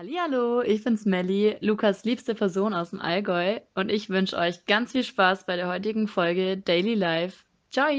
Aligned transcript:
Hallihallo, 0.00 0.62
ich 0.62 0.82
bin's 0.82 1.04
Melli, 1.04 1.58
Lukas 1.60 2.04
liebste 2.06 2.34
Person 2.34 2.72
aus 2.72 2.88
dem 2.88 3.02
Allgäu 3.02 3.58
und 3.74 3.90
ich 3.90 4.08
wünsche 4.08 4.34
euch 4.38 4.64
ganz 4.64 4.92
viel 4.92 5.04
Spaß 5.04 5.44
bei 5.44 5.56
der 5.56 5.68
heutigen 5.68 6.08
Folge 6.08 6.56
Daily 6.56 6.94
Life. 6.94 7.44
Ciao! 7.70 7.90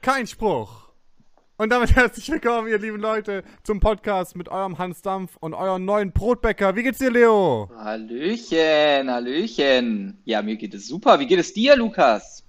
Kein 0.00 0.26
Spruch! 0.26 0.88
Und 1.58 1.68
damit 1.68 1.94
herzlich 1.96 2.30
willkommen, 2.30 2.68
ihr 2.68 2.78
lieben 2.78 2.98
Leute, 2.98 3.44
zum 3.62 3.78
Podcast 3.78 4.36
mit 4.36 4.48
eurem 4.48 4.78
Hans 4.78 5.02
Dampf 5.02 5.36
und 5.38 5.52
eurem 5.52 5.84
neuen 5.84 6.12
Brotbäcker. 6.12 6.76
Wie 6.76 6.82
geht's 6.82 6.98
dir, 6.98 7.10
Leo? 7.10 7.68
Hallöchen, 7.76 9.10
Hallöchen. 9.10 10.16
Ja, 10.24 10.40
mir 10.40 10.56
geht 10.56 10.72
es 10.72 10.88
super. 10.88 11.20
Wie 11.20 11.26
geht 11.26 11.40
es 11.40 11.52
dir, 11.52 11.76
Lukas? 11.76 12.42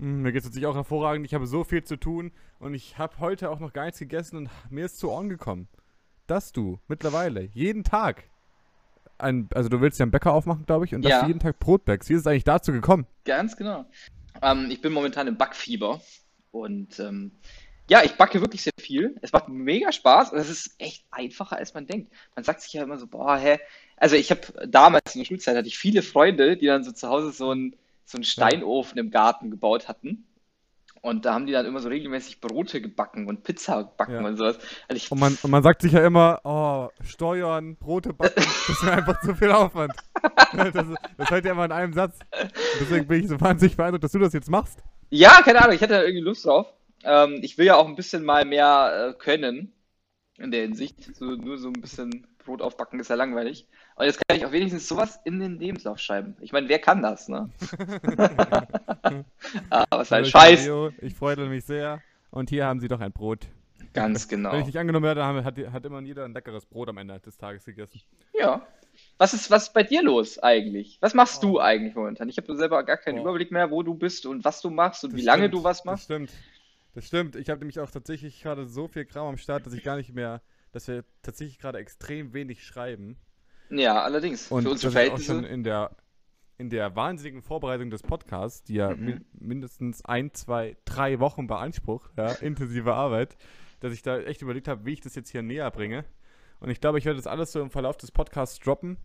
Hm, 0.00 0.22
mir 0.22 0.32
geht's 0.32 0.44
natürlich 0.44 0.66
auch 0.66 0.74
hervorragend. 0.74 1.24
Ich 1.24 1.34
habe 1.34 1.46
so 1.46 1.62
viel 1.62 1.84
zu 1.84 1.96
tun 1.96 2.32
und 2.58 2.74
ich 2.74 2.98
habe 2.98 3.20
heute 3.20 3.48
auch 3.48 3.60
noch 3.60 3.72
gar 3.72 3.84
nichts 3.84 4.00
gegessen 4.00 4.38
und 4.38 4.50
mir 4.70 4.86
ist 4.86 4.98
zu 4.98 5.08
Ohren 5.08 5.28
gekommen 5.28 5.68
dass 6.30 6.52
du 6.52 6.78
mittlerweile 6.88 7.42
jeden 7.52 7.84
Tag 7.84 8.24
ein, 9.18 9.48
also 9.54 9.68
du 9.68 9.80
willst 9.80 9.98
ja 9.98 10.04
einen 10.04 10.12
Bäcker 10.12 10.32
aufmachen, 10.32 10.64
glaube 10.64 10.84
ich, 10.84 10.94
und 10.94 11.02
dass 11.02 11.10
Ja. 11.10 11.20
du 11.22 11.26
jeden 11.26 11.40
Tag 11.40 11.58
Brot 11.58 11.84
backst. 11.84 12.08
Wie 12.08 12.14
ist 12.14 12.20
es 12.20 12.26
eigentlich 12.26 12.44
dazu 12.44 12.72
gekommen? 12.72 13.06
Ganz 13.24 13.56
genau. 13.56 13.84
Ähm, 14.42 14.68
ich 14.70 14.80
bin 14.80 14.92
momentan 14.92 15.26
im 15.26 15.36
Backfieber 15.36 16.00
und 16.52 17.00
ähm, 17.00 17.32
ja, 17.90 18.04
ich 18.04 18.12
backe 18.12 18.40
wirklich 18.40 18.62
sehr 18.62 18.72
viel. 18.78 19.16
Es 19.22 19.32
macht 19.32 19.48
mega 19.48 19.90
Spaß 19.90 20.32
und 20.32 20.38
es 20.38 20.50
ist 20.50 20.74
echt 20.78 21.04
einfacher, 21.10 21.56
als 21.56 21.74
man 21.74 21.86
denkt. 21.86 22.12
Man 22.36 22.44
sagt 22.44 22.60
sich 22.60 22.72
ja 22.74 22.82
immer 22.82 22.98
so, 22.98 23.06
boah, 23.06 23.36
hä. 23.38 23.58
Also 23.96 24.14
ich 24.14 24.30
habe 24.30 24.40
damals 24.68 25.14
in 25.14 25.20
der 25.22 25.26
Schulzeit 25.26 25.56
hatte 25.56 25.68
ich 25.68 25.78
viele 25.78 26.02
Freunde, 26.02 26.56
die 26.56 26.66
dann 26.66 26.84
so 26.84 26.92
zu 26.92 27.08
Hause 27.08 27.32
so 27.32 27.50
einen 27.50 27.74
so 28.04 28.16
einen 28.16 28.24
Steinofen 28.24 28.98
im 28.98 29.10
Garten 29.10 29.50
gebaut 29.50 29.88
hatten. 29.88 30.26
Und 31.00 31.24
da 31.24 31.34
haben 31.34 31.46
die 31.46 31.52
dann 31.52 31.66
immer 31.66 31.80
so 31.80 31.88
regelmäßig 31.88 32.40
Brote 32.40 32.80
gebacken 32.80 33.28
und 33.28 33.44
Pizza 33.44 33.84
gebacken 33.84 34.24
Ja. 34.24 34.26
und 34.26 34.36
sowas. 34.36 34.58
Also 34.88 35.00
Und 35.08 35.20
man, 35.20 35.38
und 35.42 35.50
man 35.50 35.62
sagt 35.62 35.82
sich 35.82 35.92
ja 35.92 36.04
immer, 36.06 36.40
oh, 36.44 36.88
Steuern, 37.02 37.76
Brote 37.76 38.12
backen, 38.12 38.44
das 38.66 38.76
ist 38.76 38.82
mir 38.82 38.92
einfach 38.92 39.20
zu 39.20 39.34
viel 39.34 39.50
Aufwand. 39.50 39.94
Das, 40.52 40.86
das 41.16 41.30
hört 41.30 41.44
ja 41.44 41.52
immer 41.52 41.64
in 41.64 41.72
einem 41.72 41.92
Satz. 41.94 42.18
Deswegen 42.78 43.06
bin 43.06 43.20
ich 43.22 43.28
so 43.28 43.40
wahnsinnig 43.40 43.76
beeindruckt, 43.76 44.04
dass 44.04 44.12
du 44.12 44.18
das 44.18 44.32
jetzt 44.34 44.50
machst. 44.50 44.82
Ja, 45.10 45.42
keine 45.42 45.62
Ahnung, 45.62 45.74
ich 45.74 45.82
hatte 45.82 45.94
da 45.94 46.02
irgendwie 46.02 46.20
Lust 46.24 46.44
drauf. 46.44 46.72
Ähm, 47.04 47.38
ich 47.42 47.56
will 47.58 47.66
ja 47.66 47.76
auch 47.76 47.86
ein 47.86 47.96
bisschen 47.96 48.24
mal 48.24 48.44
mehr 48.44 49.14
äh, 49.14 49.18
können 49.18 49.72
in 50.38 50.50
der 50.50 50.62
Hinsicht. 50.62 51.14
So, 51.16 51.26
nur 51.36 51.58
so 51.58 51.68
ein 51.68 51.80
bisschen 51.80 52.26
Brot 52.38 52.62
aufbacken 52.62 53.00
ist 53.00 53.08
ja 53.10 53.16
langweilig. 53.16 53.68
Und 53.98 54.04
jetzt 54.04 54.20
kann 54.28 54.36
ich 54.38 54.46
auch 54.46 54.52
wenigstens 54.52 54.86
sowas 54.86 55.18
in 55.24 55.40
den 55.40 55.58
Lebenslauf 55.58 55.98
schreiben. 55.98 56.36
Ich 56.40 56.52
meine, 56.52 56.68
wer 56.68 56.78
kann 56.78 57.02
das, 57.02 57.28
ne? 57.28 57.50
Aber 59.70 60.00
es 60.02 60.06
ist 60.08 60.12
Hallo, 60.12 60.24
Scheiß. 60.24 60.64
Leo, 60.66 60.90
Ich 61.00 61.14
freue 61.14 61.36
mich 61.48 61.64
sehr. 61.64 62.00
Und 62.30 62.50
hier 62.50 62.66
haben 62.66 62.78
sie 62.80 62.88
doch 62.88 63.00
ein 63.00 63.12
Brot. 63.12 63.46
Ganz 63.94 64.30
Wenn 64.30 64.42
genau. 64.44 64.56
ich 64.58 64.66
nicht 64.66 64.76
angenommen 64.78 65.04
werde, 65.04 65.24
hat, 65.24 65.58
hat 65.72 65.84
immer 65.84 66.00
jeder 66.02 66.24
ein 66.24 66.32
leckeres 66.32 66.66
Brot 66.66 66.88
am 66.88 66.98
Ende 66.98 67.18
des 67.20 67.36
Tages 67.38 67.64
gegessen. 67.64 68.00
Ja. 68.38 68.66
Was 69.16 69.34
ist, 69.34 69.50
was 69.50 69.64
ist 69.64 69.72
bei 69.74 69.82
dir 69.82 70.02
los 70.02 70.38
eigentlich? 70.38 70.98
Was 71.00 71.14
machst 71.14 71.42
du 71.42 71.58
eigentlich 71.58 71.94
momentan? 71.94 72.28
Ich 72.28 72.36
habe 72.36 72.54
selber 72.56 72.82
gar 72.84 72.98
keinen 72.98 73.18
Oh. 73.18 73.22
Überblick 73.22 73.50
mehr, 73.50 73.70
wo 73.70 73.82
du 73.82 73.94
bist 73.94 74.26
und 74.26 74.44
was 74.44 74.60
du 74.60 74.70
machst 74.70 75.02
und 75.04 75.12
Das 75.12 75.20
wie 75.20 75.24
lange 75.24 75.44
stimmt, 75.44 75.54
du 75.54 75.64
was 75.64 75.78
Das 75.78 75.84
machst. 75.84 76.04
stimmt. 76.04 76.30
Das 76.94 77.04
stimmt. 77.06 77.34
Ich 77.36 77.48
habe 77.50 77.58
nämlich 77.60 77.80
auch 77.80 77.90
tatsächlich 77.90 78.42
gerade 78.42 78.66
so 78.66 78.86
viel 78.88 79.04
Kram 79.06 79.26
am 79.26 79.38
Start, 79.38 79.66
dass 79.66 79.72
ich 79.72 79.82
gar 79.82 79.96
nicht 79.96 80.14
mehr, 80.14 80.40
dass 80.72 80.86
wir 80.86 81.04
tatsächlich 81.22 81.58
gerade 81.58 81.78
extrem 81.78 82.32
wenig 82.32 82.64
schreiben. 82.64 83.16
Ja, 83.70 84.02
allerdings. 84.02 84.50
Und 84.50 84.62
Für 84.62 84.70
unsere 84.70 84.92
dass 84.92 85.02
ich 85.04 85.10
auch 85.12 85.20
schon 85.20 85.44
in 85.44 85.62
der, 85.62 85.90
in 86.56 86.70
der 86.70 86.96
wahnsinnigen 86.96 87.42
Vorbereitung 87.42 87.90
des 87.90 88.02
Podcasts, 88.02 88.64
die 88.64 88.74
ja 88.74 88.94
Mhm. 88.94 89.04
mi 89.04 89.16
mindestens 89.32 90.04
ein, 90.04 90.32
zwei, 90.34 90.76
drei 90.84 91.20
Wochen 91.20 91.46
beansprucht, 91.46 92.10
ja, 92.16 92.32
intensive 92.40 92.94
Arbeit, 92.94 93.36
dass 93.80 93.92
ich 93.92 94.02
da 94.02 94.18
echt 94.18 94.42
überlegt 94.42 94.68
habe, 94.68 94.84
wie 94.84 94.92
ich 94.92 95.00
das 95.00 95.14
jetzt 95.14 95.30
hier 95.30 95.42
näher 95.42 95.70
bringe. 95.70 96.04
Und 96.60 96.70
ich 96.70 96.80
glaube, 96.80 96.98
ich 96.98 97.04
werde 97.04 97.16
das 97.18 97.26
alles 97.26 97.52
so 97.52 97.60
im 97.60 97.70
Verlauf 97.70 97.96
des 97.96 98.10
Podcasts 98.10 98.58
droppen 98.58 98.96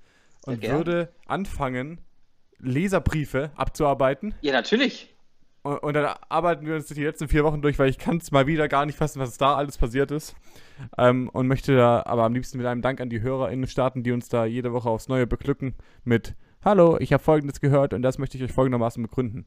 und 0.45 0.63
würde 0.63 1.13
anfangen, 1.27 2.01
Leserbriefe 2.57 3.51
abzuarbeiten. 3.55 4.33
Ja, 4.41 4.53
natürlich. 4.53 5.12
Und, 5.63 5.77
und 5.77 5.93
dann 5.93 6.15
arbeiten 6.29 6.65
wir 6.65 6.75
uns 6.75 6.87
die 6.87 7.03
letzten 7.03 7.27
vier 7.27 7.43
Wochen 7.43 7.61
durch, 7.61 7.79
weil 7.79 7.89
ich 7.89 7.97
kann 7.97 8.17
es 8.17 8.31
mal 8.31 8.47
wieder 8.47 8.67
gar 8.67 8.85
nicht 8.85 8.97
fassen, 8.97 9.19
was 9.19 9.37
da 9.37 9.55
alles 9.55 9.77
passiert 9.77 10.11
ist. 10.11 10.35
Ähm, 10.97 11.29
und 11.29 11.47
möchte 11.47 11.75
da 11.75 12.03
aber 12.05 12.23
am 12.23 12.33
liebsten 12.33 12.57
mit 12.57 12.67
einem 12.67 12.81
Dank 12.81 13.01
an 13.01 13.09
die 13.09 13.21
HörerInnen 13.21 13.67
starten, 13.67 14.03
die 14.03 14.11
uns 14.11 14.29
da 14.29 14.45
jede 14.45 14.73
Woche 14.73 14.89
aufs 14.89 15.07
Neue 15.07 15.25
beglücken 15.25 15.73
mit 16.03 16.35
Hallo, 16.63 16.97
ich 16.99 17.11
habe 17.11 17.21
Folgendes 17.21 17.59
gehört 17.59 17.93
und 17.93 18.03
das 18.03 18.17
möchte 18.17 18.37
ich 18.37 18.43
euch 18.43 18.53
folgendermaßen 18.53 19.03
begründen. 19.03 19.45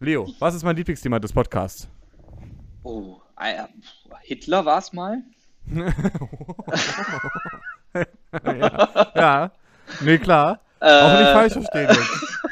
Leo, 0.00 0.26
was 0.38 0.54
ist 0.54 0.64
mein 0.64 0.76
Lieblingsthema 0.76 1.18
des 1.18 1.34
Podcasts? 1.34 1.88
Oh, 2.82 3.20
äh, 3.38 3.64
Hitler 4.22 4.64
war 4.64 4.78
es 4.78 4.92
mal? 4.92 5.22
ja, 7.94 9.12
ja, 9.14 9.52
nee, 10.00 10.18
klar. 10.18 10.60
Auch 10.84 11.18
nicht 11.18 11.28
Äh, 11.28 11.32
falsch 11.32 11.52
verstehen. 11.54 11.96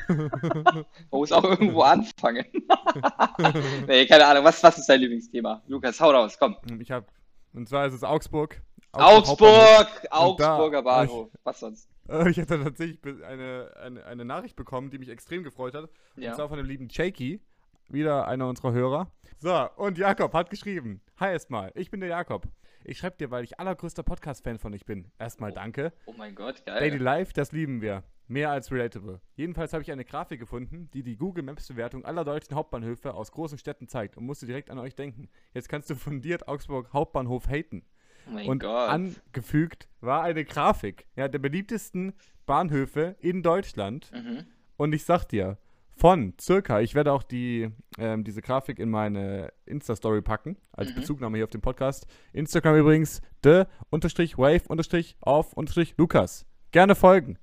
Man 0.08 0.84
muss 1.10 1.32
auch 1.32 1.44
irgendwo 1.44 1.82
anfangen. 1.82 2.44
nee, 3.86 4.06
keine 4.06 4.26
Ahnung. 4.26 4.44
Was, 4.44 4.62
was 4.62 4.78
ist 4.78 4.88
dein 4.88 5.00
Lieblingsthema? 5.00 5.62
Lukas, 5.66 6.00
hau 6.00 6.10
raus, 6.10 6.36
komm. 6.38 6.56
Ich 6.80 6.90
habe, 6.90 7.06
und 7.54 7.68
zwar 7.68 7.86
ist 7.86 7.94
es 7.94 8.02
Augsburg. 8.04 8.60
Augsburg! 8.92 9.86
Augsburger 10.10 10.78
Und 10.78 10.84
Bahnhof. 10.84 11.28
Was 11.44 11.60
sonst? 11.60 11.88
Ich 12.26 12.38
hatte 12.38 12.62
tatsächlich 12.62 12.98
eine, 13.24 13.70
eine, 13.80 14.04
eine 14.04 14.24
Nachricht 14.24 14.56
bekommen, 14.56 14.90
die 14.90 14.98
mich 14.98 15.08
extrem 15.08 15.44
gefreut 15.44 15.72
hat. 15.74 15.84
Und 16.16 16.22
Ja. 16.22 16.34
zwar 16.34 16.48
von 16.48 16.58
dem 16.58 16.66
lieben 16.66 16.90
Shaky, 16.90 17.40
wieder 17.88 18.26
einer 18.26 18.48
unserer 18.48 18.72
Hörer. 18.72 19.06
So, 19.38 19.68
und 19.76 19.98
Jakob 19.98 20.34
hat 20.34 20.50
geschrieben: 20.50 21.00
Hi 21.20 21.30
erstmal, 21.32 21.70
ich 21.76 21.90
bin 21.90 22.00
der 22.00 22.08
Jakob. 22.08 22.46
Ich 22.84 22.98
schreibe 22.98 23.16
dir, 23.16 23.30
weil 23.30 23.44
ich 23.44 23.60
allergrößter 23.60 24.02
Podcast-Fan 24.02 24.58
von 24.58 24.74
euch 24.74 24.84
bin. 24.84 25.06
Erstmal 25.18 25.52
danke. 25.52 25.92
Oh 26.06 26.12
mein 26.18 26.34
Gott, 26.34 26.62
Daily 26.66 26.90
geil. 26.90 27.00
Life, 27.00 27.32
das 27.32 27.52
lieben 27.52 27.80
wir. 27.80 28.02
Mehr 28.32 28.50
als 28.50 28.72
relatable. 28.72 29.20
Jedenfalls 29.36 29.72
habe 29.74 29.82
ich 29.82 29.92
eine 29.92 30.04
Grafik 30.04 30.40
gefunden, 30.40 30.88
die 30.94 31.02
die 31.02 31.16
Google 31.16 31.44
Maps-Bewertung 31.44 32.04
aller 32.04 32.24
deutschen 32.24 32.54
Hauptbahnhöfe 32.56 33.12
aus 33.14 33.30
großen 33.30 33.58
Städten 33.58 33.88
zeigt 33.88 34.16
und 34.16 34.24
musste 34.24 34.46
direkt 34.46 34.70
an 34.70 34.78
euch 34.78 34.94
denken. 34.94 35.28
Jetzt 35.52 35.68
kannst 35.68 35.90
du 35.90 35.94
fundiert 35.94 36.48
Augsburg 36.48 36.92
Hauptbahnhof 36.92 37.46
haten. 37.48 37.84
Oh 38.26 38.30
mein 38.30 38.48
Und 38.48 38.60
Gott. 38.60 38.88
angefügt 38.88 39.88
war 40.00 40.22
eine 40.22 40.44
Grafik 40.44 41.06
ja, 41.16 41.28
der 41.28 41.40
beliebtesten 41.40 42.14
Bahnhöfe 42.46 43.16
in 43.20 43.42
Deutschland. 43.42 44.10
Mhm. 44.14 44.46
Und 44.76 44.94
ich 44.94 45.04
sag 45.04 45.24
dir, 45.26 45.58
von 45.94 46.32
circa, 46.40 46.80
ich 46.80 46.94
werde 46.94 47.12
auch 47.12 47.22
die, 47.22 47.70
ähm, 47.98 48.24
diese 48.24 48.40
Grafik 48.40 48.78
in 48.78 48.88
meine 48.88 49.52
Insta-Story 49.66 50.22
packen, 50.22 50.56
als 50.72 50.90
Mhm. 50.90 50.94
Bezugnahme 50.94 51.36
hier 51.36 51.44
auf 51.44 51.50
dem 51.50 51.60
Podcast. 51.60 52.06
Instagram 52.32 52.76
übrigens, 52.76 53.20
the 53.44 53.64
unterstrich 53.90 54.38
wave 54.38 54.62
unterstrich 54.68 55.16
auf 55.20 55.52
unterstrich 55.52 55.94
Lukas. 55.98 56.46
Gerne 56.70 56.94
folgen. 56.94 57.38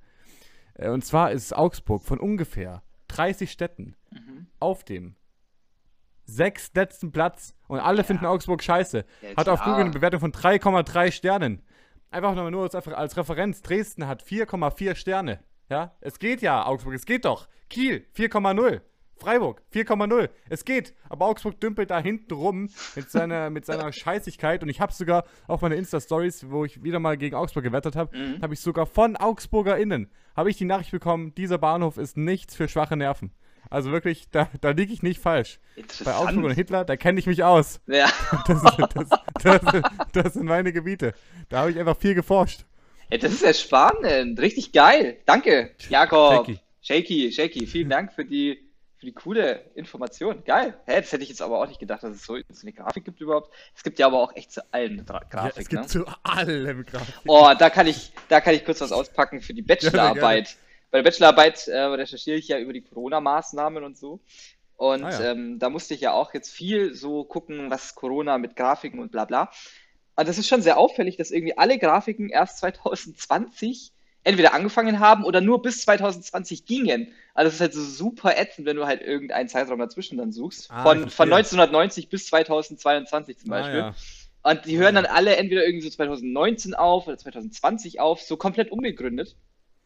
Äh, 0.80 0.90
und 0.90 1.04
zwar 1.06 1.32
ist 1.32 1.54
Augsburg 1.56 2.04
von 2.04 2.20
ungefähr 2.20 2.84
30 3.10 3.52
Städten 3.52 3.96
Mhm. 4.12 4.48
auf 4.60 4.84
dem 4.84 5.16
sechs 6.26 6.72
letzten 6.76 7.12
Platz 7.12 7.56
und 7.68 7.80
alle 7.80 8.00
Ja. 8.00 8.04
finden 8.04 8.26
Augsburg 8.26 8.62
scheiße. 8.64 9.04
Ja, 9.22 9.36
Hat 9.38 9.50
auf. 9.50 9.62
Google 9.64 9.82
eine 9.82 9.90
Bewertung 9.92 10.20
von 10.20 10.32
3,3 10.32 11.12
Sternen. 11.12 11.64
Einfach 12.12 12.34
nochmal 12.36 12.52
nur 12.52 12.64
als, 12.64 12.76
als 12.76 13.18
Referenz. 13.18 13.62
Dresden 13.62 14.08
hat 14.08 14.24
4,4 14.24 14.96
Sterne. 14.96 15.44
Ja, 15.70 15.96
es 16.02 16.18
geht 16.20 16.42
ja, 16.42 16.66
Augsburg, 16.66 16.94
es 16.96 17.06
geht 17.06 17.26
doch. 17.26 17.48
Kiel 17.70 18.06
4,0. 18.16 18.82
Freiburg 19.20 19.62
4,0. 19.74 20.30
Es 20.50 20.66
geht. 20.66 20.94
Aber 21.10 21.26
Augsburg 21.28 21.60
dümpelt 21.60 21.92
da 21.92 22.00
hinten 22.00 22.34
rum 22.34 22.70
mit 22.96 23.10
seiner, 23.12 23.50
mit 23.50 23.66
seiner 23.66 23.92
Scheißigkeit. 23.94 24.64
Und 24.64 24.70
ich 24.70 24.80
habe 24.82 24.94
sogar 24.94 25.26
auf 25.48 25.62
meine 25.62 25.76
Insta-Stories, 25.76 26.50
wo 26.50 26.66
ich 26.66 26.84
wieder 26.84 27.00
mal 27.00 27.18
gegen 27.18 27.36
Augsburg 27.36 27.64
gewettet 27.64 27.96
habe, 27.96 28.18
Mhm. 28.18 28.42
habe 28.42 28.54
ich 28.54 28.60
sogar 28.62 28.86
von 28.86 29.16
AugsburgerInnen, 29.16 30.10
habe 30.36 30.50
ich 30.50 30.58
die 30.58 30.66
Nachricht 30.66 30.92
bekommen, 30.92 31.34
dieser 31.36 31.58
Bahnhof 31.58 31.98
ist 31.98 32.18
nichts 32.18 32.56
für 32.56 32.68
schwache 32.68 32.96
Nerven. 32.98 33.32
Also 33.70 33.92
wirklich, 33.92 34.30
da, 34.32 34.50
da 34.62 34.72
liege 34.72 34.94
ich 34.94 35.04
nicht 35.04 35.20
falsch. 35.22 35.60
Bei 36.04 36.16
Augsburg 36.16 36.46
und. 36.46 36.52
Hitler, 36.56 36.86
da 36.86 36.96
kenne 36.96 37.20
ich 37.20 37.28
mich 37.28 37.44
aus. 37.44 37.82
Ja. 37.88 38.08
Das, 38.48 38.64
das, 39.44 39.60
das, 39.62 39.82
das 40.12 40.34
sind 40.34 40.46
meine 40.46 40.74
Gebiete. 40.74 41.14
Da 41.50 41.60
habe 41.62 41.72
ich 41.72 41.80
einfach 41.80 41.98
viel 41.98 42.16
geforscht. 42.16 42.66
ja, 43.12 43.18
das 43.18 43.34
ist 43.34 43.44
ja 43.44 43.54
spannend. 43.54 44.40
Richtig 44.40 44.72
geil. 44.72 45.18
Danke, 45.26 45.72
Jakob. 45.90 46.46
Shaky. 46.48 46.60
Shaky, 46.82 47.32
Shaky. 47.32 47.68
Vielen 47.68 47.90
Dank 47.90 48.14
für 48.14 48.26
die, 48.26 48.69
für 49.00 49.06
die 49.06 49.14
coole 49.14 49.62
Information. 49.76 50.44
Geil. 50.44 50.78
Hä, 50.86 51.00
das 51.00 51.12
hätte 51.12 51.24
ich 51.24 51.30
jetzt 51.30 51.42
aber 51.42 51.60
auch 51.62 51.68
nicht 51.68 51.80
gedacht, 51.80 52.04
dass 52.04 52.14
es 52.14 52.24
so, 52.24 52.34
eine 52.34 52.74
Grafik 52.74 53.06
gibt 53.06 53.22
überhaupt. 53.22 53.54
Es 53.76 53.84
gibt 53.84 53.98
ja 53.98 54.08
aber 54.08 54.20
auch 54.20 54.36
echt 54.36 54.52
zu 54.52 54.62
allen 54.74 55.06
Dra 55.06 55.22
Ja, 55.34 55.48
es 55.56 55.70
gibt 55.70 55.82
ne? 55.84 55.88
zu 55.88 56.06
allem 56.24 56.86
Grafik. 56.86 57.16
Oh, 57.26 57.50
da 57.58 57.70
kann 57.70 57.88
ich, 57.88 58.12
da 58.28 58.42
kann 58.42 58.54
ich 58.54 58.66
kurz 58.66 58.82
was 58.82 58.92
auspacken 58.92 59.42
für 59.42 59.54
die 59.54 59.62
Bachelorarbeit. 59.64 60.58
Bei 60.92 60.98
der 60.98 61.04
Bachelorarbeit 61.04 61.68
äh, 61.70 61.80
recherchiere 61.80 62.38
ich 62.38 62.50
ja 62.50 62.60
über 62.60 62.74
die 62.74 62.82
Corona-Maßnahmen 62.82 63.84
und 63.84 63.98
so. 63.98 64.20
Und 64.76 65.04
Ah, 65.04 65.12
ja. 65.12 65.32
ähm, 65.32 65.60
da 65.60 65.70
musste 65.70 65.94
ich 65.94 66.02
ja 66.02 66.12
auch 66.14 66.34
jetzt 66.34 66.52
viel 66.52 66.94
so 66.94 67.24
gucken, 67.24 67.70
was 67.70 67.96
Corona 67.96 68.38
mit 68.38 68.56
Grafiken 68.56 69.00
und 69.00 69.12
bla 69.12 69.26
bla. 69.26 69.50
Und 70.16 70.28
das 70.28 70.38
ist 70.38 70.48
schon 70.50 70.62
sehr 70.62 70.78
auffällig, 70.78 71.16
dass 71.16 71.32
irgendwie 71.32 71.58
alle 71.58 71.78
Grafiken 71.78 72.30
erst 72.30 72.58
2020 72.60 73.94
entweder 74.30 74.54
angefangen 74.54 75.00
haben 75.00 75.24
oder 75.26 75.42
nur 75.42 75.62
bis 75.62 75.82
2020 75.82 76.66
gingen. 76.66 77.14
Also 77.34 77.48
das 77.48 77.56
ist 77.56 77.62
halt 77.62 77.74
so 77.74 77.84
super 77.84 78.38
ätzend, 78.38 78.66
wenn 78.66 78.78
du 78.78 78.86
halt 78.86 79.02
irgendeinen 79.02 79.50
Zeitraum 79.50 79.80
dazwischen 79.80 80.18
dann 80.18 80.32
suchst. 80.32 80.70
Ah, 80.72 80.84
von, 80.84 81.00
von 81.02 81.10
verstehe. 81.10 81.36
1990 81.36 82.10
bis 82.10 82.28
2022 82.28 83.38
zum 83.40 83.52
Ah, 83.52 83.58
Beispiel. 83.60 83.80
ja. 83.80 83.96
Und 84.42 84.66
die 84.66 84.78
hören 84.78 84.96
dann 84.96 85.06
alle 85.06 85.36
entweder 85.36 85.66
irgendwie 85.66 85.84
so 85.86 85.90
2019 85.90 86.74
auf 86.74 87.08
oder 87.08 87.18
2020 87.18 88.00
auf, 88.00 88.22
so 88.22 88.38
komplett 88.38 88.72
unbegründet. 88.72 89.36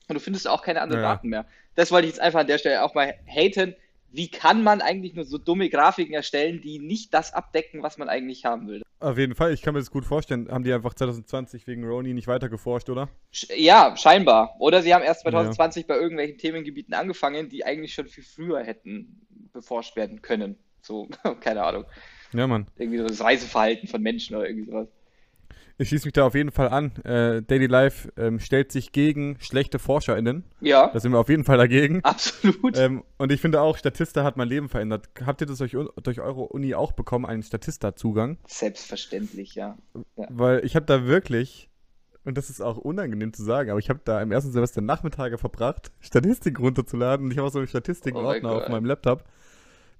Und 0.08 0.14
du 0.16 0.20
findest 0.20 0.48
auch 0.48 0.62
keine 0.62 0.82
anderen 0.82 1.02
Ja. 1.02 1.10
Daten 1.14 1.30
mehr. 1.30 1.46
Das 1.76 1.92
wollte 1.92 2.08
ich 2.08 2.14
jetzt 2.14 2.20
einfach 2.22 2.42
an 2.42 2.48
der 2.48 2.58
Stelle 2.60 2.84
auch 2.84 2.94
mal 2.94 3.16
haten. 3.26 3.76
Wie 4.14 4.30
kann 4.30 4.62
man 4.62 4.80
eigentlich 4.80 5.16
nur 5.16 5.26
so 5.26 5.40
dumme 5.40 5.70
Grafiken 5.70 6.14
erstellen, 6.14 6.62
die 6.62 6.78
nicht 6.78 7.16
das 7.16 7.34
abdecken, 7.34 7.82
was 7.82 7.98
man 7.98 8.10
eigentlich 8.10 8.46
haben 8.46 8.68
will? 8.68 8.84
Auf 9.00 9.18
jeden 9.18 9.34
Fall, 9.34 9.52
ich 9.54 9.64
kann 9.64 9.74
mir 9.74 9.80
das 9.80 9.90
gut 9.90 10.06
vorstellen. 10.06 10.50
Haben 10.52 10.64
die 10.64 10.72
einfach 10.72 10.94
2020 10.94 11.66
wegen 11.66 11.84
Roni 11.84 12.14
nicht 12.14 12.28
weiter 12.28 12.48
geforscht, 12.48 12.92
oder? 12.92 13.10
Ja, 13.56 13.98
scheinbar. 13.98 14.56
Oder 14.60 14.84
sie 14.84 14.94
haben 14.94 15.04
erst 15.04 15.22
2020 15.22 15.88
bei 15.88 15.96
irgendwelchen 15.96 16.38
Themengebieten 16.38 16.94
angefangen, 16.94 17.50
die 17.50 17.66
eigentlich 17.66 17.96
schon 17.96 18.08
viel 18.08 18.24
früher 18.24 18.64
hätten 18.64 19.26
beforscht 19.52 19.96
werden 19.96 20.22
können. 20.22 20.58
So, 20.82 21.10
keine 21.42 21.64
Ahnung. 21.64 21.86
Ja, 22.34 22.46
Mann. 22.46 22.68
Irgendwie 22.78 23.00
so 23.00 23.08
das 23.08 23.20
Reiseverhalten 23.20 23.88
von 23.88 24.02
Menschen 24.02 24.36
oder 24.36 24.48
irgendwie 24.48 24.70
sowas. 24.70 24.88
Ich 25.80 25.90
schließe 25.90 26.06
mich 26.06 26.14
da 26.14 26.26
auf 26.26 26.36
jeden 26.36 26.52
Fall 26.52 26.70
an. 26.70 26.92
Äh, 27.04 27.42
Daily 27.42 27.66
Life 27.66 28.12
ähm, 28.16 28.40
stellt 28.40 28.72
sich 28.72 28.92
gegen 28.92 29.38
schlechte 29.40 29.80
ForscherInnen. 29.80 30.44
Ja, 30.62 30.88
Da 30.94 31.00
sind 31.00 31.12
wir 31.12 31.20
auf 31.20 31.30
jeden 31.30 31.44
Fall 31.46 31.58
dagegen. 31.58 32.02
absolut. 32.04 32.78
Ähm, 32.78 33.04
und 33.18 33.32
ich 33.32 33.42
finde 33.42 33.60
auch, 33.60 33.76
Statista 33.78 34.24
hat 34.24 34.38
mein 34.38 34.48
Leben 34.48 34.70
verändert. 34.70 35.10
Habt 35.26 35.42
ihr 35.42 35.48
das 35.48 35.58
durch, 35.58 35.76
durch 36.04 36.22
eure 36.22 36.42
Uni 36.44 36.76
auch 36.76 36.92
bekommen, 36.92 37.26
einen 37.26 37.42
Statista-Zugang? 37.42 38.38
Selbstverständlich, 38.48 39.56
ja. 39.56 39.78
Weil 40.16 40.64
ich 40.64 40.76
habe 40.76 40.86
da 40.86 41.08
wirklich, 41.08 41.70
und 42.24 42.38
das 42.38 42.52
ist 42.52 42.62
auch 42.62 42.78
unangenehm 42.78 43.34
zu 43.34 43.44
sagen, 43.44 43.72
aber 43.72 43.80
ich 43.80 43.90
habe 43.90 44.00
da 44.06 44.22
im 44.22 44.32
ersten 44.32 44.52
Semester 44.52 44.82
Nachmittage 44.82 45.40
verbracht, 45.40 45.92
Statistik 46.02 46.60
runterzuladen 46.60 47.26
und 47.26 47.32
ich 47.32 47.38
habe 47.40 47.48
auch 47.48 47.52
so 47.52 47.58
einen 47.60 47.68
Oh 47.68 47.70
Statistikordner 47.70 48.52
auf 48.52 48.62
Gott. 48.64 48.70
meinem 48.70 48.86
Laptop. 48.86 49.24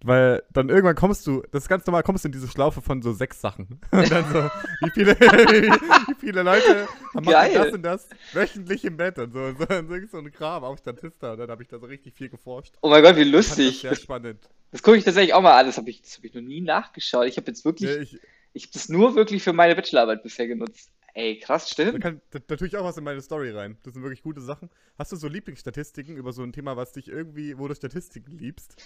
Weil 0.06 0.44
dann 0.52 0.68
irgendwann 0.68 0.96
kommst 0.96 1.26
du, 1.26 1.42
das 1.52 1.64
ist 1.64 1.70
ganz 1.70 1.86
normal, 1.86 2.04
kommst 2.04 2.26
du 2.26 2.28
in 2.28 2.34
diese 2.34 2.50
Schlaufe 2.50 2.82
von 2.82 3.02
so 3.02 3.14
sechs 3.14 3.40
Sachen. 3.40 3.80
Und 3.92 4.12
dann 4.12 4.26
so, 4.32 4.50
wie 4.82 4.92
viele, 4.94 5.16
wie 5.20 6.16
viele 6.20 6.44
Leute 6.44 6.88
Geil. 7.26 7.54
das 7.54 7.74
und 7.74 7.84
das 7.84 8.10
wöchentlich 8.34 8.84
im 8.84 8.98
Bett 8.98 9.18
und 9.18 9.32
so. 9.32 9.40
Und 9.40 9.58
so, 9.60 9.66
und 9.76 10.12
so, 10.12 10.18
ein 10.18 10.32
Kram 10.32 10.64
auf 10.66 10.78
Statista. 10.80 11.32
Und 11.34 11.40
dann 11.40 11.50
habe 11.50 11.64
ich 11.64 11.70
da 11.70 11.80
so 11.80 11.86
richtig 11.86 12.16
viel 12.16 12.28
geforscht. 12.30 12.74
Oh 12.82 12.90
mein 12.90 13.02
Gott, 13.02 13.16
wie 13.16 13.24
das 13.24 13.32
lustig. 13.32 13.82
Das, 13.84 14.02
spannend. 14.02 14.50
das 14.72 14.84
gucke 14.84 14.98
ich 14.98 15.06
tatsächlich 15.06 15.34
auch 15.34 15.42
mal 15.42 15.58
an. 15.58 15.66
Das 15.68 15.78
habe 15.78 15.90
ich, 15.90 16.02
das 16.02 16.18
hab 16.18 16.24
ich 16.26 16.34
noch 16.34 16.42
nie 16.42 16.60
nachgeschaut. 16.62 17.28
Ich 17.28 17.38
habe 17.38 17.48
jetzt 17.48 17.64
wirklich, 17.64 17.90
Ja, 17.90 18.02
ich, 18.02 18.20
ich 18.54 18.64
habe 18.64 18.74
das 18.74 18.90
nur 18.90 19.16
wirklich 19.16 19.42
für 19.42 19.54
meine 19.54 19.74
Bachelorarbeit 19.76 20.22
bisher 20.22 20.48
genutzt. 20.48 20.92
Ey, 21.16 21.38
krass, 21.40 21.66
Da, 21.70 21.72
stimmt. 21.86 22.02
kann, 22.02 22.22
da, 22.32 22.40
da 22.40 22.56
tue 22.56 22.68
ich 22.68 22.76
auch 22.76 22.84
was 22.84 22.98
in 22.98 23.04
meine 23.04 23.22
Story 23.22 23.52
rein. 23.52 23.78
Das 23.84 23.94
sind 23.94 24.02
wirklich 24.02 24.24
gute 24.24 24.42
Sachen. 24.42 24.70
Hast 24.98 25.12
du 25.12 25.16
so 25.16 25.28
Lieblingsstatistiken 25.28 26.18
über 26.18 26.34
so 26.34 26.42
ein 26.42 26.52
Thema, 26.52 26.76
was 26.76 26.92
dich 26.92 27.08
irgendwie, 27.08 27.58
wo 27.58 27.68
du 27.68 27.76
Statistiken 27.76 28.32
liebst? 28.38 28.82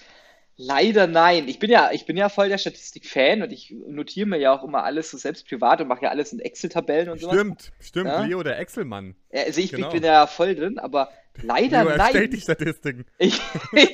Leider 0.59 1.06
nein. 1.06 1.48
Ich 1.48 1.59
bin 1.59 1.69
ja, 1.69 1.92
ich 1.92 2.07
bin 2.07 2.18
ja 2.18 2.30
voll 2.30 2.50
der 2.50 2.57
Statistik-Fan 2.57 3.44
und 3.44 3.51
ich 3.51 3.75
notiere 3.88 4.25
mir 4.27 4.38
ja 4.39 4.57
auch 4.57 4.63
immer 4.63 4.83
alles 4.83 5.12
so 5.12 5.18
selbst 5.18 5.48
privat 5.48 5.81
und 5.81 5.88
mache 5.88 6.01
ja 6.04 6.09
alles 6.09 6.33
in 6.33 6.39
Excel-Tabellen 6.39 7.09
und 7.09 7.19
sowas. 7.21 7.36
Stimmt, 7.36 7.71
stimmt. 7.80 8.07
Ja? 8.07 8.24
Leo, 8.24 8.42
der 8.42 8.57
Excel-Mann. 8.57 9.15
Also 9.31 9.62
ich, 9.62 9.69
Genau. 9.71 9.88
ich 9.88 9.94
bin 9.94 10.04
ja 10.04 10.25
voll 10.25 10.56
drin, 10.56 10.80
aber 10.80 11.12
leider 11.44 11.83
Leo 11.83 11.92
erstellt 11.92 12.24
nein. 12.24 12.31
die 12.31 12.42
Statistiken. 12.42 13.06
Ich, 13.19 13.39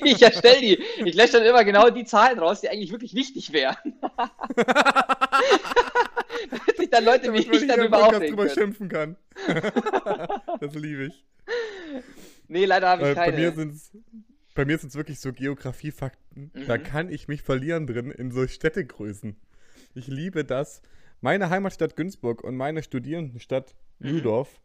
ich 0.05 0.21
erstelle 0.21 0.61
die. 0.61 0.79
Ich 1.03 1.15
lösche 1.15 1.33
dann 1.33 1.43
immer 1.45 1.65
genau 1.65 1.89
die 1.89 2.05
Zahlen 2.05 2.39
raus, 2.39 2.61
die 2.61 2.69
eigentlich 2.69 2.91
wirklich 2.91 3.13
wichtig 3.13 3.51
wären. 3.51 3.75
Damit 6.49 6.77
sich 6.77 6.89
dann 6.89 7.03
Leute 7.05 7.33
wie 7.33 7.43
Damit 7.43 7.61
ich 7.61 7.67
darüber 7.67 8.07
aufregen 8.07 8.27
drüber 8.37 8.49
schimpfen 8.49 8.87
kann. 8.89 9.17
das 10.61 10.73
liebe 10.75 11.07
ich. 11.07 11.25
Nee, 12.47 12.65
leider 12.65 12.89
habe 12.89 13.03
ich 13.03 13.09
Äh, 13.09 13.15
keine. 13.15 13.53
bei 14.55 14.65
mir 14.65 14.77
sind 14.77 14.89
es 14.89 14.95
wirklich 14.95 15.19
so 15.19 15.33
Geografiefakten. 15.33 16.22
Da 16.67 16.77
Mhm. 16.77 16.83
kann 16.83 17.09
ich 17.09 17.27
mich 17.27 17.41
verlieren 17.41 17.87
drin 17.87 18.11
in 18.11 18.31
so 18.31 18.47
Städtegrößen. 18.47 19.35
Ich 19.93 20.07
liebe 20.07 20.43
das. 20.45 20.81
Meine 21.21 21.49
Heimatstadt 21.49 21.95
Günzburg 21.95 22.43
und 22.43 22.55
meine 22.57 22.83
Studierendenstadt 22.83 23.75
Mhm. 23.99 24.11
Mühldorf 24.11 24.59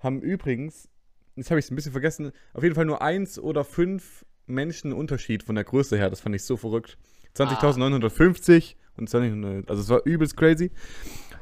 haben 0.00 0.20
übrigens, 0.20 0.88
jetzt 1.36 1.50
habe 1.50 1.58
ich 1.60 1.66
es 1.66 1.70
ein 1.70 1.76
bisschen 1.76 1.92
vergessen, 1.92 2.32
auf 2.52 2.62
jeden 2.62 2.74
Fall 2.74 2.84
nur 2.84 3.00
eins 3.02 3.38
oder 3.38 3.64
fünf 3.64 4.24
Menschen 4.46 4.92
Unterschied 4.92 5.42
von 5.44 5.54
der 5.54 5.64
Größe 5.64 5.96
her. 5.96 6.10
Das 6.10 6.20
fand 6.20 6.34
ich 6.34 6.42
so 6.44 6.56
verrückt. 6.56 6.98
20.950 7.36 8.76
und 8.96 9.08
20.900. 9.08 9.68
Also 9.70 9.82
es 9.82 9.88
war 9.88 10.04
übelst 10.04 10.36
crazy. 10.36 10.70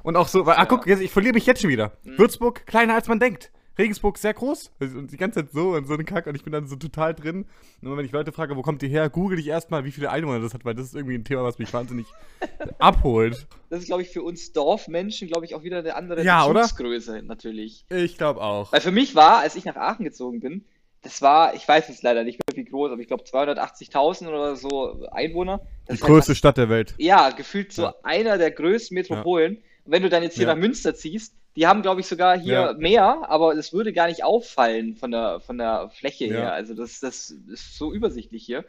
Und 0.03 0.17
auch 0.17 0.29
so, 0.29 0.47
weil, 0.47 0.57
ah, 0.57 0.67
guck, 0.67 0.87
ich 0.87 1.11
verliere 1.11 1.35
mich 1.35 1.47
jetzt 1.47 1.61
schon 1.63 1.71
wieder. 1.71 1.97
Mhm. 2.05 2.19
Würzburg 2.19 2.67
kleiner 2.67 2.95
als 2.95 3.09
man 3.09 3.19
denkt. 3.21 3.51
Regensburg 3.81 4.19
sehr 4.19 4.35
groß. 4.35 4.71
Und 4.81 5.11
die 5.11 5.17
ganze 5.17 5.41
Zeit 5.45 5.53
so 5.53 5.71
und 5.71 5.87
so 5.89 5.95
ein 5.95 6.05
Kack. 6.05 6.27
Und 6.27 6.35
ich 6.37 6.45
bin 6.45 6.53
dann 6.53 6.67
so 6.69 6.77
total 6.77 7.15
drin. 7.15 7.47
Und 7.83 7.97
wenn 7.97 8.05
ich 8.05 8.13
Leute 8.13 8.31
frage, 8.33 8.57
wo 8.57 8.63
kommt 8.63 8.83
ihr 8.83 8.89
her, 8.89 9.09
google 9.11 9.39
ich 9.39 9.49
erstmal, 9.49 9.85
wie 9.85 9.91
viele 9.91 10.11
Einwohner 10.11 10.41
das 10.41 10.55
hat, 10.55 10.65
weil 10.65 10.75
das 10.75 10.87
ist 10.87 10.95
irgendwie 10.95 11.15
ein 11.17 11.25
Thema, 11.25 11.43
was 11.43 11.59
mich 11.59 11.73
wahnsinnig 11.73 12.07
abholt. 12.79 13.47
Das 13.71 13.81
ist, 13.81 13.87
glaube 13.87 14.03
ich, 14.03 14.11
für 14.11 14.23
uns 14.23 14.53
Dorfmenschen, 14.53 15.29
glaube 15.29 15.45
ich, 15.45 15.55
auch 15.55 15.63
wieder 15.63 15.79
eine 15.79 15.95
andere 15.97 16.23
Ja, 16.25 16.47
oder? 16.47 16.61
Bezugsgröße 16.63 17.23
natürlich. 17.23 17.85
Ich 17.91 18.17
glaube 18.19 18.41
auch. 18.41 18.73
Weil 18.73 18.81
für 18.81 18.91
mich 18.93 19.15
war, 19.15 19.39
als 19.39 19.57
ich 19.57 19.65
nach 19.65 19.77
Aachen 19.77 20.05
gezogen 20.05 20.41
bin, 20.41 20.65
das 21.03 21.23
war, 21.23 21.55
ich 21.55 21.67
weiß 21.67 21.89
es 21.89 22.03
leider 22.03 22.25
nicht 22.25 22.39
mehr 22.47 22.57
wie 22.63 22.69
groß, 22.69 22.93
aber 22.93 23.01
ich 23.01 23.09
glaube 23.09 23.25
280.000 23.25 24.29
oder 24.29 24.57
so 24.57 25.07
Einwohner. 25.11 25.59
Das 25.59 25.67
Die 25.87 25.93
ist 25.95 26.03
halt 26.03 26.13
größte 26.13 26.35
Stadt 26.35 26.59
der 26.59 26.69
Welt. 26.69 26.95
Ja, 26.99 27.31
gefühlt 27.31 27.73
so 27.73 27.83
Ja. 27.85 27.95
einer 28.03 28.37
der 28.37 28.51
größten 28.51 28.95
Metropolen. 28.95 29.57
Und 29.85 29.93
wenn 29.93 30.03
du 30.03 30.11
dann 30.11 30.23
jetzt 30.23 30.35
hier 30.37 30.47
Ja. 30.47 30.55
nach 30.55 30.61
Münster 30.61 30.95
ziehst, 30.95 31.35
die 31.57 31.67
haben, 31.67 31.83
glaube 31.83 32.01
ich, 32.01 32.07
sogar 32.07 32.39
hier 32.39 32.53
Ja. 32.53 32.73
mehr, 32.75 33.29
aber 33.29 33.55
das 33.55 33.73
würde 33.73 33.93
gar 33.93 34.07
nicht 34.07 34.23
auffallen 34.25 34.95
von 34.97 35.11
der, 35.11 35.41
von 35.41 35.59
der 35.59 35.91
Fläche 35.91 36.27
Ja. 36.27 36.33
her. 36.35 36.53
Also 36.53 36.75
das, 36.75 37.01
das 37.01 37.31
ist 37.31 37.77
so 37.77 37.93
übersichtlich 37.93 38.45
hier. 38.45 38.65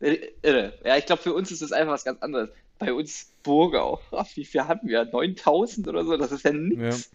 Äh, 0.00 0.18
Irre. 0.42 0.72
Ja, 0.84 0.96
ich 0.96 1.06
glaube, 1.06 1.22
für 1.22 1.32
uns 1.34 1.50
ist 1.50 1.62
das 1.62 1.72
einfach 1.72 1.92
was 1.92 2.04
ganz 2.04 2.20
anderes. 2.22 2.50
Bei 2.78 2.92
uns 2.92 3.32
Burgau, 3.42 4.00
ach, 4.12 4.26
wie 4.34 4.44
viel 4.44 4.62
hatten 4.66 4.88
wir? 4.88 5.04
9000 5.04 5.88
oder 5.88 6.04
so? 6.04 6.16
Das 6.16 6.32
ist 6.32 6.44
ja 6.44 6.52
nix. 6.52 7.10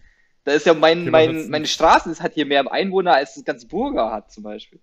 Da 0.46 0.52
ist 0.54 0.66
ja 0.66 0.74
mein, 0.74 1.02
Okay, 1.04 1.10
mein, 1.12 1.38
was- 1.38 1.48
meine 1.48 1.68
Straße 1.68 2.10
das 2.10 2.20
hat 2.22 2.34
hier 2.34 2.46
mehr 2.46 2.70
Einwohner, 2.72 3.14
als 3.14 3.36
das 3.36 3.46
ganze 3.46 3.68
Burgau 3.68 4.10
hat, 4.12 4.32
zum 4.32 4.44
Beispiel. 4.44 4.80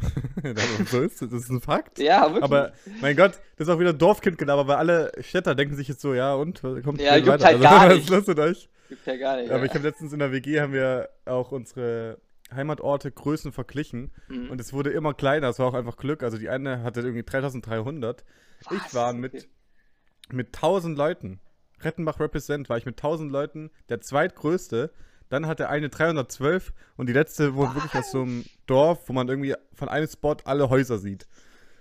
so 0.90 1.00
ist 1.00 1.22
es. 1.22 1.30
Das 1.30 1.40
ist 1.42 1.50
ein 1.50 1.60
Fakt. 1.60 1.98
Ja, 1.98 2.22
wirklich. 2.26 2.44
Aber, 2.44 2.72
mein 3.00 3.16
Gott, 3.16 3.32
das 3.56 3.66
ist 3.68 3.74
auch 3.74 3.80
wieder 3.80 3.92
Dorfkindgelaber, 3.92 4.66
weil 4.68 4.76
alle 4.76 5.12
Städter 5.20 5.54
denken 5.54 5.74
sich 5.76 5.88
jetzt 5.88 6.00
so, 6.00 6.14
ja 6.14 6.34
und, 6.34 6.62
was 6.62 6.82
kommt 6.84 7.00
Ja, 7.00 7.16
juckt 7.16 7.42
halt 7.42 7.56
Also, 7.56 7.62
gar 7.62 7.86
was 7.88 7.94
nicht. 7.94 8.04
ist 8.04 8.10
los 8.10 8.26
mit 8.26 8.38
euch? 8.38 8.68
Gibt 8.88 9.06
ja 9.06 9.16
gar 9.16 9.36
nicht. 9.36 9.50
Aber 9.50 9.60
ja. 9.60 9.64
ich 9.66 9.74
habe 9.74 9.84
letztens 9.86 10.12
in 10.12 10.18
der 10.18 10.32
WG 10.32 10.60
haben 10.60 10.72
wir 10.72 11.08
auch 11.26 11.52
unsere 11.52 12.18
Heimatorte 12.54 13.10
Größen 13.12 13.52
verglichen 13.52 14.10
Mhm. 14.28 14.50
und 14.50 14.60
es 14.60 14.72
wurde 14.72 14.90
immer 14.90 15.12
kleiner. 15.14 15.48
Es 15.50 15.58
war 15.58 15.66
auch 15.66 15.74
einfach 15.74 15.96
Glück. 15.96 16.22
Also 16.22 16.38
die 16.38 16.48
eine 16.48 16.82
hatte 16.82 17.00
irgendwie 17.00 17.22
3300. 17.24 18.24
Ich 18.60 18.70
Was? 18.70 18.94
war 18.94 19.12
mit, 19.12 19.34
Okay. 19.34 19.46
mit 20.32 20.54
1000 20.54 20.96
Leuten. 20.96 21.40
Rettenbach 21.80 22.18
Represent 22.18 22.68
war 22.68 22.76
ich 22.78 22.86
mit 22.86 22.96
1000 22.96 23.30
Leuten 23.30 23.70
der 23.88 24.00
zweitgrößte. 24.00 24.90
Dann 25.28 25.46
hatte 25.46 25.68
eine 25.68 25.90
312 25.90 26.72
und 26.96 27.06
die 27.08 27.12
letzte 27.12 27.54
wohnt 27.54 27.74
wirklich 27.74 27.94
aus 27.94 28.10
so 28.10 28.22
einem 28.22 28.44
Dorf, 28.66 29.08
wo 29.08 29.12
man 29.12 29.28
irgendwie 29.28 29.54
von 29.74 29.88
einem 29.90 30.08
Spot 30.08 30.36
alle 30.44 30.70
Häuser 30.70 30.98
sieht. 30.98 31.26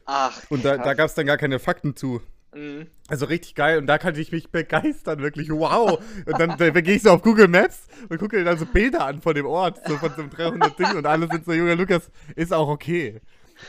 Ach, 0.06 0.38
Und 0.50 0.66
da, 0.66 0.78
da 0.78 0.94
gab 0.94 1.06
es 1.08 1.16
dann 1.16 1.26
gar 1.26 1.38
keine 1.38 1.58
Fakten 1.60 1.96
zu. 1.96 2.22
Mhm. 2.58 2.88
Also 3.08 3.26
richtig 3.28 3.54
geil 3.54 3.78
und 3.78 3.86
da 3.86 3.98
kann 3.98 4.16
ich 4.16 4.32
mich 4.32 4.50
begeistern, 4.50 5.20
wirklich. 5.20 5.50
Wow! 5.52 6.00
Und 6.26 6.40
dann, 6.40 6.58
dann 6.58 6.74
gehe 6.74 6.96
ich 6.96 7.04
so 7.04 7.12
auf 7.12 7.22
Google 7.22 7.48
Maps 7.48 7.88
und 8.10 8.18
gucke 8.18 8.44
dann 8.44 8.58
so 8.58 8.66
Bilder 8.66 9.06
an 9.06 9.22
von 9.22 9.36
dem 9.36 9.46
Ort, 9.46 9.80
so 9.88 9.98
von 9.98 10.10
so 10.16 10.22
einem 10.22 10.32
300 10.32 10.80
Ding 10.80 10.96
und 10.96 11.06
alle 11.06 11.28
sind 11.28 11.46
so, 11.46 11.54
Junge 11.54 11.76
Lukas, 11.76 12.10
ist 12.36 12.54
auch 12.54 12.68
okay. 12.68 13.22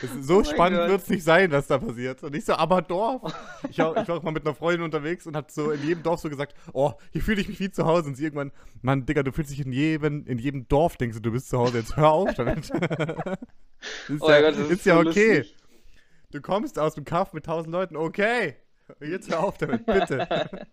Es 0.03 0.11
ist 0.11 0.27
so 0.27 0.39
Oh 0.39 0.43
spannend 0.43 0.87
wird 0.87 1.01
es 1.01 1.09
nicht 1.09 1.23
sein, 1.23 1.51
was 1.51 1.67
da 1.67 1.77
passiert. 1.79 2.23
Und 2.23 2.35
ich 2.35 2.45
so, 2.45 2.53
aber 2.53 2.81
Dorf. 2.81 3.33
Ich 3.69 3.79
war, 3.79 3.97
ich 3.97 4.07
war 4.07 4.17
auch 4.17 4.23
mal 4.23 4.31
mit 4.31 4.45
einer 4.45 4.53
Freundin 4.53 4.83
unterwegs 4.83 5.25
und 5.25 5.35
hat 5.35 5.51
so 5.51 5.71
in 5.71 5.81
jedem 5.83 6.03
Dorf 6.03 6.19
so 6.19 6.29
gesagt, 6.29 6.53
oh, 6.73 6.93
hier 7.11 7.21
fühle 7.21 7.41
ich 7.41 7.47
mich 7.47 7.59
wie 7.59 7.71
zu 7.71 7.85
Hause. 7.85 8.09
Und 8.09 8.15
sie 8.15 8.23
irgendwann, 8.23 8.51
Mann, 8.81 9.05
Digga, 9.05 9.23
du 9.23 9.31
fühlst 9.31 9.51
dich 9.51 9.65
in 9.65 9.71
jedem, 9.71 10.25
in 10.27 10.37
jedem 10.37 10.67
Dorf, 10.67 10.97
denkst 10.97 11.17
du, 11.17 11.21
du 11.21 11.31
bist 11.31 11.49
zu 11.49 11.57
Hause. 11.57 11.79
Jetzt 11.79 11.97
hör 11.97 12.11
auf 12.11 12.33
damit. 12.35 12.69
ist 14.09 14.21
Oh 14.21 14.29
ja, 14.29 14.41
Gott, 14.41 14.53
das 14.53 14.59
ist 14.59 14.71
ist 14.71 14.85
ja 14.85 14.93
so 14.93 15.09
okay. 15.09 15.37
lustig. 15.37 15.55
Du 16.31 16.41
kommst 16.41 16.77
aus 16.77 16.93
dem 16.93 17.05
Kaff 17.05 17.33
mit 17.33 17.47
1000 17.47 17.73
Leuten, 17.73 17.95
okay. 17.95 18.55
Jetzt 19.01 19.29
hör 19.29 19.43
auf 19.43 19.57
damit, 19.57 19.85
bitte. 19.85 20.27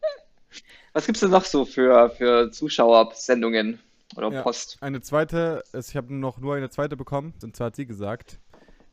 Was 0.93 1.07
gibt's 1.07 1.21
denn 1.21 1.31
noch 1.31 1.45
so 1.45 1.65
für, 1.65 2.09
für 2.11 2.51
Zuschauersendungen 2.51 3.79
oder 4.17 4.31
Ja. 4.33 4.43
Post? 4.43 4.79
Eine 4.81 5.01
zweite, 5.01 5.63
es- 5.73 5.91
ich 5.91 5.97
habe 5.97 6.15
noch 6.15 6.39
nur 6.39 6.55
eine 6.55 6.71
zweite 6.71 6.97
bekommen, 6.97 7.35
und 7.43 7.55
zwar 7.57 7.67
hat 7.69 7.77
sie 7.77 7.87
gesagt, 7.87 8.39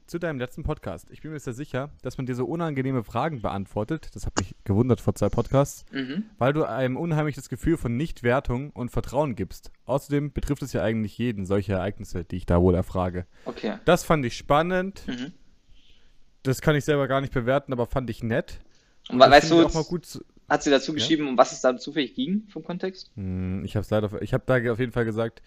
zu 0.05 0.19
deinem 0.19 0.37
letzten 0.37 0.63
Podcast. 0.63 1.09
Ich 1.11 1.21
bin 1.21 1.31
mir 1.31 1.39
sehr 1.39 1.53
sicher, 1.53 1.89
dass 2.01 2.17
man 2.17 2.25
dir 2.25 2.35
so 2.35 2.45
unangenehme 2.45 3.05
Fragen 3.05 3.41
beantwortet. 3.41 4.09
Das 4.13 4.25
hat 4.25 4.37
mich 4.37 4.53
gewundert 4.65 4.99
vor 4.99 5.15
zwei 5.15 5.29
Podcasts, 5.29 5.85
Mhm. 5.91 6.25
weil 6.37 6.51
du 6.51 6.65
einem 6.65 6.97
unheimliches 6.97 7.47
Gefühl 7.47 7.77
von 7.77 7.95
Nichtwertung 7.95 8.71
und 8.71 8.89
Vertrauen 8.91 9.35
gibst. 9.35 9.71
Außerdem 9.85 10.33
betrifft 10.33 10.61
es 10.61 10.73
ja 10.73 10.81
eigentlich 10.83 11.17
jeden 11.17 11.45
solche 11.45 11.73
Ereignisse, 11.73 12.25
die 12.25 12.35
ich 12.35 12.45
da 12.45 12.61
wohl 12.61 12.75
erfrage. 12.75 13.25
Okay. 13.45 13.75
Das 13.85 14.03
fand 14.03 14.25
ich 14.25 14.35
spannend. 14.35 15.03
Mhm. 15.07 15.31
Das 16.43 16.59
kann 16.59 16.75
ich 16.75 16.83
selber 16.83 17.07
gar 17.07 17.21
nicht 17.21 17.33
bewerten, 17.33 17.71
aber 17.71 17.85
fand 17.85 18.09
ich 18.09 18.21
nett. 18.23 18.59
Und 19.09 19.19
Das 19.19 19.29
weißt 19.29 19.51
du, 19.51 19.67
hat 20.49 20.63
sie 20.63 20.69
dazu 20.69 20.93
geschrieben, 20.93 21.27
um 21.27 21.37
was 21.37 21.51
es 21.51 21.61
da 21.61 21.75
zufällig 21.77 22.15
ging 22.15 22.43
vom 22.49 22.63
Kontext? 22.63 23.11
Hm, 23.15 23.63
Ich 23.65 23.75
habe 23.75 23.85
leider, 23.89 24.21
ich 24.21 24.33
habe 24.33 24.43
da 24.45 24.71
auf 24.71 24.79
jeden 24.79 24.91
Fall 24.91 25.05
gesagt, 25.05 25.41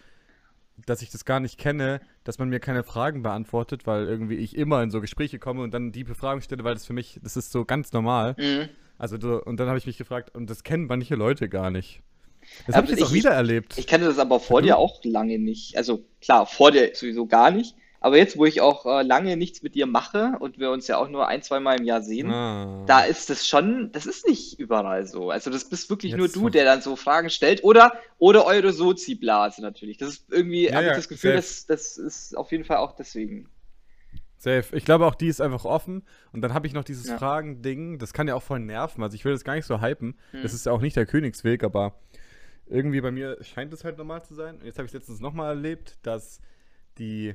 dass 0.85 1.01
ich 1.01 1.11
das 1.11 1.25
gar 1.25 1.41
nicht 1.41 1.59
kenne, 1.59 2.01
dass 2.25 2.39
man 2.39 2.51
mir 2.51 2.61
keine 2.61 2.85
Fragen 2.85 3.23
beantwortet, 3.23 3.87
weil 3.87 4.07
irgendwie 4.07 4.35
ich 4.37 4.57
immer 4.57 4.83
in 4.83 4.91
so 4.91 5.01
Gespräche 5.01 5.39
komme 5.39 5.63
und 5.63 5.73
dann 5.73 5.91
die 5.93 6.05
Fragen 6.05 6.43
stelle, 6.43 6.65
weil 6.65 6.75
das 6.75 6.85
für 6.85 6.93
mich, 6.93 7.19
das 7.23 7.37
ist 7.37 7.51
so 7.51 7.65
ganz 7.65 7.93
normal. 7.93 8.35
Mhm. 8.39 8.69
Also 8.99 9.17
du, 9.17 9.43
und 9.43 9.59
dann 9.59 9.69
habe 9.69 9.79
ich 9.79 9.87
mich 9.87 9.97
gefragt, 9.99 10.35
und 10.35 10.51
das 10.51 10.65
kennen 10.65 10.87
manche 10.87 11.15
Leute 11.15 11.49
gar 11.49 11.71
nicht. 11.71 12.03
Das 12.67 12.75
Ja, 12.75 12.75
habe 12.77 12.85
ich 12.87 12.91
jetzt 12.93 13.01
ich- 13.01 13.07
auch 13.07 13.13
wieder 13.13 13.31
erlebt. 13.31 13.77
Ich 13.79 13.87
kannte 13.87 14.07
das 14.07 14.19
aber 14.19 14.39
vor 14.39 14.61
Ja, 14.61 14.67
dir 14.67 14.79
auch 14.79 15.03
lange 15.05 15.39
nicht. 15.39 15.77
Also 15.77 16.05
klar, 16.21 16.47
vor 16.47 16.71
dir 16.73 16.91
sowieso 16.95 17.27
gar 17.27 17.51
nicht. 17.51 17.75
Aber 18.01 18.17
jetzt, 18.19 18.37
wo 18.39 18.45
ich 18.45 18.61
auch 18.61 18.87
äh, 18.87 19.03
lange 19.03 19.37
nichts 19.37 19.63
mit 19.63 19.75
dir 19.75 19.87
mache 19.87 20.37
und 20.41 20.59
wir 20.59 20.71
uns 20.71 20.87
ja 20.87 20.99
auch 20.99 21.09
nur 21.09 21.27
ein, 21.29 21.43
zwei 21.43 21.61
Mal 21.61 21.79
im 21.79 21.85
Jahr 21.85 22.03
sehen, 22.03 22.31
Ah. 22.31 22.85
da 22.87 23.01
ist 23.05 23.31
das 23.31 23.47
schon, 23.47 23.91
das 23.93 24.07
ist 24.07 24.27
nicht 24.29 24.59
überall 24.61 25.07
so. 25.07 25.31
Also 25.31 25.51
das 25.51 25.69
bist 25.69 25.89
wirklich 25.91 26.15
nur 26.15 26.27
Jetzt 26.27 26.37
du, 26.37 26.43
ver- 26.43 26.51
der 26.51 26.65
dann 26.65 26.83
so 26.83 26.95
Fragen 26.97 27.31
stellt. 27.31 27.65
Oder, 27.65 27.95
oder 28.19 28.45
eure 28.47 28.73
Sozi-Blase 28.73 29.63
natürlich. 29.63 29.97
Das 29.99 30.11
ist 30.11 30.27
irgendwie, 30.31 30.67
Ja, 30.67 30.75
habe 30.75 30.85
ich 30.85 30.91
ja, 30.91 30.97
das 30.97 31.09
Gefühl, 31.09 31.33
das, 31.35 31.67
das 31.67 31.97
ist 31.99 32.37
auf 32.37 32.53
jeden 32.53 32.65
Fall 32.65 32.77
auch 32.79 32.93
deswegen. 32.93 33.49
Safe. 34.39 34.77
Ich 34.77 34.85
glaube 34.85 35.07
auch, 35.07 35.15
die 35.15 35.29
ist 35.29 35.41
einfach 35.41 35.65
offen. 35.65 36.05
Und 36.33 36.43
dann 36.43 36.53
habe 36.53 36.67
ich 36.67 36.75
noch 36.75 36.85
dieses 36.85 37.09
Ja. 37.09 37.17
Fragen-Ding. 37.17 37.99
Das 37.99 38.13
kann 38.13 38.29
ja 38.29 38.35
auch 38.35 38.43
voll 38.43 38.61
nerven. 38.61 39.03
Also 39.03 39.15
ich 39.15 39.25
will 39.25 39.33
das 39.33 39.45
gar 39.45 39.55
nicht 39.55 39.65
so 39.67 39.81
hypen. 39.81 40.19
Hm. 40.33 40.43
Das 40.43 40.53
ist 40.53 40.67
ja 40.67 40.73
auch 40.73 40.83
nicht 40.83 40.95
der 40.97 41.07
Königsweg, 41.07 41.65
aber 41.65 41.99
irgendwie 42.67 43.01
bei 43.01 43.11
mir 43.11 43.39
scheint 43.43 43.73
es 43.73 43.83
halt 43.85 43.97
normal 43.97 44.23
zu 44.25 44.35
sein. 44.35 44.57
Und 44.59 44.67
jetzt 44.67 44.77
habe 44.79 44.87
ich 44.87 44.93
letztens 44.93 45.21
nochmal 45.21 45.49
erlebt, 45.55 45.99
dass 46.03 46.41
die, 46.99 47.35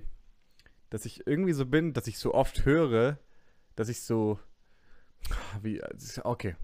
dass 0.91 1.05
ich 1.05 1.25
irgendwie 1.25 1.53
so 1.53 1.65
bin, 1.65 1.93
dass 1.93 2.05
ich 2.05 2.19
so 2.19 2.35
oft 2.35 2.65
höre, 2.65 3.17
dass 3.75 3.89
ich 3.89 4.03
so, 4.03 4.37
wie, 5.63 5.81
okay, 6.23 6.55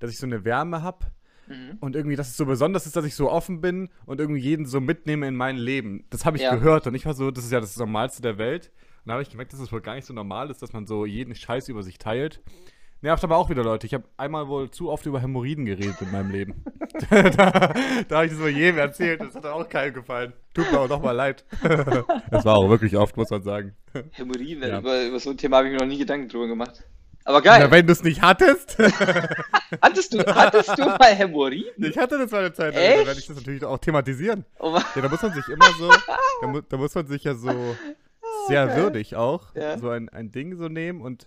dass 0.00 0.10
ich 0.10 0.18
so 0.18 0.26
eine 0.26 0.44
Wärme 0.44 0.82
habe 0.82 1.06
Mhm. 1.48 1.76
und 1.78 1.94
irgendwie, 1.94 2.16
dass 2.16 2.26
es 2.28 2.36
so 2.36 2.44
besonders 2.44 2.86
ist, 2.86 2.96
dass 2.96 3.04
ich 3.04 3.14
so 3.14 3.30
offen 3.30 3.60
bin 3.60 3.88
und 4.04 4.18
irgendwie 4.20 4.40
jeden 4.40 4.66
so 4.66 4.80
mitnehme 4.80 5.28
in 5.28 5.36
mein 5.36 5.56
Leben. 5.56 6.04
Das 6.10 6.24
habe 6.24 6.36
ich 6.36 6.42
Ja. 6.42 6.52
gehört 6.56 6.88
und 6.88 6.96
ich 6.96 7.06
war 7.06 7.14
so, 7.14 7.30
das 7.30 7.44
ist 7.44 7.52
ja 7.52 7.60
das 7.60 7.76
Normalste 7.76 8.20
der 8.20 8.36
Welt. 8.36 8.72
Und 9.04 9.10
da 9.10 9.12
habe 9.12 9.22
ich 9.22 9.30
gemerkt, 9.30 9.52
dass 9.52 9.60
es 9.60 9.70
wohl 9.70 9.80
gar 9.80 9.94
nicht 9.94 10.06
so 10.06 10.12
normal 10.12 10.50
ist, 10.50 10.60
dass 10.60 10.72
man 10.72 10.88
so 10.88 11.06
jeden 11.06 11.36
Scheiß 11.36 11.68
über 11.68 11.84
sich 11.84 11.98
teilt. 11.98 12.42
Nervt 13.02 13.22
aber 13.24 13.36
auch 13.36 13.50
wieder 13.50 13.62
Leute. 13.62 13.86
Ich 13.86 13.94
habe 13.94 14.04
einmal 14.16 14.48
wohl 14.48 14.70
zu 14.70 14.90
oft 14.90 15.04
über 15.06 15.20
Hämorrhoiden 15.20 15.64
geredet 15.66 15.96
in 16.00 16.10
meinem 16.10 16.30
Leben. 16.30 16.64
da 17.10 17.26
da 18.08 18.16
habe 18.16 18.24
ich 18.26 18.32
das 18.32 18.40
mal 18.40 18.48
jedem 18.48 18.78
erzählt. 18.78 19.20
Das 19.20 19.34
hat 19.34 19.44
auch 19.46 19.68
keinem 19.68 19.94
gefallen. 19.94 20.32
Tut 20.54 20.70
mir 20.72 20.80
auch 20.80 20.88
nochmal 20.88 21.14
leid. 21.14 21.44
das 22.30 22.44
war 22.44 22.56
auch 22.56 22.68
wirklich 22.70 22.96
oft, 22.96 23.16
muss 23.16 23.30
man 23.30 23.42
sagen. 23.42 23.76
Hämorrhoiden, 24.12 24.62
Ja. 24.68 24.78
über, 24.78 25.04
über 25.06 25.20
so 25.20 25.30
ein 25.30 25.36
Thema 25.36 25.58
habe 25.58 25.68
ich 25.68 25.72
mir 25.74 25.78
noch 25.80 25.86
nie 25.86 25.98
Gedanken 25.98 26.28
drüber 26.28 26.46
gemacht. 26.48 26.82
Aber 27.24 27.42
geil. 27.42 27.60
Na, 27.64 27.70
wenn 27.70 27.86
du 27.86 27.92
es 27.92 28.02
nicht 28.04 28.22
hattest. 28.22 28.78
hattest, 29.82 30.14
du, 30.14 30.24
hattest 30.34 30.78
du 30.78 30.84
mal 30.86 31.14
Hämorrhoiden? 31.14 31.84
ich 31.84 31.98
hatte 31.98 32.18
das 32.18 32.30
mal 32.30 32.38
eine 32.38 32.52
Zeit 32.52 32.74
lang. 32.74 32.82
Echt? 32.82 32.98
Dann 33.00 33.06
werde 33.08 33.20
ich 33.20 33.26
das 33.26 33.36
natürlich 33.36 33.64
auch 33.64 33.78
thematisieren. 33.78 34.44
Oh, 34.58 34.76
Ja, 34.94 35.02
da 35.02 35.08
muss 35.08 35.22
man 35.22 35.32
sich 35.34 35.48
immer 35.48 35.66
so, 35.78 35.90
da, 36.40 36.46
mu 36.46 36.60
da 36.66 36.76
muss 36.76 36.94
man 36.94 37.06
sich 37.08 37.24
ja 37.24 37.34
so 37.34 37.50
sehr 38.48 38.66
geil. 38.68 38.76
würdig 38.76 39.16
auch 39.16 39.54
Ja. 39.54 39.76
so 39.76 39.90
ein, 39.90 40.08
ein 40.08 40.30
Ding 40.30 40.56
so 40.56 40.68
nehmen 40.68 41.00
und 41.02 41.26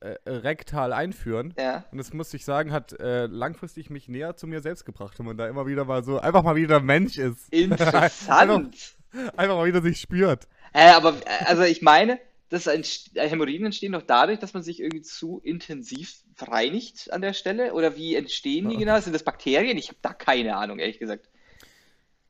äh, 0.00 0.16
rektal 0.26 0.92
einführen. 0.92 1.54
ja. 1.58 1.84
Und 1.90 1.98
das 1.98 2.12
muss 2.12 2.32
ich 2.34 2.44
sagen, 2.44 2.72
hat 2.72 2.98
äh, 3.00 3.26
langfristig 3.26 3.90
mich 3.90 4.08
näher 4.08 4.36
zu 4.36 4.46
mir 4.46 4.60
selbst 4.60 4.84
gebracht, 4.84 5.18
wenn 5.18 5.26
man 5.26 5.36
da 5.36 5.48
immer 5.48 5.66
wieder 5.66 5.84
mal 5.84 6.04
so, 6.04 6.18
einfach 6.18 6.42
mal 6.42 6.56
wieder 6.56 6.80
Mensch 6.80 7.18
ist. 7.18 7.48
Interessant. 7.52 8.96
Einfach 9.36 9.56
mal 9.56 9.66
wieder 9.66 9.82
sich 9.82 10.00
spürt. 10.00 10.46
Äh, 10.72 10.90
aber 10.90 11.14
äh, 11.24 11.44
also 11.46 11.62
ich 11.62 11.80
meine, 11.82 12.20
dass 12.48 12.66
äh, 12.66 12.82
Hämorrhoiden 13.14 13.66
entstehen 13.66 13.92
doch 13.92 14.02
dadurch, 14.02 14.38
dass 14.38 14.54
man 14.54 14.62
sich 14.62 14.80
irgendwie 14.80 15.02
zu 15.02 15.40
intensiv 15.42 16.22
reinigt 16.38 17.12
an 17.12 17.22
der 17.22 17.32
Stelle? 17.32 17.72
Oder 17.72 17.96
wie 17.96 18.14
entstehen 18.14 18.68
die 18.68 18.76
genau? 18.76 19.00
Sind 19.00 19.14
das 19.14 19.24
Bakterien? 19.24 19.78
Ich 19.78 19.88
habe 19.88 19.98
da 20.02 20.12
keine 20.12 20.56
Ahnung, 20.56 20.78
ehrlich 20.78 20.98
gesagt. 20.98 21.28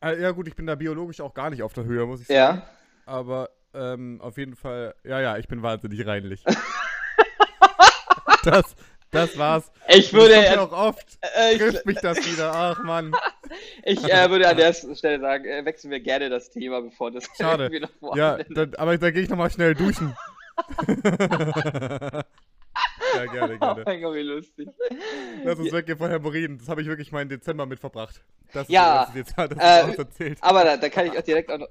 Äh, 0.01 0.21
ja 0.21 0.31
gut, 0.31 0.49
ich 0.49 0.57
bin 0.57 0.67
da 0.67 0.75
biologisch 0.75 1.21
auch 1.21 1.35
gar 1.35 1.51
nicht 1.51 1.63
auf 1.63 1.73
der 1.73 1.85
Höhe, 1.85 2.07
muss 2.07 2.21
ich 2.21 2.29
sagen. 2.29 2.59
Ja. 2.59 2.71
Aber 3.07 3.51
ähm, 3.75 4.21
auf 4.21 4.39
jeden 4.39 4.57
Fall, 4.57 4.95
ja, 5.05 5.21
ja, 5.21 5.37
ich 5.39 5.49
bin 5.49 5.63
wahnsinnig 5.63 6.07
reinlich. 6.07 6.45
das, 8.47 8.77
das 9.11 9.39
war's. 9.39 9.71
Ich 9.89 10.13
Und 10.13 10.21
das 10.21 10.31
ja 10.31 10.51
würde, 10.51 10.61
auch 10.63 10.73
oft. 10.73 11.19
äh, 11.39 11.53
ich, 11.53 11.59
Trifft 11.59 11.87
mich 11.87 11.99
das 12.01 12.19
wieder. 12.19 12.53
Ach 12.53 12.83
Mann. 12.83 13.15
ich 13.85 14.03
äh, 14.05 14.31
würde 14.31 14.49
an 14.49 14.57
der 14.57 14.73
Stelle 14.73 15.21
sagen, 15.21 15.45
äh, 15.45 15.65
wechseln 15.65 15.91
wir 15.91 16.01
gerne 16.01 16.29
das 16.29 16.51
Thema, 16.51 16.83
bevor 16.83 17.11
das 17.11 17.29
Schade. 17.37 17.71
Ja, 18.15 18.39
dann, 18.51 18.75
aber 18.77 18.99
da 18.99 19.11
gehe 19.11 19.23
ich 19.23 19.29
nochmal 19.29 19.51
schnell 19.51 19.75
duschen. 19.75 20.17
ja, 23.15 23.27
gerne, 23.27 23.55
Oh 23.55 23.59
gerne. 23.59 23.83
mein 23.87 24.01
Gott, 24.03 24.15
wie 24.15 24.21
lustig. 24.23 24.69
Lass 25.45 25.59
uns 25.59 25.73
weggehen 25.73 25.99
von 25.99 26.11
Hämorrhoiden. 26.11 26.59
Das 26.59 26.69
habe 26.69 26.83
ich 26.83 26.89
wirklich 26.89 27.13
meinen 27.13 27.29
Dezember 27.29 27.67
mit 27.67 27.79
verbracht. 27.81 28.23
Das 28.53 28.69
Ja, 28.69 29.03
ist, 29.03 29.09
das 29.09 29.09
ist 29.09 29.17
jetzt 29.17 29.37
das 29.39 29.51
ist 29.51 29.59
äh, 29.59 29.83
auch 29.95 29.99
erzählt. 29.99 30.39
Aber 30.41 30.65
da, 30.65 30.77
da 30.77 30.89
kann 30.89 31.07
ich 31.07 31.19
auch 31.19 31.23
direkt 31.23 31.51
auch, 31.51 31.59
noch- 31.59 31.71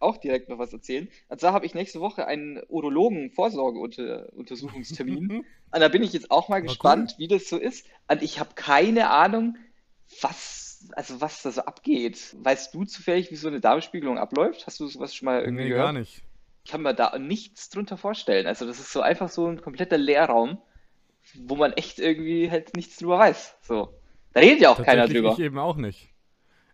auch, 0.00 0.16
direkt 0.16 0.48
noch 0.48 0.58
was 0.58 0.72
erzählen. 0.72 1.08
Und 1.28 1.40
zwar 1.40 1.52
habe 1.52 1.66
ich 1.66 1.74
nächste 1.74 2.00
Woche 2.00 2.26
einen 2.26 2.60
Urologen-Vorsorgeuntersuchungstermin. 2.68 5.44
Und 5.72 5.80
da 5.80 5.88
bin 5.88 6.02
ich 6.02 6.12
jetzt 6.12 6.30
auch 6.30 6.48
mal 6.48 6.60
cool. 6.60 6.66
gespannt, 6.68 7.14
wie 7.18 7.28
das 7.28 7.48
so 7.48 7.58
ist. 7.58 7.86
Und 8.08 8.22
ich 8.22 8.38
habe 8.40 8.50
keine 8.54 9.10
Ahnung, 9.10 9.56
was, 10.20 10.86
also 10.92 11.20
was 11.20 11.42
da 11.42 11.50
so 11.50 11.62
abgeht. 11.62 12.34
Weißt 12.38 12.72
du 12.74 12.84
zufällig, 12.84 13.30
wie 13.30 13.36
so 13.36 13.48
eine 13.48 13.60
Darmspiegelung 13.60 14.18
abläuft? 14.18 14.66
Hast 14.66 14.80
du 14.80 14.86
sowas 14.86 15.14
schon 15.14 15.26
mal 15.26 15.40
irgendwie 15.42 15.64
Nee, 15.64 15.68
gehört? 15.70 15.86
gar 15.86 15.92
nicht. 15.92 16.22
Ich 16.66 16.72
kann 16.72 16.82
mir 16.82 16.94
da 16.94 17.16
nichts 17.16 17.70
drunter 17.70 17.96
vorstellen. 17.96 18.48
Also 18.48 18.66
das 18.66 18.80
ist 18.80 18.92
so 18.92 19.00
einfach 19.00 19.28
so 19.28 19.46
ein 19.46 19.60
kompletter 19.62 19.96
Leerraum, 19.98 20.58
wo 21.44 21.54
man 21.54 21.72
echt 21.74 22.00
irgendwie 22.00 22.50
halt 22.50 22.74
nichts 22.74 22.96
drüber 22.96 23.20
weiß. 23.20 23.56
So. 23.62 23.94
Da 24.32 24.40
redet 24.40 24.60
ja 24.62 24.70
auch 24.70 24.82
keiner 24.82 25.06
drüber. 25.06 25.30
ich 25.30 25.38
eben 25.38 25.60
auch 25.60 25.76
nicht. 25.76 26.08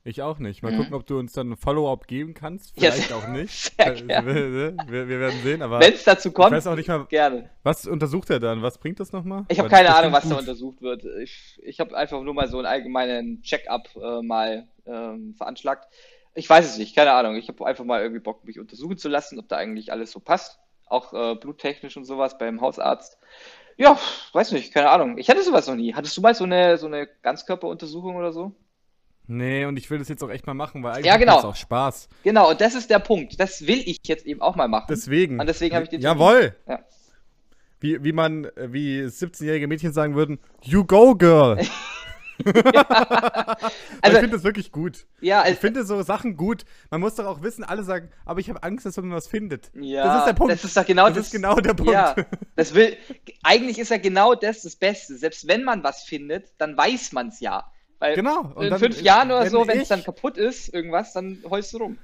Ich 0.02 0.22
auch 0.22 0.38
nicht. 0.38 0.62
Mal 0.62 0.72
Mhm. 0.72 0.76
gucken, 0.78 0.94
ob 0.94 1.06
du 1.06 1.18
uns 1.18 1.34
dann 1.34 1.50
ein 1.50 1.56
Follow-up 1.58 2.06
geben 2.08 2.32
kannst. 2.32 2.72
Ja, 2.80 2.90
Vielleicht 2.90 3.08
sehr- 3.08 3.16
auch 3.18 3.28
nicht. 3.28 3.72
Äh. 3.78 4.74
Wir, 4.88 5.08
wir 5.08 5.20
werden 5.20 5.40
sehen, 5.42 5.60
aber 5.60 5.78
Wenn 5.78 5.92
es 5.92 6.04
dazu 6.04 6.28
ich 6.30 6.34
kommt, 6.34 6.52
weiß 6.52 6.66
auch 6.68 6.74
nicht 6.74 6.88
mal, 6.88 7.04
gerne. 7.04 7.50
was 7.62 7.86
untersucht 7.86 8.30
er 8.30 8.40
dann? 8.40 8.62
Was 8.62 8.78
bringt 8.78 8.98
das 8.98 9.12
nochmal? 9.12 9.44
Ich 9.48 9.58
habe 9.58 9.68
keine 9.68 9.94
Ahnung, 9.94 10.12
was 10.12 10.22
bestimmt 10.22 10.40
da 10.48 10.52
gut. 10.54 10.62
untersucht 10.62 10.80
wird. 10.80 11.04
Ich, 11.22 11.60
ich 11.62 11.80
habe 11.80 11.94
einfach 11.94 12.22
nur 12.22 12.32
mal 12.32 12.48
so 12.48 12.56
einen 12.56 12.66
allgemeinen 12.66 13.42
Check-up 13.42 13.90
äh, 13.94 14.22
mal 14.22 14.66
ähm, 14.86 15.34
veranschlagt. 15.36 15.86
Ich 16.34 16.48
weiß 16.48 16.64
es 16.66 16.78
nicht, 16.78 16.94
keine 16.94 17.12
Ahnung. 17.12 17.36
Ich 17.36 17.48
habe 17.48 17.66
einfach 17.66 17.84
mal 17.84 18.00
irgendwie 18.00 18.20
Bock, 18.20 18.44
mich 18.44 18.58
untersuchen 18.58 18.96
zu 18.96 19.08
lassen, 19.08 19.38
ob 19.38 19.48
da 19.48 19.56
eigentlich 19.56 19.92
alles 19.92 20.12
so 20.12 20.20
passt. 20.20 20.58
Auch 20.86 21.12
äh, 21.12 21.34
bluttechnisch 21.36 21.96
und 21.96 22.04
sowas 22.04 22.38
beim 22.38 22.60
Hausarzt. 22.60 23.18
Ja, 23.76 23.98
weiß 24.32 24.52
nicht, 24.52 24.72
keine 24.72 24.90
Ahnung. 24.90 25.18
Ich 25.18 25.28
hatte 25.28 25.42
sowas 25.42 25.66
noch 25.66 25.74
nie. 25.74 25.94
Hattest 25.94 26.16
du 26.16 26.20
mal 26.20 26.34
so 26.34 26.44
eine, 26.44 26.76
so 26.78 26.86
eine 26.86 27.08
Ganzkörperuntersuchung 27.22 28.16
oder 28.16 28.32
so? 28.32 28.54
Nee, 29.26 29.64
und 29.64 29.78
ich 29.78 29.88
will 29.88 29.98
das 29.98 30.08
jetzt 30.08 30.22
auch 30.22 30.30
echt 30.30 30.46
mal 30.46 30.54
machen, 30.54 30.82
weil 30.82 30.92
eigentlich 30.92 31.06
Ja, 31.06 31.12
macht 31.12 31.20
genau. 31.20 31.36
das 31.36 31.44
auch 31.44 31.56
Spaß. 31.56 32.08
Genau, 32.24 32.50
und 32.50 32.60
das 32.60 32.74
ist 32.74 32.90
der 32.90 32.98
Punkt. 32.98 33.38
Das 33.38 33.66
will 33.66 33.82
ich 33.86 33.98
jetzt 34.04 34.26
eben 34.26 34.42
auch 34.42 34.56
mal 34.56 34.68
machen. 34.68 34.86
Deswegen. 34.90 35.40
Und 35.40 35.46
deswegen 35.46 35.74
habe 35.74 35.84
ich 35.84 35.90
den. 35.90 36.00
Jawohl! 36.00 36.56
Ja. 36.68 36.80
Wie, 37.80 38.02
wie 38.04 38.12
man, 38.12 38.44
äh, 38.44 38.72
wie 38.72 39.02
17-jährige 39.02 39.66
Mädchen 39.66 39.92
sagen 39.92 40.14
würden, 40.14 40.38
you 40.62 40.84
go, 40.84 41.14
girl! 41.14 41.58
Also- 44.02 44.16
ich 44.16 44.20
finde 44.20 44.36
das 44.36 44.44
wirklich 44.44 44.72
gut. 44.72 45.06
Ja, 45.20 45.40
Ich 45.42 45.46
also, 45.46 45.60
finde 45.60 45.84
so 45.84 46.02
Sachen 46.02 46.36
gut. 46.36 46.64
Man 46.90 47.00
muss 47.00 47.14
doch 47.14 47.26
auch 47.26 47.42
wissen, 47.42 47.64
alle 47.64 47.84
sagen, 47.84 48.10
aber 48.24 48.40
ich 48.40 48.48
habe 48.48 48.62
Angst, 48.62 48.84
dass 48.86 48.96
man 48.96 49.10
was 49.12 49.28
findet. 49.28 49.70
ja, 49.74 50.04
das 50.04 50.18
ist 50.20 50.26
der 50.26 50.32
Punkt. 50.34 50.52
Das 50.52 50.64
ist 50.64 50.86
genau 50.86 51.08
Das 51.08 51.18
ist 51.18 51.32
genau 51.32 51.54
der 51.56 51.74
Punkt. 51.74 51.92
Ja, 51.92 52.14
das 52.56 52.74
will, 52.74 52.96
eigentlich 53.42 53.78
ist 53.78 53.90
ja 53.90 53.98
genau 53.98 54.34
das 54.34 54.62
das 54.62 54.76
Beste. 54.76 55.16
Selbst 55.16 55.46
wenn 55.48 55.64
man 55.64 55.82
was 55.84 56.02
findet, 56.02 56.52
dann 56.58 56.76
weiß 56.76 57.12
man 57.12 57.28
es 57.28 57.40
ja. 57.40 57.64
Weil 57.98 58.16
Genau. 58.16 58.52
Und 58.54 58.64
in 58.64 58.70
dann, 58.70 58.78
fünf 58.80 59.00
Jahren 59.00 59.30
oder 59.30 59.42
wenn 59.44 59.50
so, 59.50 59.66
wenn 59.66 59.76
es 59.76 59.82
ich- 59.84 59.88
dann 59.88 60.02
kaputt 60.02 60.36
ist, 60.36 60.72
irgendwas, 60.74 61.12
dann 61.12 61.38
heulst 61.48 61.72
du 61.72 61.78
rum. 61.78 61.98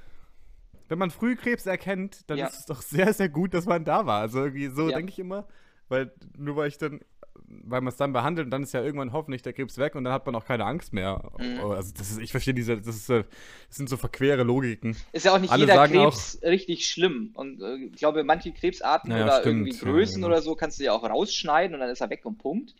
Wenn 0.87 0.97
man 0.97 1.11
früh 1.11 1.35
Krebs 1.35 1.65
erkennt, 1.65 2.21
dann 2.29 2.37
Ja. 2.37 2.47
ist 2.47 2.59
es 2.59 2.65
doch 2.65 2.81
sehr, 2.81 3.13
sehr 3.13 3.29
gut, 3.29 3.53
dass 3.53 3.65
man 3.65 3.83
da 3.85 4.05
war. 4.05 4.21
Also 4.21 4.39
irgendwie 4.39 4.67
so 4.69 4.89
Ja. 4.89 4.95
denke 4.97 5.11
ich 5.11 5.19
immer. 5.19 5.47
Weil 5.89 6.11
nur 6.37 6.55
weil 6.55 6.67
ich 6.69 6.77
dann, 6.77 7.01
weil 7.47 7.81
man 7.81 7.89
es 7.91 7.97
dann 7.97 8.13
behandelt 8.13 8.45
und 8.47 8.51
dann 8.51 8.63
ist 8.63 8.73
ja 8.73 8.83
irgendwann 8.83 9.13
hoffentlich 9.13 9.41
der 9.41 9.53
Krebs 9.53 9.77
weg 9.77 9.95
und 9.95 10.03
dann 10.03 10.13
hat 10.13 10.25
man 10.25 10.35
auch 10.35 10.45
keine 10.45 10.65
Angst 10.65 10.93
mehr. 10.93 11.31
Mhm. 11.37 11.59
Oh, 11.63 11.71
Also 11.71 11.93
das 11.97 12.11
ist, 12.11 12.19
ich 12.19 12.31
verstehe 12.31 12.53
diese, 12.53 12.77
das, 12.77 12.95
ist, 12.95 13.09
äh, 13.09 13.23
das 13.67 13.77
sind 13.77 13.89
so 13.89 13.97
verquere 13.97 14.43
Logiken. 14.43 14.95
Ist 15.11 15.25
ja 15.25 15.33
auch 15.33 15.39
nicht 15.39 15.51
Alle 15.51 15.65
jeder 15.65 15.87
Krebs 15.87 16.39
richtig 16.43 16.85
schlimm. 16.87 17.31
Und 17.33 17.61
äh, 17.61 17.75
ich 17.91 17.95
glaube, 17.97 18.23
manche 18.23 18.51
Krebsarten 18.51 19.11
Ja, 19.11 19.23
oder 19.23 19.39
stimmt. 19.41 19.67
irgendwie 19.67 19.85
Ja, 19.85 19.91
Größen 19.91 20.15
genau. 20.15 20.27
oder 20.27 20.41
so 20.41 20.55
kannst 20.55 20.79
du 20.79 20.83
ja 20.83 20.93
auch 20.93 21.03
rausschneiden 21.03 21.73
und 21.75 21.79
dann 21.79 21.89
ist 21.89 22.01
er 22.01 22.09
weg 22.09 22.25
und 22.25 22.37
Punkt. 22.37 22.75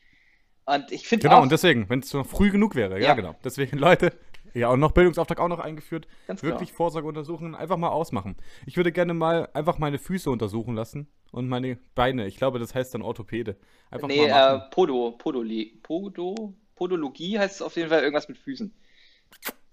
Und 0.66 0.92
ich 0.92 1.08
finde 1.08 1.24
Genau, 1.24 1.40
auch, 1.40 1.44
und 1.44 1.52
deswegen, 1.52 1.90
wenn 1.90 2.00
es 2.00 2.14
noch 2.14 2.28
früh 2.28 2.52
genug 2.52 2.76
wäre, 2.76 3.00
ja, 3.00 3.08
Ja. 3.10 3.14
genau. 3.16 3.36
Deswegen, 3.44 3.78
Leute, 3.80 4.14
ja, 4.54 4.70
und 4.70 4.80
noch 4.80 4.92
Bildungsauftrag 4.92 5.40
auch 5.40 5.48
noch 5.48 5.60
eingeführt. 5.60 6.08
Ganz 6.28 6.44
Wirklich 6.44 6.72
Vorsorgeuntersuchungen 6.74 7.56
einfach 7.56 7.78
mal 7.78 7.90
ausmachen. 7.90 8.36
Ich 8.66 8.78
würde 8.78 8.92
gerne 8.92 9.14
mal 9.14 9.50
einfach 9.54 9.78
meine 9.80 9.98
Füße 10.00 10.30
untersuchen 10.30 10.76
lassen 10.76 11.08
und 11.32 11.48
meine 11.48 11.78
Beine. 11.96 12.28
Ich 12.28 12.38
glaube, 12.38 12.60
das 12.60 12.74
heißt 12.76 12.94
dann 12.94 13.02
Orthopäde. 13.02 13.58
Einfach 13.92 14.08
nee, 14.08 14.26
äh, 14.26 14.60
Podo, 14.72 15.16
Podoli, 15.18 15.80
Podo, 15.84 16.54
Podologie 16.76 17.38
heißt 17.38 17.56
es 17.56 17.62
auf 17.62 17.76
jeden 17.76 17.90
Fall 17.90 18.02
irgendwas 18.02 18.30
mit 18.30 18.38
Füßen. 18.38 18.74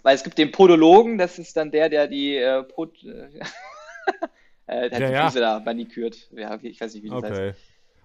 Weil 0.03 0.15
es 0.15 0.23
gibt 0.23 0.37
den 0.37 0.51
Podologen, 0.51 1.17
das 1.17 1.39
ist 1.39 1.57
dann 1.57 1.71
der, 1.71 1.89
der 1.89 2.07
die 2.07 2.37
äh, 2.37 2.63
Pod, 2.63 3.03
äh, 3.03 3.29
äh, 4.67 4.89
der 4.89 4.99
Ja, 4.99 5.07
die 5.07 5.13
ja. 5.13 5.25
Füße 5.27 5.39
da 5.39 5.59
manikürt. 5.59 6.29
Ja, 6.31 6.57
ich 6.61 6.79
weiß 6.79 6.93
nicht, 6.93 7.03
wie 7.03 7.09
das 7.09 7.23
heißt. 7.23 7.33
Okay. 7.33 7.53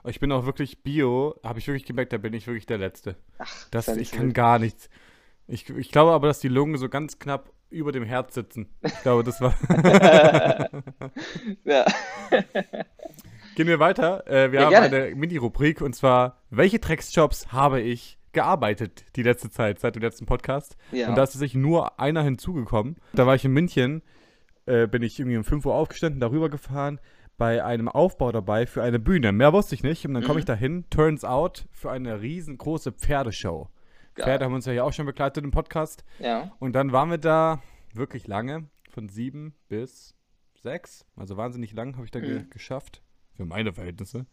Ich 0.04 0.18
bin 0.18 0.32
auch 0.32 0.46
wirklich 0.46 0.82
Bio, 0.82 1.38
habe 1.44 1.60
ich 1.60 1.66
wirklich 1.68 1.84
gemerkt, 1.84 2.12
da 2.12 2.18
bin 2.18 2.34
ich 2.34 2.46
wirklich 2.46 2.66
der 2.66 2.78
Letzte. 2.78 3.16
Ach, 3.38 3.68
Das, 3.70 3.88
ich 3.88 4.10
kann 4.10 4.32
gar 4.32 4.58
nichts. 4.58 4.90
Ich, 5.46 5.68
ich 5.70 5.90
glaube 5.92 6.12
aber, 6.12 6.26
dass 6.26 6.40
die 6.40 6.48
Lungen 6.48 6.76
so 6.76 6.88
ganz 6.88 7.18
knapp 7.18 7.52
über 7.70 7.92
dem 7.92 8.04
Herz 8.04 8.34
sitzen. 8.34 8.68
Ich 8.82 9.00
glaube, 9.02 9.24
das 9.24 9.40
war. 9.40 9.54
Ja. 11.64 11.84
Gehen 13.54 13.66
wir 13.66 13.78
weiter. 13.80 14.26
Äh, 14.26 14.52
wir 14.52 14.60
Ja, 14.60 14.66
haben 14.66 14.70
gerne. 14.90 14.96
eine 15.06 15.14
Mini-Rubrik 15.14 15.80
und 15.80 15.94
zwar: 15.94 16.38
Welche 16.50 16.78
Drecksjobs 16.78 17.52
habe 17.52 17.80
ich, 17.80 18.18
gearbeitet 18.32 19.04
die 19.16 19.22
letzte 19.22 19.50
Zeit, 19.50 19.78
seit 19.80 19.94
dem 19.94 20.02
letzten 20.02 20.26
Podcast. 20.26 20.76
Ja. 20.90 21.08
Und 21.08 21.16
da 21.16 21.24
ist 21.24 21.32
tatsächlich 21.32 21.60
nur 21.60 22.00
einer 22.00 22.22
hinzugekommen. 22.22 22.96
Da 23.12 23.26
war 23.26 23.34
ich 23.34 23.44
in 23.44 23.52
München, 23.52 24.02
äh, 24.66 24.86
bin 24.86 25.02
ich 25.02 25.18
irgendwie 25.18 25.36
um 25.36 25.44
5 25.44 25.66
Uhr 25.66 25.74
aufgestanden, 25.74 26.20
darüber 26.20 26.48
gefahren, 26.48 26.98
bei 27.36 27.62
einem 27.64 27.88
Aufbau 27.88 28.32
dabei 28.32 28.66
für 28.66 28.82
eine 28.82 28.98
Bühne. 28.98 29.32
Mehr 29.32 29.52
wusste 29.52 29.74
ich 29.74 29.82
nicht. 29.82 30.06
Und 30.06 30.14
dann 30.14 30.22
komme 30.22 30.34
Mhm. 30.34 30.38
ich 30.40 30.44
dahin, 30.46 30.84
turns 30.90 31.24
out, 31.24 31.66
für 31.72 31.90
eine 31.90 32.20
riesengroße 32.22 32.92
Pferdeshow. 32.92 33.68
Geil. 34.14 34.24
Pferde 34.26 34.44
haben 34.44 34.54
uns 34.54 34.66
ja 34.66 34.72
hier 34.72 34.84
auch 34.84 34.92
schon 34.92 35.06
begleitet 35.06 35.42
im 35.44 35.50
Podcast. 35.50 36.04
Ja. 36.18 36.52
Und 36.58 36.74
dann 36.74 36.92
waren 36.92 37.10
wir 37.10 37.18
da 37.18 37.60
wirklich 37.94 38.26
lange, 38.26 38.68
von 38.90 39.08
sieben 39.08 39.54
bis 39.68 40.14
sechs. 40.62 41.06
Also 41.16 41.36
wahnsinnig 41.36 41.72
lang 41.72 41.94
habe 41.96 42.04
ich 42.04 42.10
da 42.10 42.20
ge 42.20 42.40
Mhm. 42.40 42.50
geschafft, 42.50 43.02
für 43.42 43.48
meine 43.48 43.72
Verhältnisse. 43.72 44.26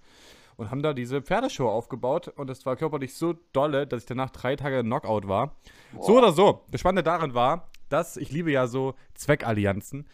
Und 0.56 0.72
haben 0.72 0.82
da 0.84 0.94
diese 0.94 1.22
Pferdeshow 1.22 1.70
aufgebaut. 1.70 2.28
Und 2.28 2.50
es 2.50 2.66
war 2.66 2.75
körperlich 2.75 3.13
so 3.16 3.34
dolle, 3.54 3.88
dass 3.88 4.01
ich 4.04 4.08
danach 4.08 4.30
drei 4.30 4.56
Tage 4.56 4.82
Knockout 4.84 5.28
war. 5.28 5.56
So 6.01 6.18
oder 6.18 6.32
so. 6.34 6.66
Das 6.72 6.82
Spannende 6.82 7.04
daran 7.04 7.34
war, 7.34 7.70
dass 7.88 8.18
ich 8.18 8.32
liebe 8.32 8.51
ja 8.51 8.68
so 8.68 8.94
Zweckallianzen. 9.13 10.08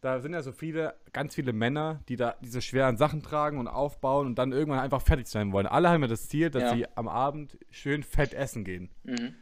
Da 0.00 0.20
sind 0.20 0.32
ja 0.32 0.40
so 0.42 0.52
viele, 0.52 0.94
ganz 1.12 1.34
viele 1.34 1.52
Männer, 1.52 2.00
die 2.08 2.16
da 2.16 2.34
diese 2.40 2.62
schweren 2.62 2.96
Sachen 2.96 3.22
tragen 3.22 3.58
und 3.58 3.68
aufbauen 3.68 4.26
und 4.26 4.36
dann 4.38 4.52
irgendwann 4.52 4.80
einfach 4.80 5.02
fertig 5.02 5.26
sein 5.26 5.52
wollen. 5.52 5.66
Alle 5.66 5.90
haben 5.90 6.00
ja 6.00 6.08
das 6.08 6.28
Ziel, 6.28 6.48
dass 6.48 6.62
Ja. 6.62 6.74
sie 6.74 6.86
am 6.96 7.06
Abend 7.06 7.58
schön 7.68 8.02
fett 8.02 8.32
essen 8.32 8.64
gehen. 8.64 8.88
Mhm. 9.04 9.34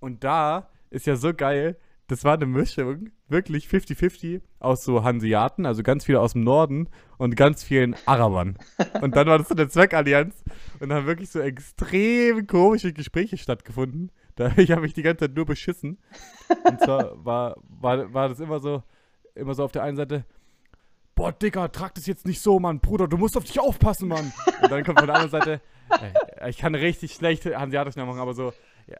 Und 0.00 0.22
da 0.22 0.68
ist 0.90 1.06
ja 1.06 1.16
so 1.16 1.32
geil, 1.32 1.78
das 2.08 2.24
war 2.24 2.34
eine 2.34 2.46
Mischung, 2.46 3.10
wirklich 3.28 3.66
50-50 3.66 4.42
aus 4.60 4.84
so 4.84 5.04
Hanseaten, 5.04 5.64
also 5.64 5.82
ganz 5.82 6.04
viele 6.04 6.20
aus 6.20 6.32
dem 6.32 6.42
Norden 6.42 6.88
und 7.16 7.36
ganz 7.36 7.64
vielen 7.64 7.96
Arabern. 8.04 8.58
Und 9.00 9.16
dann 9.16 9.26
war 9.26 9.38
das 9.38 9.48
so 9.48 9.54
eine 9.54 9.68
Zweckallianz 9.68 10.44
und 10.80 10.90
da 10.90 10.96
haben 10.96 11.06
wirklich 11.06 11.30
so 11.30 11.40
extrem 11.40 12.46
komische 12.46 12.92
Gespräche 12.92 13.38
stattgefunden. 13.38 14.12
Da 14.36 14.52
ich 14.56 14.70
habe 14.70 14.82
mich 14.82 14.94
die 14.94 15.02
ganze 15.02 15.26
Zeit 15.26 15.36
nur 15.36 15.46
beschissen. 15.46 15.98
Und 16.64 16.80
zwar 16.80 17.24
war, 17.24 17.56
war, 17.68 18.12
war 18.12 18.28
das 18.28 18.40
immer 18.40 18.60
so, 18.60 18.82
immer 19.34 19.54
so 19.54 19.64
auf 19.64 19.72
der 19.72 19.82
einen 19.82 19.96
Seite, 19.96 20.24
boah, 21.14 21.32
Digga, 21.32 21.68
trag 21.68 21.94
das 21.94 22.06
jetzt 22.06 22.26
nicht 22.26 22.40
so, 22.40 22.58
Mann, 22.58 22.80
Bruder, 22.80 23.08
du 23.08 23.16
musst 23.16 23.36
auf 23.36 23.44
dich 23.44 23.60
aufpassen, 23.60 24.08
Mann. 24.08 24.32
Und 24.62 24.70
dann 24.70 24.84
kommt 24.84 24.98
von 24.98 25.06
der 25.06 25.16
anderen 25.16 25.30
Seite, 25.30 25.60
ich 26.48 26.58
kann 26.58 26.74
richtig 26.74 27.14
schlecht 27.14 27.46
Hanseatisch 27.46 27.96
nachmachen, 27.96 28.20
aber 28.20 28.34
so, 28.34 28.52
ja, 28.86 28.98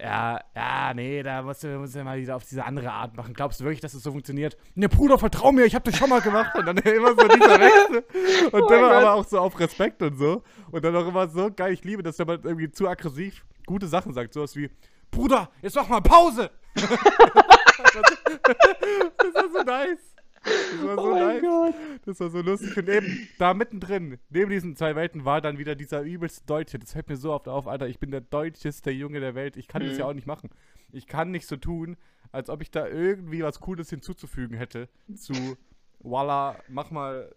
ja, 0.00 0.40
ja, 0.54 0.94
nee, 0.94 1.22
da 1.22 1.42
musst 1.42 1.62
du, 1.64 1.78
musst 1.78 1.94
du 1.94 2.04
mal 2.04 2.18
wieder 2.18 2.36
auf 2.36 2.44
diese 2.44 2.64
andere 2.64 2.90
Art 2.92 3.16
machen. 3.16 3.34
Glaubst 3.34 3.60
du 3.60 3.64
wirklich, 3.64 3.80
dass 3.80 3.94
es 3.94 4.02
so 4.02 4.10
funktioniert? 4.12 4.56
Ne, 4.74 4.88
Bruder, 4.88 5.18
vertrau 5.18 5.52
mir, 5.52 5.64
ich 5.64 5.74
hab 5.74 5.84
das 5.84 5.96
schon 5.96 6.08
mal 6.10 6.20
gemacht. 6.20 6.54
Und 6.56 6.66
dann 6.66 6.76
immer 6.84 7.08
so 7.10 7.26
dieser 7.28 7.60
Wechsel. 7.60 8.04
Und 8.52 8.62
Oh 8.62 8.66
Gott. 8.68 8.82
aber 8.92 9.14
auch 9.14 9.24
so 9.26 9.38
auf 9.38 9.58
Respekt 9.60 10.02
und 10.02 10.16
so. 10.18 10.42
Und 10.70 10.84
dann 10.84 10.94
auch 10.96 11.06
immer 11.06 11.28
so 11.28 11.50
geil. 11.50 11.72
Ich 11.72 11.84
liebe 11.84 12.02
das, 12.02 12.18
wenn 12.18 12.26
man 12.26 12.40
irgendwie 12.42 12.70
zu 12.70 12.88
aggressiv 12.88 13.44
gute 13.66 13.86
Sachen 13.86 14.12
sagt. 14.12 14.32
Sowas 14.34 14.56
wie, 14.56 14.70
Bruder, 15.10 15.50
jetzt 15.62 15.76
mach 15.76 15.88
mal 15.88 16.00
Pause. 16.00 16.50
das 16.74 16.90
war 19.34 19.50
so 19.52 19.62
nice. 19.64 20.15
Das 20.46 20.82
war 20.86 20.94
so 20.96 21.02
Oh 21.02 21.14
mein. 21.14 21.40
Gott. 21.40 21.74
Das 22.04 22.20
war 22.20 22.30
so 22.30 22.40
lustig. 22.40 22.76
Und 22.76 22.88
eben, 22.88 23.28
da 23.38 23.54
mittendrin, 23.54 24.18
neben 24.30 24.50
diesen 24.50 24.76
zwei 24.76 24.94
Welten, 24.94 25.24
war 25.24 25.40
dann 25.40 25.58
wieder 25.58 25.74
dieser 25.74 26.02
übelste 26.02 26.44
Deutsche. 26.46 26.78
Das 26.78 26.92
fällt 26.92 27.08
mir 27.08 27.16
so 27.16 27.32
oft 27.32 27.48
auf, 27.48 27.66
Alter. 27.66 27.88
Ich 27.88 27.98
bin 27.98 28.10
der 28.10 28.20
deutscheste 28.20 28.90
Junge 28.90 29.20
der 29.20 29.34
Welt. 29.34 29.56
Ich 29.56 29.68
kann 29.68 29.82
das 29.82 29.92
Mhm. 29.94 29.98
ja 29.98 30.04
auch 30.06 30.14
nicht 30.14 30.26
machen. 30.26 30.50
Ich 30.92 31.06
kann 31.06 31.30
nicht 31.30 31.46
so 31.46 31.56
tun, 31.56 31.96
als 32.32 32.48
ob 32.50 32.62
ich 32.62 32.70
da 32.70 32.86
irgendwie 32.86 33.42
was 33.42 33.60
Cooles 33.60 33.90
hinzuzufügen 33.90 34.56
hätte. 34.56 34.88
Zu, 35.14 35.56
voila, 35.98 36.56
mach 36.68 36.90
mal, 36.90 37.34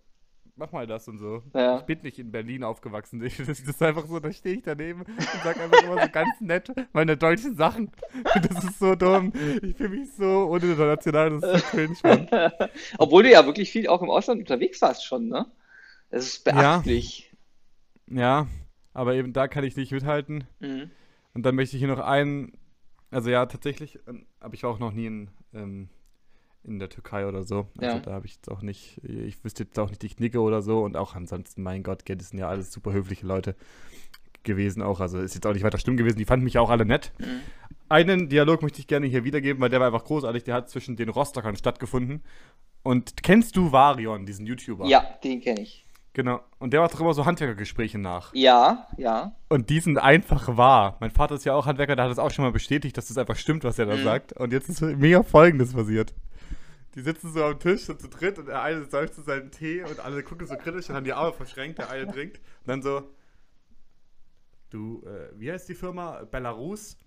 mach 0.59 0.71
mal 0.71 0.85
das 0.85 1.07
und 1.07 1.17
so. 1.17 1.41
Ja. 1.55 1.79
Ich 1.79 1.85
bin 1.85 1.99
nicht 2.03 2.19
in 2.19 2.31
Berlin 2.31 2.63
aufgewachsen. 2.63 3.23
Ich, 3.29 3.37
das, 3.37 3.59
ist 3.59 3.81
einfach 3.81 4.05
so, 4.05 4.19
da 4.19 4.31
stehe 4.31 4.57
ich 4.57 4.63
daneben 4.63 5.01
und 5.01 5.21
sag 5.43 5.59
einfach 5.59 5.83
immer 5.83 6.01
so 6.01 6.09
ganz 6.11 6.41
nett 6.41 6.71
meine 6.93 7.17
deutschen 7.17 7.55
Sachen. 7.55 7.91
Das 8.49 8.63
ist 8.63 8.79
so 8.79 8.95
dumm. 8.95 9.31
Ich 9.61 9.75
fühle 9.77 9.89
mich 9.89 10.13
so 10.13 10.43
uninternational. 10.45 11.39
Das 11.39 11.55
ist 11.55 11.71
so 11.71 11.77
cringe, 11.77 11.97
Mann. 12.03 12.27
Obwohl 12.97 13.23
du 13.23 13.31
ja 13.31 13.45
wirklich 13.45 13.71
viel 13.71 13.87
auch 13.87 14.01
im 14.01 14.09
Ausland 14.09 14.41
unterwegs 14.41 14.81
warst 14.81 15.05
schon, 15.05 15.27
ne? 15.29 15.45
Das 16.09 16.25
ist 16.25 16.45
Ja. 16.45 16.53
beachtlich. 16.53 17.31
Ja, 18.07 18.47
aber 18.93 19.13
eben 19.15 19.33
da 19.33 19.47
kann 19.47 19.63
ich 19.63 19.75
nicht 19.75 19.91
mithalten. 19.91 20.45
Mhm. 20.59 20.91
Und 21.33 21.43
dann 21.45 21.55
möchte 21.55 21.75
ich 21.77 21.81
hier 21.81 21.89
noch 21.89 21.99
einen, 21.99 22.53
also 23.11 23.29
ja, 23.29 23.45
tatsächlich, 23.45 23.99
ähm, 24.07 24.25
aber 24.39 24.53
ich 24.55 24.63
war 24.63 24.71
auch 24.71 24.79
noch 24.79 24.91
nie 24.91 25.05
in, 25.05 25.29
ähm, 25.53 25.89
in 26.63 26.79
der 26.79 26.89
Türkei 26.89 27.25
oder 27.27 27.43
so. 27.43 27.67
Also 27.77 27.95
Ja. 27.97 27.99
da 27.99 28.11
habe 28.11 28.25
ich 28.25 28.35
jetzt 28.35 28.49
auch 28.51 28.61
nicht, 28.61 29.01
ich 29.03 29.43
wüsste 29.43 29.63
jetzt 29.63 29.79
auch 29.79 29.89
nicht, 29.89 30.03
ich 30.03 30.19
nicke 30.19 30.39
oder 30.41 30.61
so. 30.61 30.81
Und 30.81 30.97
auch 30.97 31.15
ansonsten, 31.15 31.63
mein 31.63 31.83
Gott, 31.83 32.05
gell, 32.05 32.17
das 32.17 32.29
sind 32.29 32.39
ja 32.39 32.49
alles 32.49 32.71
super 32.71 32.91
höfliche 32.93 33.25
Leute 33.25 33.55
gewesen 34.43 34.81
auch. 34.81 34.99
Also 34.99 35.19
ist 35.19 35.35
jetzt 35.35 35.45
auch 35.45 35.53
nicht 35.53 35.63
weiter 35.63 35.77
schlimm 35.77 35.97
gewesen. 35.97 36.17
Die 36.17 36.25
fanden 36.25 36.43
mich 36.43 36.57
auch 36.57 36.69
alle 36.69 36.85
nett. 36.85 37.11
Mhm. 37.19 37.25
Einen 37.89 38.29
Dialog 38.29 38.61
möchte 38.61 38.79
ich 38.79 38.87
gerne 38.87 39.07
hier 39.07 39.23
wiedergeben, 39.23 39.61
weil 39.61 39.69
der 39.69 39.79
war 39.79 39.87
einfach 39.87 40.05
großartig. 40.05 40.43
Der 40.43 40.55
hat 40.55 40.69
zwischen 40.69 40.95
den 40.95 41.09
Rostockern 41.09 41.55
stattgefunden. 41.55 42.23
Und 42.83 43.23
kennst 43.23 43.55
du 43.57 43.71
Varion, 43.71 44.25
diesen 44.25 44.45
YouTuber? 44.45 44.85
Ja, 44.85 45.03
den 45.23 45.41
kenne 45.41 45.61
ich. 45.61 45.85
Genau. 46.13 46.39
Und 46.59 46.73
der 46.73 46.81
macht 46.81 46.93
doch 46.93 47.01
immer 47.01 47.13
so 47.13 47.25
Handwerkergespräche 47.25 47.97
nach. 47.97 48.33
Ja, 48.33 48.87
ja. 48.97 49.33
Und 49.47 49.69
die 49.69 49.79
sind 49.79 49.97
einfach 49.97 50.55
wahr. 50.57 50.97
Mein 50.99 51.11
Vater 51.11 51.35
ist 51.35 51.45
ja 51.45 51.53
auch 51.53 51.65
Handwerker, 51.65 51.95
der 51.95 52.05
hat 52.05 52.11
es 52.11 52.19
auch 52.19 52.31
schon 52.31 52.43
mal 52.45 52.51
bestätigt, 52.51 52.97
dass 52.97 53.07
das 53.07 53.17
einfach 53.17 53.35
stimmt, 53.35 53.63
was 53.63 53.77
er 53.79 53.85
da 53.85 53.95
Mhm. 53.95 54.03
sagt. 54.03 54.33
Und 54.33 54.51
jetzt 54.53 54.69
ist 54.69 54.81
mega 54.81 55.23
Folgendes 55.23 55.73
passiert. 55.73 56.13
Die 56.95 57.01
sitzen 57.01 57.31
so 57.31 57.43
am 57.43 57.59
Tisch, 57.59 57.81
so 57.81 57.93
zu 57.93 58.07
dritt, 58.07 58.39
und 58.39 58.47
der 58.47 58.61
eine 58.61 58.85
säuft 58.85 59.13
zu 59.13 59.21
seinen 59.21 59.51
Tee 59.51 59.83
und 59.83 59.99
alle 59.99 60.23
gucken 60.23 60.47
so 60.47 60.55
kritisch 60.55 60.89
und 60.89 60.95
haben 60.95 61.03
die 61.03 61.13
Arme 61.13 61.33
verschränkt, 61.33 61.77
der 61.77 61.89
eine 61.89 62.11
trinkt. 62.11 62.37
Und 62.37 62.67
dann 62.67 62.81
so, 62.81 63.09
du, 64.71 65.03
äh, 65.05 65.39
wie 65.39 65.51
heißt 65.51 65.69
die 65.69 65.75
Firma? 65.75 66.23
Belarus? 66.23 66.97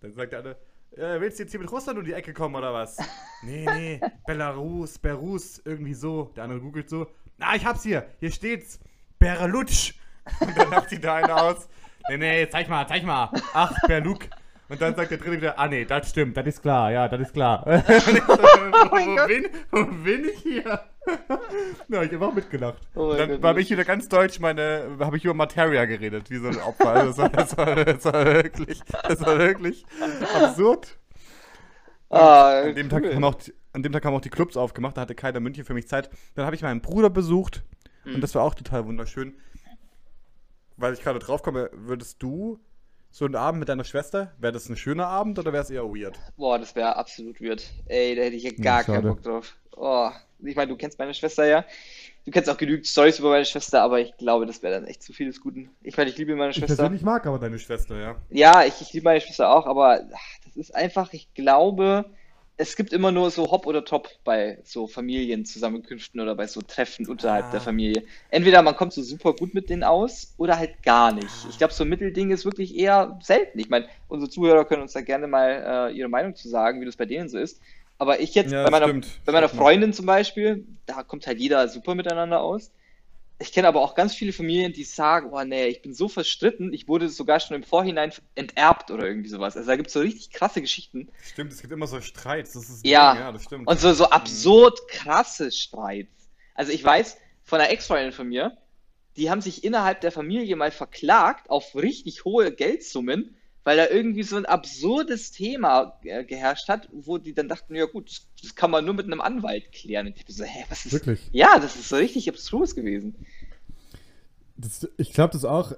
Dann 0.00 0.12
sagt 0.12 0.32
der 0.32 0.40
eine, 0.40 0.56
äh, 0.92 1.20
willst 1.20 1.38
du 1.38 1.42
jetzt 1.44 1.52
hier 1.52 1.60
mit 1.60 1.72
Russland 1.72 1.98
um 1.98 2.04
die 2.04 2.12
Ecke 2.12 2.32
kommen 2.32 2.54
oder 2.54 2.72
was? 2.72 2.98
nee, 3.42 3.64
nee, 3.64 4.00
Belarus, 4.26 4.98
Berus, 4.98 5.60
irgendwie 5.64 5.94
so. 5.94 6.32
Der 6.36 6.44
andere 6.44 6.60
googelt 6.60 6.88
so, 6.88 7.08
na, 7.38 7.56
ich 7.56 7.64
hab's 7.64 7.82
hier, 7.82 8.06
hier 8.20 8.30
steht's, 8.30 8.78
Berlutsch. 9.18 9.94
Und 10.40 10.56
dann 10.56 10.70
lacht 10.70 10.90
sich 10.90 11.00
der 11.00 11.14
eine 11.14 11.34
aus, 11.34 11.68
nee, 12.08 12.16
nee, 12.16 12.48
zeig 12.48 12.68
mal, 12.68 12.86
zeig 12.86 13.02
mal, 13.02 13.30
ach, 13.52 13.74
Berluk. 13.88 14.28
Und 14.72 14.80
dann 14.80 14.94
sagt 14.96 15.10
der 15.10 15.18
dritte 15.18 15.36
wieder, 15.36 15.58
ah 15.58 15.68
nee, 15.68 15.84
das 15.84 16.10
stimmt, 16.10 16.36
das 16.36 16.46
ist 16.46 16.62
klar, 16.62 16.90
ja, 16.90 17.06
das 17.08 17.20
ist 17.20 17.34
klar. 17.34 17.66
Und 17.66 17.82
ich 17.88 17.94
so, 18.24 18.38
wo, 18.38 19.26
bin, 19.26 19.46
wo 19.70 19.84
bin 20.02 20.24
ich 20.24 20.38
hier? 20.40 20.80
Na, 21.88 22.02
ich 22.02 22.12
habe 22.12 22.26
auch 22.26 22.32
mitgelacht. 22.34 22.78
Oh 22.94 23.12
dann 23.14 23.42
habe 23.42 23.60
ich 23.60 23.70
wieder 23.70 23.84
ganz 23.84 24.08
deutsch 24.08 24.40
meine, 24.40 24.96
habe 25.00 25.16
ich 25.16 25.24
über 25.24 25.34
Materia 25.34 25.84
geredet, 25.84 26.30
wie 26.30 26.36
so 26.38 26.48
ein 26.48 26.56
Opfer. 26.58 26.88
Also 26.90 27.28
das, 27.28 27.56
war, 27.56 27.74
das, 27.76 27.76
war, 27.76 27.84
das 27.84 28.04
war 28.04 28.24
wirklich, 28.24 28.80
das 29.02 29.20
war 29.20 29.38
wirklich 29.38 29.84
absurd. 30.34 30.98
Ah, 32.08 32.60
An 32.62 32.74
dem, 32.74 32.88
Tag 32.88 33.02
cool. 33.04 33.14
haben 33.14 33.24
auch, 33.24 33.34
die- 33.36 33.52
an 33.72 33.82
dem 33.82 33.92
Tag 33.92 34.04
haben 34.04 34.14
auch 34.14 34.20
die 34.20 34.30
Clubs 34.30 34.56
aufgemacht, 34.56 34.96
da 34.96 35.02
hatte 35.02 35.14
keiner 35.14 35.40
München 35.40 35.64
für 35.64 35.74
mich 35.74 35.88
Zeit. 35.88 36.10
Dann 36.34 36.44
habe 36.46 36.54
ich 36.56 36.62
meinen 36.62 36.80
Bruder 36.80 37.10
besucht 37.10 37.62
Mhm. 38.04 38.16
und 38.16 38.20
das 38.20 38.34
war 38.34 38.42
auch 38.42 38.54
total 38.54 38.86
wunderschön. 38.86 39.34
Weil 40.76 40.92
ich 40.94 41.02
gerade 41.02 41.18
drauf 41.20 41.42
komme, 41.42 41.70
würdest 41.72 42.22
du 42.22 42.58
so 43.12 43.26
einen 43.26 43.36
Abend 43.36 43.60
mit 43.60 43.68
deiner 43.68 43.84
Schwester, 43.84 44.32
wäre 44.38 44.52
das 44.52 44.68
ein 44.68 44.76
schöner 44.76 45.06
Abend 45.06 45.38
oder 45.38 45.52
wäre 45.52 45.62
es 45.62 45.70
eher 45.70 45.84
weird? 45.84 46.18
Boah, 46.36 46.58
das 46.58 46.74
wäre 46.74 46.96
absolut 46.96 47.40
weird. 47.40 47.62
Ey, 47.86 48.16
da 48.16 48.22
hätte 48.22 48.36
ich 48.36 48.42
ja 48.42 48.50
Ja, 48.56 48.62
gar 48.62 48.84
keinen 48.84 48.94
schade. 48.96 49.08
Bock 49.08 49.22
drauf. 49.22 49.54
Oh, 49.76 50.10
ich 50.42 50.56
meine, 50.56 50.68
du 50.68 50.76
kennst 50.76 50.98
meine 50.98 51.14
Schwester 51.14 51.44
ja. 51.44 51.64
Du 52.24 52.30
kennst 52.30 52.48
auch 52.48 52.56
genügend 52.56 52.86
Stories 52.86 53.18
über 53.18 53.30
meine 53.30 53.44
Schwester, 53.44 53.82
aber 53.82 54.00
ich 54.00 54.16
glaube, 54.16 54.46
das 54.46 54.62
wäre 54.62 54.74
dann 54.74 54.86
echt 54.86 55.02
zu 55.02 55.12
viel 55.12 55.26
des 55.26 55.40
Guten. 55.40 55.70
Ich 55.82 55.96
meine, 55.96 56.08
ich 56.08 56.16
liebe 56.16 56.34
meine 56.36 56.52
Schwester. 56.52 56.88
mag 57.02 57.26
aber 57.26 57.38
deine 57.38 57.58
Schwester, 57.58 57.98
ja. 57.98 58.16
Ja, 58.30 58.64
ich, 58.64 58.80
ich 58.80 58.92
liebe 58.92 59.04
meine 59.04 59.20
Schwester 59.20 59.50
auch, 59.50 59.66
aber 59.66 60.00
ach, 60.14 60.38
das 60.44 60.56
ist 60.56 60.74
einfach, 60.74 61.12
ich 61.12 61.34
glaube, 61.34 62.04
es 62.56 62.76
gibt 62.76 62.92
immer 62.92 63.10
nur 63.12 63.30
so 63.30 63.50
Hop 63.50 63.66
oder 63.66 63.84
Top 63.84 64.08
bei 64.24 64.60
so 64.64 64.86
Familienzusammenkünften 64.86 66.20
oder 66.20 66.34
bei 66.36 66.46
so 66.46 66.62
Treffen 66.62 67.08
unterhalb 67.08 67.50
Ah. 67.50 67.50
der 67.50 67.60
Familie. 67.60 68.04
Entweder 68.28 68.62
man 68.62 68.76
kommt 68.76 68.92
so 68.92 69.02
super 69.02 69.32
gut 69.34 69.54
mit 69.54 69.68
denen 69.70 69.82
aus 69.84 70.34
oder 70.36 70.58
halt 70.58 70.82
gar 70.82 71.12
nicht. 71.12 71.44
Ich 71.44 71.58
glaube, 71.58 71.72
so 71.72 71.84
ein 71.84 71.88
Mittelding 71.88 72.30
ist 72.30 72.44
wirklich 72.44 72.76
eher 72.76 73.18
selten. 73.22 73.58
Ich 73.58 73.68
meine, 73.70 73.88
unsere 74.06 74.30
Zuhörer 74.30 74.64
können 74.64 74.82
uns 74.82 74.92
da 74.92 75.00
gerne 75.00 75.26
mal 75.26 75.90
äh, 75.92 75.96
ihre 75.96 76.08
Meinung 76.08 76.34
zu 76.36 76.48
sagen, 76.48 76.80
wie 76.80 76.86
das 76.86 76.96
bei 76.96 77.06
denen 77.06 77.28
so 77.28 77.38
ist. 77.38 77.60
Aber 77.98 78.20
ich 78.20 78.34
jetzt 78.34 78.52
Ja, 78.52 78.62
bei 78.62 78.70
meiner, 78.70 78.92
bei 79.24 79.32
meiner. 79.32 79.48
Freundin 79.48 79.92
zum 79.92 80.06
Beispiel, 80.06 80.66
da 80.86 81.02
kommt 81.02 81.26
halt 81.26 81.38
jeder 81.40 81.68
super 81.68 81.94
miteinander 81.94 82.42
aus. 82.42 82.72
Ich 83.42 83.52
kenne 83.52 83.66
aber 83.66 83.80
auch 83.80 83.94
ganz 83.96 84.14
viele 84.14 84.32
Familien, 84.32 84.72
die 84.72 84.84
sagen, 84.84 85.30
oh 85.32 85.42
nee, 85.42 85.66
ich 85.66 85.82
bin 85.82 85.94
so 85.94 86.08
verstritten, 86.08 86.72
ich 86.72 86.86
wurde 86.86 87.08
sogar 87.08 87.40
schon 87.40 87.56
im 87.56 87.64
Vorhinein 87.64 88.12
enterbt 88.36 88.90
oder 88.92 89.04
irgendwie 89.04 89.28
sowas. 89.28 89.56
Also 89.56 89.68
da 89.68 89.76
gibt 89.76 89.88
es 89.88 89.92
so 89.92 90.00
richtig 90.00 90.30
krasse 90.30 90.60
Geschichten. 90.60 91.08
Stimmt, 91.22 91.52
es 91.52 91.60
gibt 91.60 91.72
immer 91.72 91.88
so 91.88 92.00
Streits, 92.00 92.52
das 92.52 92.70
ist 92.70 92.86
Ja. 92.86 93.16
Ja, 93.16 93.32
das 93.32 93.42
stimmt. 93.42 93.66
Und 93.66 93.80
so, 93.80 93.92
so 93.92 94.08
absurd 94.10 94.86
krasse 94.88 95.50
Streits. 95.50 96.30
Also 96.54 96.70
ich 96.70 96.84
weiß 96.84 97.18
von 97.42 97.60
einer 97.60 97.70
Ex-Freundin 97.70 98.12
von 98.12 98.28
mir, 98.28 98.56
die 99.16 99.28
haben 99.28 99.40
sich 99.40 99.64
innerhalb 99.64 100.00
der 100.00 100.12
Familie 100.12 100.54
mal 100.54 100.70
verklagt 100.70 101.50
auf 101.50 101.74
richtig 101.74 102.24
hohe 102.24 102.52
Geldsummen, 102.52 103.36
weil 103.64 103.76
da 103.76 103.88
irgendwie 103.88 104.22
so 104.24 104.36
ein 104.36 104.46
absurdes 104.46 105.30
Thema 105.30 105.98
äh, 106.02 106.24
geherrscht 106.24 106.68
hat, 106.68 106.88
wo 106.92 107.18
die 107.18 107.32
dann 107.34 107.48
dachten, 107.48 107.74
ja 107.74 107.84
gut, 107.86 108.10
das, 108.10 108.26
das 108.42 108.54
kann 108.54 108.70
man 108.70 108.84
nur 108.84 108.94
mit 108.94 109.06
einem 109.06 109.20
Anwalt 109.20 109.70
klären. 109.72 110.06
Und 110.08 110.16
ich 110.16 110.24
bin 110.26 110.34
so, 110.34 110.44
hä, 110.44 110.64
was 110.68 110.84
ist 110.86 110.92
Wirklich? 110.92 111.28
Ja, 111.32 111.58
das 111.60 111.76
ist 111.76 111.88
so 111.88 111.96
richtig 111.96 112.28
abstrus 112.28 112.74
gewesen. 112.74 113.14
Das, 114.56 114.88
ich 114.96 115.12
glaube 115.12 115.32
das 115.32 115.44
auch. 115.44 115.72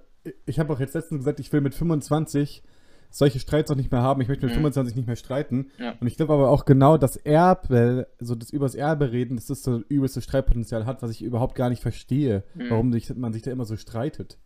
Ich 0.47 0.59
habe 0.59 0.73
auch 0.73 0.81
jetzt 0.81 0.95
letztens 0.95 1.21
gesagt, 1.21 1.41
ich 1.41 1.53
will 1.53 1.61
mit 1.61 1.75
25 1.75 2.63
solche 3.11 3.39
Streits 3.39 3.71
auch 3.71 3.77
nicht 3.77 3.93
mehr 3.93 4.03
haben. 4.03 4.21
Ich 4.23 4.29
möchte 4.29 4.45
mit 4.47 4.53
Mhm. 4.55 4.61
25 4.61 4.97
nicht 4.97 5.07
mehr 5.07 5.15
streiten. 5.17 5.71
Ja. 5.79 5.95
Und 6.01 6.07
ich 6.07 6.17
glaube 6.17 6.33
aber 6.33 6.51
auch 6.51 6.65
genau, 6.65 6.97
dass 6.99 7.17
Erbe, 7.17 8.09
so 8.19 8.35
das 8.35 8.51
übers 8.51 8.75
Erbe 8.75 9.13
reden, 9.13 9.37
dass 9.37 9.47
das 9.47 9.63
so 9.63 9.83
übelste 9.89 10.21
Streitpotenzial 10.21 10.85
hat, 10.87 11.01
was 11.03 11.11
ich 11.13 11.23
überhaupt 11.23 11.55
gar 11.55 11.71
nicht 11.71 11.81
verstehe, 11.83 12.43
Mhm. 12.55 12.71
warum 12.71 12.93
sich, 12.93 13.15
man 13.15 13.33
sich 13.33 13.43
da 13.43 13.53
immer 13.53 13.67
so 13.67 13.77
streitet. 13.77 14.37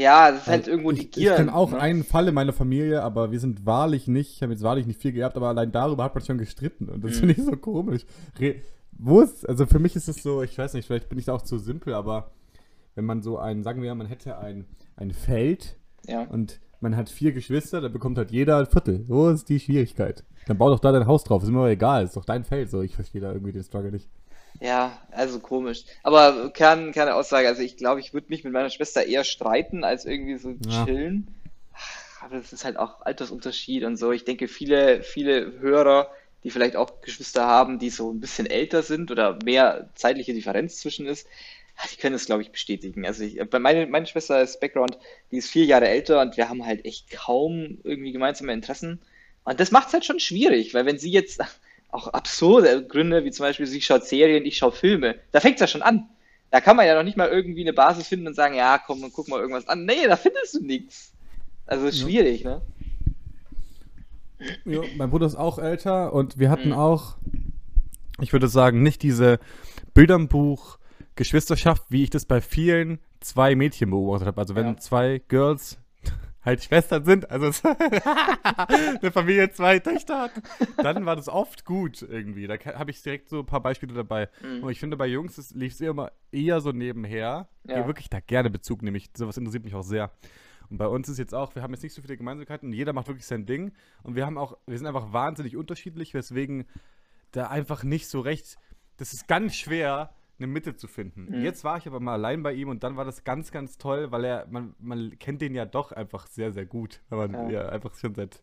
Ja, 0.00 0.30
das 0.32 0.42
ist 0.42 0.46
halt 0.48 0.64
Weil 0.64 0.70
irgendwo 0.70 0.90
ich, 0.92 0.98
die 0.98 1.04
Ich 1.06 1.10
Gier. 1.12 1.34
kenne 1.36 1.54
auch 1.54 1.72
ne? 1.72 1.80
einen 1.80 2.04
Fall 2.04 2.28
in 2.28 2.34
meiner 2.34 2.52
Familie, 2.52 3.02
aber 3.02 3.30
wir 3.32 3.38
sind 3.40 3.66
wahrlich 3.66 4.08
nicht, 4.08 4.34
ich 4.36 4.42
habe 4.42 4.52
jetzt 4.52 4.62
wahrlich 4.62 4.86
nicht 4.86 5.00
viel 5.00 5.12
geerbt, 5.12 5.36
aber 5.36 5.48
allein 5.48 5.72
darüber 5.72 6.04
hat 6.04 6.14
man 6.14 6.24
schon 6.24 6.38
gestritten 6.38 6.88
und 6.88 7.04
das 7.04 7.12
Mhm. 7.12 7.16
finde 7.18 7.34
ich 7.34 7.44
so 7.44 7.52
komisch. 7.52 8.06
Re 8.38 8.56
wo 9.02 9.20
ist, 9.22 9.48
also 9.48 9.64
für 9.66 9.78
mich 9.78 9.96
ist 9.96 10.08
es 10.08 10.22
so, 10.22 10.42
ich 10.42 10.56
weiß 10.58 10.74
nicht, 10.74 10.86
vielleicht 10.86 11.08
bin 11.08 11.18
ich 11.18 11.24
da 11.24 11.32
auch 11.34 11.42
zu 11.42 11.58
simpel, 11.58 11.94
aber 11.94 12.30
wenn 12.94 13.04
man 13.06 13.22
so 13.22 13.38
ein, 13.38 13.62
sagen 13.62 13.82
wir, 13.82 13.94
man 13.94 14.06
hätte 14.06 14.38
ein, 14.38 14.66
ein 14.96 15.10
Feld 15.12 15.76
Ja. 16.06 16.22
und 16.24 16.60
man 16.80 16.96
hat 16.96 17.08
vier 17.10 17.32
Geschwister, 17.32 17.80
dann 17.80 17.92
bekommt 17.92 18.16
halt 18.18 18.30
jeder 18.30 18.58
ein 18.58 18.66
Viertel. 18.66 19.04
Wo 19.08 19.28
ist 19.28 19.48
die 19.48 19.60
Schwierigkeit? 19.60 20.24
Dann 20.46 20.56
bau 20.58 20.68
doch 20.70 20.80
da 20.80 20.92
dein 20.92 21.06
Haus 21.06 21.24
drauf, 21.24 21.42
ist 21.42 21.50
mir 21.50 21.58
aber 21.58 21.70
egal, 21.70 22.04
ist 22.04 22.16
doch 22.16 22.24
dein 22.24 22.44
Feld, 22.44 22.70
so, 22.70 22.80
ich 22.82 22.94
verstehe 22.94 23.20
da 23.20 23.32
irgendwie 23.32 23.52
den 23.52 23.62
Struggle 23.62 23.90
nicht. 23.92 24.08
Ja, 24.60 25.00
also 25.10 25.40
komisch. 25.40 25.84
Aber 26.02 26.50
Kern, 26.52 26.92
keine 26.92 27.14
Aussage. 27.14 27.48
Also 27.48 27.62
ich 27.62 27.76
glaube, 27.76 28.00
ich 28.00 28.12
würde 28.12 28.26
mich 28.28 28.44
mit 28.44 28.52
meiner 28.52 28.70
Schwester 28.70 29.04
eher 29.06 29.24
streiten, 29.24 29.84
als 29.84 30.04
irgendwie 30.04 30.36
so 30.36 30.50
Ja. 30.50 30.84
chillen. 30.84 31.34
Aber 32.20 32.36
das 32.36 32.52
ist 32.52 32.64
halt 32.64 32.76
auch 32.76 33.00
Altersunterschied 33.02 33.84
und 33.84 33.96
so. 33.96 34.12
Ich 34.12 34.24
denke, 34.24 34.48
viele, 34.48 35.02
viele 35.02 35.58
Hörer, 35.60 36.10
die 36.44 36.50
vielleicht 36.50 36.76
auch 36.76 37.00
Geschwister 37.00 37.46
haben, 37.46 37.78
die 37.78 37.90
so 37.90 38.12
ein 38.12 38.20
bisschen 38.20 38.46
älter 38.46 38.82
sind 38.82 39.10
oder 39.10 39.38
mehr 39.44 39.90
zeitliche 39.94 40.34
Differenz 40.34 40.78
zwischen 40.80 41.06
ist, 41.06 41.26
ah, 41.76 41.86
die 41.92 41.96
können 41.96 42.12
das, 42.14 42.26
glaube 42.26 42.42
ich, 42.42 42.52
bestätigen. 42.52 43.06
Also 43.06 43.24
ich, 43.24 43.38
bei 43.48 43.58
meine, 43.58 43.86
meine 43.86 44.06
Schwester 44.06 44.42
ist 44.42 44.60
Background, 44.60 44.98
die 45.30 45.38
ist 45.38 45.50
vier 45.50 45.64
Jahre 45.64 45.88
älter 45.88 46.20
und 46.20 46.36
wir 46.36 46.48
haben 46.50 46.66
halt 46.66 46.84
echt 46.84 47.10
kaum 47.10 47.78
irgendwie 47.84 48.12
gemeinsame 48.12 48.52
Interessen. 48.52 49.00
Und 49.44 49.58
das 49.60 49.70
macht 49.70 49.88
es 49.88 49.94
halt 49.94 50.04
schon 50.04 50.20
schwierig, 50.20 50.74
weil 50.74 50.84
wenn 50.86 50.98
sie 50.98 51.10
jetzt 51.10 51.40
auch 51.92 52.08
absurde 52.08 52.86
Gründe, 52.86 53.24
wie 53.24 53.30
zum 53.30 53.44
Beispiel, 53.44 53.66
sie 53.66 53.80
schaut 53.80 54.04
Serien, 54.04 54.44
ich 54.44 54.56
schaue 54.56 54.72
Filme, 54.72 55.16
da 55.32 55.40
fängt 55.40 55.56
es 55.56 55.60
ja 55.60 55.66
schon 55.66 55.82
an. 55.82 56.08
Da 56.50 56.60
kann 56.60 56.76
man 56.76 56.86
ja 56.86 56.94
noch 56.96 57.04
nicht 57.04 57.16
mal 57.16 57.28
irgendwie 57.28 57.60
eine 57.62 57.72
Basis 57.72 58.08
finden 58.08 58.26
und 58.26 58.34
sagen, 58.34 58.54
ja, 58.54 58.78
komm, 58.78 59.00
guck 59.12 59.28
mal 59.28 59.40
irgendwas 59.40 59.68
an. 59.68 59.84
Nee, 59.84 60.06
da 60.06 60.16
findest 60.16 60.54
du 60.54 60.64
nichts. 60.64 61.12
Also 61.66 61.86
ist 61.86 61.98
Ja. 62.00 62.06
schwierig, 62.06 62.44
ne? 62.44 62.60
Ja, 64.64 64.80
mein 64.96 65.10
Bruder 65.10 65.26
ist 65.26 65.36
auch 65.36 65.58
älter 65.58 66.12
und 66.12 66.38
wir 66.38 66.50
hatten 66.50 66.68
Mhm. 66.68 66.74
auch, 66.74 67.16
ich 68.20 68.32
würde 68.32 68.48
sagen, 68.48 68.82
nicht 68.82 69.02
diese 69.02 69.38
Bilderbuch 69.94 70.78
Geschwisterschaft, 71.14 71.84
wie 71.90 72.02
ich 72.04 72.10
das 72.10 72.24
bei 72.24 72.40
vielen 72.40 72.98
zwei 73.20 73.54
Mädchen 73.54 73.90
beobachtet 73.90 74.28
habe. 74.28 74.40
Also 74.40 74.54
wenn 74.54 74.66
Ja. 74.66 74.76
zwei 74.78 75.20
Girls 75.28 75.78
halt 76.42 76.62
Schwestern 76.64 77.04
sind, 77.04 77.30
also 77.30 77.50
eine 79.00 79.10
Familie 79.12 79.50
zwei 79.50 79.78
Töchter 79.78 80.20
hat, 80.20 80.32
dann 80.78 81.04
war 81.06 81.16
das 81.16 81.28
oft 81.28 81.64
gut 81.64 82.02
irgendwie. 82.02 82.46
Da 82.46 82.54
habe 82.74 82.90
ich 82.90 83.02
direkt 83.02 83.28
so 83.28 83.40
ein 83.40 83.46
paar 83.46 83.60
Beispiele 83.62 83.92
dabei. 83.94 84.28
Mhm. 84.42 84.64
Und 84.64 84.70
ich 84.70 84.80
finde, 84.80 84.96
bei 84.96 85.06
Jungs 85.06 85.52
lief 85.54 85.74
es 85.74 85.80
immer 85.80 86.12
eher 86.32 86.60
so 86.60 86.72
nebenher. 86.72 87.48
Ich 87.64 87.70
Ja. 87.70 87.78
gehe 87.78 87.86
wirklich 87.86 88.08
da 88.10 88.20
gerne 88.20 88.50
Bezug, 88.50 88.82
nämlich 88.82 89.10
sowas 89.16 89.36
interessiert 89.36 89.64
mich 89.64 89.74
auch 89.74 89.82
sehr. 89.82 90.10
Und 90.70 90.78
bei 90.78 90.86
uns 90.86 91.08
ist 91.08 91.18
jetzt 91.18 91.34
auch, 91.34 91.54
wir 91.56 91.62
haben 91.62 91.72
jetzt 91.72 91.82
nicht 91.82 91.94
so 91.94 92.00
viele 92.02 92.16
Gemeinsamkeiten 92.16 92.68
und 92.68 92.74
jeder 92.74 92.92
macht 92.92 93.08
wirklich 93.08 93.26
sein 93.26 93.44
Ding. 93.44 93.72
Und 94.04 94.14
wir 94.14 94.24
haben 94.24 94.38
auch, 94.38 94.56
wir 94.66 94.78
sind 94.78 94.86
einfach 94.86 95.12
wahnsinnig 95.12 95.56
unterschiedlich, 95.56 96.14
weswegen 96.14 96.64
da 97.32 97.48
einfach 97.48 97.82
nicht 97.82 98.08
so 98.08 98.20
recht, 98.20 98.56
das 98.96 99.12
ist 99.12 99.26
ganz 99.28 99.56
schwer, 99.56 100.14
eine 100.40 100.46
Mitte 100.46 100.74
zu 100.76 100.88
finden. 100.88 101.26
Mhm. 101.30 101.44
Jetzt 101.44 101.64
war 101.64 101.76
ich 101.76 101.86
aber 101.86 102.00
mal 102.00 102.14
allein 102.14 102.42
bei 102.42 102.52
ihm 102.52 102.68
und 102.68 102.82
dann 102.82 102.96
war 102.96 103.04
das 103.04 103.24
ganz, 103.24 103.50
ganz 103.50 103.78
toll, 103.78 104.10
weil 104.10 104.24
er, 104.24 104.46
man, 104.50 104.74
man 104.78 105.18
kennt 105.18 105.40
den 105.40 105.54
ja 105.54 105.64
doch 105.64 105.92
einfach 105.92 106.26
sehr, 106.26 106.52
sehr 106.52 106.66
gut, 106.66 107.00
weil 107.08 107.28
man 107.28 107.50
Ja. 107.50 107.64
ja, 107.64 107.68
einfach 107.68 107.94
schon 107.94 108.14
seit 108.14 108.42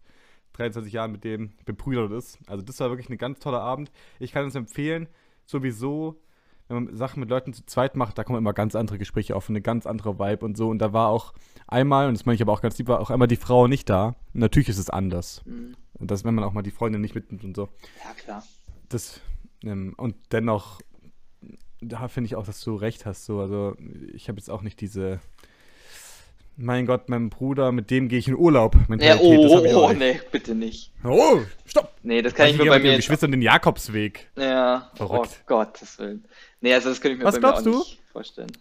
23 0.53 0.93
Jahren 0.93 1.12
mit 1.12 1.23
dem 1.23 1.53
bebrüdert 1.65 2.12
ist. 2.12 2.39
Also 2.47 2.63
das 2.63 2.79
war 2.79 2.89
wirklich 2.89 3.10
ein 3.10 3.17
ganz 3.17 3.39
toller 3.39 3.62
Abend. 3.62 3.91
Ich 4.19 4.31
kann 4.31 4.45
es 4.47 4.55
empfehlen, 4.55 5.07
sowieso, 5.45 6.19
wenn 6.67 6.83
man 6.83 6.95
Sachen 6.95 7.19
mit 7.19 7.29
Leuten 7.29 7.53
zu 7.53 7.65
zweit 7.65 7.95
macht, 7.95 8.17
da 8.17 8.23
kommen 8.23 8.38
immer 8.38 8.53
ganz 8.53 8.75
andere 8.75 8.97
Gespräche 8.97 9.36
auf, 9.36 9.49
eine 9.49 9.62
ganz 9.62 9.86
andere 9.86 10.19
Vibe 10.19 10.45
und 10.45 10.57
so. 10.57 10.69
Und 10.69 10.79
da 10.79 10.93
war 10.93 11.10
auch 11.10 11.33
einmal, 11.67 12.07
und 12.07 12.15
das 12.17 12.25
meine 12.25 12.36
ich 12.36 12.41
aber 12.41 12.53
auch 12.53 12.62
ganz 12.62 12.77
lieb, 12.77 12.88
war 12.88 12.99
auch 12.99 13.10
einmal 13.10 13.27
die 13.27 13.38
Frau 13.38 13.67
nicht 13.67 13.89
da. 13.89 14.15
Und 14.33 14.41
natürlich 14.41 14.69
ist 14.69 14.77
es 14.77 14.89
anders. 14.89 15.43
Mhm. 15.45 15.75
Und 15.93 16.12
das, 16.12 16.23
wenn 16.25 16.36
man 16.36 16.43
auch 16.43 16.53
mal 16.53 16.63
die 16.63 16.71
Freundin 16.71 17.01
nicht 17.01 17.15
mitnimmt 17.15 17.43
und 17.43 17.55
so. 17.55 17.69
Ja, 18.03 18.13
klar. 18.13 18.43
Das, 18.89 19.21
ähm, 19.63 19.93
und 19.97 20.15
dennoch, 20.31 20.81
da 21.82 22.08
finde 22.08 22.28
ich 22.28 22.36
auch, 22.36 22.46
dass 22.46 22.62
du 22.62 22.76
recht 22.76 23.06
hast. 23.06 23.26
So. 23.26 23.40
Also, 23.40 23.76
ich 24.13 24.28
habe 24.30 24.38
jetzt 24.38 24.50
auch 24.50 24.62
nicht 24.62 24.82
diese, 24.82 25.20
mein 26.56 26.86
Gott, 26.86 27.08
mein 27.10 27.30
Bruder, 27.30 27.72
mit 27.72 27.92
dem 27.92 28.10
gehe 28.10 28.20
ich 28.20 28.28
in 28.28 28.36
Urlaub. 28.36 28.76
Ja, 29.00 29.18
oh, 29.20 29.60
oh, 29.60 29.90
nicht. 29.90 30.00
nee, 30.00 30.22
bitte 30.32 30.56
nicht. 30.56 30.92
Oh, 31.04 31.40
stopp! 31.66 31.94
Nee, 32.04 32.22
das 32.22 32.34
kann 32.34 32.48
ich 32.48 32.54
ich 32.54 32.60
mir 32.60 32.70
bei 32.70 32.80
mir 32.80 32.96
Geschwistern 32.96 33.32
den 33.32 33.42
Jakobsweg. 33.42 34.30
Ja, 34.36 34.92
Verrückt. 34.96 35.30
oh 35.32 35.44
Gottes 35.46 36.00
Willen. 36.00 36.26
Nee, 36.62 36.74
also 36.74 36.90
das 36.90 37.00
könnte 37.00 37.13
ich 37.13 37.20
mir 37.20 37.26
Was 37.26 37.36
bei 37.36 37.42
mir 37.42 37.54
glaubst 37.54 37.68
auch 37.68 37.72
du? 37.72 37.78
nicht 37.78 38.00
vorstellen. 38.12 38.52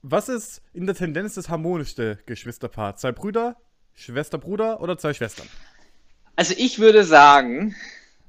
Was 0.00 0.28
ist 0.28 0.62
in 0.72 0.86
der 0.86 0.94
Tendenz 0.94 1.34
das 1.34 1.48
harmonischste 1.48 2.18
Geschwisterpaar? 2.26 2.96
Zwei 2.96 3.12
Brüder, 3.12 3.56
Schwester, 3.94 4.38
Bruder 4.38 4.80
oder 4.80 4.98
zwei 4.98 5.14
Schwestern? 5.14 5.46
Also 6.34 6.54
ich 6.56 6.78
würde 6.78 7.04
sagen, 7.04 7.76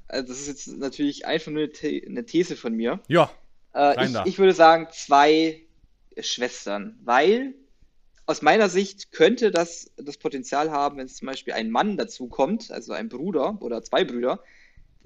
also 0.08 0.28
das 0.28 0.40
ist 0.40 0.46
jetzt 0.46 0.78
natürlich 0.78 1.26
einfach 1.26 1.50
nur 1.50 1.68
eine 1.82 2.24
These 2.26 2.54
von 2.54 2.74
mir. 2.74 3.00
Ja, 3.08 3.30
Äh, 3.74 4.06
ich, 4.06 4.16
ich 4.24 4.38
würde 4.38 4.54
sagen 4.54 4.88
zwei 4.92 5.62
Schwestern, 6.18 6.98
weil 7.04 7.54
aus 8.26 8.40
meiner 8.40 8.68
Sicht 8.68 9.12
könnte 9.12 9.50
das 9.50 9.90
das 9.96 10.16
Potenzial 10.16 10.70
haben, 10.70 10.96
wenn 10.96 11.06
es 11.06 11.16
zum 11.16 11.26
Beispiel 11.26 11.52
ein 11.52 11.70
Mann 11.70 11.96
dazu 11.96 12.28
kommt, 12.28 12.70
also 12.70 12.92
ein 12.92 13.08
Bruder 13.08 13.58
oder 13.60 13.82
zwei 13.82 14.04
Brüder, 14.04 14.42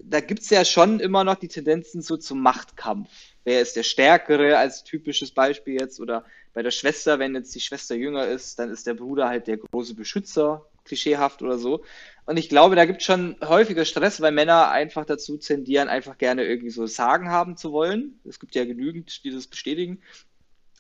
da 0.01 0.21
gibt 0.21 0.43
es 0.43 0.51
ja 0.51 0.65
schon 0.65 1.01
immer 1.01 1.25
noch 1.25 1.35
die 1.35 1.49
Tendenzen 1.49 2.03
so 2.03 2.17
zum 2.17 2.41
Machtkampf. 2.41 3.11
Wer 3.45 3.61
ist 3.61 3.77
der 3.77 3.83
Stärkere 3.83 4.57
als 4.57 4.85
typisches 4.85 5.33
Beispiel 5.33 5.81
jetzt? 5.81 6.01
Oder 6.01 6.25
bei 6.55 6.63
der 6.63 6.71
Schwester, 6.71 7.19
wenn 7.19 7.35
jetzt 7.35 7.55
die 7.55 7.61
Schwester 7.61 7.97
jünger 7.97 8.27
ist, 8.27 8.59
dann 8.59 8.71
ist 8.71 8.87
der 8.87 8.95
Bruder 8.95 9.29
halt 9.29 9.49
der 9.49 9.57
große 9.57 9.95
Beschützer, 9.95 10.67
klischeehaft 10.85 11.43
oder 11.43 11.59
so. 11.59 11.85
Und 12.29 12.37
ich 12.37 12.51
glaube, 12.51 12.77
da 12.77 12.85
gibt 12.85 12.99
es 12.99 13.07
schon 13.07 13.37
häufiger 13.43 13.87
Stress, 13.87 14.21
weil 14.21 14.33
Männer 14.33 14.71
einfach 14.71 15.07
dazu 15.07 15.39
tendieren, 15.39 15.89
einfach 15.89 16.19
gerne 16.19 16.45
irgendwie 16.45 16.69
so 16.69 16.85
Sagen 16.87 17.31
haben 17.31 17.57
zu 17.57 17.73
wollen. 17.73 18.21
Es 18.29 18.39
gibt 18.39 18.55
ja 18.55 18.67
genügend, 18.67 19.25
die 19.25 19.31
das 19.31 19.47
bestätigen. 19.47 20.03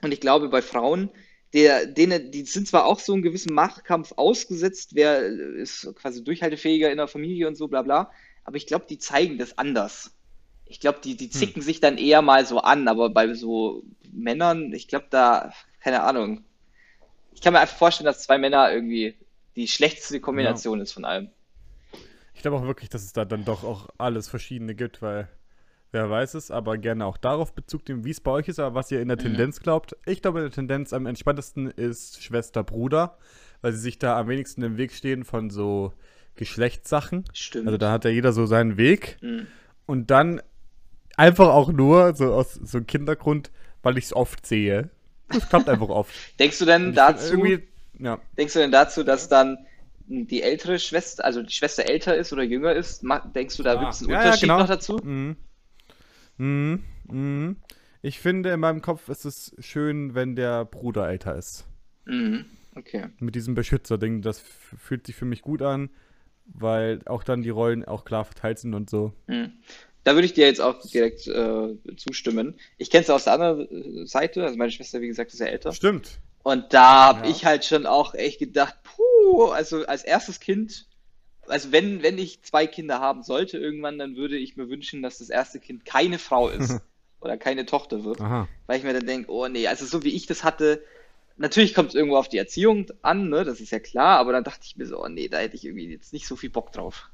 Und 0.02 0.12
ich 0.12 0.20
glaube, 0.20 0.50
bei 0.50 0.60
Frauen, 0.60 1.08
der, 1.54 1.86
denen, 1.86 2.32
die 2.32 2.42
sind 2.42 2.68
zwar 2.68 2.84
auch 2.84 3.00
so 3.00 3.14
einem 3.14 3.22
gewissen 3.22 3.54
Machtkampf 3.54 4.12
ausgesetzt, 4.16 4.90
wer 4.92 5.22
ist 5.24 5.88
quasi 5.94 6.22
durchhaltefähiger 6.22 6.90
in 6.90 6.98
der 6.98 7.08
Familie 7.08 7.48
und 7.48 7.54
so, 7.54 7.66
bla 7.66 7.80
bla, 7.80 8.10
aber 8.44 8.58
ich 8.58 8.66
glaube, 8.66 8.84
die 8.86 8.98
zeigen 8.98 9.38
das 9.38 9.56
anders. 9.56 10.14
Ich 10.66 10.80
glaube, 10.80 10.98
die, 11.02 11.16
die 11.16 11.30
zicken 11.30 11.62
sich 11.62 11.80
dann 11.80 11.96
eher 11.96 12.20
mal 12.20 12.44
so 12.44 12.58
an, 12.58 12.88
aber 12.88 13.08
bei 13.08 13.32
so 13.32 13.84
Männern, 14.12 14.74
ich 14.74 14.86
glaube, 14.86 15.06
da, 15.08 15.54
keine 15.80 16.02
Ahnung. 16.02 16.44
Ich 17.32 17.40
kann 17.40 17.54
mir 17.54 17.60
einfach 17.60 17.78
vorstellen, 17.78 18.04
dass 18.04 18.22
zwei 18.22 18.36
Männer 18.36 18.70
irgendwie 18.70 19.14
die 19.56 19.66
schlechteste 19.66 20.20
Kombination 20.20 20.82
ist 20.82 20.92
von 20.92 21.06
allem. 21.06 21.30
Ich 22.38 22.42
glaube 22.42 22.56
auch 22.56 22.62
wirklich, 22.66 22.88
dass 22.88 23.02
es 23.02 23.12
da 23.12 23.24
dann 23.24 23.44
doch 23.44 23.64
auch 23.64 23.88
alles 23.98 24.28
Verschiedene 24.28 24.76
gibt, 24.76 25.02
weil 25.02 25.26
wer 25.90 26.08
weiß 26.08 26.34
es, 26.34 26.52
aber 26.52 26.78
gerne 26.78 27.04
auch 27.04 27.16
darauf 27.16 27.52
Bezug 27.52 27.88
nehmen, 27.88 28.04
wie 28.04 28.12
es 28.12 28.20
bei 28.20 28.30
euch 28.30 28.46
ist, 28.46 28.60
aber 28.60 28.76
was 28.76 28.92
ihr 28.92 29.00
in 29.02 29.08
der 29.08 29.16
Mhm. 29.16 29.22
Tendenz 29.22 29.58
glaubt. 29.60 29.96
Ich 30.06 30.22
glaube, 30.22 30.38
in 30.38 30.44
der 30.44 30.52
Tendenz 30.52 30.92
am 30.92 31.06
entspanntesten 31.06 31.66
ist 31.68 32.22
Schwester, 32.22 32.62
Bruder, 32.62 33.18
weil 33.60 33.72
sie 33.72 33.80
sich 33.80 33.98
da 33.98 34.16
am 34.16 34.28
wenigsten 34.28 34.62
im 34.62 34.76
Weg 34.76 34.92
stehen 34.92 35.24
von 35.24 35.50
so 35.50 35.92
Geschlechtssachen. 36.36 37.24
Stimmt. 37.32 37.66
Also 37.66 37.76
da 37.76 37.90
hat 37.90 38.04
ja 38.04 38.10
jeder 38.12 38.32
so 38.32 38.46
seinen 38.46 38.76
Weg. 38.76 39.16
Mhm. 39.20 39.48
Und 39.86 40.12
dann 40.12 40.40
einfach 41.16 41.48
auch 41.48 41.72
nur 41.72 42.14
so 42.14 42.32
aus 42.32 42.54
so 42.54 42.78
einem 42.78 42.86
Kindergrund, 42.86 43.50
weil 43.82 43.98
ich 43.98 44.04
es 44.04 44.12
oft 44.14 44.46
sehe. 44.46 44.90
Das 45.28 45.48
klappt 45.48 45.68
einfach 45.68 45.88
oft. 45.88 46.14
Denkst 46.38 46.60
du 46.60 46.66
denn 46.66 46.94
dazu, 46.94 47.44
ja. 47.98 48.20
denkst 48.36 48.52
du 48.52 48.60
denn 48.60 48.70
dazu, 48.70 49.02
dass 49.02 49.28
dann 49.28 49.58
die 50.08 50.42
ältere 50.42 50.78
Schwester, 50.78 51.24
also 51.24 51.42
die 51.42 51.52
Schwester 51.52 51.86
älter 51.86 52.16
ist 52.16 52.32
oder 52.32 52.42
jünger 52.42 52.72
ist? 52.72 53.04
Denkst 53.34 53.56
du, 53.56 53.62
da 53.62 53.74
Ah, 53.74 53.76
gibt 53.76 53.92
es 53.92 54.00
einen 54.00 54.10
ja, 54.10 54.24
ja, 54.24 54.24
Unterschied 54.24 54.40
genau. 54.40 54.58
noch 54.58 54.66
dazu? 54.68 54.96
Mhm. 55.02 55.36
Mhm. 56.38 56.84
Mhm. 57.10 57.56
Ich 58.02 58.20
finde, 58.20 58.50
in 58.50 58.60
meinem 58.60 58.80
Kopf 58.80 59.08
ist 59.08 59.24
es 59.24 59.54
schön, 59.58 60.14
wenn 60.14 60.36
der 60.36 60.64
Bruder 60.64 61.08
älter 61.08 61.36
ist. 61.36 61.66
Mhm. 62.06 62.46
Okay. 62.74 63.08
Mit 63.18 63.34
diesem 63.34 63.54
Beschützer-Ding, 63.54 64.22
das 64.22 64.40
fühlt 64.40 65.06
sich 65.06 65.16
für 65.16 65.24
mich 65.24 65.42
gut 65.42 65.62
an, 65.62 65.90
weil 66.46 67.00
auch 67.06 67.24
dann 67.24 67.42
die 67.42 67.50
Rollen 67.50 67.84
auch 67.84 68.04
klar 68.04 68.24
verteilt 68.24 68.58
sind 68.60 68.74
und 68.74 68.88
so. 68.88 69.12
Mhm. 69.26 69.52
Da 70.04 70.14
würde 70.14 70.26
ich 70.26 70.32
dir 70.32 70.46
jetzt 70.46 70.60
auch 70.60 70.80
direkt 70.90 71.26
äh, 71.26 71.74
zustimmen. 71.96 72.58
Ich 72.78 72.90
kenne 72.90 73.02
es 73.04 73.10
aus 73.10 73.24
der 73.24 73.34
anderen 73.34 74.06
Seite, 74.06 74.44
also 74.44 74.56
meine 74.56 74.70
Schwester, 74.72 75.00
wie 75.00 75.08
gesagt, 75.08 75.32
ist 75.32 75.40
ja 75.40 75.46
älter. 75.46 75.72
Stimmt. 75.72 76.18
Und 76.42 76.72
da 76.72 77.06
habe 77.08 77.24
Ja. 77.26 77.30
ich 77.30 77.44
halt 77.44 77.64
schon 77.64 77.84
auch 77.84 78.14
echt 78.14 78.38
gedacht, 78.38 78.76
puh, 78.84 79.46
also 79.46 79.84
als 79.86 80.04
erstes 80.04 80.40
Kind, 80.40 80.86
also 81.46 81.72
wenn, 81.72 82.02
wenn 82.02 82.16
ich 82.16 82.42
zwei 82.42 82.66
Kinder 82.66 83.00
haben 83.00 83.22
sollte 83.22 83.58
irgendwann, 83.58 83.98
dann 83.98 84.16
würde 84.16 84.36
ich 84.38 84.56
mir 84.56 84.68
wünschen, 84.70 85.02
dass 85.02 85.18
das 85.18 85.28
erste 85.30 85.58
Kind 85.60 85.84
keine 85.84 86.18
Frau 86.18 86.48
ist 86.48 86.80
oder 87.20 87.36
keine 87.36 87.66
Tochter 87.66 88.04
wird. 88.04 88.20
Aha. 88.20 88.48
weil 88.66 88.78
ich 88.78 88.84
mir 88.84 88.94
dann 88.94 89.06
denke, 89.06 89.30
oh 89.30 89.48
nee, 89.48 89.66
also 89.66 89.84
so 89.84 90.04
wie 90.04 90.14
ich 90.14 90.26
das 90.26 90.42
hatte, 90.44 90.82
natürlich 91.36 91.74
kommt 91.74 91.90
es 91.90 91.94
irgendwo 91.94 92.16
auf 92.16 92.28
die 92.28 92.38
Erziehung 92.38 92.86
an, 93.02 93.28
ne? 93.28 93.44
das 93.44 93.60
ist 93.60 93.72
ja 93.72 93.78
klar, 93.80 94.18
aber 94.18 94.32
dann 94.32 94.44
dachte 94.44 94.62
ich 94.64 94.76
mir 94.76 94.86
so, 94.86 95.02
oh 95.02 95.08
nee, 95.08 95.28
da 95.28 95.38
hätte 95.38 95.56
ich 95.56 95.64
irgendwie 95.64 95.90
jetzt 95.90 96.12
nicht 96.12 96.26
so 96.26 96.36
viel 96.36 96.50
Bock 96.50 96.72
drauf. 96.72 97.10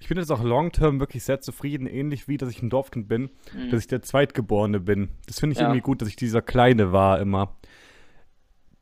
Ich 0.00 0.08
bin 0.08 0.18
jetzt 0.18 0.30
auch 0.30 0.42
long-term 0.42 1.00
wirklich 1.00 1.24
sehr 1.24 1.40
zufrieden, 1.40 1.86
ähnlich 1.86 2.28
wie, 2.28 2.36
dass 2.36 2.50
ich 2.50 2.62
ein 2.62 2.70
Dorfkind 2.70 3.08
bin, 3.08 3.30
Mhm. 3.54 3.70
dass 3.70 3.80
ich 3.80 3.86
der 3.86 4.02
Zweitgeborene 4.02 4.80
bin. 4.80 5.10
Das 5.26 5.40
finde 5.40 5.54
ich 5.54 5.60
Ja. 5.60 5.66
irgendwie 5.66 5.80
gut, 5.80 6.02
dass 6.02 6.08
ich 6.08 6.16
dieser 6.16 6.42
Kleine 6.42 6.92
war 6.92 7.20
immer. 7.20 7.56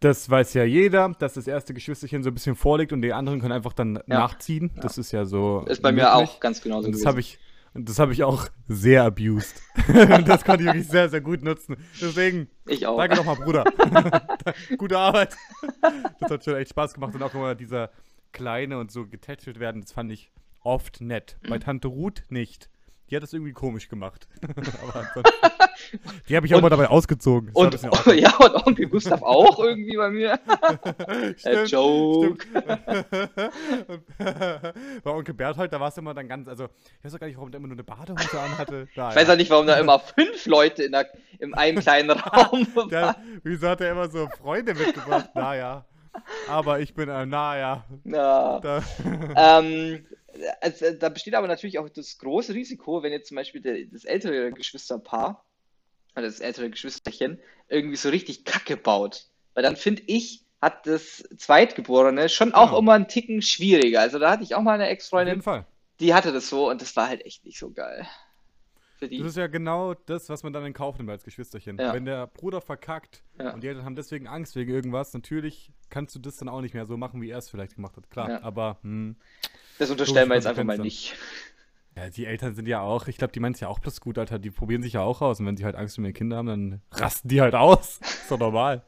Das 0.01 0.29
weiß 0.29 0.55
ja 0.55 0.65
jeder, 0.65 1.11
dass 1.21 1.35
das 1.35 1.47
erste 1.47 1.75
Geschwisterchen 1.75 2.25
so 2.25 2.31
ein 2.31 2.35
bisschen 2.35 2.57
vorliegt 2.57 2.93
und 2.93 3.03
die 3.03 3.13
anderen 3.13 3.41
können 3.41 3.53
einfach 3.53 3.73
dann 3.73 4.01
nachziehen. 4.07 4.73
Das 4.81 4.99
ist 4.99 5.13
ja 5.13 5.25
so. 5.25 5.65
Ist 5.69 5.81
bei 5.81 5.93
mir 5.93 6.03
möglich. 6.11 6.13
auch 6.29 6.41
ganz 6.41 6.61
genauso 6.61 6.87
Und 6.89 6.97
das 6.97 7.07
habe 7.07 7.21
ich, 7.21 7.39
das 7.75 8.01
habe 8.01 8.13
ich 8.13 8.25
auch 8.25 8.49
sehr 8.67 9.05
abused. 9.05 9.63
und 9.87 9.87
das 10.29 10.45
konnte 10.45 10.63
ich 10.65 10.67
wirklich 10.67 10.89
sehr, 10.89 11.09
sehr 11.09 11.21
gut 11.21 11.45
nutzen. 11.45 11.77
Deswegen, 12.01 12.49
Ich 12.67 12.85
auch. 12.85 12.97
danke 12.99 13.15
nochmal, 13.15 13.37
Bruder. 13.37 13.63
Gute 14.79 14.99
Arbeit. 14.99 15.37
Das 16.19 16.33
hat 16.33 16.45
schon 16.45 16.57
echt 16.57 16.71
Spaß 16.71 16.95
gemacht. 16.95 17.15
Und 17.15 17.23
auch 17.23 17.35
immer 17.35 17.55
dieser 17.55 17.91
Kleine 18.33 18.79
und 18.81 18.91
so 18.91 19.07
getätschelt 19.07 19.61
werden, 19.61 19.83
das 19.83 19.93
fand 19.93 20.11
ich 20.11 20.33
oft 20.65 21.01
nett. 21.01 21.37
Bei 21.49 21.57
Mhm. 21.57 21.61
Tante 21.61 21.89
Ruth 21.89 22.25
nicht. 22.29 22.69
Die 23.11 23.17
hat 23.17 23.23
das 23.23 23.33
irgendwie 23.35 23.53
komisch 23.53 23.89
gemacht. 23.89 24.27
Die 26.29 26.37
habe 26.37 26.47
ich 26.47 26.53
auch 26.55 26.59
Und- 26.59 26.63
mal 26.63 26.71
dabei 26.71 26.89
ausgezogen. 26.89 27.51
Und, 27.53 27.75
awkward. 27.85 28.17
ja, 28.19 28.35
und 28.37 28.55
Onkel 28.67 28.89
Gustav 28.89 29.21
auch 29.23 29.59
irgendwie 29.59 29.97
bei 29.97 30.09
mir. 30.11 30.39
Äh, 31.05 31.35
Stimmt, 31.37 31.71
Joke. 31.71 32.47
Und 33.89 34.03
Bei 35.05 35.11
Onkel 35.11 35.35
Berthold, 35.35 35.73
da 35.73 35.81
war 35.81 35.89
es 35.89 35.99
immer 35.99 36.15
dann 36.15 36.29
ganz, 36.29 36.49
also 36.49 36.69
ich 36.99 37.05
weiß 37.05 37.15
auch 37.15 37.21
gar 37.21 37.27
nicht, 37.27 37.37
warum 37.37 37.51
der 37.51 37.59
immer 37.59 37.69
nur 37.69 37.75
eine 37.77 37.85
Badehose 37.85 38.41
anhatte. 38.41 38.89
Da, 38.95 39.11
Ich 39.11 39.17
weiß 39.17 39.29
auch 39.31 39.37
nicht, 39.37 39.51
warum 39.51 39.67
da 39.67 39.77
immer 39.79 39.99
fünf 39.99 40.47
Leute 40.47 40.85
in, 40.85 40.93
der, 40.93 41.07
in 41.39 41.55
einem 41.55 41.81
kleinen 41.81 42.11
Raum 42.11 42.67
Der, 42.91 43.03
waren. 43.03 43.41
wieso 43.43 43.69
hat 43.69 43.81
er 43.81 43.93
immer 43.93 44.09
so 44.09 44.29
Freunde 44.39 44.75
mitgebracht? 44.75 45.31
Naja. 45.35 45.85
Aber 46.49 46.81
ich 46.81 46.95
bin 46.95 47.09
ein 47.11 47.29
Naja. 47.31 47.85
Ja. 48.05 48.61
Ähm, 49.35 50.05
also, 50.61 50.93
da 50.95 51.09
besteht 51.09 51.35
aber 51.35 51.49
natürlich 51.49 51.79
auch 51.79 51.89
das 51.89 52.19
große 52.19 52.55
Risiko, 52.55 53.03
wenn 53.03 53.13
jetzt 53.13 53.29
zum 53.29 53.37
Beispiel 53.37 53.61
der, 53.61 53.87
das 53.87 54.05
ältere 54.05 54.53
Geschwisterpaar 54.53 55.45
oder 56.15 56.25
das 56.27 56.41
ältere 56.41 56.71
Geschwisterchen 56.71 57.41
irgendwie 57.69 57.97
so 57.97 58.09
richtig 58.11 58.45
Kacke 58.45 58.77
baut. 58.77 59.27
Weil 59.55 59.63
dann 59.63 59.77
finde 59.77 60.03
ich, 60.07 60.45
hat 60.61 60.87
das 60.87 61.25
Zweitgeborene 61.37 62.29
schon 62.29 62.55
auch 62.55 62.69
Genau. 62.69 62.79
immer 62.79 62.93
einen 62.95 63.09
Ticken 63.09 63.43
schwieriger. 63.43 64.01
Also 64.01 64.19
da 64.19 64.31
hatte 64.31 64.45
ich 64.45 64.55
auch 64.55 64.63
mal 64.63 64.75
eine 64.75 64.89
auf 65.19 65.25
jeden 65.27 65.41
Ex-Freundin, 65.41 65.43
Fall. 65.43 65.67
die 66.01 66.15
hatte 66.15 66.33
das 66.33 66.49
so 66.49 66.69
und 66.71 66.81
das 66.83 66.95
war 66.97 67.09
halt 67.09 67.25
echt 67.27 67.45
nicht 67.45 67.59
so 67.59 67.71
geil. 67.73 68.07
Für 69.03 69.09
die. 69.09 69.19
Das 69.19 69.27
ist 69.29 69.37
ja 69.37 69.49
genau 69.49 69.95
das, 69.95 70.29
was 70.29 70.45
man 70.45 70.53
dann 70.53 70.65
in 70.65 70.73
Kauf 70.75 70.97
nimmt 70.97 71.11
als 71.11 71.25
Geschwisterchen. 71.25 71.77
Ja. 71.77 71.93
Wenn 71.93 72.05
der 72.05 72.29
Bruder 72.29 72.61
verkackt 72.61 73.25
Ja. 73.37 73.53
und 73.53 73.65
die 73.65 73.67
Eltern 73.67 73.85
haben 73.85 73.97
deswegen 73.97 74.29
Angst 74.29 74.55
wegen 74.55 74.71
irgendwas, 74.71 75.13
natürlich 75.13 75.73
kannst 75.91 76.15
du 76.15 76.21
das 76.21 76.37
dann 76.37 76.49
auch 76.49 76.61
nicht 76.61 76.73
mehr 76.73 76.87
so 76.87 76.97
machen, 76.97 77.21
wie 77.21 77.31
er 77.31 77.39
es 77.39 77.51
vielleicht 77.51 77.75
gemacht 77.75 77.97
hat. 77.97 78.09
Klar, 78.11 78.31
Ja. 78.31 78.43
aber 78.45 78.79
hm, 78.83 79.17
Das 79.81 79.91
unterstellen 79.91 80.29
wir 80.29 80.37
jetzt 80.37 80.47
einfach 80.47 80.63
mal 80.63 80.79
nicht. 80.79 81.17
ja, 81.97 82.11
die 82.11 82.27
Eltern 82.27 82.55
sind 82.55 82.69
ja 82.69 82.81
auch, 82.81 83.09
ich 83.09 83.17
glaube, 83.19 83.33
die 83.33 83.41
meinen 83.41 83.55
es 83.55 83.61
ja 83.61 83.67
auch 83.67 83.81
bloß 83.81 84.01
gut, 84.01 84.19
Alter. 84.19 84.39
Die 84.39 84.53
probieren 84.53 84.83
sich 84.85 84.93
ja 84.93 85.01
auch 85.03 85.21
aus 85.21 85.41
und 85.41 85.47
wenn 85.47 85.57
sie 85.57 85.65
halt 85.65 85.75
Angst 85.75 85.99
um 85.99 86.05
ihre 86.05 86.13
Kinder 86.13 86.37
haben, 86.37 86.47
dann 86.47 86.83
rasten 86.93 87.27
die 87.27 87.41
halt 87.41 87.57
aus. 87.57 87.99
ist 88.03 88.31
doch 88.31 88.39
normal. 88.39 88.85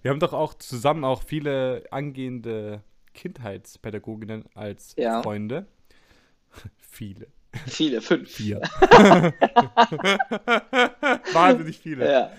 Wir 0.00 0.10
haben 0.10 0.18
doch 0.20 0.32
auch 0.32 0.54
zusammen 0.54 1.04
auch 1.04 1.22
viele 1.22 1.84
angehende 1.90 2.82
Kindheitspädagoginnen 3.12 4.44
als 4.54 4.94
Ja. 4.96 5.20
Freunde. 5.22 5.66
viele. 6.78 7.26
Viele, 7.66 8.00
fünf. 8.00 8.30
Vier. 8.30 8.60
Wahnsinnig 11.32 11.78
viele. 11.78 12.10
Ja. 12.10 12.30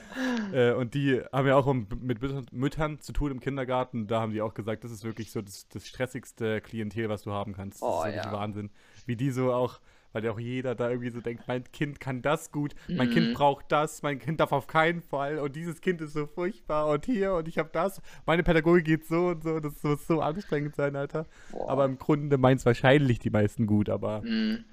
Äh, 0.53 0.73
und 0.73 0.93
die 0.93 1.21
haben 1.31 1.47
ja 1.47 1.55
auch 1.55 1.71
mit 1.73 2.21
Müttern, 2.21 2.45
Müttern 2.51 2.99
zu 2.99 3.13
tun 3.13 3.31
im 3.31 3.39
Kindergarten. 3.39 4.07
Da 4.07 4.21
haben 4.21 4.31
die 4.33 4.41
auch 4.41 4.53
gesagt, 4.53 4.83
das 4.83 4.91
ist 4.91 5.03
wirklich 5.03 5.31
so 5.31 5.41
das, 5.41 5.67
das 5.69 5.87
stressigste 5.87 6.61
Klientel, 6.61 7.09
was 7.09 7.23
du 7.23 7.31
haben 7.31 7.53
kannst. 7.53 7.81
Das 7.81 7.87
Oh, 7.89 7.99
ist 8.01 8.05
wirklich 8.07 8.25
ja. 8.25 8.31
Wahnsinn. 8.33 8.69
Wie 9.05 9.15
die 9.15 9.31
so 9.31 9.53
auch, 9.53 9.79
weil 10.13 10.23
ja 10.23 10.31
auch 10.31 10.39
jeder 10.39 10.75
da 10.75 10.89
irgendwie 10.89 11.09
so 11.09 11.21
denkt, 11.21 11.47
mein 11.47 11.63
Kind 11.71 11.99
kann 11.99 12.21
das 12.21 12.51
gut, 12.51 12.75
mein 12.87 13.09
Mhm. 13.09 13.13
Kind 13.13 13.33
braucht 13.33 13.71
das, 13.71 14.03
mein 14.03 14.19
Kind 14.19 14.39
darf 14.39 14.51
auf 14.51 14.67
keinen 14.67 15.01
Fall 15.01 15.39
und 15.39 15.55
dieses 15.55 15.81
Kind 15.81 16.01
ist 16.01 16.13
so 16.13 16.27
furchtbar 16.27 16.87
und 16.87 17.05
hier 17.05 17.33
und 17.33 17.47
ich 17.47 17.57
habe 17.57 17.69
das. 17.73 18.01
Meine 18.25 18.43
Pädagogik 18.43 18.85
geht 18.85 19.05
so 19.07 19.27
und 19.29 19.43
so. 19.43 19.59
Das 19.59 19.81
muss 19.83 20.05
so 20.07 20.21
anstrengend 20.21 20.75
sein, 20.75 20.95
Alter. 20.95 21.25
Boah. 21.51 21.69
Aber 21.69 21.85
im 21.85 21.97
Grunde 21.97 22.37
meint 22.37 22.59
es 22.59 22.65
wahrscheinlich 22.65 23.19
die 23.19 23.29
meisten 23.31 23.65
gut, 23.67 23.89
aber. 23.89 24.21
Mhm. 24.21 24.65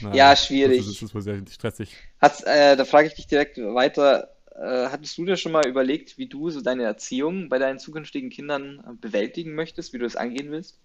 Naja, 0.00 0.14
Ja, 0.16 0.30
Das 0.30 0.46
schwierig. 0.46 0.80
ist, 0.80 0.88
das 0.88 1.02
ist 1.02 1.14
wohl 1.14 1.22
sehr 1.22 1.40
stressig. 1.50 1.94
Hat's, 2.20 2.42
äh, 2.42 2.76
da 2.76 2.84
frage 2.84 3.08
ich 3.08 3.14
dich 3.14 3.26
direkt 3.26 3.58
weiter. 3.58 4.28
Äh, 4.54 4.88
hattest 4.90 5.16
du 5.16 5.24
dir 5.24 5.36
schon 5.36 5.52
mal 5.52 5.66
überlegt, 5.66 6.18
wie 6.18 6.26
du 6.26 6.50
so 6.50 6.60
deine 6.60 6.82
Erziehung 6.84 7.48
bei 7.48 7.58
deinen 7.58 7.78
zukünftigen 7.78 8.28
Kindern 8.30 8.80
äh, 8.86 8.92
bewältigen 9.00 9.54
möchtest, 9.54 9.92
wie 9.92 9.98
du 9.98 10.04
das 10.04 10.16
angehen 10.16 10.50
willst? 10.50 10.78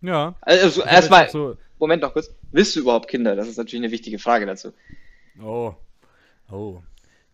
Ja. 0.00 0.34
Also 0.40 0.82
erstmal, 0.84 1.28
so, 1.30 1.56
Moment 1.78 2.02
noch 2.02 2.12
kurz. 2.12 2.30
Willst 2.52 2.74
du 2.76 2.80
überhaupt 2.80 3.08
Kinder? 3.08 3.36
Das 3.36 3.48
ist 3.48 3.56
natürlich 3.58 3.84
eine 3.84 3.92
wichtige 3.92 4.18
Frage 4.18 4.46
dazu. 4.46 4.72
Oh. 5.42 5.74
Oh. 6.50 6.80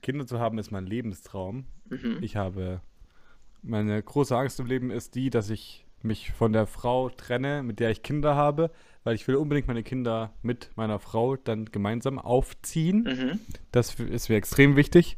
Kinder 0.03 0.27
zu 0.27 0.39
haben 0.39 0.59
ist 0.59 0.71
mein 0.71 0.87
Lebenstraum. 0.87 1.67
Mhm. 1.89 2.19
Ich 2.23 2.37
habe. 2.37 2.81
Meine 3.63 4.03
große 4.03 4.37
Angst 4.37 4.61
im 4.61 4.67
Leben 4.67 4.91
ist 4.91 5.15
die, 5.15 5.31
dass 5.31 5.49
ich 5.49 5.87
mich 6.03 6.33
von 6.33 6.53
der 6.53 6.67
Frau 6.67 7.09
trenne, 7.09 7.63
mit 7.63 7.81
der 7.81 7.91
ich 7.91 8.03
Kinder 8.03 8.35
habe, 8.35 8.71
weil 9.05 9.15
ich 9.15 9.29
will 9.29 9.37
unbedingt 9.37 9.69
meine 9.69 9.83
Kinder 9.83 10.33
mit 10.43 10.71
meiner 10.77 10.99
Frau 10.99 11.37
dann 11.37 11.67
gemeinsam 11.67 12.19
aufziehen. 12.19 13.03
Mhm. 13.05 13.41
Das 13.73 13.95
ist 13.95 14.29
mir 14.29 14.37
extrem 14.37 14.77
wichtig. 14.77 15.17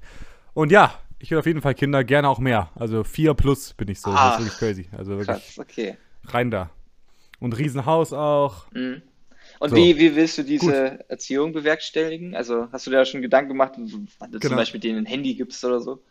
Und 0.54 0.70
ja, 0.72 0.98
ich 1.18 1.30
will 1.30 1.38
auf 1.38 1.46
jeden 1.46 1.62
Fall 1.62 1.74
Kinder, 1.74 2.04
gerne 2.04 2.28
auch 2.28 2.38
mehr. 2.38 2.70
Also 2.74 3.04
vier 3.04 3.34
plus 3.34 3.74
bin 3.74 3.88
ich 3.88 4.00
so. 4.00 4.10
Das 4.10 4.20
Ach, 4.20 4.38
ist 4.40 4.44
wirklich 4.46 4.58
crazy. 4.58 4.88
Also 4.96 5.12
wirklich 5.12 5.28
Krass, 5.28 5.58
okay. 5.58 5.96
rein 6.26 6.50
da. 6.50 6.70
Und 7.40 7.56
Riesenhaus 7.58 8.12
auch. 8.12 8.70
Mhm. 8.72 9.02
Und 9.58 9.70
So. 9.70 9.76
wie, 9.76 9.96
wie 9.98 10.14
willst 10.16 10.36
du 10.38 10.42
diese 10.42 11.08
Erziehung 11.08 11.52
bewerkstelligen? 11.52 12.34
Also 12.34 12.68
hast 12.72 12.86
du 12.86 12.90
dir 12.90 12.98
da 12.98 13.04
schon 13.06 13.22
Gedanken 13.22 13.48
gemacht, 13.48 13.72
wann 13.76 13.86
du 13.86 14.38
zum 14.38 14.40
Genau. 14.40 14.56
Beispiel 14.56 14.80
denen 14.80 14.98
ein 14.98 15.06
Handy 15.06 15.34
gibst 15.34 15.64
oder 15.64 15.80
so? 15.80 16.02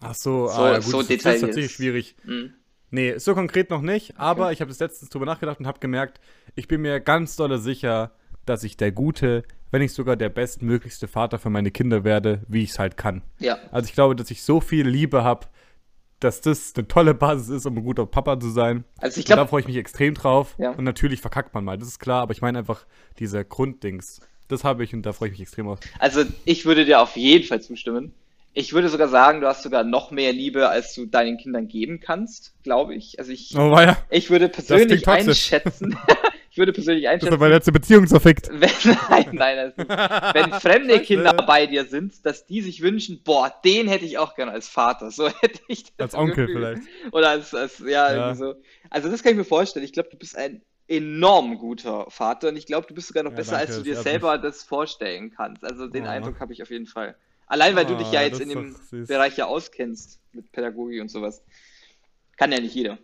Ach 0.00 0.14
so, 0.14 0.48
So- 0.48 0.52
ah, 0.52 0.74
gut, 0.74 0.84
so 0.84 0.98
das, 1.02 1.08
das 1.22 1.34
ist 1.36 1.40
tatsächlich 1.40 1.72
schwierig. 1.72 2.16
Mhm. 2.24 2.52
Nee, 2.90 3.18
so 3.18 3.34
konkret 3.34 3.70
noch 3.70 3.82
nicht, 3.82 4.18
aber 4.18 4.52
ich 4.52 4.60
habe 4.60 4.68
das 4.68 4.78
letztens 4.78 5.10
drüber 5.10 5.26
nachgedacht 5.26 5.58
und 5.58 5.66
habe 5.66 5.80
gemerkt, 5.80 6.20
ich 6.54 6.68
bin 6.68 6.82
mir 6.82 7.00
ganz 7.00 7.36
dolle 7.36 7.58
sicher, 7.58 8.12
dass 8.44 8.62
ich 8.62 8.76
der 8.76 8.92
gute, 8.92 9.42
wenn 9.70 9.82
nicht 9.82 9.92
sogar 9.92 10.16
der 10.16 10.28
bestmöglichste 10.28 11.08
Vater 11.08 11.38
für 11.38 11.50
meine 11.50 11.70
Kinder 11.70 12.04
werde, 12.04 12.42
wie 12.48 12.62
ich 12.62 12.70
es 12.70 12.78
halt 12.78 12.96
kann. 12.96 13.22
Ja. 13.38 13.58
Also 13.72 13.88
ich 13.88 13.94
glaube, 13.94 14.14
dass 14.14 14.30
ich 14.30 14.42
so 14.42 14.60
viel 14.60 14.86
Liebe 14.86 15.24
habe, 15.24 15.46
dass 16.20 16.40
das 16.40 16.74
eine 16.76 16.88
tolle 16.88 17.14
Basis 17.14 17.48
ist, 17.48 17.66
um 17.66 17.76
ein 17.76 17.84
guter 17.84 18.06
Papa 18.06 18.38
zu 18.38 18.50
sein. 18.50 18.84
Also 18.98 19.20
ich 19.20 19.28
Und 19.28 19.36
da 19.36 19.46
freue 19.46 19.60
ich 19.60 19.66
mich 19.66 19.76
extrem 19.76 20.14
drauf. 20.14 20.54
Ja. 20.58 20.70
Und 20.70 20.84
natürlich 20.84 21.20
verkackt 21.20 21.54
man 21.54 21.64
mal, 21.64 21.76
das 21.76 21.88
ist 21.88 21.98
klar, 21.98 22.22
aber 22.22 22.32
ich 22.32 22.40
meine 22.40 22.58
einfach 22.58 22.86
diese 23.18 23.44
Grunddings. 23.44 24.20
Das 24.48 24.64
habe 24.64 24.84
ich 24.84 24.94
und 24.94 25.02
da 25.02 25.12
freue 25.12 25.28
ich 25.28 25.32
mich 25.32 25.42
extrem 25.42 25.68
auf. 25.68 25.80
also 25.98 26.22
ich 26.44 26.64
würde 26.64 26.84
dir 26.84 27.00
auf 27.00 27.16
jeden 27.16 27.44
Fall 27.44 27.60
zustimmen. 27.60 28.14
Ich 28.58 28.72
würde 28.72 28.88
sogar 28.88 29.08
sagen, 29.08 29.42
du 29.42 29.46
hast 29.46 29.62
sogar 29.62 29.84
noch 29.84 30.10
mehr 30.10 30.32
Liebe, 30.32 30.70
als 30.70 30.94
du 30.94 31.04
deinen 31.04 31.36
Kindern 31.36 31.68
geben 31.68 32.00
kannst, 32.00 32.54
glaube 32.62 32.94
ich. 32.94 33.18
Also 33.18 33.30
ich, 33.30 33.54
Oh, 33.54 33.78
ja. 33.78 33.98
ich 34.10 34.30
würde 34.30 34.48
persönlich 34.48 35.06
einschätzen, 35.06 35.98
ich 36.50 36.56
würde 36.56 36.72
persönlich 36.72 37.04
Das 37.04 37.12
ist 37.16 37.22
einschätzen, 37.24 37.38
meine 37.38 37.54
letzte 37.54 37.70
Beziehung 37.72 38.06
zerfickt. 38.06 38.48
wenn, 38.52 38.70
nein, 39.10 39.28
nein, 39.32 39.72
wenn 39.76 40.52
fremde. 40.54 41.00
Kinder 41.00 41.34
bei 41.34 41.66
dir 41.66 41.84
sind, 41.84 42.24
dass 42.24 42.46
die 42.46 42.62
sich 42.62 42.80
wünschen, 42.80 43.20
boah, 43.22 43.52
den 43.62 43.88
hätte 43.88 44.06
ich 44.06 44.16
auch 44.16 44.34
gerne 44.34 44.52
als 44.52 44.68
Vater. 44.68 45.10
So 45.10 45.28
hätte 45.40 45.60
ich 45.68 45.84
das 45.98 46.14
Als 46.14 46.14
Onkel 46.14 46.46
Gefühl. 46.46 46.76
vielleicht. 46.78 47.12
Oder 47.12 47.28
als, 47.28 47.54
als 47.54 47.78
ja, 47.80 47.86
Ja. 47.88 48.14
irgendwie 48.14 48.38
so. 48.38 48.54
Also 48.88 49.10
das 49.10 49.22
kann 49.22 49.32
ich 49.32 49.38
mir 49.38 49.44
vorstellen. 49.44 49.84
Ich 49.84 49.92
glaube, 49.92 50.08
du 50.10 50.16
bist 50.16 50.34
ein 50.34 50.62
enorm 50.88 51.58
guter 51.58 52.06
Vater 52.10 52.48
und 52.48 52.56
ich 52.56 52.64
glaube, 52.64 52.86
du 52.86 52.94
bist 52.94 53.08
sogar 53.08 53.22
noch 53.22 53.32
Ja, 53.32 53.36
besser, 53.36 53.58
als 53.58 53.72
danke, 53.72 53.82
du 53.84 53.90
dir 53.90 54.00
selber 54.00 54.38
das 54.38 54.62
vorstellen 54.62 55.30
kannst. 55.36 55.62
Also 55.62 55.88
den 55.88 56.04
Oh. 56.04 56.08
Eindruck 56.08 56.40
habe 56.40 56.54
ich 56.54 56.62
auf 56.62 56.70
jeden 56.70 56.86
Fall. 56.86 57.16
Allein 57.46 57.76
weil 57.76 57.86
du 57.86 57.96
dich 57.96 58.10
ja 58.10 58.20
Oh, 58.20 58.24
jetzt 58.24 58.34
das 58.34 58.40
in 58.40 58.48
dem. 58.48 59.06
Bereich 59.06 59.36
ja 59.36 59.46
auskennst 59.46 60.20
mit 60.32 60.50
Pädagogik 60.52 61.00
und 61.00 61.10
sowas. 61.10 61.42
Kann 62.36 62.52
ja 62.52 62.60
nicht 62.60 62.74
jeder. 62.74 62.98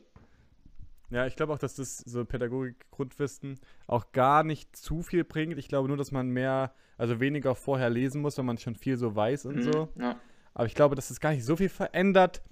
Ja, 1.11 1.26
ich 1.26 1.37
glaube 1.37 1.52
auch, 1.52 1.59
dass 1.59 1.74
das 1.76 1.98
so 1.98 2.24
Pädagogik-Grundwissen 2.24 3.61
auch 3.87 4.12
gar 4.12 4.44
nicht 4.44 4.74
zu 4.74 5.02
viel 5.02 5.24
bringt. 5.24 5.59
Ich 5.59 5.68
glaube 5.68 5.88
nur, 5.88 5.96
dass 5.96 6.11
man 6.11 6.28
mehr, 6.28 6.74
also 6.96 7.20
weniger 7.20 7.55
vorher 7.55 7.90
lesen 7.90 8.22
muss, 8.22 8.38
wenn 8.38 8.46
man 8.46 8.59
schon 8.59 8.74
viel 8.76 8.96
so 8.96 9.14
weiß 9.14 9.46
und 9.46 9.62
so. 9.62 9.88
Mhm, 9.94 10.02
Ja. 10.02 10.20
Aber 10.55 10.66
ich 10.66 10.74
glaube, 10.74 10.94
dass 10.96 11.11
es 11.11 11.20
gar 11.20 11.33
nicht 11.33 11.44
so 11.44 11.57
viel 11.57 11.68
verändert. 11.68 12.42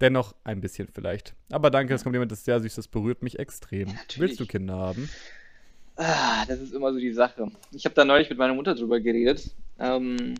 Dennoch 0.00 0.34
ein 0.44 0.60
bisschen 0.60 0.88
vielleicht. 0.88 1.34
Aber 1.50 1.70
danke, 1.70 1.94
es 1.94 2.02
kommt 2.02 2.14
jemand, 2.14 2.30
das 2.30 2.40
ist 2.40 2.44
sehr 2.44 2.60
süß, 2.60 2.74
das 2.74 2.86
berührt 2.88 3.22
mich 3.22 3.38
extrem. 3.38 3.88
natürlich. 3.88 4.18
Willst 4.18 4.40
du 4.40 4.46
Kinder 4.46 4.74
haben? 4.76 5.08
Ah, 5.96 6.44
das 6.46 6.60
ist 6.60 6.74
immer 6.74 6.92
so 6.92 6.98
die 6.98 7.12
Sache. 7.12 7.50
Ich 7.72 7.84
habe 7.86 7.94
da 7.94 8.04
neulich 8.04 8.28
mit 8.28 8.38
meiner 8.38 8.52
Mutter 8.54 8.74
drüber 8.74 9.00
geredet. 9.00 9.54
Ähm, 9.78 10.34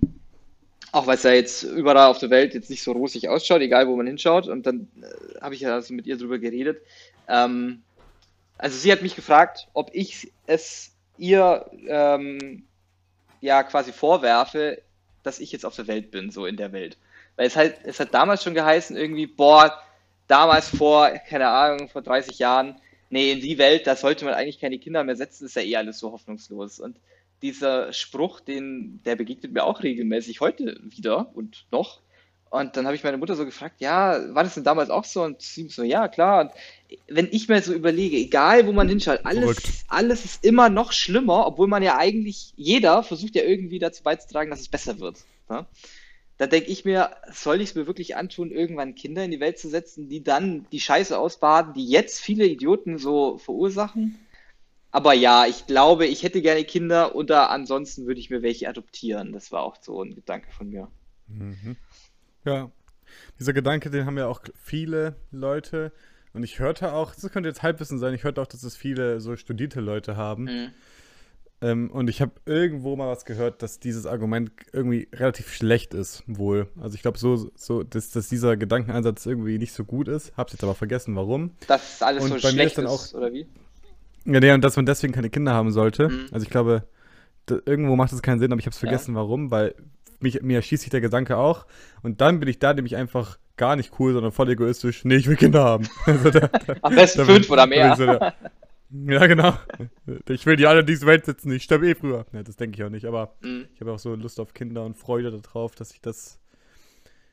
auch 0.97 1.07
weil 1.07 1.17
es 1.17 1.25
ja 1.25 1.33
jetzt 1.33 1.63
überall 1.63 2.07
auf 2.07 2.19
der 2.19 2.31
Welt 2.31 2.55
jetzt 2.55 2.71
nicht 2.71 2.83
so 2.83 2.93
rosig 2.93 3.29
ausschaut, 3.29 3.61
egal 3.61 3.87
wo 3.87 3.97
man 3.97 4.07
hinschaut. 4.07 4.49
Und 4.49 4.67
dann 4.67 4.89
äh, 5.03 5.41
habe 5.43 5.55
ich 5.55 5.61
ja 5.61 5.75
also 5.75 5.93
mit 5.93 6.07
ihr 6.07 6.17
drüber 6.17 6.39
geredet. 6.39 6.81
Ähm, 7.29 7.83
also 8.57 8.79
sie 8.79 8.91
hat 8.91 9.03
mich 9.03 9.15
gefragt, 9.15 9.69
ob 9.75 9.91
ich 9.93 10.33
es 10.47 10.93
ihr 11.19 11.71
ähm, 11.87 12.65
ja 13.43 13.63
quasi 13.63 13.93
vorwerfe, 13.93 14.81
dass 15.23 15.39
ich 15.39 15.53
jetzt 15.53 15.67
auf 15.67 15.77
der 15.77 15.87
Welt 15.87 16.11
bin, 16.11 16.31
so 16.31 16.47
in 16.47 16.57
der 16.57 16.73
Welt. 16.73 16.97
Weil 17.37 17.47
es 17.47 17.57
halt, 17.57 17.77
es 17.85 18.01
hat 18.01 18.15
damals 18.15 18.43
schon 18.43 18.55
geheißen, 18.55 18.97
irgendwie, 18.97 19.27
boah, 19.27 19.79
damals 20.29 20.75
vor, 20.75 21.11
keine 21.11 21.49
Ahnung, 21.49 21.91
vor 21.91 22.01
30 22.01 22.39
Jahren, 22.39 22.81
nee, 23.11 23.33
in 23.33 23.41
die 23.41 23.59
Welt, 23.59 23.87
da 23.87 23.97
sollte 23.97 24.25
man 24.25 24.33
eigentlich 24.33 24.61
keine 24.61 24.79
Kinder 24.79 25.05
mehr 25.05 25.17
setzen, 25.17 25.45
ist 25.45 25.57
ja 25.57 25.63
eh 25.63 25.77
alles 25.77 25.99
so 25.99 26.13
hoffnungslos. 26.13 26.81
Und 26.81 26.97
dieser 27.43 27.93
Spruch, 27.93 28.41
den, 28.41 29.01
der 29.05 29.17
begegnet 29.17 29.53
mir 29.53 29.65
auch 29.65 29.83
regelmäßig 29.83 30.41
heute 30.41 30.81
wieder 30.83 31.31
und 31.35 31.67
noch. 31.71 32.01
Und 32.49 32.77
dann 32.77 32.87
habe 32.87 32.95
ich 32.95 33.05
meine 33.05 33.19
Mutter 33.19 33.35
so 33.35 33.45
gefragt, 33.45 33.81
ja, 33.81 34.35
war 34.35 34.45
das 34.45 34.55
denn 34.55 34.65
damals 34.65 34.89
auch 34.89 35.05
so? 35.05 35.23
Und 35.23 35.43
sie 35.43 35.69
so, 35.69 35.83
ja, 35.83 36.09
klar. 36.09 36.43
Und 36.43 36.51
wenn 37.09 37.29
ich 37.31 37.49
mir 37.49 37.61
so 37.61 37.75
überlege, 37.75 38.17
egal 38.17 38.67
wo 38.67 38.73
man 38.73 38.89
hinschaut, 38.89 39.21
alles, 39.25 39.85
alles 39.89 40.25
ist 40.25 40.45
immer 40.45 40.69
noch 40.69 40.93
schlimmer, 40.93 41.47
obwohl 41.47 41.67
man 41.67 41.83
ja 41.83 41.99
eigentlich, 41.99 42.55
jeder 42.57 43.03
versucht 43.03 43.35
ja 43.35 43.43
irgendwie 43.43 43.79
dazu 43.79 44.03
beizutragen, 44.03 44.51
dass 44.51 44.61
es 44.61 44.69
besser 44.69 45.01
wird. 45.01 45.19
Ne? 45.51 45.67
Da 46.39 46.47
denke 46.47 46.71
ich 46.71 46.85
mir, 46.85 47.17
soll 47.33 47.61
ich 47.61 47.71
es 47.71 47.75
mir 47.75 47.87
wirklich 47.87 48.17
antun, 48.17 48.51
irgendwann 48.51 48.95
Kinder 48.95 49.25
in 49.25 49.31
die 49.31 49.41
Welt 49.41 49.59
zu 49.59 49.69
setzen, 49.69 50.09
die 50.09 50.23
dann 50.23 50.67
die 50.71 50.81
Scheiße 50.81 51.19
ausbaden, 51.19 51.75
die 51.75 51.89
jetzt 51.89 52.21
viele 52.21 52.47
Idioten 52.47 52.99
so 52.99 53.39
verursachen? 53.39 54.19
Aber 54.91 55.13
ja, 55.13 55.47
ich 55.47 55.67
glaube, 55.67 56.07
ich 56.07 56.23
hätte 56.23 56.41
gerne 56.41 56.65
Kinder 56.65 57.15
oder 57.15 57.51
ansonsten 57.51 58.07
würde 58.07 58.21
ich 58.21 58.31
mir 58.31 58.43
welche 58.43 58.69
adoptieren. 58.69 59.33
Das 59.33 59.53
war 59.53 59.63
auch 59.63 59.77
so 59.81 60.03
ein 60.03 60.15
Gedanke 60.15 60.51
von 60.53 60.69
mir. 60.69 60.89
Mhm. 61.27 61.77
Ja, 62.45 62.71
dieser 63.39 63.53
Gedanke, 63.53 63.91
den 63.91 64.07
haben 64.07 64.19
ja 64.19 64.27
auch 64.27 64.41
viele 64.55 65.17
Leute. 65.31 65.93
Und 66.33 66.43
ich 66.43 66.59
hörte 66.59 66.93
auch, 66.93 67.15
das 67.15 67.31
könnte 67.33 67.49
jetzt 67.49 67.63
Halbwissen 67.63 67.99
sein, 67.99 68.15
ich 68.15 68.25
hörte 68.25 68.43
auch, 68.43 68.47
dass 68.47 68.63
es 68.63 68.77
viele 68.77 69.21
so 69.21 69.37
studierte 69.37 69.81
Leute 69.81 70.17
haben. 70.17 70.45
Mhm. 70.45 70.71
Ähm, 71.63 71.91
und 71.91 72.11
ich 72.11 72.21
habe 72.21 72.33
irgendwo 72.45 72.97
mal 72.97 73.09
was 73.09 73.25
gehört, 73.25 73.63
dass 73.63 73.81
dieses 73.81 74.05
Argument 74.05 74.53
irgendwie 74.73 75.09
relativ 75.15 75.53
schlecht 75.53 75.95
ist, 75.95 76.23
wohl. 76.27 76.69
Also 76.79 76.95
ich 76.95 77.03
glaube 77.03 77.19
so, 77.19 77.51
so 77.55 77.83
dass, 77.83 78.11
dass 78.11 78.29
dieser 78.29 78.59
Gedankenansatz 78.59 79.25
irgendwie 79.25 79.59
nicht 79.59 79.73
so 79.73 79.85
gut 79.85 80.09
ist. 80.09 80.37
Hab's 80.37 80.53
jetzt 80.53 80.63
aber 80.63 80.75
vergessen, 80.75 81.17
warum. 81.17 81.53
Dass 81.67 82.03
alles 82.03 82.25
und 82.25 82.29
so 82.29 82.35
bei 82.35 82.41
schlecht 82.41 82.57
mir 82.57 82.65
ist, 82.65 82.79
dann 82.79 82.87
auch, 82.87 83.15
oder 83.15 83.33
wie? 83.33 83.47
Ja, 84.27 84.41
nee, 84.41 84.53
und 84.53 84.63
dass 84.63 84.77
man 84.77 84.87
deswegen 84.87 85.13
keine 85.13 85.31
Kinder 85.31 85.53
haben 85.53 85.71
sollte. 85.71 86.09
Mhm. 86.09 86.27
Also 86.33 86.45
ich 86.45 86.51
glaube, 86.51 86.85
da, 87.47 87.59
irgendwo 87.65 87.97
macht 87.97 88.13
es 88.13 88.23
keinen 88.23 88.41
Sinn, 88.41 88.53
aber 88.53 88.59
ich 88.59 88.67
habe 88.67 88.73
es 88.73 88.79
vergessen, 88.79 89.15
ja. 89.15 89.21
warum, 89.21 89.51
weil 89.51 89.75
mich, 90.21 90.43
mir 90.43 90.57
erschießt 90.57 90.83
sich 90.83 90.91
der 90.91 91.01
Gedanke 91.01 91.37
auch. 91.37 91.67
Und 92.03 92.21
dann 92.21 92.41
bin 92.41 92.49
ich 92.49 92.59
da 92.59 92.75
nämlich 92.75 92.97
einfach 92.97 93.39
gar 93.57 93.77
nicht 93.77 93.99
cool, 93.99 94.13
sondern 94.13 94.33
voll 94.33 94.51
egoistisch. 94.51 95.05
Nee, 95.05 95.17
ich 95.17 95.29
will 95.29 95.37
Kinder 95.37 95.65
haben. 95.65 95.89
Also 96.07 96.31
da, 96.31 96.51
Am 96.83 96.95
besten 96.95 97.25
fünf 97.25 97.51
oder 97.51 97.67
mehr. 97.67 97.97
So, 97.97 98.05
ja, 98.91 99.27
genau. 99.27 99.55
Ich 100.29 100.47
will 100.47 100.57
die 100.57 100.67
alle 100.67 100.81
in 100.81 100.87
diese 100.87 101.07
Welt 101.07 101.25
sitzen. 101.25 101.51
Ich 101.53 101.65
sterbe 101.65 101.89
eh 101.89 101.95
früher. 101.95 102.27
Ja, 102.33 102.43
das 102.43 102.57
denke 102.57 102.77
ich 102.77 102.85
auch 102.85 102.91
nicht. 102.91 103.07
Aber 103.07 103.37
mhm. 103.43 103.67
ich 103.75 103.81
habe 103.81 103.93
auch 103.93 103.99
so 103.99 104.15
Lust 104.15 104.41
auf 104.41 104.55
Kinder 104.55 104.85
und 104.85 104.97
Freude 104.97 105.31
darauf, 105.31 105.75
dass 105.75 105.93
ich 105.93 106.01
das. 106.01 106.39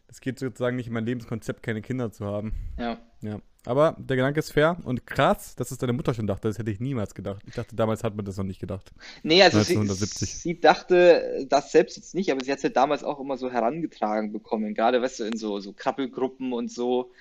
Es 0.08 0.22
geht 0.22 0.40
sozusagen 0.40 0.76
nicht 0.76 0.88
in 0.88 0.94
mein 0.94 1.06
Lebenskonzept, 1.06 1.64
keine 1.64 1.82
Kinder 1.82 2.12
zu 2.12 2.26
haben. 2.26 2.54
Ja. 2.78 3.00
Ja. 3.22 3.40
Aber 3.66 3.96
der 3.98 4.18
Gedanke 4.18 4.40
ist 4.40 4.52
fair 4.52 4.78
und 4.84 5.08
krass, 5.08 5.56
dass 5.56 5.72
es 5.72 5.78
deine 5.78 5.94
Mutter 5.94 6.14
schon 6.14 6.28
dachte. 6.28 6.50
Das 6.50 6.58
hätte 6.58 6.70
ich 6.70 6.80
niemals 6.82 7.16
gedacht. 7.16 7.42
Ich 7.48 7.54
dachte, 7.54 7.76
damals 7.76 8.04
hat 8.04 8.16
man 8.16 8.26
das 8.26 8.36
noch 8.38 8.44
nicht 8.44 8.60
gedacht. 8.60 8.92
Nee, 9.24 9.42
also 9.42 9.60
1970. 9.60 10.30
Sie, 10.30 10.36
sie 10.36 10.60
dachte 10.60 11.46
das 11.48 11.72
selbst 11.72 11.96
jetzt 11.96 12.14
nicht, 12.14 12.32
aber 12.32 12.44
sie 12.44 12.52
hat 12.52 12.58
es 12.58 12.64
ja 12.64 12.70
damals 12.70 13.04
auch 13.04 13.20
immer 13.20 13.38
so 13.38 13.50
herangetragen 13.50 14.34
bekommen. 14.34 14.74
Gerade, 14.74 15.02
weißt 15.02 15.22
du, 15.22 15.24
in 15.24 15.38
so, 15.38 15.60
so 15.60 15.72
Krabbelgruppen 15.72 16.52
und 16.52 16.72
so. 16.72 17.12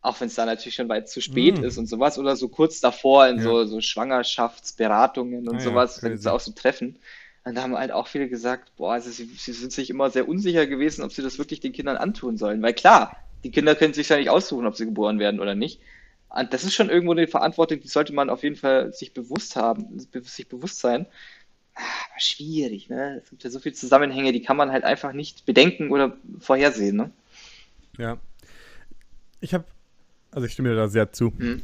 Auch 0.00 0.18
wenn 0.20 0.28
es 0.28 0.34
da 0.34 0.46
natürlich 0.46 0.76
schon 0.76 0.88
weit 0.88 1.10
zu 1.10 1.20
spät 1.20 1.60
mm. 1.60 1.64
ist 1.64 1.76
und 1.76 1.86
sowas. 1.86 2.18
Oder 2.18 2.36
so 2.36 2.48
kurz 2.48 2.80
davor 2.80 3.26
in 3.26 3.38
ja. 3.38 3.42
so, 3.42 3.64
so 3.64 3.80
Schwangerschaftsberatungen 3.80 5.48
und 5.48 5.56
ah, 5.56 5.60
sowas. 5.60 6.00
Ja, 6.00 6.08
gibt 6.08 6.20
es 6.20 6.26
auch 6.26 6.40
so 6.40 6.52
Treffen. 6.52 6.98
Und 7.44 7.56
da 7.56 7.62
haben 7.62 7.76
halt 7.76 7.90
auch 7.90 8.06
viele 8.06 8.28
gesagt, 8.28 8.76
boah, 8.76 8.92
also 8.92 9.10
sie, 9.10 9.24
sie 9.24 9.52
sind 9.52 9.72
sich 9.72 9.90
immer 9.90 10.10
sehr 10.10 10.28
unsicher 10.28 10.66
gewesen, 10.66 11.02
ob 11.02 11.12
sie 11.12 11.22
das 11.22 11.38
wirklich 11.38 11.60
den 11.60 11.72
Kindern 11.72 11.96
antun 11.96 12.36
sollen. 12.36 12.62
Weil 12.62 12.74
klar, 12.74 13.16
die 13.44 13.50
Kinder 13.50 13.74
können 13.74 13.94
sich 13.94 14.08
ja 14.08 14.16
nicht 14.16 14.30
aussuchen, 14.30 14.66
ob 14.66 14.76
sie 14.76 14.84
geboren 14.86 15.18
werden 15.18 15.40
oder 15.40 15.54
nicht. 15.54 15.80
Und 16.28 16.52
das 16.52 16.64
ist 16.64 16.74
schon 16.74 16.90
irgendwo 16.90 17.12
eine 17.12 17.26
Verantwortung, 17.26 17.80
die 17.80 17.88
sollte 17.88 18.12
man 18.12 18.30
auf 18.30 18.42
jeden 18.42 18.56
Fall 18.56 18.92
sich 18.92 19.12
bewusst 19.12 19.56
haben, 19.56 19.98
sich 19.98 20.48
bewusst 20.48 20.78
sein. 20.78 21.06
Ah, 21.74 21.80
aber 21.80 22.20
schwierig, 22.20 22.88
ne? 22.88 23.20
Es 23.22 23.30
gibt 23.30 23.42
ja 23.42 23.50
so 23.50 23.58
viele 23.58 23.74
Zusammenhänge, 23.74 24.32
die 24.32 24.42
kann 24.42 24.56
man 24.56 24.70
halt 24.70 24.84
einfach 24.84 25.12
nicht 25.12 25.44
bedenken 25.46 25.90
oder 25.90 26.16
vorhersehen, 26.38 26.96
ne? 26.96 27.10
Ja. 27.98 28.18
Ich 29.40 29.54
habe, 29.54 29.64
also 30.30 30.46
ich 30.46 30.52
stimme 30.52 30.70
dir 30.70 30.76
da 30.76 30.88
sehr 30.88 31.12
zu. 31.12 31.32
Mhm. 31.36 31.62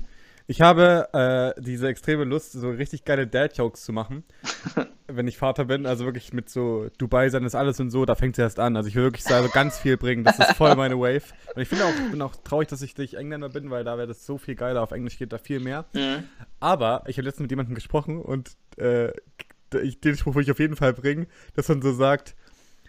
Ich 0.49 0.61
habe 0.61 1.09
äh, 1.57 1.61
diese 1.61 1.89
extreme 1.89 2.23
Lust, 2.23 2.53
so 2.53 2.71
richtig 2.71 3.05
geile 3.05 3.27
Dad-Jokes 3.27 3.83
zu 3.83 3.93
machen, 3.93 4.23
wenn 5.09 5.27
ich 5.27 5.39
Vater 5.39 5.65
bin. 5.65 5.87
Also 5.87 6.05
wirklich 6.05 6.33
mit 6.33 6.49
so 6.49 6.89
Dubai 6.99 7.29
sein 7.31 7.43
ist 7.43 7.57
alles 7.57 7.81
und 7.81 7.91
so, 7.91 8.05
da 8.05 8.15
fängt 8.15 8.39
es 8.39 8.43
erst 8.43 8.61
an. 8.61 8.77
Also 8.77 8.89
ich 8.89 8.95
will 8.95 9.03
wirklich 9.03 9.25
so 9.25 9.35
also 9.35 9.49
ganz 9.49 9.77
viel 9.79 9.97
bringen. 9.97 10.23
Das 10.23 10.39
ist 10.39 10.53
voll 10.53 10.77
meine 10.77 10.97
Wave. 10.99 11.25
Und 11.55 11.63
ich 11.63 11.69
finde 11.69 11.87
auch, 11.87 12.11
bin 12.13 12.23
auch 12.23 12.37
traurig, 12.37 12.69
dass 12.69 12.81
ich 12.83 12.97
nicht 12.97 13.15
Engländer 13.15 13.49
bin, 13.49 13.71
weil 13.71 13.83
da 13.83 13.99
wäre 13.99 14.07
das 14.07 14.25
so 14.25 14.39
viel 14.39 14.55
geiler. 14.55 14.83
Auf 14.83 14.93
Englisch 14.93 15.19
geht 15.19 15.33
da 15.33 15.39
viel 15.39 15.59
mehr. 15.59 15.87
Mhm. 15.93 16.25
Aber 16.61 17.03
ich 17.07 17.19
habe 17.19 17.27
letztens 17.27 17.43
mit 17.45 17.51
jemandem 17.51 17.75
gesprochen 17.75 18.21
und 18.21 18.53
äh, 18.77 19.11
ich, 19.83 20.01
den 20.01 20.17
Spruch 20.17 20.37
will 20.37 20.45
ich 20.45 20.51
auf 20.53 20.61
jeden 20.61 20.77
Fall 20.77 20.93
bringen, 20.93 21.27
dass 21.57 21.69
man 21.69 21.83
so 21.83 21.93
sagt, 21.93 22.37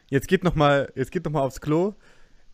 jetzt 0.09 0.27
geht 0.27 0.43
noch 0.43 0.53
mal, 0.53 0.91
jetzt 0.93 1.11
geht 1.11 1.25
noch 1.25 1.31
mal 1.31 1.41
aufs 1.41 1.59
Klo, 1.59 1.95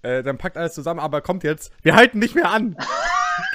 äh, 0.02 0.24
dann 0.24 0.38
packt 0.38 0.56
alles 0.56 0.74
zusammen, 0.74 1.02
aber 1.02 1.20
kommt 1.20 1.44
jetzt, 1.44 1.74
wir 1.82 1.94
halten 1.94 2.20
nicht 2.20 2.36
mehr 2.36 2.50
an 2.50 2.78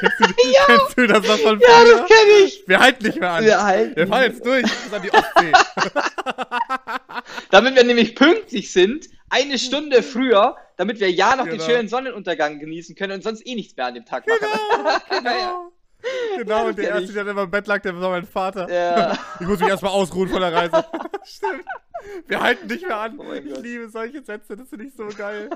kennst, 0.01 0.21
du, 0.21 0.25
ja. 0.53 0.61
kennst 0.67 0.99
du 0.99 1.07
das 1.07 1.27
noch 1.27 1.39
von 1.39 1.61
früher? 1.61 1.69
Ja, 1.69 1.99
das 1.99 2.09
kenn 2.09 2.45
ich. 2.45 2.65
Wir 2.67 2.79
halten 2.81 3.07
nicht 3.07 3.21
mehr 3.21 3.31
an. 3.31 3.45
Wir 3.45 3.63
halten. 3.63 3.97
Wir 3.97 4.07
fahren 4.07 4.23
jetzt 4.25 4.45
durch 4.45 4.63
bis 4.63 4.93
an 4.93 5.03
die 5.03 5.13
Ostsee. 5.13 5.53
damit 7.51 7.77
wir 7.77 7.85
nämlich 7.85 8.15
pünktlich 8.15 8.73
sind, 8.73 9.09
eine 9.31 9.59
Stunde 9.59 10.03
früher, 10.03 10.57
damit 10.77 11.01
wir 11.01 11.11
ja 11.11 11.37
noch 11.37 11.45
genau. 11.45 11.57
den 11.57 11.67
schönen 11.67 11.89
Sonnenuntergang 11.89 12.59
genießen 12.59 12.95
können 12.95 13.15
und 13.15 13.23
sonst 13.23 13.47
eh 13.47 13.55
nichts 13.55 13.77
mehr 13.77 13.87
an 13.87 13.95
dem 13.95 14.05
Tag 14.05 14.27
machen. 14.27 14.39
Genau, 15.11 15.21
genau. 15.21 15.73
Genau, 16.37 16.67
und 16.69 16.79
der 16.79 16.91
erste, 16.91 17.13
der 17.13 17.25
dann 17.25 17.37
im 17.37 17.51
Bett 17.51 17.67
lag, 17.67 17.83
der 17.83 18.01
war 18.01 18.11
mein 18.11 18.25
Vater. 18.25 18.71
Ja. 18.73 19.19
Ich 19.41 19.47
muss 19.47 19.59
mich 19.59 19.69
erstmal 19.69 19.91
ausruhen 19.91 20.29
von 20.29 20.41
der 20.41 20.53
Reise. 20.53 20.85
Stimmt. 21.25 21.65
Wir 22.29 22.41
halten 22.41 22.69
nicht 22.69 22.87
mehr 22.87 22.97
an. 22.97 23.19
Oh 23.19 23.33
ich 23.33 23.45
liebe 23.45 23.89
solche 23.89 24.23
Sätze, 24.23 24.57
das 24.57 24.69
finde 24.69 24.85
ich 24.85 24.95
so 24.95 25.09
geil. 25.09 25.51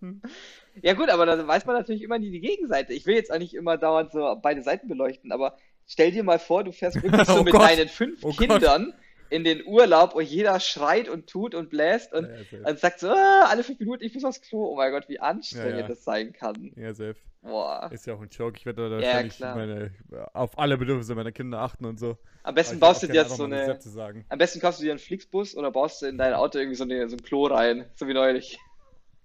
Ja 0.82 0.94
gut, 0.94 1.10
aber 1.10 1.26
da 1.26 1.46
weiß 1.46 1.66
man 1.66 1.76
natürlich 1.76 2.02
immer 2.02 2.18
nie 2.18 2.30
die 2.30 2.40
Gegenseite. 2.40 2.92
Ich 2.92 3.04
will 3.04 3.14
jetzt 3.14 3.32
auch 3.32 3.38
nicht 3.38 3.54
immer 3.54 3.76
dauernd 3.76 4.12
so 4.12 4.38
beide 4.40 4.62
Seiten 4.62 4.88
beleuchten, 4.88 5.32
aber 5.32 5.56
stell 5.86 6.10
dir 6.12 6.22
mal 6.22 6.38
vor, 6.38 6.64
du 6.64 6.72
fährst 6.72 7.02
wirklich 7.02 7.24
so 7.26 7.40
oh 7.40 7.42
mit 7.42 7.52
Gott. 7.52 7.62
deinen 7.62 7.88
fünf 7.88 8.24
oh 8.24 8.32
Kindern 8.32 8.86
Gott. 8.86 8.94
in 9.30 9.44
den 9.44 9.66
Urlaub 9.66 10.14
und 10.14 10.24
jeder 10.24 10.58
schreit 10.60 11.08
und 11.08 11.28
tut 11.28 11.54
und 11.54 11.70
bläst 11.70 12.14
und, 12.14 12.28
ja, 12.50 12.68
und 12.68 12.78
sagt 12.78 13.00
so, 13.00 13.08
ah, 13.08 13.46
alle 13.48 13.64
fünf 13.64 13.80
Minuten, 13.80 14.04
ich 14.04 14.14
muss 14.14 14.24
aufs 14.24 14.40
Klo. 14.40 14.68
Oh 14.72 14.76
mein 14.76 14.92
Gott, 14.92 15.08
wie 15.08 15.20
anstrengend 15.20 15.72
ja, 15.72 15.80
ja. 15.80 15.88
das 15.88 16.04
sein 16.04 16.32
kann. 16.32 16.72
Ja, 16.76 16.94
safe. 16.94 17.16
Boah. 17.42 17.88
Ist 17.90 18.06
ja 18.06 18.14
auch 18.14 18.20
ein 18.20 18.28
Joke. 18.28 18.58
Ich 18.58 18.66
werde 18.66 18.90
da 18.90 18.98
ja, 19.00 19.54
meine, 19.54 19.92
auf 20.34 20.58
alle 20.58 20.76
Bedürfnisse 20.76 21.14
meiner 21.14 21.32
Kinder 21.32 21.60
achten 21.60 21.86
und 21.86 21.98
so. 21.98 22.18
Am 22.42 22.54
besten 22.54 22.78
baust 22.78 23.02
du 23.02 23.06
dir 23.06 23.22
jetzt 23.22 23.36
so 23.36 23.44
eine. 23.44 23.78
Am 24.28 24.38
besten 24.38 24.60
kaufst 24.60 24.80
du 24.80 24.84
dir 24.84 24.90
einen 24.90 24.98
Flixbus 24.98 25.56
oder 25.56 25.70
baust 25.70 26.02
du 26.02 26.06
in 26.06 26.18
dein 26.18 26.34
Auto 26.34 26.58
irgendwie 26.58 26.76
so, 26.76 26.84
eine, 26.84 27.08
so 27.08 27.16
ein 27.16 27.22
Klo 27.22 27.46
rein, 27.46 27.86
so 27.94 28.06
wie 28.06 28.14
neulich. 28.14 28.58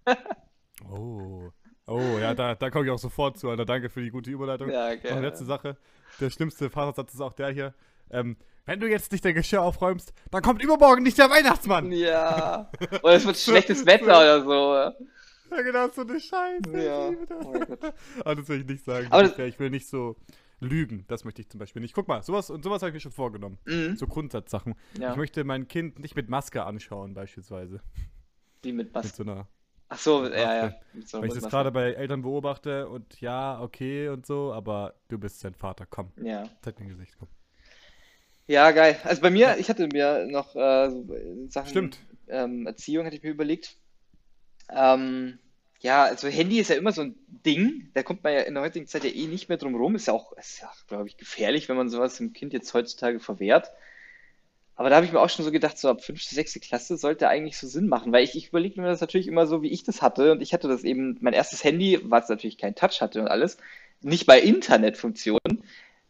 Oh. 0.89 1.49
Oh, 1.88 2.17
ja, 2.19 2.33
da, 2.33 2.55
da 2.55 2.69
komme 2.71 2.85
ich 2.85 2.91
auch 2.91 2.97
sofort 2.97 3.38
zu, 3.38 3.49
Alter. 3.49 3.65
Danke 3.65 3.89
für 3.89 4.01
die 4.01 4.09
gute 4.09 4.31
Überleitung. 4.31 4.69
Ja, 4.69 4.89
okay. 4.89 5.13
Noch 5.13 5.21
letzte 5.21 5.45
Sache. 5.45 5.77
Der 6.19 6.29
schlimmste 6.29 6.69
Vatersatz 6.69 7.13
ist 7.13 7.21
auch 7.21 7.33
der 7.33 7.51
hier. 7.51 7.73
Ähm, 8.09 8.38
wenn 8.65 8.79
du 8.79 8.89
jetzt 8.89 9.11
nicht 9.11 9.23
dein 9.23 9.35
Geschirr 9.35 9.61
aufräumst, 9.61 10.13
dann 10.31 10.41
kommt 10.41 10.63
übermorgen 10.63 11.03
nicht 11.03 11.17
der 11.19 11.29
Weihnachtsmann. 11.29 11.91
Ja. 11.91 12.71
Oder 13.03 13.13
es 13.13 13.25
wird 13.25 13.38
schlechtes 13.38 13.85
Wetter 13.85 14.05
oder 14.17 14.43
so. 14.43 15.55
Ja, 15.55 15.61
genau, 15.61 15.88
so 15.89 16.01
eine 16.01 16.19
Scheiße. 16.19 16.71
Ja. 16.73 17.11
Das. 17.11 17.45
Oh 17.45 17.53
Aber 18.25 18.35
das 18.35 18.49
will 18.49 18.61
ich 18.61 18.67
nicht 18.67 18.83
sagen. 18.83 19.07
Aber 19.11 19.23
das, 19.23 19.38
ich 19.38 19.59
will 19.59 19.69
nicht 19.69 19.88
so 19.88 20.15
lügen. 20.59 21.05
Das 21.07 21.23
möchte 21.23 21.41
ich 21.41 21.49
zum 21.49 21.59
Beispiel 21.59 21.83
nicht. 21.83 21.93
Guck 21.93 22.07
mal, 22.07 22.23
sowas 22.23 22.49
und 22.49 22.63
sowas 22.63 22.81
habe 22.81 22.89
ich 22.89 22.95
mir 22.95 22.99
schon 22.99 23.11
vorgenommen. 23.11 23.59
Mhm. 23.65 23.95
So 23.95 24.07
Grundsatzsachen. 24.07 24.73
Ja. 24.99 25.11
Ich 25.11 25.17
möchte 25.17 25.43
mein 25.43 25.67
Kind 25.67 25.99
nicht 25.99 26.15
mit 26.15 26.29
Maske 26.29 26.63
anschauen, 26.63 27.13
beispielsweise. 27.13 27.81
Wie 28.63 28.73
mit 28.73 28.91
Maske? 28.91 29.07
Mit 29.07 29.15
so 29.15 29.23
einer 29.23 29.47
Ach 29.87 29.99
so, 29.99 30.25
ja, 30.25 30.65
ja. 30.65 30.75
So, 31.05 31.21
Weil 31.21 31.27
ich 31.27 31.35
das 31.35 31.49
gerade 31.49 31.71
bei 31.71 31.93
Eltern 31.93 32.23
beobachte 32.23 32.87
und 32.89 33.21
ja, 33.21 33.61
okay 33.61 34.09
und 34.09 34.25
so, 34.25 34.51
aber 34.51 34.95
du 35.09 35.17
bist 35.17 35.39
sein 35.39 35.53
Vater, 35.53 35.86
komm. 35.88 36.11
Ja. 36.21 36.49
Zeig 36.61 36.77
dein 36.77 36.89
Gesicht, 36.89 37.15
komm. 37.19 37.27
Ja, 38.47 38.71
geil. 38.71 38.99
Also 39.03 39.21
bei 39.21 39.29
mir, 39.29 39.57
ich 39.57 39.69
hatte 39.69 39.88
mir 39.88 40.25
noch 40.29 40.55
äh, 40.55 40.89
so 40.89 41.05
Sachen 41.49 41.69
Stimmt. 41.69 41.99
Ähm, 42.27 42.67
Erziehung, 42.67 43.05
hatte 43.05 43.15
ich 43.15 43.23
mir 43.23 43.31
überlegt. 43.31 43.75
Ähm, 44.69 45.39
ja, 45.79 46.03
also 46.03 46.27
Handy 46.27 46.59
ist 46.59 46.69
ja 46.69 46.75
immer 46.75 46.91
so 46.91 47.01
ein 47.01 47.15
Ding, 47.27 47.91
da 47.93 48.01
kommt 48.01 48.23
man 48.23 48.33
ja 48.33 48.41
in 48.41 48.55
der 48.55 48.63
heutigen 48.63 48.88
Zeit 48.88 49.03
ja 49.03 49.09
eh 49.11 49.27
nicht 49.27 49.49
mehr 49.49 49.57
drum 49.57 49.75
rum. 49.75 49.95
Ist 49.95 50.07
ja 50.07 50.13
auch, 50.13 50.31
ist 50.33 50.61
ja, 50.61 50.71
glaube 50.88 51.07
ich, 51.07 51.17
gefährlich, 51.17 51.69
wenn 51.69 51.77
man 51.77 51.89
sowas 51.89 52.17
dem 52.17 52.33
Kind 52.33 52.53
jetzt 52.53 52.73
heutzutage 52.73 53.19
verwehrt. 53.19 53.71
Aber 54.76 54.89
da 54.89 54.97
habe 54.97 55.05
ich 55.05 55.13
mir 55.13 55.21
auch 55.21 55.30
schon 55.30 55.45
so 55.45 55.51
gedacht, 55.51 55.78
so 55.78 55.89
ab 55.89 56.03
fünfte, 56.03 56.36
sechste 56.36 56.59
Klasse 56.59 56.97
sollte 56.97 57.30
eigentlich 57.30 57.57
so 57.57 57.67
Sinn 57.67 57.88
machen, 57.88 58.11
weil 58.11 58.23
ich, 58.23 58.36
ich 58.36 58.49
überlege 58.49 58.82
mir 58.82 58.88
das 58.88 59.01
natürlich 59.01 59.28
immer 59.28 59.47
so, 59.47 59.61
wie 59.61 59.69
ich 59.69 59.84
das 59.84 60.01
hatte. 60.01 60.34
Und 60.34 60.41
ich 60.41 60.53
hatte 60.53 60.67
das 60.67 60.84
eben, 60.84 61.17
mein 61.21 61.34
erstes 61.34 61.63
Handy, 61.63 61.99
was 62.03 62.28
natürlich 62.28 62.57
kein 62.57 62.76
Touch 62.76 63.01
hatte 63.01 63.21
und 63.21 63.28
alles, 63.28 63.57
nicht 64.01 64.26
bei 64.26 64.39
Internetfunktionen. 64.39 65.63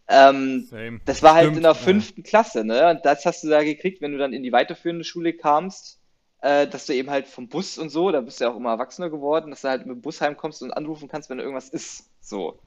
Ähm, 0.07 1.01
das 1.05 1.23
war 1.23 1.33
halt 1.33 1.45
Stimmt, 1.45 1.57
in 1.57 1.63
der 1.63 1.75
fünften 1.75 2.21
ja. 2.21 2.27
Klasse, 2.27 2.63
ne? 2.63 2.89
Und 2.89 3.05
das 3.05 3.25
hast 3.25 3.43
du 3.43 3.49
da 3.49 3.63
gekriegt, 3.63 4.01
wenn 4.01 4.11
du 4.11 4.17
dann 4.17 4.33
in 4.33 4.43
die 4.43 4.51
weiterführende 4.51 5.03
Schule 5.03 5.33
kamst. 5.33 5.99
äh, 6.45 6.67
dass 6.67 6.85
du 6.85 6.93
eben 6.93 7.09
halt 7.09 7.27
vom 7.27 7.47
Bus 7.47 7.79
und 7.79 7.89
so, 7.89 8.11
da 8.11 8.21
bist 8.21 8.39
du 8.39 8.43
ja 8.43 8.51
auch 8.51 8.55
immer 8.55 8.69
erwachsener 8.69 9.09
geworden, 9.09 9.49
dass 9.49 9.61
du 9.61 9.69
halt 9.69 9.87
mit 9.87 9.95
dem 9.95 10.01
Bus 10.01 10.21
heimkommst 10.21 10.61
und 10.61 10.71
anrufen 10.71 11.07
kannst, 11.07 11.29
wenn 11.31 11.39
irgendwas 11.39 11.69
ist. 11.69 12.05
So. 12.21 12.59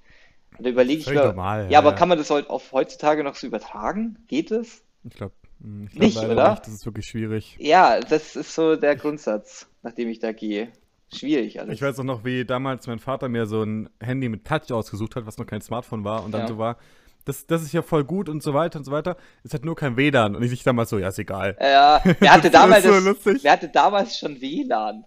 Und 0.57 0.67
da 0.67 0.71
überlege 0.71 1.01
ich 1.01 1.07
mir, 1.09 1.27
normal, 1.27 1.65
ja, 1.65 1.71
ja, 1.71 1.79
aber 1.79 1.93
kann 1.93 2.09
man 2.09 2.19
das 2.19 2.29
heute 2.31 2.51
auf 2.51 2.73
heutzutage 2.73 3.23
noch 3.23 3.37
so 3.37 3.47
übertragen? 3.47 4.19
Geht 4.27 4.51
es? 4.51 4.83
Ich 5.05 5.15
glaube 5.15 5.33
ich 5.61 5.91
glaub 5.93 6.03
Nicht, 6.03 6.19
oder? 6.19 6.51
nicht. 6.51 6.63
Das 6.67 6.75
ist 6.75 6.87
wirklich 6.87 7.07
schwierig. 7.07 7.57
Ja, 7.59 8.01
das 8.01 8.37
ist 8.37 8.55
so 8.55 8.77
der 8.77 8.97
Grundsatz, 8.97 9.67
nach 9.83 9.93
dem 9.93 10.09
ich 10.09 10.19
da 10.19 10.33
gehe. 10.33 10.69
Schwierig 11.13 11.59
alles. 11.59 11.75
Ich 11.75 11.83
weiß 11.83 11.99
auch 12.01 12.05
noch, 12.05 12.25
wie 12.25 12.45
damals 12.45 12.87
mein 12.87 12.99
Vater 12.99 13.29
mir 13.29 13.47
so 13.47 13.63
ein 13.63 13.89
Handy 14.01 14.29
mit 14.29 14.45
Touch 14.45 14.71
ausgesucht 14.73 15.17
hat, 15.17 15.27
was 15.27 15.39
noch 15.39 15.47
kein 15.47 15.63
Smartphone 15.63 16.05
war 16.05 16.23
und 16.25 16.33
dann 16.33 16.43
Ja. 16.43 16.49
so 16.49 16.59
war, 16.59 16.77
das, 17.25 17.47
das 17.47 17.63
ist 17.63 17.73
ja 17.73 17.83
voll 17.83 18.05
gut 18.05 18.29
und 18.29 18.43
so 18.43 18.55
weiter 18.55 18.79
und 18.79 18.85
so 18.85 18.93
weiter. 18.93 19.17
Es 19.43 19.53
hat 19.55 19.65
nur 19.65 19.75
kein 19.75 19.97
WLAN 19.97 20.37
und 20.37 20.43
ich 20.43 20.63
damals 20.63 20.91
so, 20.91 20.99
ja, 20.99 21.09
ist 21.09 21.19
egal. 21.19 21.57
Ja, 21.61 22.03
wer 22.21 22.33
hatte 22.33 22.51
Das 22.51 22.53
damals, 22.53 22.85
ist 22.85 23.05
so 23.05 23.13
das, 23.33 23.43
wer 23.45 23.53
hatte 23.53 23.69
damals 23.69 24.19
schon 24.19 24.41
WLAN? 24.41 25.05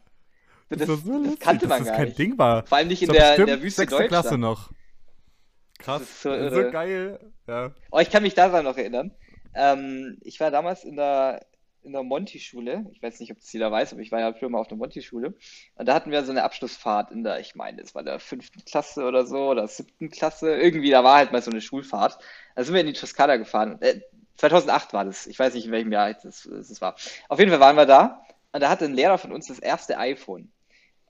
Das, 0.69 0.79
Das, 0.79 0.87
das, 0.87 1.03
so 1.03 1.17
lustig, 1.17 1.39
kannte 1.39 1.67
man 1.67 1.79
dass 1.79 1.87
das 1.87 1.87
gar 1.87 1.97
kein 1.97 2.05
nicht. 2.07 2.17
Ding 2.19 2.37
war. 2.37 2.65
Vor 2.65 2.77
allem 2.77 2.87
nicht 2.87 3.01
in 3.03 3.07
Das 3.09 3.17
der, 3.17 3.37
in 3.39 3.45
der 3.45 3.61
Wüste 3.61 3.81
sechste 3.81 4.07
Klasse 4.07 4.37
noch. 4.37 4.71
Krass. 5.79 5.99
Das 6.01 6.09
ist 6.09 6.21
so 6.21 6.29
Das 6.29 6.53
so 6.53 6.71
geil. 6.71 7.19
Ja. 7.47 7.71
Oh, 7.91 7.99
ich 7.99 8.09
kann 8.09 8.23
mich 8.23 8.33
daran 8.33 8.63
noch 8.65 8.77
erinnern. 8.77 9.11
Ähm, 9.53 10.17
ich 10.21 10.39
war 10.39 10.51
damals 10.51 10.83
in 10.83 10.95
der, 10.95 11.45
in 11.83 11.93
der 11.93 12.03
Monti-Schule. 12.03 12.85
Ich 12.91 13.01
weiß 13.01 13.19
nicht, 13.19 13.31
ob 13.31 13.39
das 13.39 13.51
jeder 13.51 13.71
weiß, 13.71 13.93
aber 13.93 14.01
ich 14.01 14.11
war 14.11 14.19
ja 14.19 14.33
früher 14.33 14.49
mal 14.49 14.59
auf 14.59 14.67
der 14.67 14.77
Monti-Schule. 14.77 15.33
Und 15.75 15.85
da 15.87 15.93
hatten 15.93 16.11
wir 16.11 16.23
so 16.23 16.31
eine 16.31 16.43
Abschlussfahrt 16.43 17.11
in 17.11 17.23
der, 17.23 17.39
ich 17.39 17.55
meine, 17.55 17.81
das 17.81 17.95
war 17.95 18.03
der 18.03 18.19
fünften 18.19 18.63
Klasse 18.65 19.05
oder 19.05 19.25
so, 19.25 19.49
oder 19.49 19.67
siebten 19.67 20.09
Klasse. 20.09 20.55
Irgendwie, 20.55 20.91
da 20.91 21.03
war 21.03 21.17
halt 21.17 21.31
mal 21.31 21.41
so 21.41 21.51
eine 21.51 21.61
Schulfahrt. 21.61 22.19
Da 22.55 22.63
sind 22.63 22.73
wir 22.73 22.81
in 22.81 22.87
die 22.87 22.93
Toskana 22.93 23.37
gefahren. 23.37 23.81
Äh, 23.81 24.01
2008 24.37 24.93
war 24.93 25.05
das. 25.05 25.27
Ich 25.27 25.37
weiß 25.37 25.53
nicht, 25.53 25.65
in 25.65 25.71
welchem 25.71 25.91
Jahr 25.91 26.13
das, 26.13 26.49
das 26.51 26.81
war. 26.81 26.95
Auf 27.29 27.39
jeden 27.39 27.51
Fall 27.51 27.59
waren 27.59 27.75
wir 27.75 27.85
da. 27.85 28.25
Und 28.51 28.61
da 28.61 28.69
hatte 28.69 28.85
ein 28.85 28.93
Lehrer 28.93 29.17
von 29.17 29.31
uns 29.31 29.47
das 29.47 29.59
erste 29.59 29.97
iPhone. 29.97 30.51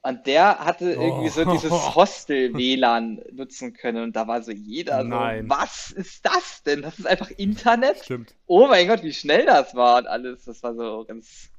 Und 0.03 0.25
der 0.25 0.57
hatte 0.59 0.93
irgendwie 0.93 1.29
so 1.29 1.41
Oh. 1.45 1.51
dieses 1.51 1.71
Hostel-WLAN 1.95 3.21
nutzen 3.33 3.73
können. 3.73 4.03
Und 4.03 4.15
da 4.15 4.27
war 4.27 4.41
so 4.41 4.51
jeder 4.51 5.03
so, 5.03 5.07
Nein. 5.07 5.47
was 5.49 5.91
ist 5.91 6.25
das 6.25 6.63
denn? 6.63 6.81
Das 6.81 6.97
ist 6.97 7.05
einfach 7.05 7.29
Internet? 7.37 8.03
Stimmt. 8.03 8.33
Oh 8.47 8.67
mein 8.67 8.87
Gott, 8.87 9.03
wie 9.03 9.13
schnell 9.13 9.45
das 9.45 9.75
war 9.75 9.99
und 9.99 10.07
alles. 10.07 10.45
Das 10.45 10.63
war 10.63 10.73
so 10.73 11.05
ganz 11.07 11.49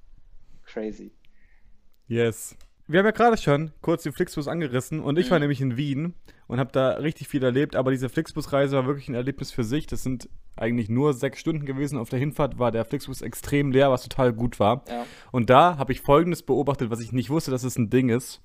crazy. 0.64 1.12
Yes. 2.08 2.56
Wir 2.92 2.98
haben 2.98 3.06
ja 3.06 3.12
gerade 3.12 3.38
schon 3.38 3.72
kurz 3.80 4.02
den 4.02 4.12
Flixbus 4.12 4.48
angerissen 4.48 5.00
und 5.00 5.18
ich 5.18 5.30
war 5.30 5.38
Mhm. 5.38 5.42
nämlich 5.44 5.60
in 5.62 5.76
Wien 5.78 6.14
und 6.46 6.58
habe 6.60 6.72
da 6.72 6.90
richtig 6.90 7.26
viel 7.26 7.42
erlebt, 7.42 7.74
aber 7.74 7.90
diese 7.90 8.10
Flixbus-Reise 8.10 8.76
war 8.76 8.86
wirklich 8.86 9.08
ein 9.08 9.14
Erlebnis 9.14 9.50
für 9.50 9.64
sich. 9.64 9.86
Das 9.86 10.02
sind 10.02 10.28
eigentlich 10.56 10.90
nur 10.90 11.14
sechs 11.14 11.40
Stunden 11.40 11.64
gewesen. 11.64 11.96
Auf 11.98 12.10
der 12.10 12.18
Hinfahrt 12.18 12.58
war 12.58 12.70
der 12.70 12.84
Flixbus 12.84 13.22
extrem 13.22 13.72
leer, 13.72 13.90
was 13.90 14.02
total 14.02 14.34
gut 14.34 14.60
war. 14.60 14.84
Ja. 14.88 15.06
Und 15.30 15.48
da 15.48 15.78
habe 15.78 15.92
ich 15.92 16.02
Folgendes 16.02 16.42
beobachtet, 16.42 16.90
was 16.90 17.00
ich 17.00 17.12
nicht 17.12 17.30
wusste, 17.30 17.50
dass 17.50 17.64
es 17.64 17.78
ein 17.78 17.88
Ding 17.88 18.10
ist. 18.10 18.42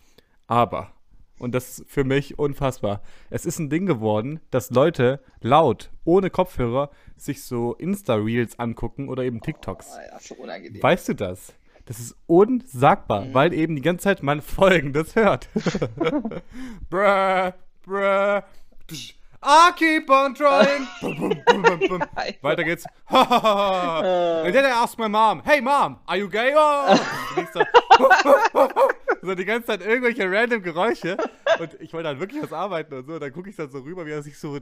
Aber, 0.48 0.94
und 1.40 1.54
das 1.54 1.80
ist 1.80 1.90
für 1.92 2.06
mich 2.06 2.40
unfassbar, 2.40 3.02
es 3.30 3.46
ist 3.46 3.60
ein 3.60 3.70
Ding 3.70 3.86
geworden, 3.86 4.40
dass 4.50 4.70
Leute 4.70 5.20
laut, 5.42 5.92
ohne 6.06 6.30
Kopfhörer, 6.30 6.90
sich 7.18 7.44
so 7.44 7.74
Insta-Reels 7.74 8.60
angucken 8.60 9.10
oder 9.10 9.24
eben 9.24 9.42
TikToks. 9.42 9.88
Oh, 9.94 10.00
ja, 10.14 10.20
so 10.22 10.36
unangenehm. 10.36 10.82
Weißt 10.82 11.10
du 11.10 11.16
das? 11.16 11.54
Das 11.88 12.00
ist 12.00 12.16
unsagbar, 12.28 13.22
Mhm. 13.26 13.34
weil 13.34 13.54
eben 13.54 13.76
die 13.76 13.82
ganze 13.82 14.04
Zeit 14.04 14.22
man 14.22 14.42
Folgendes 14.42 15.16
hört. 15.16 15.48
bruh, 16.90 17.52
bruh, 17.84 18.42
psch, 18.88 19.14
I 19.44 19.72
keep 19.76 20.10
on 20.10 20.34
trying. 20.36 20.88
Bum, 21.02 21.30
bum, 21.46 21.80
bum. 21.88 22.04
Weiter 22.42 22.64
geht's. 22.64 22.86
And 23.08 24.54
then 24.54 24.66
I 24.66 24.72
asked 24.72 24.98
my 25.00 25.08
mom, 25.08 25.42
hey 25.46 25.62
mom, 25.62 26.00
are 26.06 26.18
you 26.18 26.28
gay? 26.30 26.54
Oh. 26.56 26.96
So 29.22 29.34
die 29.36 29.46
ganze 29.46 29.68
Zeit 29.68 29.82
irgendwelche 29.86 30.30
random 30.30 30.62
Geräusche. 30.62 31.18
Und 31.60 31.74
ich 31.82 31.92
wollte 31.92 32.08
halt 32.08 32.20
wirklich 32.20 32.42
was 32.44 32.54
arbeiten 32.54 32.94
und 32.94 33.08
so. 33.08 33.14
Und 33.16 33.20
dann 33.22 33.34
gucke 33.34 33.50
ich 33.50 33.56
dann 33.56 33.70
so 33.70 33.80
rüber, 33.80 34.06
wie 34.06 34.12
er 34.12 34.22
sich 34.22 34.38
so, 34.38 34.58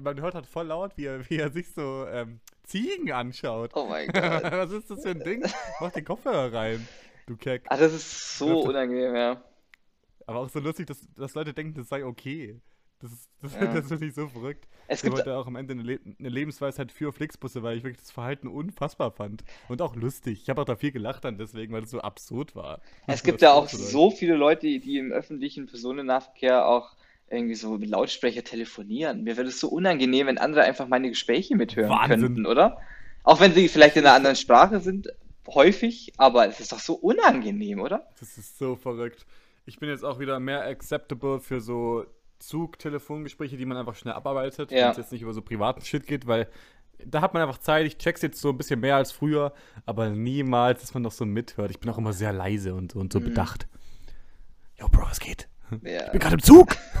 man 0.00 0.20
hört 0.20 0.34
halt 0.34 0.46
voll 0.46 0.66
laut, 0.66 0.92
wie 0.96 1.06
er, 1.06 1.28
wie 1.30 1.38
er 1.38 1.50
sich 1.50 1.72
so 1.72 2.04
ähm, 2.12 2.40
Ziegen 2.72 3.12
anschaut. 3.12 3.70
Oh 3.74 3.86
mein 3.86 4.06
Gott. 4.12 4.42
Was 4.44 4.70
ist 4.72 4.90
das 4.90 5.02
für 5.02 5.10
ein 5.10 5.20
Ding? 5.20 5.44
Mach 5.80 5.92
den 5.92 6.04
Kopfhörer 6.04 6.52
rein, 6.52 6.86
du 7.26 7.36
Keck. 7.36 7.64
Ah, 7.68 7.76
das 7.76 7.92
ist 7.92 8.38
so 8.38 8.62
unangenehm, 8.62 9.14
ja. 9.14 9.42
Aber 10.26 10.40
auch 10.40 10.48
so 10.48 10.60
lustig, 10.60 10.86
dass, 10.86 11.06
dass 11.16 11.34
Leute 11.34 11.52
denken, 11.52 11.74
das 11.74 11.88
sei 11.88 12.04
okay. 12.04 12.60
Das 13.00 13.10
ist, 13.12 13.28
das, 13.40 13.54
Ja. 13.54 13.66
das 13.74 13.88
finde 13.88 14.06
ich 14.06 14.14
so 14.14 14.28
verrückt. 14.28 14.68
Es 14.86 15.00
Ich 15.00 15.02
gibt, 15.02 15.16
wollte 15.16 15.36
auch 15.36 15.46
am 15.48 15.56
Ende 15.56 15.72
eine, 15.74 15.82
Le 15.82 15.98
eine 16.20 16.28
Lebensweisheit 16.28 16.92
für 16.92 17.12
Flixbusse, 17.12 17.62
weil 17.64 17.76
ich 17.76 17.82
wirklich 17.82 18.00
das 18.00 18.12
Verhalten 18.12 18.46
unfassbar 18.46 19.10
fand. 19.10 19.42
Und 19.68 19.82
auch 19.82 19.96
lustig. 19.96 20.42
Ich 20.42 20.48
habe 20.48 20.60
auch 20.60 20.64
da 20.64 20.76
viel 20.76 20.92
gelacht 20.92 21.24
dann 21.24 21.36
deswegen, 21.36 21.72
weil 21.72 21.82
es 21.82 21.90
so 21.90 22.00
absurd 22.00 22.54
war. 22.54 22.80
es 23.08 23.22
gibt 23.24 23.42
ja 23.42 23.52
auch 23.52 23.68
so 23.68 24.10
viele 24.12 24.36
Leute, 24.36 24.66
die 24.78 24.98
im 24.98 25.10
öffentlichen 25.10 25.66
Personennahverkehr 25.66 26.64
auch 26.66 26.94
irgendwie 27.32 27.54
so 27.54 27.78
mit 27.78 27.88
Lautsprecher 27.90 28.44
telefonieren. 28.44 29.24
Mir 29.24 29.36
wäre 29.36 29.48
es 29.48 29.58
so 29.60 29.68
unangenehm, 29.68 30.26
wenn 30.26 30.38
andere 30.38 30.62
einfach 30.62 30.86
meine 30.88 31.08
Gespräche 31.08 31.56
mithören 31.56 31.90
Wahnsinn. 31.90 32.20
könnten, 32.20 32.46
oder? 32.46 32.78
Auch 33.24 33.40
wenn 33.40 33.52
sie 33.54 33.68
vielleicht 33.68 33.96
in 33.96 34.04
einer 34.06 34.14
anderen 34.14 34.36
Sprache 34.36 34.80
sind, 34.80 35.08
häufig, 35.48 36.12
aber 36.18 36.46
es 36.48 36.60
ist 36.60 36.72
doch 36.72 36.78
so 36.78 36.94
unangenehm, 36.94 37.80
oder? 37.80 38.06
Das 38.20 38.38
ist 38.38 38.58
so 38.58 38.76
verrückt. 38.76 39.26
Ich 39.66 39.78
bin 39.78 39.88
jetzt 39.88 40.04
auch 40.04 40.18
wieder 40.18 40.38
mehr 40.40 40.62
acceptable 40.66 41.40
für 41.40 41.60
so 41.60 42.04
Zug-Telefongespräche, 42.38 43.56
die 43.56 43.66
man 43.66 43.76
einfach 43.76 43.94
schnell 43.94 44.14
abarbeitet, 44.14 44.70
Ja. 44.70 44.84
wenn 44.84 44.90
es 44.92 44.96
jetzt 44.98 45.12
nicht 45.12 45.22
über 45.22 45.32
so 45.32 45.42
privaten 45.42 45.82
Shit 45.84 46.06
geht, 46.06 46.26
weil 46.26 46.48
da 47.04 47.20
hat 47.20 47.34
man 47.34 47.42
einfach 47.42 47.58
Zeit. 47.58 47.86
Ich 47.86 47.98
check's 47.98 48.22
jetzt 48.22 48.40
so 48.40 48.50
ein 48.50 48.56
bisschen 48.56 48.78
mehr 48.80 48.96
als 48.96 49.10
früher, 49.10 49.52
aber 49.86 50.10
niemals, 50.10 50.80
dass 50.80 50.94
man 50.94 51.02
noch 51.02 51.10
so 51.12 51.24
mithört. 51.24 51.70
Ich 51.70 51.80
bin 51.80 51.90
auch 51.90 51.98
immer 51.98 52.12
sehr 52.12 52.32
leise 52.32 52.74
und, 52.74 52.94
und 52.94 53.12
so 53.12 53.18
Mhm. 53.20 53.24
bedacht. 53.24 53.66
Yo, 54.78 54.88
Bro, 54.88 55.02
was 55.08 55.18
geht? 55.20 55.48
Ja, 55.82 56.06
Ich 56.06 56.10
bin 56.12 56.20
gerade 56.20 56.34
im 56.34 56.42
Zug. 56.42 56.76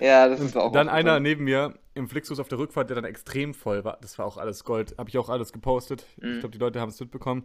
ja 0.00 0.28
das 0.28 0.40
ist 0.40 0.56
auch 0.56 0.72
Dann 0.72 0.88
einer 0.88 0.98
aufgefallen. 0.98 1.22
neben 1.22 1.44
mir 1.44 1.74
im 1.94 2.08
Flixbus 2.08 2.40
auf 2.40 2.48
der 2.48 2.58
Rückfahrt, 2.58 2.88
der 2.90 2.96
dann 2.96 3.04
extrem 3.04 3.54
voll 3.54 3.84
war. 3.84 3.98
Das 4.00 4.18
war 4.18 4.26
auch 4.26 4.36
alles 4.38 4.64
Gold. 4.64 4.94
Habe 4.98 5.08
ich 5.10 5.18
auch 5.18 5.28
alles 5.28 5.52
gepostet. 5.52 6.06
Mhm. 6.20 6.34
Ich 6.34 6.40
glaube, 6.40 6.52
die 6.52 6.58
Leute 6.58 6.80
haben 6.80 6.88
es 6.88 7.00
mitbekommen. 7.00 7.44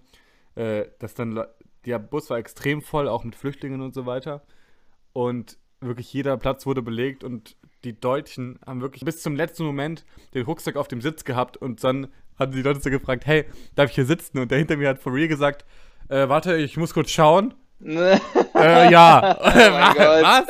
Äh, 0.56 0.86
dass 1.00 1.14
dann 1.14 1.32
Le- 1.34 1.54
der 1.86 2.00
Bus 2.00 2.30
war 2.30 2.38
extrem 2.38 2.82
voll, 2.82 3.08
auch 3.08 3.24
mit 3.24 3.36
Flüchtlingen 3.36 3.82
und 3.82 3.94
so 3.94 4.06
weiter. 4.06 4.44
Und 5.14 5.58
wirklich 5.80 6.12
jeder 6.12 6.36
Platz 6.38 6.66
wurde 6.66 6.82
belegt 6.82 7.24
und 7.24 7.56
die 7.84 8.00
Deutschen 8.00 8.60
haben 8.66 8.82
wirklich 8.82 9.06
bis 9.06 9.22
zum 9.22 9.36
letzten 9.36 9.64
Moment 9.64 10.04
den 10.34 10.44
Rucksack 10.46 10.76
auf 10.76 10.88
dem 10.88 11.02
Sitz 11.02 11.24
gehabt 11.24 11.56
und 11.58 11.84
dann 11.84 12.08
hatten 12.40 12.54
die 12.54 12.64
Leute 12.64 12.80
so 12.82 12.90
gefragt, 12.90 13.26
hey, 13.28 13.46
darf 13.76 13.90
ich 13.92 13.96
hier 13.96 14.06
sitzen? 14.06 14.40
Und 14.40 14.50
der 14.52 14.58
hinter 14.58 14.76
mir 14.78 14.90
hat 14.90 15.00
for 15.00 15.14
real 15.14 15.28
gesagt, 15.28 15.66
äh, 16.10 16.28
warte, 16.28 16.58
ich 16.58 16.78
muss 16.78 16.94
kurz 16.96 17.12
schauen. 17.12 17.54
Äh, 17.84 18.18
ja. 18.92 19.38
Oh 19.40 19.44
was? 19.46 20.46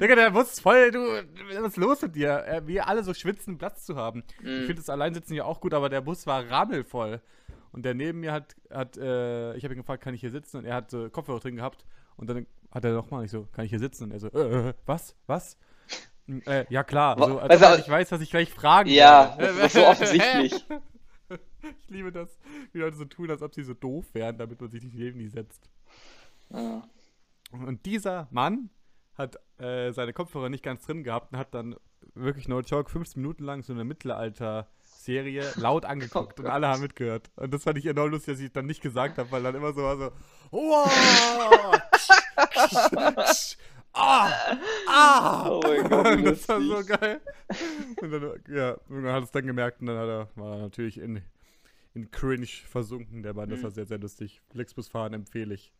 Digga, 0.00 0.14
der 0.14 0.30
Bus 0.30 0.52
ist 0.52 0.60
voll, 0.60 0.90
du, 0.90 1.00
was 1.00 1.68
ist 1.72 1.76
los 1.76 2.00
mit 2.02 2.16
dir? 2.16 2.44
Äh, 2.46 2.66
wir 2.66 2.88
alle 2.88 3.04
so 3.04 3.12
schwitzen, 3.14 3.58
Platz 3.58 3.84
zu 3.84 3.96
haben. 3.96 4.24
Ich 4.38 4.44
Mhm. 4.44 4.56
finde 4.66 4.74
das 4.76 4.88
Alleinsitzen 4.90 5.34
ja 5.36 5.44
auch 5.44 5.60
gut, 5.60 5.74
aber 5.74 5.88
der 5.88 6.00
Bus 6.00 6.26
war 6.26 6.48
rammelvoll. 6.50 7.20
Und 7.72 7.84
der 7.84 7.94
neben 7.94 8.20
mir 8.20 8.32
hat, 8.32 8.56
hat 8.70 8.96
äh, 8.96 9.54
ich 9.56 9.64
habe 9.64 9.74
ihn 9.74 9.78
gefragt, 9.80 10.02
kann 10.02 10.14
ich 10.14 10.20
hier 10.20 10.30
sitzen? 10.30 10.56
Und 10.58 10.64
er 10.64 10.74
hat 10.74 10.92
äh, 10.92 11.08
Kopfhörer 11.10 11.38
drin 11.40 11.56
gehabt. 11.56 11.84
Und 12.16 12.28
dann 12.28 12.46
hat 12.72 12.84
er 12.84 12.92
nochmal, 12.92 13.24
ich 13.24 13.30
so, 13.30 13.46
kann 13.52 13.64
ich 13.64 13.70
hier 13.70 13.78
sitzen? 13.78 14.04
Und 14.04 14.12
er 14.12 14.20
so, 14.20 14.28
äh, 14.28 14.68
äh, 14.70 14.74
was? 14.86 15.14
Was? 15.26 15.56
Hm, 16.26 16.42
Äh, 16.46 16.64
ja 16.70 16.82
klar, 16.82 17.16
so, 17.18 17.38
als 17.38 17.50
weißt 17.50 17.62
ob 17.62 17.68
du, 17.68 17.72
er 17.74 17.76
nicht 17.78 17.88
weiß, 17.88 18.12
was 18.12 18.20
ich 18.20 18.30
gleich 18.30 18.50
fragen 18.50 18.88
Ja, 18.90 19.34
werde. 19.38 19.54
das 19.58 19.66
ist 19.66 19.72
so 19.74 19.86
offensichtlich. 19.86 20.64
Ich 21.28 21.88
liebe 21.90 22.10
das, 22.10 22.38
wie 22.72 22.78
Leute 22.78 22.96
so 22.96 23.04
tun, 23.04 23.30
als 23.30 23.42
ob 23.42 23.54
sie 23.54 23.62
so 23.62 23.74
doof 23.74 24.06
wären, 24.14 24.36
damit 24.38 24.60
man 24.60 24.70
sich 24.70 24.82
nicht 24.82 24.94
neben 24.96 25.18
die 25.18 25.28
setzt. 25.28 25.68
Ja. 26.52 26.82
Und 27.52 27.84
dieser 27.86 28.28
Mann 28.30 28.70
hat 29.14 29.36
äh, 29.58 29.92
seine 29.92 30.12
Kopfhörer 30.12 30.48
nicht 30.48 30.62
ganz 30.64 30.84
drin 30.86 31.02
gehabt 31.04 31.32
und 31.32 31.38
hat 31.38 31.52
dann 31.54 31.76
wirklich 32.14 32.48
no 32.48 32.60
joke 32.60 32.90
15 32.90 33.20
Minuten 33.20 33.44
lang 33.44 33.62
so 33.62 33.72
eine 33.72 33.84
Mittelalter-Serie 33.84 35.52
laut 35.56 35.84
angeguckt 35.84 36.40
und 36.40 36.46
alle 36.46 36.68
haben 36.68 36.80
mitgehört. 36.82 37.30
Und 37.36 37.52
das 37.52 37.64
fand 37.64 37.78
ich 37.78 37.86
enorm 37.86 38.10
lustig, 38.10 38.34
dass 38.34 38.40
ich 38.40 38.52
dann 38.52 38.66
nicht 38.66 38.80
gesagt 38.82 39.18
habe, 39.18 39.30
weil 39.30 39.42
dann 39.42 39.54
immer 39.54 39.72
so 39.72 39.82
war 39.82 39.96
so, 39.98 40.10
wow! 40.50 40.90
ah! 43.92 44.30
Ah! 44.88 45.48
Oh 45.50 45.60
mein 45.62 45.88
Gott, 45.88 46.06
das 46.26 46.48
war 46.48 46.60
so 46.60 46.84
geil. 46.84 47.20
Und 48.00 48.10
dann, 48.10 48.40
ja, 48.48 48.72
und 48.88 49.02
dann 49.04 49.12
hat 49.12 49.24
es 49.24 49.30
dann 49.30 49.46
gemerkt 49.46 49.80
und 49.80 49.86
dann 49.88 49.98
hat 49.98 50.08
er, 50.08 50.28
war 50.36 50.52
er 50.56 50.58
natürlich 50.62 50.98
in, 50.98 51.22
in 51.94 52.10
Cringe 52.10 52.46
versunken, 52.46 53.22
der 53.22 53.34
Mann. 53.34 53.50
Das 53.50 53.60
Mhm. 53.60 53.64
war 53.64 53.70
sehr, 53.70 53.86
sehr 53.86 53.98
lustig. 53.98 54.40
Flixbus 54.50 54.88
fahren 54.88 55.12
empfehle 55.12 55.54
ich. 55.54 55.72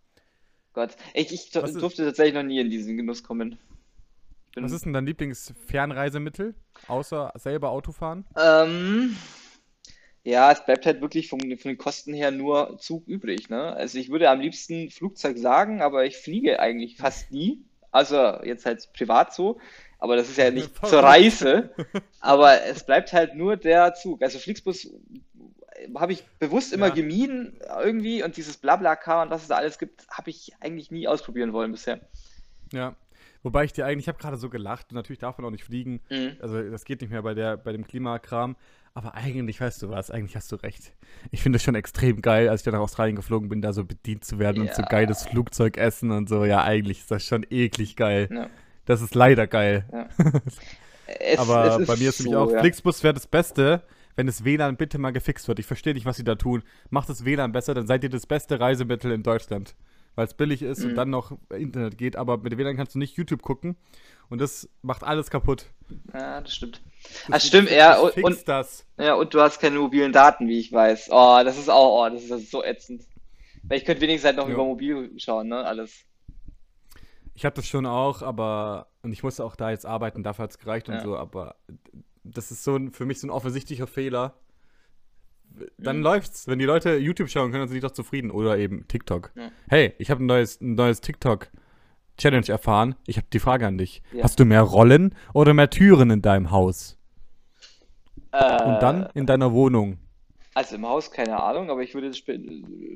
Gott, 0.73 0.97
ich, 1.14 1.33
ich 1.33 1.51
Was 1.55 1.71
ist- 1.71 1.81
durfte 1.83 2.05
tatsächlich 2.05 2.35
noch 2.35 2.43
nie 2.43 2.61
in 2.61 2.71
diesen 2.71 2.97
Genuss 2.97 3.23
kommen. 3.23 3.59
Bin- 4.55 4.64
Was 4.64 4.73
ist 4.73 4.85
denn 4.85 4.93
dein 4.93 5.07
Lieblingsfernreisemittel? 5.07 6.55
Außer 6.89 7.33
selber 7.37 7.71
Autofahren? 7.71 8.25
Ähm, 8.37 9.16
ja, 10.25 10.51
es 10.53 10.64
bleibt 10.64 10.87
halt 10.87 11.01
wirklich 11.01 11.29
vom, 11.29 11.41
von 11.41 11.57
den 11.71 11.79
Kosten 11.79 12.12
her 12.14 12.31
nur 12.31 12.79
Zug 12.79 13.07
übrig, 13.07 13.49
ne? 13.49 13.73
Also 13.75 13.99
ich 13.99 14.11
würde 14.11 14.29
am 14.31 14.41
liebsten 14.41 14.91
Flugzeug 14.91 15.39
sagen, 15.39 15.83
aber 15.83 16.05
ich 16.05 16.16
fliege 16.16 16.61
eigentlich 16.61 16.97
fast 16.97 17.31
nie. 17.31 17.62
Also 17.93 18.16
jetzt 18.45 18.66
halt 18.66 18.93
privat 18.93 19.35
so, 19.35 19.59
aber 19.99 20.16
das 20.16 20.29
ist 20.29 20.37
ja 20.39 20.51
nicht 20.53 20.71
zur. 20.87 21.03
Reise. 21.03 21.71
Aber 22.21 22.62
es 22.64 22.85
bleibt 22.85 23.12
halt 23.14 23.35
nur 23.35 23.57
der 23.57 23.95
Zug. 23.95 24.23
Also 24.23 24.39
Flixbus 24.39 24.91
habe 25.97 26.12
ich 26.12 26.24
bewusst 26.39 26.72
immer 26.72 26.89
Ja. 26.89 26.95
gemieden 26.95 27.59
irgendwie 27.83 28.22
und 28.22 28.37
dieses 28.37 28.57
Blablacar 28.57 29.22
und 29.22 29.31
was 29.31 29.43
es 29.43 29.49
da 29.49 29.57
alles 29.57 29.78
gibt, 29.78 30.07
habe 30.11 30.31
ich 30.31 30.53
eigentlich 30.61 30.91
nie 30.91 31.07
ausprobieren 31.09 31.53
wollen 31.53 31.72
bisher. 31.72 32.01
Ja. 32.72 32.95
Wobei 33.43 33.64
ich 33.64 33.72
dir 33.72 33.87
eigentlich, 33.87 34.05
ich 34.05 34.09
habe 34.09 34.18
gerade 34.18 34.37
so 34.37 34.51
gelacht, 34.51 34.91
und 34.91 34.97
natürlich 34.97 35.18
darf 35.18 35.39
man 35.39 35.47
auch 35.47 35.51
nicht 35.51 35.64
fliegen. 35.64 36.01
Mhm. 36.11 36.37
Also 36.41 36.61
das 36.70 36.85
geht 36.85 37.01
nicht 37.01 37.11
mehr 37.11 37.22
bei 37.22 37.33
der, 37.33 37.57
bei 37.57 37.72
dem 37.72 37.87
Klimakram. 37.87 38.55
Aber 38.93 39.14
eigentlich, 39.14 39.61
weißt 39.61 39.81
du 39.83 39.89
was, 39.89 40.11
eigentlich 40.11 40.37
hast 40.37 40.51
du 40.53 40.57
recht. 40.57 40.93
Ich 41.31 41.41
finde 41.43 41.57
es 41.57 41.62
schon 41.62 41.74
extrem 41.76 42.20
geil, 42.22 42.49
als 42.49 42.61
ich 42.61 42.64
dann 42.64 42.74
nach 42.74 42.81
Australien 42.81 43.16
geflogen 43.16 43.49
bin, 43.49 43.62
da 43.62 43.72
so 43.72 43.85
bedient 43.85 44.24
zu 44.24 44.39
werden 44.41 44.62
und 44.62 44.74
so 44.74 44.83
Ja. 44.83 44.89
geiles 44.89 45.24
Flugzeugessen 45.26 46.11
und 46.11 46.28
so. 46.28 46.45
Ja, 46.45 46.64
eigentlich 46.64 46.99
ist 47.01 47.11
das 47.11 47.24
schon 47.24 47.47
eklig 47.49 47.97
geil. 47.97 48.28
Ja. 48.31 48.51
Das 48.85 49.01
ist 49.01 49.14
leider 49.14 49.47
geil. 49.47 49.85
Es, 51.18 51.39
Aber 51.41 51.81
es 51.81 51.89
bei 51.89 51.97
mir 51.97 52.11
ist 52.11 52.20
nämlich 52.20 52.35
so, 52.35 52.39
auch, 52.39 52.53
ja. 52.53 52.61
Flixbus 52.61 53.03
wäre 53.03 53.14
das 53.14 53.26
Beste, 53.26 53.83
wenn 54.21 54.27
das 54.27 54.45
WLAN 54.45 54.77
bitte 54.77 54.99
mal 54.99 55.12
gefixt 55.12 55.49
wird. 55.49 55.59
Ich 55.61 55.64
verstehe 55.66 55.95
nicht, 55.95 56.05
was 56.05 56.18
sie 56.18 56.25
da 56.25 56.35
tun. 56.35 56.62
Macht 56.91 57.09
das 57.09 57.25
WLAN 57.25 57.53
besser, 57.53 57.73
dann 57.73 57.87
seid 57.87 58.05
ihr 58.05 58.11
das 58.11 58.27
beste 58.27 58.61
Reisemittel 58.61 59.11
in 59.12 59.23
Deutschland. 59.23 59.75
Weil 60.14 60.27
es 60.27 60.35
billig 60.35 60.61
ist 60.61 60.85
und 60.85 60.91
Mhm. 60.93 60.97
dann 60.97 61.09
noch 61.11 61.33
Internet 61.57 61.97
geht, 61.97 62.16
aber 62.16 62.37
mit 62.37 62.59
WLAN 62.59 62.77
kannst 62.77 62.95
du 62.95 62.99
nicht 62.99 63.16
YouTube 63.16 63.41
gucken. 63.41 63.77
Und 64.29 64.43
das 64.43 64.68
macht 64.83 65.05
alles 65.05 65.31
kaputt. 65.31 65.64
Ja, 66.12 66.43
das 66.43 66.55
stimmt. 66.55 66.83
Das, 67.29 67.35
Ah, 67.37 67.41
stimmt, 67.41 67.71
ja, 67.71 67.95
das 67.95 68.14
und- 68.16 68.25
und- 68.25 68.47
das. 68.49 68.87
Ja, 68.99 69.14
und 69.14 69.33
du 69.33 69.41
hast 69.41 69.59
keine 69.59 69.79
mobilen 69.79 70.12
Daten, 70.12 70.47
wie 70.49 70.59
ich 70.59 70.71
weiß. 70.71 71.09
Oh, 71.11 71.41
das 71.43 71.57
ist 71.57 71.71
auch, 71.71 72.05
oh, 72.05 72.11
das 72.11 72.23
ist, 72.25 72.31
das 72.31 72.43
ist 72.43 72.51
so 72.51 72.62
ätzend. 72.62 73.07
Weil 73.62 73.79
ich 73.79 73.87
könnte 73.87 74.03
wenigstens 74.03 74.27
halt 74.27 74.37
noch 74.37 74.49
Ja. 74.49 74.53
über 74.55 74.64
mobil 74.64 75.12
schauen, 75.16 75.49
ne? 75.49 75.64
Alles. 75.64 76.05
Ich 77.35 77.47
habe 77.47 77.55
das 77.55 77.66
schon 77.66 77.87
auch, 77.87 78.21
aber 78.21 78.89
und 79.03 79.12
ich 79.12 79.23
musste 79.23 79.45
auch 79.45 79.57
da 79.57 79.71
jetzt 79.71 79.87
arbeiten, 79.87 80.23
dafür 80.23 80.43
hat 80.43 80.51
es 80.51 80.59
gereicht 80.59 80.89
und 80.91 80.97
Ja. 80.97 81.03
so, 81.03 81.16
aber 81.16 81.55
das 82.35 82.51
ist 82.51 82.64
so 82.64 82.76
ein, 82.76 82.93
für 82.93 83.05
mich 83.07 83.20
so 83.20 83.26
ein 83.26 83.31
offensichtlicher 83.31 83.87
Fehler. 83.87 84.35
Dann 85.78 85.99
Mhm. 85.99 86.03
läuft's. 86.03 86.47
Wenn 86.47 86.59
die 86.59 86.64
Leute 86.64 86.97
YouTube 86.97 87.28
schauen, 87.28 87.51
können 87.51 87.66
sie 87.66 87.74
sich 87.74 87.83
doch 87.83 87.91
zufrieden. 87.91 88.31
Oder 88.31 88.57
eben 88.59 88.87
TikTok. 88.87 89.33
Ja. 89.35 89.51
Hey, 89.68 89.95
ich 89.99 90.11
habe 90.11 90.22
ein 90.22 90.26
neues, 90.26 90.61
ein 90.61 90.74
neues 90.76 91.01
TikTok-Challenge 91.01 92.49
erfahren. 92.49 92.95
Ich 93.07 93.16
habe 93.16 93.26
die 93.33 93.41
Frage 93.41 93.66
an 93.66 93.76
dich. 93.76 94.03
Ja. 94.12 94.22
Hast 94.24 94.39
du 94.39 94.45
mehr 94.45 94.62
Rollen 94.62 95.14
oder 95.35 95.53
mehr 95.55 95.68
Türen 95.70 96.11
in 96.11 96.22
deinem 96.22 96.51
Haus? 96.51 96.97
Äh, 98.33 98.62
Und 98.62 98.81
dann 98.81 99.09
in 99.14 99.26
deiner 99.26 99.53
Wohnung. 99.53 99.99
Also 100.55 100.76
im 100.76 100.87
Haus 100.87 101.11
keine 101.11 101.43
Ahnung, 101.43 101.70
aber 101.70 101.83
ich 101.83 101.95
würde 101.95 102.11
sp 102.14 102.31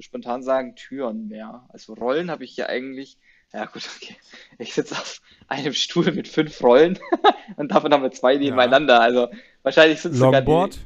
spontan 0.01 0.43
sagen 0.43 0.74
Türen 0.76 1.28
mehr. 1.28 1.64
Also 1.70 1.95
Rollen 1.95 2.30
habe 2.30 2.45
ich 2.45 2.57
ja 2.57 2.66
eigentlich. 2.66 3.18
Ja 3.55 3.66
gut, 3.66 3.88
okay. 3.96 4.16
Ich 4.59 4.74
sitze 4.74 4.94
auf 4.96 5.20
einem 5.48 5.72
Stuhl 5.74 6.11
mit 6.12 6.26
fünf 6.28 6.61
Rollen 6.62 6.98
und 7.57 7.70
davon 7.70 7.92
haben 7.92 8.02
wir 8.02 8.11
zwei 8.11 8.36
nebeneinander. 8.36 9.00
Also 9.00 9.28
wahrscheinlich 9.62 10.00
sind 10.00 10.12
es 10.12 10.18
sogar 10.18 10.40
die. 10.42 10.46
Longboard, 10.50 10.78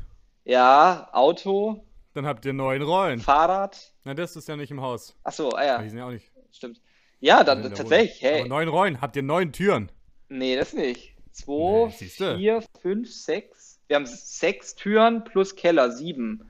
Ja, 0.45 1.09
Auto, 1.13 1.83
dann 2.15 2.27
habt 2.27 2.45
ihr 2.45 2.53
neun 2.53 2.83
Rollen. 2.83 3.21
Fahrrad. 3.21 3.93
Na, 4.05 4.13
das 4.15 4.37
ist 4.37 4.49
ja 4.49 4.57
nicht 4.57 4.71
im 4.71 4.81
Haus. 4.83 5.17
Ach 5.25 5.33
so, 5.33 5.51
ah 5.53 5.61
Die 5.63 5.67
ja, 5.67 5.89
sind 5.89 5.99
ja 5.99 6.07
auch 6.07 6.11
nicht. 6.11 6.31
stimmt. 6.53 6.81
Ja, 7.21 7.43
dann 7.43 7.63
tatsächlich. 7.75 8.21
Hey, 8.23 8.41
Aber 8.41 8.49
neun 8.49 8.69
Rollen, 8.69 9.01
habt 9.01 9.17
ihr 9.17 9.23
neun 9.23 9.53
Türen? 9.53 9.91
nee, 10.29 10.55
das 10.55 10.75
nicht. 10.75 11.15
Zwei, 11.33 11.93
Nee, 12.01 12.37
vier, 12.37 12.63
fünf, 12.83 13.11
sechs. 13.13 13.81
Wir 13.87 13.97
haben 13.97 14.07
sechs 14.07 14.75
Türen 14.75 15.25
plus 15.25 15.57
Keller, 15.57 15.91
sieben. 15.91 16.45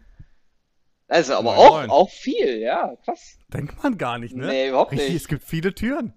Also 1.09 1.35
aber 1.35 1.55
Neun 1.57 1.91
auch, 1.91 2.03
auch 2.05 2.11
viel, 2.11 2.59
ja, 2.59 2.95
krass. 3.05 3.39
Denkt 3.53 3.83
man 3.83 3.97
gar 3.99 4.19
nicht, 4.19 4.37
ne? 4.37 4.47
Nee, 4.47 4.69
überhaupt 4.69 4.93
Richtig, 4.93 5.09
nicht. 5.13 5.23
es 5.23 5.29
gibt 5.29 5.43
viele 5.43 5.75
Türen. 5.75 6.13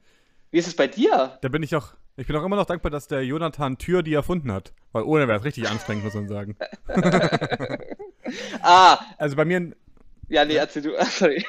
Wie 0.52 0.58
ist 0.60 0.68
es 0.68 0.76
bei 0.76 0.88
dir? 0.88 1.38
Da 1.42 1.48
bin 1.50 1.64
ich 1.64 1.74
auch, 1.76 1.94
ich 2.18 2.28
bin 2.28 2.36
auch 2.36 2.44
immer 2.44 2.58
noch 2.58 2.66
dankbar, 2.66 2.92
dass 2.92 3.08
der 3.08 3.24
Jonathan 3.26 3.78
Tür 3.78 4.04
die 4.04 4.14
erfunden 4.14 4.52
hat. 4.52 4.74
Weil 4.92 5.04
ohne 5.04 5.28
wäre 5.30 5.40
es 5.40 5.46
richtig 5.46 5.70
anstrengend, 5.70 6.04
muss 6.04 6.14
man 6.14 6.28
sagen. 6.28 6.58
Ah, 8.62 9.00
Also 9.18 9.36
bei 9.36 9.46
mir, 9.46 9.58
in- 9.58 9.76
ja, 10.30 10.46
nee, 10.46 10.56
erzähl 10.56 10.82
du. 10.82 10.92
Sorry. 11.06 11.46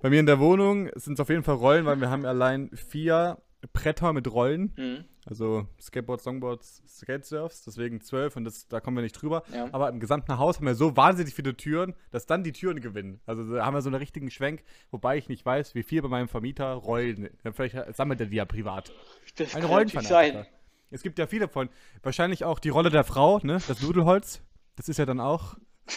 bei 0.00 0.10
mir 0.10 0.20
in 0.20 0.26
der 0.26 0.38
Wohnung 0.40 0.90
sind 0.94 1.14
es 1.14 1.20
auf 1.20 1.28
jeden 1.28 1.42
Fall 1.42 1.54
Rollen, 1.56 1.86
weil 1.86 2.00
wir 2.00 2.10
haben 2.10 2.26
allein 2.26 2.70
vier 2.74 3.38
Bretter 3.72 4.12
mit 4.12 4.30
Rollen. 4.32 4.72
Hm, 4.76 5.04
Also 5.26 5.66
Skateboards, 5.80 6.24
Longboards, 6.24 6.82
Skatesurfs, 6.88 7.62
deswegen 7.64 8.00
zwölf 8.00 8.36
und 8.36 8.44
das, 8.44 8.66
da 8.68 8.80
kommen 8.80 8.96
wir 8.96 9.02
nicht 9.02 9.12
drüber. 9.20 9.42
Ja. 9.54 9.68
Aber 9.72 9.88
im 9.88 10.00
gesamten 10.00 10.36
Haus 10.38 10.56
haben 10.58 10.66
wir 10.66 10.74
so 10.74 10.96
wahnsinnig 10.96 11.34
viele 11.34 11.56
Türen, 11.56 11.94
dass 12.10 12.26
dann 12.26 12.42
die 12.44 12.52
Türen 12.52 12.80
gewinnen. 12.80 13.20
Also 13.26 13.54
da 13.54 13.64
haben 13.64 13.74
wir 13.74 13.82
so 13.82 13.88
einen 13.88 13.96
richtigen 13.96 14.30
Schwenk, 14.30 14.62
wobei 14.90 15.16
ich 15.18 15.28
nicht 15.28 15.44
weiß, 15.46 15.74
wie 15.74 15.82
viel 15.84 16.02
bei 16.02 16.08
meinem 16.08 16.28
Vermieter 16.28 16.72
Rollen. 16.72 17.30
Vielleicht 17.54 17.76
sammelt 17.96 18.20
er 18.20 18.26
die 18.26 18.36
ja 18.36 18.44
privat. 18.44 18.92
das 19.36 19.54
Ein 19.54 19.64
Rollenfanatiker. 19.64 20.42
sein. 20.42 20.46
Es 20.90 21.02
gibt 21.02 21.18
ja 21.18 21.26
viele 21.26 21.48
von. 21.48 21.70
Wahrscheinlich 22.02 22.44
auch 22.44 22.58
die 22.58 22.68
Rolle 22.68 22.90
der 22.90 23.04
Frau, 23.04 23.38
ne? 23.42 23.58
Das 23.68 23.80
Nudelholz. 23.80 24.42
Das 24.76 24.88
ist 24.88 24.98
ja 24.98 25.06
dann 25.06 25.20
auch. 25.20 25.56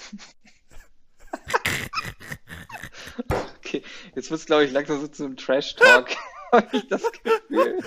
Okay, 3.58 3.82
jetzt 4.16 4.30
wird 4.30 4.40
es, 4.40 4.46
glaube 4.46 4.66
ich, 4.66 4.72
langsam 4.72 5.02
so 5.02 5.08
zum 5.08 5.36
Trash-Talk. 5.36 6.12
Hab 6.56 6.74
ich 6.74 6.88
das 6.88 7.04
Gefühl. 7.24 7.80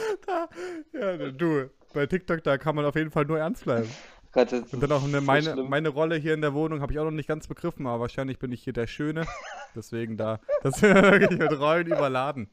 Ja, 0.92 1.16
du. 1.30 1.70
Bei 1.94 2.06
TikTok, 2.06 2.42
da 2.44 2.58
kann 2.58 2.76
man 2.76 2.84
auf 2.84 2.94
jeden 2.96 3.10
Fall 3.10 3.24
nur 3.24 3.38
ernst 3.38 3.64
bleiben. 3.64 3.88
Gott, 4.32 4.52
das 4.52 4.72
Und 4.72 4.82
dann 4.82 4.92
auch 4.92 5.02
eine, 5.04 5.20
meine, 5.22 5.52
schlimm. 5.52 5.70
meine 5.70 5.88
Rolle 5.88 6.16
hier 6.16 6.34
in 6.34 6.42
der 6.42 6.52
Wohnung 6.52 6.82
habe 6.82 6.92
ich 6.92 6.98
auch 6.98 7.04
noch 7.04 7.10
nicht 7.10 7.28
ganz 7.28 7.46
begriffen, 7.48 7.86
aber 7.86 8.00
wahrscheinlich 8.00 8.38
bin 8.38 8.52
ich 8.52 8.62
hier 8.62 8.74
der 8.74 8.86
Schöne. 8.86 9.26
Deswegen 9.74 10.16
da. 10.18 10.40
Das 10.62 10.76
ist 10.82 10.82
wirklich 10.82 11.38
mit 11.38 11.58
Rollen 11.58 11.86
überladen. 11.86 12.50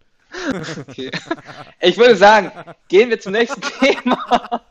Okay. 0.88 1.12
Ich 1.82 1.98
würde 1.98 2.16
sagen, 2.16 2.52
gehen 2.88 3.10
wir 3.10 3.20
zum 3.20 3.34
nächsten 3.34 3.62
Thema. 3.80 4.64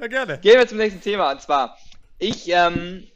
Ja, 0.00 0.06
gerne. 0.06 0.38
Gehen 0.38 0.58
wir 0.58 0.68
zum 0.68 0.78
nächsten 0.78 1.00
Thema. 1.00 1.32
Und 1.32 1.40
zwar, 1.40 1.78
ich 2.18 2.48
ähm, 2.48 3.06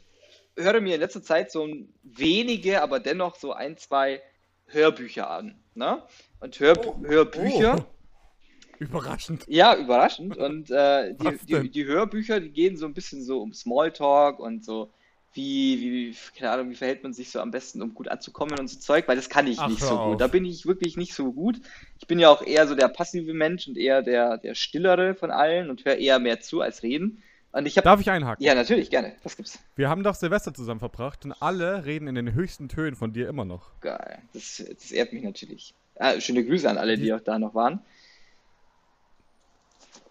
höre 0.57 0.81
mir 0.81 0.95
in 0.95 1.01
letzter 1.01 1.21
Zeit 1.21 1.51
so 1.51 1.67
wenige, 2.03 2.81
aber 2.81 2.99
dennoch 2.99 3.35
so 3.35 3.53
ein, 3.53 3.77
zwei 3.77 4.21
Hörbücher 4.67 5.29
an. 5.29 5.60
Ne? 5.75 6.01
Und 6.39 6.59
Hör 6.59 6.75
Hörbücher. 7.03 7.75
Oh. 7.79 7.85
Überraschend. 8.79 9.43
Ja, 9.47 9.75
überraschend. 9.75 10.37
Und 10.37 10.71
äh, 10.71 11.13
die, 11.13 11.37
die, 11.45 11.69
die 11.69 11.85
Hörbücher, 11.85 12.39
die 12.39 12.49
gehen 12.49 12.77
so 12.77 12.87
ein 12.87 12.95
bisschen 12.95 13.23
so 13.23 13.39
um 13.39 13.53
Smalltalk 13.53 14.39
und 14.39 14.65
so, 14.65 14.91
wie, 15.33 15.79
wie, 15.79 16.15
keine 16.35 16.51
Ahnung, 16.51 16.71
wie 16.71 16.75
verhält 16.75 17.03
man 17.03 17.13
sich 17.13 17.29
so 17.29 17.39
am 17.39 17.51
besten, 17.51 17.81
um 17.81 17.93
gut 17.93 18.07
anzukommen 18.07 18.59
und 18.59 18.67
so 18.67 18.79
Zeug, 18.79 19.07
weil 19.07 19.15
das 19.15 19.29
kann 19.29 19.45
ich 19.47 19.59
Ach, 19.59 19.69
nicht 19.69 19.81
so 19.81 19.97
auf. 19.97 20.11
gut. 20.11 20.21
Da 20.21 20.27
bin 20.27 20.45
ich 20.45 20.65
wirklich 20.65 20.97
nicht 20.97 21.13
so 21.13 21.31
gut. 21.31 21.61
Ich 21.99 22.07
bin 22.07 22.17
ja 22.19 22.29
auch 22.29 22.41
eher 22.41 22.67
so 22.67 22.73
der 22.73 22.87
passive 22.87 23.33
Mensch 23.33 23.67
und 23.67 23.77
eher 23.77 24.01
der, 24.01 24.39
der 24.39 24.55
stillere 24.55 25.13
von 25.13 25.29
allen 25.31 25.69
und 25.69 25.85
höre 25.85 25.97
eher 25.97 26.17
mehr 26.19 26.41
zu 26.41 26.61
als 26.61 26.81
reden. 26.83 27.23
Ich 27.65 27.77
habe. 27.77 27.83
Darf 27.83 27.99
ich 27.99 28.09
einhaken? 28.09 28.43
Ja, 28.43 28.55
natürlich, 28.55 28.89
gerne. 28.89 29.13
Was 29.23 29.35
gibt's? 29.35 29.59
Wir 29.75 29.89
haben 29.89 30.03
doch 30.03 30.15
Silvester 30.15 30.53
zusammen 30.53 30.79
verbracht 30.79 31.25
und 31.25 31.33
alle 31.41 31.85
reden 31.85 32.07
in 32.07 32.15
den 32.15 32.33
höchsten 32.33 32.69
Tönen 32.69 32.95
von 32.95 33.11
dir 33.11 33.27
immer 33.27 33.43
noch. 33.43 33.77
Geil. 33.81 34.19
Das, 34.33 34.63
das 34.69 34.91
ehrt 34.91 35.11
mich 35.11 35.23
natürlich. 35.23 35.73
Ah, 35.95 36.19
schöne 36.19 36.45
Grüße 36.45 36.69
an 36.69 36.77
alle, 36.77 36.97
die 36.97 37.13
auch 37.13 37.19
da 37.19 37.37
noch 37.37 37.53
waren. 37.53 37.81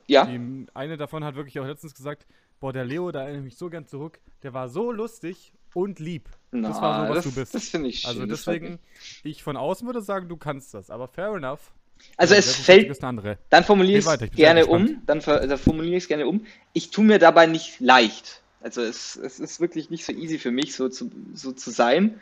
Ja. 0.06 0.26
Die, 0.26 0.66
eine 0.74 0.96
davon 0.96 1.24
hat 1.24 1.36
wirklich 1.36 1.58
auch 1.60 1.66
letztens 1.66 1.94
gesagt, 1.94 2.26
boah, 2.58 2.72
der 2.72 2.84
Leo, 2.84 3.10
da 3.10 3.22
erinnere 3.22 3.38
ich 3.38 3.44
mich 3.44 3.56
so 3.56 3.70
gern 3.70 3.86
zurück, 3.86 4.20
der 4.42 4.52
war 4.52 4.68
so 4.68 4.92
lustig 4.92 5.52
und 5.72 5.98
lieb. 5.98 6.28
das 6.50 6.80
war 6.80 7.06
so, 7.06 7.14
was 7.14 7.24
das, 7.24 7.34
du 7.34 7.40
bist. 7.40 7.54
Das 7.54 7.68
finde 7.68 7.88
ich 7.88 8.00
schön. 8.00 8.10
Also 8.10 8.26
das 8.26 8.44
freut 8.44 8.62
deswegen, 8.62 8.78
ich 9.22 9.42
von 9.42 9.56
außen 9.56 9.86
würde 9.86 10.02
sagen, 10.02 10.28
du 10.28 10.36
kannst 10.36 10.74
das, 10.74 10.90
aber 10.90 11.08
fair 11.08 11.34
enough. 11.34 11.72
Also 12.16 12.34
es 12.34 12.54
fällt, 12.54 13.02
dann 13.50 13.64
formuliere 13.64 13.98
ich 13.98 14.06
es 14.06 14.30
gerne 14.36 14.66
um, 14.66 15.02
dann, 15.06 15.20
formuliere 15.22 15.96
ich 15.96 16.04
es 16.04 16.08
gerne 16.08 16.26
um. 16.26 16.44
Ich 16.72 16.90
tue 16.90 17.04
mir 17.04 17.18
dabei 17.18 17.46
nicht 17.46 17.80
leicht. 17.80 18.42
Also 18.62 18.82
es, 18.82 19.16
es 19.16 19.38
ist 19.40 19.60
wirklich 19.60 19.90
nicht 19.90 20.04
so 20.04 20.12
easy 20.12 20.38
für 20.38 20.50
mich, 20.50 20.74
so 20.74 20.88
zu, 20.88 21.10
so 21.34 21.52
zu 21.52 21.70
sein. 21.70 22.20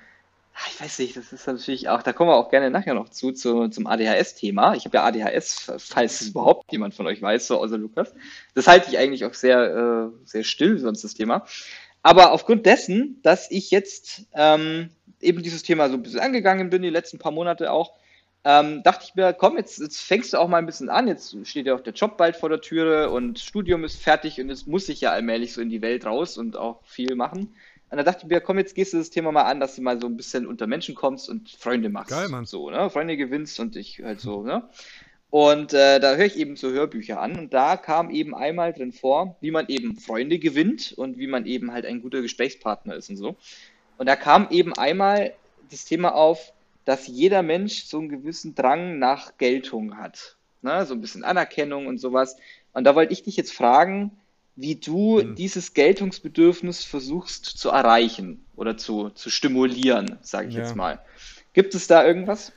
Ah, 0.55 0.69
Ich 0.73 0.81
weiß 0.81 0.99
nicht, 1.01 1.17
das 1.17 1.33
ist 1.33 1.47
natürlich 1.47 1.89
auch, 1.89 2.03
da 2.03 2.13
kommen 2.13 2.31
wir 2.31 2.37
auch 2.37 2.51
gerne 2.51 2.71
nachher 2.71 2.95
noch 2.95 3.09
zu, 3.09 3.33
zu 3.33 3.69
zum 3.69 3.87
ADHS-Thema. 3.87 4.75
Ich 4.75 4.85
habe 4.85 4.97
ja 4.99 5.05
ADHS, 5.05 5.73
falls 5.79 6.21
es 6.21 6.29
überhaupt 6.29 6.71
jemand 6.73 6.95
von 6.95 7.07
euch 7.07 7.21
weiß, 7.21 7.47
so 7.47 7.59
außer 7.59 7.79
Lukas. 7.79 8.13
Das 8.55 8.67
halte 8.67 8.91
ich 8.91 8.99
eigentlich 8.99 9.25
auch 9.25 9.35
sehr, 9.35 10.11
äh, 10.13 10.27
sehr 10.27 10.45
still, 10.45 10.79
sonst 10.79 11.03
das 11.03 11.15
Thema. 11.15 11.45
Aber 12.03 12.33
aufgrund 12.33 12.67
dessen, 12.67 13.21
dass 13.23 13.51
ich 13.51 13.71
jetzt 13.71 14.27
ähm, 14.35 14.91
eben 15.21 15.43
dieses 15.43 15.63
Thema 15.63 15.89
so 15.89 15.95
ein 15.95 16.03
bisschen 16.03 16.21
angegangen 16.21 16.71
bin, 16.71 16.83
die 16.83 16.91
letzten 16.91 17.19
paar 17.19 17.33
Monate 17.33 17.73
auch, 17.73 17.93
ähm, 18.49 18.83
dachte 18.83 19.05
ich 19.07 19.15
mir, 19.15 19.35
komm, 19.35 19.59
jetzt, 19.59 19.79
jetzt 19.79 20.01
fängst 20.01 20.33
du 20.33 20.39
auch 20.39 20.49
mal 20.49 20.57
ein 20.57 20.65
bisschen 20.65 20.89
an. 20.89 21.07
Jetzt 21.07 21.37
steht 21.47 21.67
ja 21.67 21.75
auch 21.75 21.83
der 21.83 21.93
Job 21.93 22.17
bald 22.17 22.35
vor 22.35 22.49
der 22.49 22.63
Türe 22.63 23.11
und 23.11 23.39
Studium 23.39 23.85
ist 23.85 24.01
fertig 24.01 24.41
und 24.41 24.49
jetzt 24.49 24.67
muss 24.67 24.89
ich 24.89 25.03
ja 25.03 25.11
allmählich 25.11 25.53
so 25.53 25.61
in 25.61 25.69
die 25.69 25.83
Welt 25.83 26.07
raus 26.07 26.39
und 26.39 26.57
auch 26.57 26.81
viel 26.85 27.15
machen. 27.15 27.55
Und 27.91 27.97
dann 27.99 28.07
dachte 28.07 28.21
ich 28.23 28.31
mir, 28.31 28.41
komm, 28.41 28.57
jetzt 28.57 28.75
gehst 28.75 28.95
du 28.95 28.97
das 28.97 29.11
Thema 29.11 29.33
mal 29.33 29.43
an, 29.43 29.61
dass 29.61 29.77
du 29.77 29.83
mal 29.83 30.01
so 30.01 30.07
ein 30.07 30.17
bisschen 30.17 30.47
unter 30.47 30.67
Menschen 30.67 30.95
kommst 30.95 31.29
und 31.29 31.51
Freunde 31.51 31.91
machst. 31.91 32.09
Geil, 32.09 32.31
Mann. 32.31 32.47
So, 32.47 32.71
ne? 32.71 32.89
Freunde 32.89 33.19
gewinnst 33.19 33.61
und 33.61 33.77
ich 33.77 34.01
halt 34.03 34.21
so, 34.21 34.43
ne? 34.43 34.67
Und 35.29 35.75
äh, 35.75 36.01
da 36.01 36.15
höre 36.15 36.25
ich 36.25 36.39
eben 36.39 36.57
so 36.57 36.71
Hörbücher 36.71 37.21
an 37.21 37.39
und 37.39 37.53
da 37.53 37.77
kam 37.77 38.09
eben 38.09 38.35
einmal 38.35 38.73
drin 38.73 38.93
vor, 38.93 39.37
wie 39.43 39.51
man 39.51 39.69
eben 39.69 39.97
Freunde 39.97 40.39
gewinnt 40.39 40.95
und 40.97 41.19
wie 41.19 41.27
man 41.27 41.45
eben 41.45 41.71
halt 41.73 41.85
ein 41.85 42.01
guter 42.01 42.23
Gesprächspartner 42.23 42.95
ist 42.95 43.11
und 43.11 43.19
so. 43.19 43.37
Und 43.99 44.07
da 44.07 44.17
kam 44.17 44.49
eben 44.49 44.73
einmal 44.73 45.35
das 45.71 45.85
Thema 45.85 46.15
auf, 46.15 46.55
dass 46.89 47.07
jeder 47.07 47.43
Mensch 47.43 47.85
so 47.85 47.99
einen 47.99 48.09
gewissen 48.09 48.55
Drang 48.55 48.99
nach 48.99 49.37
Geltung 49.37 49.99
hat. 49.99 50.39
Ne? 50.63 50.87
So 50.87 50.95
ein 50.95 51.03
bisschen 51.03 51.23
Anerkennung 51.23 51.87
und 51.87 51.99
sowas. 51.99 52.35
Und 52.73 52.85
da 52.85 52.95
wollte 52.95 53.13
ich 53.13 53.23
dich 53.23 53.37
jetzt 53.37 53.53
fragen, 53.53 54.13
wie 54.57 54.77
du 54.77 55.21
Hm. 55.21 55.35
dieses 55.35 55.75
Geltungsbedürfnis 55.75 56.85
versuchst 56.85 57.45
zu 57.45 57.69
erreichen 57.69 58.43
oder 58.57 58.79
zu, 58.79 59.11
zu 59.11 59.29
stimulieren, 59.29 60.17
sage 60.23 60.49
ich 60.49 60.55
Ja. 60.55 60.61
jetzt 60.61 60.77
mal. 60.77 60.99
Gibt 61.53 61.75
es 61.75 61.89
da 61.89 62.07
irgendwas? 62.07 62.55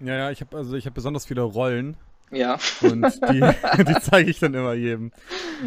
Ja, 0.00 0.14
ja, 0.16 0.30
ich 0.30 0.40
habe 0.40 0.56
also 0.56 0.74
ich 0.74 0.86
habe 0.86 0.94
besonders 0.94 1.26
viele 1.26 1.42
Rollen 1.42 1.98
Ja. 2.32 2.58
und 2.80 3.02
die, 3.28 3.40
die 3.86 4.00
zeige 4.00 4.30
ich 4.30 4.38
dann 4.38 4.54
immer 4.54 4.72
jedem. 4.72 5.12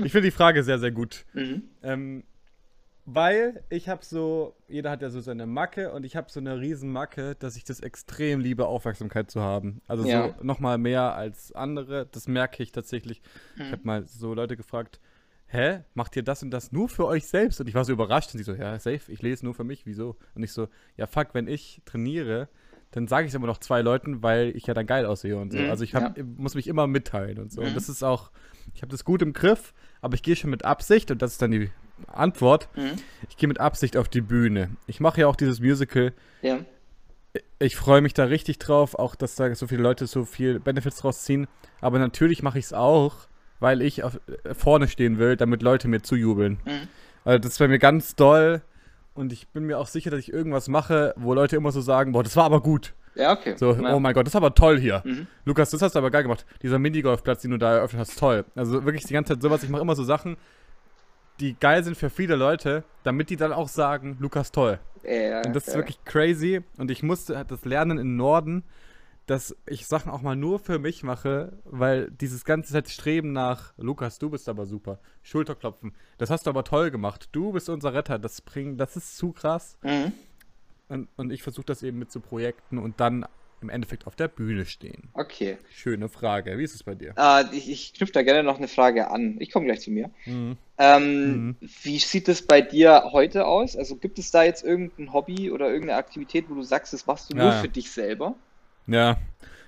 Ich 0.04 0.12
finde 0.12 0.28
die 0.30 0.36
Frage 0.36 0.64
sehr, 0.64 0.80
sehr 0.80 0.92
gut. 0.92 1.24
Mhm. 1.34 1.70
Ähm, 1.84 2.24
weil 3.10 3.64
ich 3.70 3.88
habe 3.88 4.04
so, 4.04 4.54
jeder 4.68 4.92
hat 4.92 5.02
ja 5.02 5.10
so 5.10 5.22
seine 5.22 5.46
Macke 5.46 5.94
und 5.94 6.04
ich 6.04 6.18
habe 6.18 6.30
so 6.30 6.42
eine 6.42 6.60
riesen 6.60 6.92
Macke, 6.92 7.36
dass 7.40 7.56
ich 7.56 7.64
das 7.64 7.80
extrem 7.80 8.42
liebe, 8.42 8.68
Aufmerksamkeit 8.68 9.32
zu 9.32 9.42
haben. 9.42 9.82
Also 9.88 10.04
Ja. 10.06 10.34
so 10.38 10.44
nochmal 10.44 10.78
mehr 10.78 11.16
als 11.16 11.54
andere, 11.54 12.06
das 12.12 12.28
merke 12.28 12.62
ich 12.62 12.74
tatsächlich. 12.74 13.22
Ich 13.56 13.62
Mhm. 13.64 13.72
habe 13.72 13.82
mal 13.86 14.08
so 14.08 14.34
Leute 14.34 14.58
gefragt, 14.58 15.00
hä, 15.48 15.80
macht 15.94 16.18
ihr 16.18 16.24
das 16.24 16.44
und 16.44 16.52
das 16.52 16.74
nur 16.74 16.90
für 16.90 17.06
euch 17.06 17.26
selbst? 17.28 17.62
Und 17.62 17.70
ich 17.70 17.76
war 17.76 17.86
so 17.86 17.94
überrascht 17.94 18.34
und 18.34 18.40
sie 18.40 18.44
so, 18.44 18.54
ja, 18.54 18.78
safe, 18.78 19.10
ich 19.10 19.22
lese 19.22 19.46
nur 19.46 19.54
für 19.56 19.64
mich, 19.64 19.86
wieso? 19.86 20.18
Und 20.36 20.44
ich 20.44 20.52
so, 20.52 20.68
ja, 20.98 21.08
fuck, 21.08 21.30
wenn 21.32 21.48
ich 21.48 21.82
trainiere, 21.86 22.50
dann 22.92 23.08
sage 23.08 23.26
ich 23.26 23.32
es 23.32 23.36
immer 23.36 23.48
noch 23.48 23.60
zwei 23.60 23.82
Leuten, 23.82 24.22
weil 24.22 24.54
ich 24.54 24.68
ja 24.68 24.74
dann 24.74 24.86
geil 24.86 25.06
aussehe 25.06 25.38
und 25.38 25.52
so. 25.54 25.60
Mhm, 25.60 25.70
Also 25.70 25.86
ich 25.86 25.96
hab, 25.96 26.18
muss 26.22 26.56
mich 26.56 26.68
immer 26.68 26.88
mitteilen 26.88 27.38
und 27.40 27.54
so. 27.54 27.62
Mhm. 27.62 27.68
Und 27.70 27.76
das 27.76 27.88
ist 27.88 28.04
auch, 28.04 28.32
ich 28.74 28.82
habe 28.82 28.92
das 28.92 29.06
gut 29.06 29.22
im 29.22 29.32
Griff, 29.32 29.74
aber 30.02 30.16
ich 30.16 30.24
gehe 30.24 30.36
schon 30.36 30.50
mit 30.50 30.66
Absicht 30.66 31.10
und 31.10 31.22
das 31.22 31.32
ist 31.34 31.42
dann 31.42 31.52
die 31.52 31.70
Antwort. 32.08 32.70
Mhm. 32.76 32.94
Ich 33.30 33.38
gehe 33.38 33.48
mit 33.48 33.60
Absicht 33.60 33.98
auf 33.98 34.10
die 34.10 34.22
Bühne. 34.22 34.70
Ich 34.88 35.00
mache 35.00 35.22
ja 35.22 35.28
auch 35.28 35.36
dieses 35.36 35.60
Musical. 35.60 36.14
Ja. 36.42 36.60
Ich 37.60 37.76
freue 37.76 38.02
mich 38.02 38.14
da 38.14 38.26
richtig 38.26 38.60
drauf, 38.60 38.96
auch 38.96 39.16
dass 39.16 39.36
da 39.36 39.54
so 39.54 39.68
viele 39.68 39.84
Leute 39.84 40.08
so 40.08 40.26
viel 40.26 40.60
Benefits 40.60 40.98
draus 40.98 41.24
ziehen. 41.24 41.48
Aber 41.82 42.00
natürlich 42.00 42.42
mache 42.42 42.60
ich 42.60 42.66
es 42.66 42.74
auch, 42.74 43.28
weil 43.60 43.82
ich 43.82 44.04
auf, 44.04 44.20
äh, 44.44 44.54
vorne 44.54 44.88
stehen 44.88 45.20
will, 45.20 45.36
damit 45.36 45.62
Leute 45.62 45.88
mir 45.88 46.02
zujubeln. 46.02 46.60
Mhm. 46.66 46.88
Also 47.26 47.40
das 47.40 47.54
ist 47.54 47.60
bei 47.60 47.68
mir 47.68 47.80
ganz 47.80 48.16
doll. 48.16 48.62
Und 49.14 49.34
ich 49.34 49.48
bin 49.48 49.66
mir 49.66 49.80
auch 49.80 49.88
sicher, 49.88 50.12
dass 50.12 50.20
ich 50.20 50.32
irgendwas 50.32 50.68
mache, 50.68 51.14
wo 51.18 51.34
Leute 51.34 51.56
immer 51.56 51.72
so 51.72 51.82
sagen, 51.82 52.12
boah, 52.12 52.24
das 52.24 52.36
war 52.36 52.46
aber 52.46 52.62
gut. 52.62 52.94
Ja, 53.16 53.34
okay. 53.34 53.56
So, 53.58 53.74
ja. 53.74 53.96
oh 53.96 54.00
mein 54.00 54.14
Gott, 54.14 54.28
das 54.28 54.32
ist 54.32 54.36
aber 54.36 54.54
toll 54.54 54.80
hier. 54.80 55.02
Mhm. 55.04 55.26
Lukas, 55.44 55.72
das 55.72 55.82
hast 55.82 55.96
du 55.96 56.00
aber 56.00 56.12
geil 56.12 56.24
gemacht. 56.24 56.46
Dieser 56.62 56.78
Minigolfplatz, 56.78 57.42
den 57.42 57.52
du 57.52 57.58
da 57.58 57.78
eröffnet 57.78 58.02
hast, 58.02 58.20
toll. 58.20 58.46
Also 58.56 58.86
wirklich 58.86 59.06
die 59.06 59.14
ganze 59.14 59.34
Zeit 59.34 59.42
sowas. 59.42 59.64
Ich 59.64 59.70
mache 59.70 59.82
immer 59.82 59.96
so 59.96 60.04
Sachen, 60.04 60.38
die 61.40 61.56
geil 61.60 61.84
sind 61.84 61.98
für 61.98 62.10
viele 62.10 62.36
Leute, 62.36 62.84
damit 63.04 63.30
die 63.30 63.36
dann 63.36 63.54
auch 63.54 63.68
sagen, 63.68 64.18
Lukas, 64.20 64.52
toll. 64.52 64.80
Ja, 65.04 65.42
Und 65.46 65.56
das 65.56 65.68
ist 65.68 65.74
ja. 65.74 65.80
wirklich 65.80 66.04
crazy. 66.04 66.62
Und 66.78 66.92
ich 66.92 67.04
musste 67.04 67.46
das 67.48 67.66
lernen 67.66 67.98
im 67.98 68.16
Norden, 68.16 68.64
dass 69.26 69.56
ich 69.66 69.88
Sachen 69.88 70.12
auch 70.12 70.22
mal 70.22 70.36
nur 70.36 70.58
für 70.58 70.80
mich 70.80 71.04
mache, 71.04 71.60
weil 71.66 72.10
dieses 72.12 72.46
ganze 72.46 72.74
Zeit 72.74 72.90
Streben 72.90 73.34
nach, 73.34 73.74
Lukas, 73.78 74.20
du 74.20 74.30
bist 74.30 74.48
aber 74.48 74.66
super. 74.66 75.00
Schulterklopfen. 75.22 75.94
Das 76.18 76.30
hast 76.30 76.46
du 76.46 76.50
aber 76.50 76.64
toll 76.64 76.92
gemacht. 76.92 77.30
Du 77.34 77.52
bist 77.52 77.70
unser 77.70 77.94
Retter. 77.94 78.20
Das 78.20 78.42
bringt, 78.42 78.80
das 78.80 78.96
ist 78.96 79.18
zu 79.18 79.34
krass. 79.34 79.78
Mhm. 79.84 80.14
Und, 80.88 81.10
und 81.18 81.32
ich 81.32 81.44
versuche 81.44 81.66
das 81.66 81.84
eben 81.84 82.00
mit 82.00 82.12
so 82.12 82.22
Projekten 82.22 82.78
und 82.78 83.02
dann 83.02 83.26
im 83.62 83.70
Endeffekt 83.70 84.06
auf 84.08 84.16
der 84.16 84.28
Bühne 84.28 84.66
stehen. 84.66 85.10
Okay. 85.14 85.58
Schöne 85.72 86.10
Frage. 86.10 86.58
Wie 86.58 86.64
ist 86.64 86.76
es 86.76 86.84
bei 86.84 86.96
dir? 86.96 87.14
Äh, 87.18 87.46
ich, 87.56 87.70
ich 87.70 87.94
knüpfe 87.94 88.14
da 88.14 88.22
gerne 88.24 88.44
noch 88.44 88.58
eine 88.58 88.68
Frage 88.68 89.10
an. 89.10 89.38
Ich 89.40 89.52
komme 89.52 89.66
gleich 89.66 89.82
zu 89.82 89.92
mir. 89.92 90.12
Mhm. 90.26 90.58
Ähm, 90.78 91.56
Wie 91.60 91.98
sieht 91.98 92.30
es 92.30 92.46
bei 92.46 92.62
dir 92.62 93.10
heute 93.12 93.48
aus? 93.48 93.76
Also 93.76 93.96
gibt 93.96 94.20
es 94.20 94.30
da 94.32 94.44
jetzt 94.44 94.64
irgendein 94.64 95.12
Hobby 95.12 95.50
oder 95.52 95.68
irgendeine 95.70 95.98
Aktivität, 95.98 96.46
wo 96.50 96.54
du 96.56 96.62
sagst, 96.62 96.94
das 96.94 97.08
machst 97.08 97.32
du 97.32 97.38
Ja, 97.38 97.44
nur 97.44 97.52
für 97.54 97.68
dich 97.70 97.90
selber? 97.92 98.36
Ja. 98.86 99.18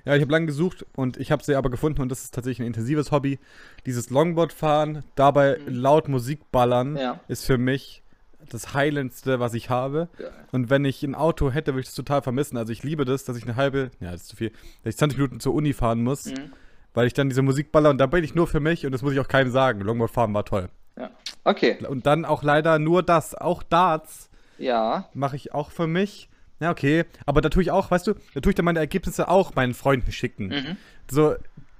Ja, 0.05 0.15
ich 0.15 0.21
habe 0.21 0.31
lange 0.31 0.45
gesucht 0.45 0.85
und 0.95 1.17
ich 1.17 1.31
habe 1.31 1.43
sie 1.43 1.55
aber 1.55 1.69
gefunden 1.69 2.01
und 2.01 2.09
das 2.09 2.23
ist 2.23 2.33
tatsächlich 2.33 2.61
ein 2.61 2.67
intensives 2.67 3.11
Hobby. 3.11 3.37
Dieses 3.85 4.09
Longboard-Fahren, 4.09 5.03
dabei 5.15 5.57
Mhm. 5.59 5.73
laut 5.75 6.07
Musik 6.07 6.51
ballern, 6.51 6.95
Ja. 6.95 7.19
ist 7.27 7.45
für 7.45 7.57
mich 7.57 8.01
das 8.49 8.73
Heilendste, 8.73 9.39
was 9.39 9.53
ich 9.53 9.69
habe. 9.69 10.09
Ja. 10.19 10.27
Und 10.51 10.69
wenn 10.69 10.85
ich 10.85 11.03
ein 11.03 11.15
Auto 11.15 11.51
hätte, 11.51 11.71
würde 11.73 11.81
ich 11.81 11.85
das 11.87 11.95
total 11.95 12.21
vermissen. 12.21 12.57
Also 12.57 12.71
ich 12.73 12.83
liebe 12.83 13.05
das, 13.05 13.23
dass 13.23 13.37
ich 13.37 13.43
eine 13.43 13.55
halbe, 13.55 13.91
ja, 13.99 14.11
das 14.11 14.21
ist 14.23 14.27
zu 14.29 14.35
viel, 14.35 14.49
dass 14.83 14.93
ich 14.93 14.97
20 14.97 15.17
Minuten 15.17 15.39
zur 15.39 15.53
Uni 15.53 15.73
fahren 15.73 16.03
muss, 16.03 16.25
Mhm. 16.25 16.51
weil 16.93 17.07
ich 17.07 17.13
dann 17.13 17.29
diese 17.29 17.41
Musik 17.41 17.71
baller 17.71 17.89
und 17.89 17.97
da 17.99 18.05
bin 18.07 18.23
ich 18.23 18.35
nur 18.35 18.47
für 18.47 18.59
mich 18.59 18.85
und 18.85 18.91
das 18.91 19.01
muss 19.01 19.13
ich 19.13 19.19
auch 19.19 19.27
keinem 19.27 19.51
sagen. 19.51 19.81
Longboard-Fahren 19.81 20.33
war 20.33 20.45
toll. 20.45 20.69
ja. 20.97 21.09
Okay. 21.45 21.77
Und 21.87 22.05
dann 22.05 22.25
auch 22.25 22.43
leider 22.43 22.77
nur 22.79 23.01
das, 23.03 23.33
auch 23.33 23.63
Darts 23.63 24.29
Ja. 24.57 25.07
mache 25.13 25.35
ich 25.37 25.53
auch 25.53 25.71
für 25.71 25.87
mich. 25.87 26.29
Ja, 26.59 26.71
okay. 26.71 27.05
Aber 27.25 27.39
da 27.41 27.47
tue 27.49 27.63
ich 27.63 27.71
auch, 27.71 27.89
weißt 27.89 28.05
du, 28.07 28.13
da 28.33 28.41
tue 28.41 28.51
ich 28.51 28.55
dann 28.55 28.65
meine 28.65 28.79
Ergebnisse 28.79 29.29
auch 29.29 29.55
meinen 29.55 29.73
Freunden 29.73 30.11
schicken. 30.11 30.47
Mhm. 30.47 30.77
So, 31.09 31.35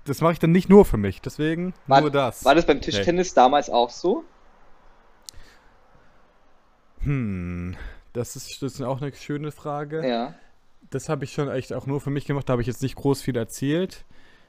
das 0.06 0.22
mache 0.22 0.32
ich 0.34 0.40
dann 0.40 0.54
nicht 0.54 0.70
nur 0.70 0.86
für 0.86 0.96
mich. 0.98 1.22
Deswegen 1.22 1.74
War, 1.86 2.00
nur 2.02 2.10
das. 2.10 2.46
war 2.46 2.56
das 2.56 2.66
beim 2.66 2.80
Tischtennis 2.80 3.34
damals 3.34 3.70
auch 3.70 3.90
so? 3.90 4.24
Hm, 7.04 7.76
das 8.14 8.36
ist, 8.36 8.62
das 8.62 8.74
ist 8.74 8.82
auch 8.82 9.02
eine 9.02 9.14
schöne 9.14 9.52
Frage. 9.52 10.08
Ja. 10.08 10.36
Das 10.90 11.10
habe 11.10 11.24
ich 11.24 11.34
schon 11.34 11.50
echt 11.50 11.74
auch 11.74 11.86
nur 11.86 12.02
für 12.02 12.10
mich 12.10 12.26
gemacht. 12.26 12.50
Da 12.50 12.54
habe 12.54 12.62
ich 12.62 12.68
jetzt 12.68 12.82
nicht 12.82 12.96
groß 12.96 13.22
viel 13.22 13.38
erzählt. 13.38 14.06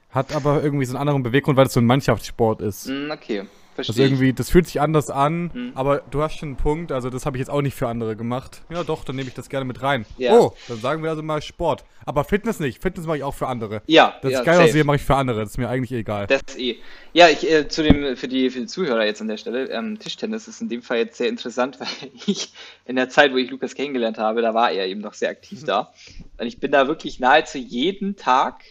Hat 0.09 0.33
aber 0.33 0.61
irgendwie 0.63 0.85
so 0.85 0.93
einen 0.93 1.01
anderen 1.01 1.23
Beweggrund, 1.23 1.57
weil 1.57 1.67
es 1.67 1.73
so 1.73 1.79
ein 1.79 1.85
Mannschaftssport 1.85 2.61
ist. 2.61 2.87
Mm, 2.87 3.11
okay. 3.11 3.45
Verstehe 3.85 4.03
Also 4.05 4.13
irgendwie, 4.13 4.33
das 4.33 4.49
fühlt 4.49 4.67
sich 4.67 4.79
anders 4.81 5.09
an, 5.09 5.51
Mhm. 5.53 5.71
aber 5.75 6.01
du 6.11 6.21
hast 6.21 6.37
schon 6.37 6.49
einen 6.49 6.55
Punkt, 6.57 6.91
also 6.91 7.09
das 7.09 7.25
habe 7.25 7.37
ich 7.37 7.39
jetzt 7.39 7.49
auch 7.49 7.61
nicht 7.61 7.75
für 7.75 7.87
andere 7.87 8.15
gemacht. 8.15 8.61
Ja 8.69 8.83
doch, 8.83 9.03
dann 9.03 9.15
nehme 9.15 9.27
ich 9.29 9.33
das 9.33 9.49
gerne 9.49 9.65
mit 9.65 9.81
rein. 9.81 10.05
Ja. 10.17 10.33
Oh, 10.37 10.53
dann 10.67 10.79
sagen 10.79 11.03
wir 11.03 11.09
also 11.09 11.21
mal 11.23 11.41
Sport. 11.41 11.83
Aber 12.05 12.23
Fitness 12.23 12.59
nicht, 12.59 12.81
Fitness 12.81 13.05
mache 13.05 13.17
ich 13.17 13.23
auch 13.23 13.35
für 13.35 13.47
andere. 13.47 13.81
Ja, 13.85 14.15
Das 14.21 14.31
ja, 14.31 14.39
ist 14.39 14.45
geil 14.45 14.55
safe. 14.55 14.67
aussehe, 14.69 14.83
mache 14.83 14.95
ich 14.95 15.03
für 15.03 15.15
andere, 15.15 15.41
das 15.41 15.51
ist 15.51 15.57
mir 15.57 15.69
eigentlich 15.69 15.91
egal. 15.91 16.27
Das 16.27 16.41
ist 16.47 16.59
eh. 16.59 16.77
Ja, 17.13 17.29
ich 17.29 17.49
äh, 17.49 17.67
zu 17.67 17.83
dem 17.83 18.15
für 18.17 18.27
die 18.27 18.49
für 18.49 18.59
die 18.59 18.65
Zuhörer 18.65 19.05
jetzt 19.05 19.21
an 19.21 19.27
der 19.27 19.37
Stelle, 19.37 19.69
ähm, 19.69 19.99
Tischtennis 19.99 20.47
ist 20.47 20.61
in 20.61 20.69
dem 20.69 20.81
Fall 20.81 20.97
jetzt 20.97 21.17
sehr 21.17 21.27
interessant, 21.29 21.79
weil 21.79 21.87
ich 22.25 22.53
in 22.85 22.95
der 22.95 23.09
Zeit, 23.09 23.31
wo 23.33 23.37
ich 23.37 23.49
Lukas 23.51 23.75
kennengelernt 23.75 24.17
habe, 24.17 24.41
da 24.41 24.53
war 24.53 24.71
er 24.71 24.87
eben 24.87 25.01
noch 25.01 25.13
sehr 25.13 25.29
aktiv 25.29 25.63
da. 25.65 25.91
Und 26.39 26.47
ich 26.47 26.59
bin 26.59 26.71
da 26.71 26.87
wirklich 26.87 27.19
nahezu 27.19 27.57
jeden 27.59 28.15
Tag, 28.15 28.63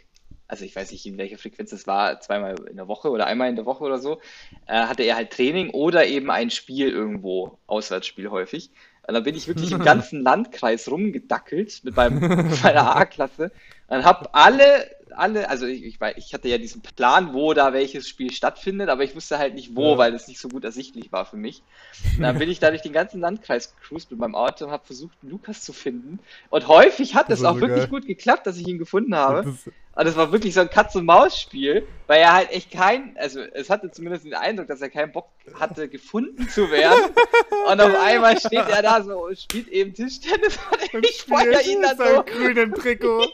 also 0.50 0.64
ich 0.64 0.74
weiß 0.74 0.90
nicht, 0.90 1.06
in 1.06 1.16
welcher 1.16 1.38
Frequenz 1.38 1.70
es 1.72 1.86
war, 1.86 2.20
zweimal 2.20 2.56
in 2.68 2.76
der 2.76 2.88
Woche 2.88 3.10
oder 3.10 3.26
einmal 3.26 3.48
in 3.48 3.56
der 3.56 3.66
Woche 3.66 3.84
oder 3.84 3.98
so, 3.98 4.20
äh, 4.66 4.72
hatte 4.86 5.04
er 5.04 5.14
halt 5.16 5.30
Training 5.30 5.70
oder 5.70 6.06
eben 6.06 6.30
ein 6.30 6.50
Spiel 6.50 6.88
irgendwo, 6.90 7.58
Auswärtsspiel 7.68 8.30
häufig. 8.30 8.70
Und 9.06 9.14
dann 9.14 9.22
bin 9.24 9.36
ich 9.36 9.48
wirklich 9.48 9.72
im 9.72 9.82
ganzen 9.84 10.22
Landkreis 10.22 10.90
rumgedackelt 10.90 11.84
mit 11.84 11.96
meinem, 11.96 12.18
mit 12.20 12.62
meiner 12.62 12.96
A-Klasse 12.96 13.50
und 13.88 14.04
habe 14.04 14.32
alle, 14.34 14.88
alle, 15.16 15.48
also 15.50 15.66
ich, 15.66 15.82
ich, 15.84 15.98
ich 16.16 16.32
hatte 16.34 16.48
ja 16.48 16.58
diesen 16.58 16.80
Plan, 16.80 17.32
wo 17.34 17.52
da 17.54 17.72
welches 17.72 18.08
Spiel 18.08 18.30
stattfindet, 18.32 18.88
aber 18.88 19.02
ich 19.02 19.16
wusste 19.16 19.38
halt 19.38 19.54
nicht 19.54 19.74
wo, 19.74 19.92
Ja. 19.92 19.98
weil 19.98 20.14
es 20.14 20.28
nicht 20.28 20.38
so 20.38 20.48
gut 20.48 20.62
ersichtlich 20.64 21.10
war 21.10 21.24
für 21.26 21.36
mich. 21.36 21.62
Und 22.16 22.22
dann 22.22 22.38
bin 22.38 22.48
ich 22.48 22.60
da 22.60 22.70
durch 22.70 22.82
den 22.82 22.92
ganzen 22.92 23.20
Landkreis 23.20 23.74
gecruised 23.74 24.12
mit 24.12 24.20
meinem 24.20 24.36
Auto 24.36 24.66
und 24.66 24.70
habe 24.70 24.86
versucht, 24.86 25.16
Lukas 25.22 25.62
zu 25.62 25.72
finden. 25.72 26.20
Und 26.50 26.68
häufig 26.68 27.16
hat 27.16 27.30
es 27.30 27.42
auch 27.42 27.54
so 27.54 27.60
wirklich 27.62 27.84
geil. 27.84 27.88
gut 27.88 28.06
geklappt, 28.06 28.46
dass 28.46 28.58
ich 28.58 28.68
ihn 28.68 28.78
gefunden 28.78 29.16
habe. 29.16 29.52
Und 29.96 30.06
es 30.06 30.16
war 30.16 30.30
wirklich 30.30 30.54
so 30.54 30.60
ein 30.60 30.70
Katz-und-Maus-Spiel, 30.70 31.86
weil 32.06 32.20
er 32.20 32.32
halt 32.32 32.50
echt 32.52 32.70
kein, 32.70 33.16
also 33.18 33.40
es 33.40 33.68
hatte 33.68 33.90
zumindest 33.90 34.24
den 34.24 34.34
Eindruck, 34.34 34.68
dass 34.68 34.80
er 34.80 34.88
keinen 34.88 35.10
Bock 35.10 35.28
hatte, 35.58 35.88
gefunden 35.88 36.48
zu 36.48 36.70
werden. 36.70 37.12
Und 37.70 37.80
auf 37.80 38.00
einmal 38.00 38.38
steht 38.38 38.68
er 38.68 38.82
da 38.82 39.02
so 39.02 39.26
und 39.26 39.38
spielt 39.38 39.68
eben 39.68 39.92
Tischtennis 39.92 40.58
und 40.92 41.04
ich 41.04 41.22
feuer 41.22 41.60
ihn 41.62 41.82
dann 41.82 41.96
so, 41.96 42.22
grünen 42.22 42.72
Trikot. 42.72 43.18
und 43.18 43.30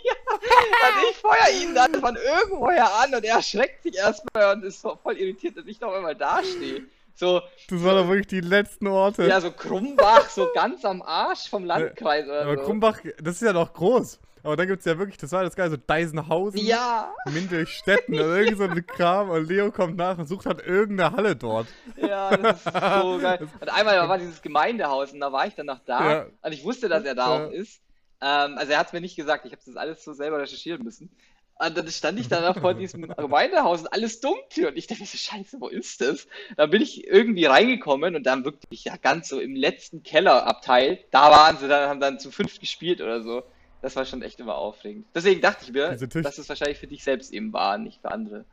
ich 1.10 1.16
feuer 1.18 1.62
ihn 1.62 1.74
dann 1.74 1.94
von 1.94 2.16
irgendwoher 2.16 2.92
an 3.02 3.14
und 3.14 3.24
er 3.24 3.42
schreckt 3.42 3.82
sich 3.82 3.96
erstmal 3.96 4.56
und 4.56 4.64
ist 4.64 4.80
so 4.80 4.98
voll 5.02 5.16
irritiert, 5.18 5.58
dass 5.58 5.66
ich 5.66 5.80
noch 5.80 5.92
einmal 5.92 6.16
dastehe. 6.16 6.82
So, 7.14 7.40
Das 7.70 7.82
waren 7.82 7.96
doch 7.96 8.08
wirklich 8.08 8.26
die 8.26 8.40
letzten 8.40 8.86
Orte. 8.88 9.26
ja, 9.26 9.40
so 9.40 9.50
Krumbach, 9.50 10.28
so 10.28 10.48
ganz 10.54 10.84
am 10.84 11.00
Arsch 11.00 11.48
vom 11.48 11.64
Landkreis 11.64 12.26
oder 12.26 12.42
Aber 12.42 12.56
so. 12.56 12.64
Krumbach, 12.64 13.00
das 13.22 13.36
ist 13.36 13.42
ja 13.42 13.52
noch 13.52 13.72
groß. 13.72 14.20
Aber 14.46 14.54
da 14.56 14.64
gibt 14.64 14.78
es 14.78 14.84
ja 14.84 14.96
wirklich, 14.96 15.18
das 15.18 15.32
war 15.32 15.42
das 15.42 15.56
geil, 15.56 15.68
so 15.70 15.76
Deisenhausen, 15.76 16.60
Ja, 16.60 17.12
Mindelstetten 17.28 18.14
oder 18.14 18.36
irgend 18.36 18.58
so 18.58 18.62
ein 18.64 18.86
Kram 18.86 19.28
und 19.28 19.48
Leo 19.48 19.72
kommt 19.72 19.96
nach 19.96 20.16
und 20.18 20.26
sucht 20.26 20.46
halt 20.46 20.64
irgendeine 20.64 21.16
Halle 21.16 21.34
dort. 21.34 21.66
Ja, 21.96 22.36
das 22.36 22.64
ist 22.64 22.72
so 22.72 23.18
geil. 23.20 23.48
Und 23.60 23.68
einmal 23.68 24.08
war 24.08 24.18
dieses 24.18 24.40
Gemeindehaus 24.42 25.12
und 25.12 25.18
da 25.18 25.32
war 25.32 25.48
ich 25.48 25.54
dann 25.56 25.66
noch 25.66 25.80
da 25.84 26.12
Ja. 26.12 26.26
und 26.42 26.52
ich 26.52 26.62
wusste, 26.64 26.88
dass 26.88 27.04
er 27.04 27.16
da 27.16 27.34
Ja. 27.36 27.46
auch 27.46 27.50
ist. 27.50 27.80
Ähm, 28.20 28.54
also 28.56 28.70
er 28.72 28.78
hat 28.78 28.86
es 28.86 28.92
mir 28.92 29.00
nicht 29.00 29.16
gesagt, 29.16 29.46
ich 29.46 29.52
habe 29.52 29.62
das 29.66 29.76
alles 29.76 30.04
so 30.04 30.12
selber 30.12 30.38
recherchieren 30.38 30.84
müssen. 30.84 31.10
Und 31.58 31.76
dann 31.76 31.88
stand 31.88 32.20
ich 32.20 32.28
dann 32.28 32.44
noch 32.44 32.60
vor 32.60 32.74
diesem 32.74 33.08
Gemeindehaus 33.16 33.80
und 33.80 33.92
alles 33.92 34.20
dunkel 34.20 34.66
und 34.68 34.76
ich 34.76 34.86
dachte 34.86 35.04
so, 35.06 35.18
scheiße, 35.18 35.56
wo 35.60 35.66
ist 35.68 36.00
das? 36.02 36.28
Dann 36.56 36.70
bin 36.70 36.82
ich 36.82 37.04
irgendwie 37.06 37.46
reingekommen 37.46 38.14
und 38.14 38.24
dann 38.24 38.44
wirklich 38.44 38.84
ja 38.84 38.96
ganz 38.96 39.28
so 39.28 39.40
im 39.40 39.56
letzten 39.56 40.04
Kellerabteil, 40.04 41.00
da 41.10 41.32
waren 41.32 41.56
sie 41.58 41.66
dann, 41.66 41.88
haben 41.88 41.98
dann 42.00 42.20
zu 42.20 42.30
fünf 42.30 42.60
gespielt 42.60 43.00
oder 43.00 43.22
so. 43.22 43.42
Das 43.86 43.94
war 43.94 44.04
schon 44.04 44.20
echt 44.22 44.40
immer 44.40 44.56
aufregend. 44.56 45.06
Deswegen 45.14 45.40
dachte 45.40 45.62
ich 45.64 45.72
mir, 45.72 45.90
dass 45.96 46.38
es 46.38 46.48
wahrscheinlich 46.48 46.78
für 46.78 46.88
dich 46.88 47.04
selbst 47.04 47.32
eben 47.32 47.52
war, 47.52 47.78
nicht 47.78 48.00
für 48.00 48.10
andere. 48.10 48.44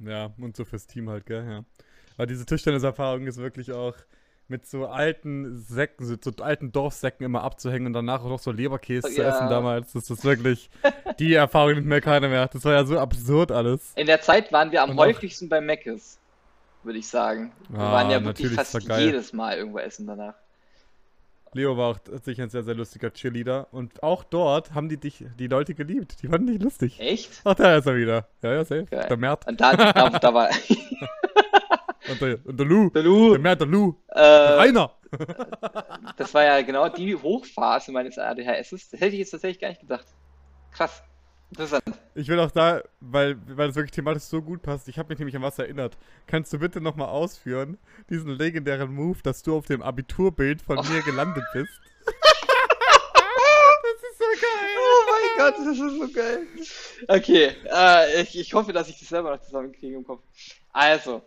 Ja, 0.00 0.34
und 0.38 0.54
so 0.54 0.66
fürs 0.66 0.86
Team 0.86 1.08
halt, 1.08 1.24
gell, 1.24 1.46
ja. 1.48 1.64
Aber 2.18 2.26
diese 2.26 2.44
Tischtenniserfahrung 2.44 3.26
ist 3.26 3.38
wirklich 3.38 3.72
auch 3.72 3.94
mit 4.48 4.66
so 4.66 4.86
alten 4.86 5.56
Säcken, 5.56 6.04
so, 6.04 6.16
so 6.22 6.30
alten 6.44 6.72
Dorfsäcken 6.72 7.24
immer 7.24 7.42
abzuhängen 7.42 7.86
und 7.86 7.94
danach 7.94 8.22
auch 8.22 8.28
noch 8.28 8.38
so 8.38 8.52
Leberkäse 8.52 9.08
zu 9.10 9.22
Ja. 9.22 9.30
essen 9.30 9.48
damals. 9.48 9.94
Das 9.94 10.10
ist 10.10 10.22
wirklich, 10.26 10.68
die 11.18 11.32
Erfahrung 11.32 11.72
nimmt 11.76 11.86
mir 11.86 12.02
keiner 12.02 12.28
mehr. 12.28 12.46
Das 12.48 12.62
war 12.66 12.74
ja 12.74 12.84
so 12.84 12.98
absurd 12.98 13.52
alles. 13.52 13.92
In 13.96 14.06
der 14.06 14.20
Zeit 14.20 14.52
waren 14.52 14.72
wir 14.72 14.82
am 14.82 14.90
Und 14.90 14.98
auch- 14.98 15.06
häufigsten 15.06 15.48
bei 15.48 15.62
Meckes. 15.62 16.18
würde 16.82 16.98
ich 16.98 17.08
sagen. 17.08 17.50
Wir 17.70 17.80
Ah, 17.80 17.92
waren 17.92 18.10
ja 18.10 18.22
wirklich 18.22 18.52
fast 18.52 18.78
jedes 18.98 19.32
Mal 19.32 19.56
irgendwo 19.56 19.78
essen 19.78 20.06
danach. 20.06 20.34
Leo 21.56 21.76
war 21.76 21.90
auch 21.90 21.98
tatsächlich 21.98 22.42
ein 22.42 22.50
sehr, 22.50 22.62
sehr 22.62 22.74
lustiger 22.74 23.10
Cheerleader. 23.12 23.68
Und 23.72 24.02
auch 24.02 24.22
dort 24.24 24.72
haben 24.74 24.88
die 24.88 24.96
dich, 24.98 25.24
die 25.38 25.46
Leute 25.48 25.74
geliebt. 25.74 26.22
Die 26.22 26.28
fanden 26.28 26.46
dich 26.48 26.62
lustig. 26.62 27.00
Echt? 27.00 27.40
Ach, 27.44 27.54
da 27.54 27.76
ist 27.76 27.86
er 27.86 27.96
wieder. 27.96 28.28
Ja, 28.42 28.52
ja, 28.54 28.64
safe. 28.64 28.84
Geil. 28.84 29.06
Der 29.08 29.16
Mert. 29.16 29.46
Und 29.48 29.60
da, 29.60 29.74
da, 29.74 30.10
da 30.10 30.34
war 30.34 30.48
Und 32.08 32.20
der, 32.20 32.38
und 32.44 32.56
der 32.60 32.66
Lou. 32.66 32.90
der 32.90 33.02
Lou. 33.02 33.30
Der 33.32 33.40
Mert, 33.40 33.60
der 33.60 33.66
Lou. 33.68 33.94
Der 34.14 34.22
Äh, 34.22 34.54
Rainer. 34.60 34.92
das 36.16 36.32
war 36.34 36.44
ja 36.44 36.62
genau 36.62 36.88
die 36.88 37.16
Hochphase 37.16 37.90
meines 37.90 38.16
ADHS. 38.18 38.70
Das 38.70 38.92
hätte 39.00 39.06
ich 39.14 39.18
jetzt 39.18 39.30
tatsächlich 39.30 39.58
gar 39.60 39.68
nicht 39.68 39.80
gedacht. 39.80 40.06
Krass. 40.72 41.02
Interessant. 41.50 41.84
Ich 42.14 42.28
will 42.28 42.40
auch 42.40 42.50
da, 42.50 42.82
weil, 43.00 43.36
weil 43.46 43.68
das 43.68 43.76
wirklich 43.76 43.92
thematisch 43.92 44.24
so 44.24 44.42
gut 44.42 44.62
passt, 44.62 44.88
ich 44.88 44.98
habe 44.98 45.08
mich 45.10 45.18
nämlich 45.18 45.36
an 45.36 45.42
was 45.42 45.58
erinnert. 45.58 45.96
Kannst 46.26 46.52
du 46.52 46.58
bitte 46.58 46.80
nochmal 46.80 47.08
ausführen, 47.08 47.78
diesen 48.10 48.30
legendären 48.30 48.92
Move, 48.92 49.18
dass 49.22 49.42
du 49.42 49.56
auf 49.56 49.66
dem 49.66 49.82
Abiturbild 49.82 50.60
von 50.60 50.76
mir 50.88 51.02
gelandet 51.02 51.44
bist? 51.52 51.72
das 52.06 52.14
ist 54.10 54.18
so 54.18 54.24
geil. 54.40 54.76
Oh 54.78 55.02
mein 55.10 55.36
Gott, 55.38 55.54
das 55.58 55.78
ist 55.78 55.98
so 55.98 56.08
geil. 56.12 56.46
Okay, 57.08 57.52
äh, 57.72 58.22
ich, 58.22 58.38
ich 58.38 58.54
hoffe, 58.54 58.72
dass 58.72 58.88
ich 58.88 58.98
das 58.98 59.08
selber 59.08 59.30
noch 59.30 59.40
zusammenkriege 59.40 59.96
im 59.96 60.04
Kopf. 60.04 60.22
Also, 60.72 61.22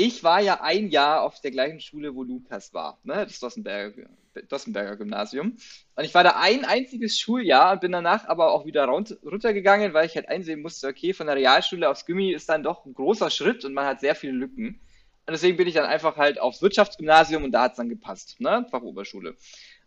ich 0.00 0.24
war 0.24 0.40
ja 0.40 0.62
ein 0.62 0.88
Jahr 0.88 1.22
auf 1.22 1.40
der 1.40 1.50
gleichen 1.50 1.78
Schule, 1.78 2.14
wo 2.14 2.22
Lukas 2.22 2.72
war, 2.72 2.98
ne? 3.02 3.26
das 3.26 3.38
Dossenberger, 3.38 4.08
Dossenberger 4.48 4.96
Gymnasium. 4.96 5.58
Und 5.94 6.04
ich 6.04 6.14
war 6.14 6.24
da 6.24 6.36
ein 6.40 6.64
einziges 6.64 7.18
Schuljahr 7.18 7.72
und 7.72 7.82
bin 7.82 7.92
danach 7.92 8.26
aber 8.26 8.52
auch 8.52 8.64
wieder 8.64 8.86
runtergegangen, 8.86 9.92
weil 9.92 10.06
ich 10.06 10.16
halt 10.16 10.28
einsehen 10.28 10.62
musste, 10.62 10.88
okay, 10.88 11.12
von 11.12 11.26
der 11.26 11.36
Realschule 11.36 11.90
aufs 11.90 12.06
Gimmi 12.06 12.32
ist 12.32 12.48
dann 12.48 12.62
doch 12.62 12.86
ein 12.86 12.94
großer 12.94 13.28
Schritt 13.28 13.66
und 13.66 13.74
man 13.74 13.84
hat 13.84 14.00
sehr 14.00 14.14
viele 14.14 14.32
Lücken. 14.32 14.80
Und 15.26 15.32
deswegen 15.32 15.58
bin 15.58 15.68
ich 15.68 15.74
dann 15.74 15.84
einfach 15.84 16.16
halt 16.16 16.40
aufs 16.40 16.62
Wirtschaftsgymnasium 16.62 17.44
und 17.44 17.52
da 17.52 17.64
hat 17.64 17.72
es 17.72 17.76
dann 17.76 17.90
gepasst, 17.90 18.40
ne? 18.40 18.66
Fachoberschule. 18.70 19.36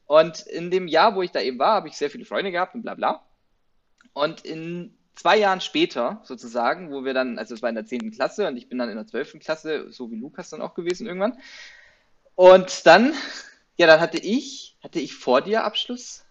Und 0.06 0.42
in 0.42 0.70
dem 0.70 0.88
Jahr, 0.88 1.16
wo 1.16 1.24
ich 1.24 1.32
da 1.32 1.42
eben 1.42 1.58
war, 1.58 1.74
habe 1.74 1.88
ich 1.88 1.98
sehr 1.98 2.12
viele 2.12 2.26
Freunde 2.26 2.52
gehabt 2.52 2.76
und 2.76 2.84
bla 2.84 2.94
bla. 2.94 3.26
Und 4.14 4.46
in 4.46 4.96
zwei 5.16 5.38
Jahren 5.38 5.62
später, 5.62 6.22
sozusagen, 6.24 6.92
wo 6.92 7.06
wir 7.06 7.14
dann, 7.14 7.38
also 7.38 7.54
es 7.54 7.62
war 7.62 7.70
in 7.70 7.76
der 7.76 7.86
10. 7.86 8.12
Klasse 8.12 8.48
und 8.48 8.58
ich 8.58 8.68
bin 8.68 8.78
dann 8.78 8.90
in 8.90 8.96
der 8.96 9.08
12. 9.08 9.40
Klasse, 9.40 9.92
so 9.92 10.12
wie 10.12 10.16
Lukas 10.16 10.50
dann 10.50 10.62
auch 10.62 10.74
gewesen 10.74 11.08
irgendwann. 11.08 11.38
Und 12.36 12.86
dann, 12.86 13.14
ja, 13.78 13.88
dann 13.88 14.00
hatte 14.00 14.18
ich, 14.18 14.78
hatte 14.84 15.00
ich 15.00 15.16
vor 15.16 15.42
dir 15.42 15.64
Abschluss? 15.64 16.26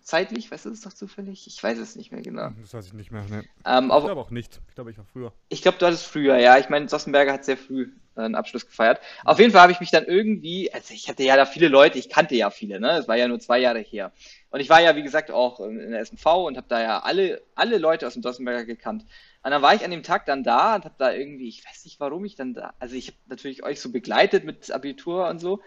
Zeitlich, 0.00 0.50
weißt 0.50 0.64
du 0.64 0.70
das 0.70 0.80
doch 0.80 0.94
zufällig? 0.94 1.46
Ich 1.46 1.62
weiß 1.62 1.76
es 1.78 1.96
nicht 1.96 2.12
mehr 2.12 2.22
genau. 2.22 2.50
Das 2.62 2.72
weiß 2.72 2.86
ich 2.86 2.92
nicht 2.94 3.10
mehr. 3.10 3.24
Ne. 3.24 3.44
Ähm, 3.66 3.90
Ich 3.94 4.04
glaube 4.04 4.20
auch 4.20 4.30
nicht. 4.30 4.58
Ich 4.68 4.74
glaube, 4.74 4.90
ich 4.90 4.96
war 4.96 5.04
früher. 5.04 5.32
ich 5.50 5.60
glaube, 5.60 5.76
du 5.76 5.84
hattest 5.84 6.06
früher, 6.06 6.38
ja. 6.38 6.56
Ich 6.56 6.70
meine, 6.70 6.88
Sossenberger 6.88 7.34
hat 7.34 7.44
sehr 7.44 7.58
früh 7.58 7.92
einen 8.24 8.34
Abschluss 8.34 8.66
gefeiert. 8.66 9.00
Auf 9.24 9.38
jeden 9.38 9.52
Fall 9.52 9.62
habe 9.62 9.72
ich 9.72 9.80
mich 9.80 9.90
dann 9.90 10.04
irgendwie, 10.04 10.72
also 10.72 10.94
ich 10.94 11.08
hatte 11.08 11.22
ja 11.22 11.36
da 11.36 11.46
viele 11.46 11.68
Leute, 11.68 11.98
ich 11.98 12.08
kannte 12.08 12.34
ja 12.34 12.50
viele, 12.50 12.80
ne? 12.80 12.98
Es 12.98 13.08
war 13.08 13.16
ja 13.16 13.28
nur 13.28 13.40
zwei 13.40 13.58
Jahre 13.58 13.80
her. 13.80 14.12
Und 14.50 14.60
ich 14.60 14.70
war 14.70 14.80
ja, 14.80 14.96
wie 14.96 15.02
gesagt, 15.02 15.30
auch 15.30 15.60
in 15.60 15.90
der 15.90 16.00
SMV 16.04 16.26
und 16.46 16.56
habe 16.56 16.68
da 16.68 16.80
ja 16.80 17.00
alle, 17.00 17.42
alle 17.54 17.78
Leute 17.78 18.06
aus 18.06 18.14
dem 18.14 18.22
Sossenberger 18.22 18.64
gekannt. 18.64 19.04
Und 19.42 19.50
dann 19.50 19.62
war 19.62 19.74
ich 19.74 19.84
an 19.84 19.90
dem 19.90 20.02
Tag 20.02 20.26
dann 20.26 20.42
da 20.42 20.74
und 20.74 20.84
habe 20.84 20.94
da 20.98 21.12
irgendwie, 21.12 21.48
ich 21.48 21.64
weiß 21.64 21.84
nicht, 21.84 22.00
warum 22.00 22.24
ich 22.24 22.34
dann 22.34 22.54
da, 22.54 22.74
also 22.78 22.96
ich 22.96 23.08
habe 23.08 23.18
natürlich 23.28 23.62
euch 23.62 23.80
so 23.80 23.92
begleitet 23.92 24.44
mit 24.44 24.70
Abitur 24.70 25.28
und 25.28 25.38
so. 25.38 25.60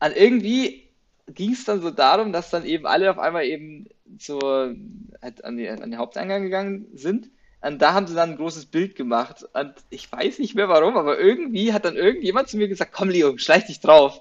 Und 0.00 0.16
irgendwie 0.16 0.88
ging 1.28 1.52
es 1.52 1.64
dann 1.64 1.80
so 1.80 1.90
darum, 1.90 2.32
dass 2.32 2.50
dann 2.50 2.64
eben 2.64 2.86
alle 2.86 3.10
auf 3.10 3.18
einmal 3.18 3.44
eben 3.44 3.88
zur, 4.18 4.74
halt 5.20 5.44
an, 5.44 5.56
die, 5.56 5.68
an 5.68 5.80
den 5.80 5.98
Haupteingang 5.98 6.42
gegangen 6.42 6.86
sind. 6.94 7.30
Und 7.62 7.80
da 7.80 7.94
haben 7.94 8.08
sie 8.08 8.14
dann 8.14 8.30
ein 8.30 8.36
großes 8.36 8.66
Bild 8.66 8.96
gemacht. 8.96 9.46
Und 9.52 9.74
ich 9.88 10.10
weiß 10.10 10.40
nicht 10.40 10.56
mehr 10.56 10.68
warum, 10.68 10.96
aber 10.96 11.18
irgendwie 11.18 11.72
hat 11.72 11.84
dann 11.84 11.96
irgendjemand 11.96 12.48
zu 12.48 12.56
mir 12.56 12.66
gesagt, 12.66 12.92
komm 12.92 13.08
Leo, 13.08 13.38
schleich 13.38 13.66
dich 13.66 13.80
drauf. 13.80 14.20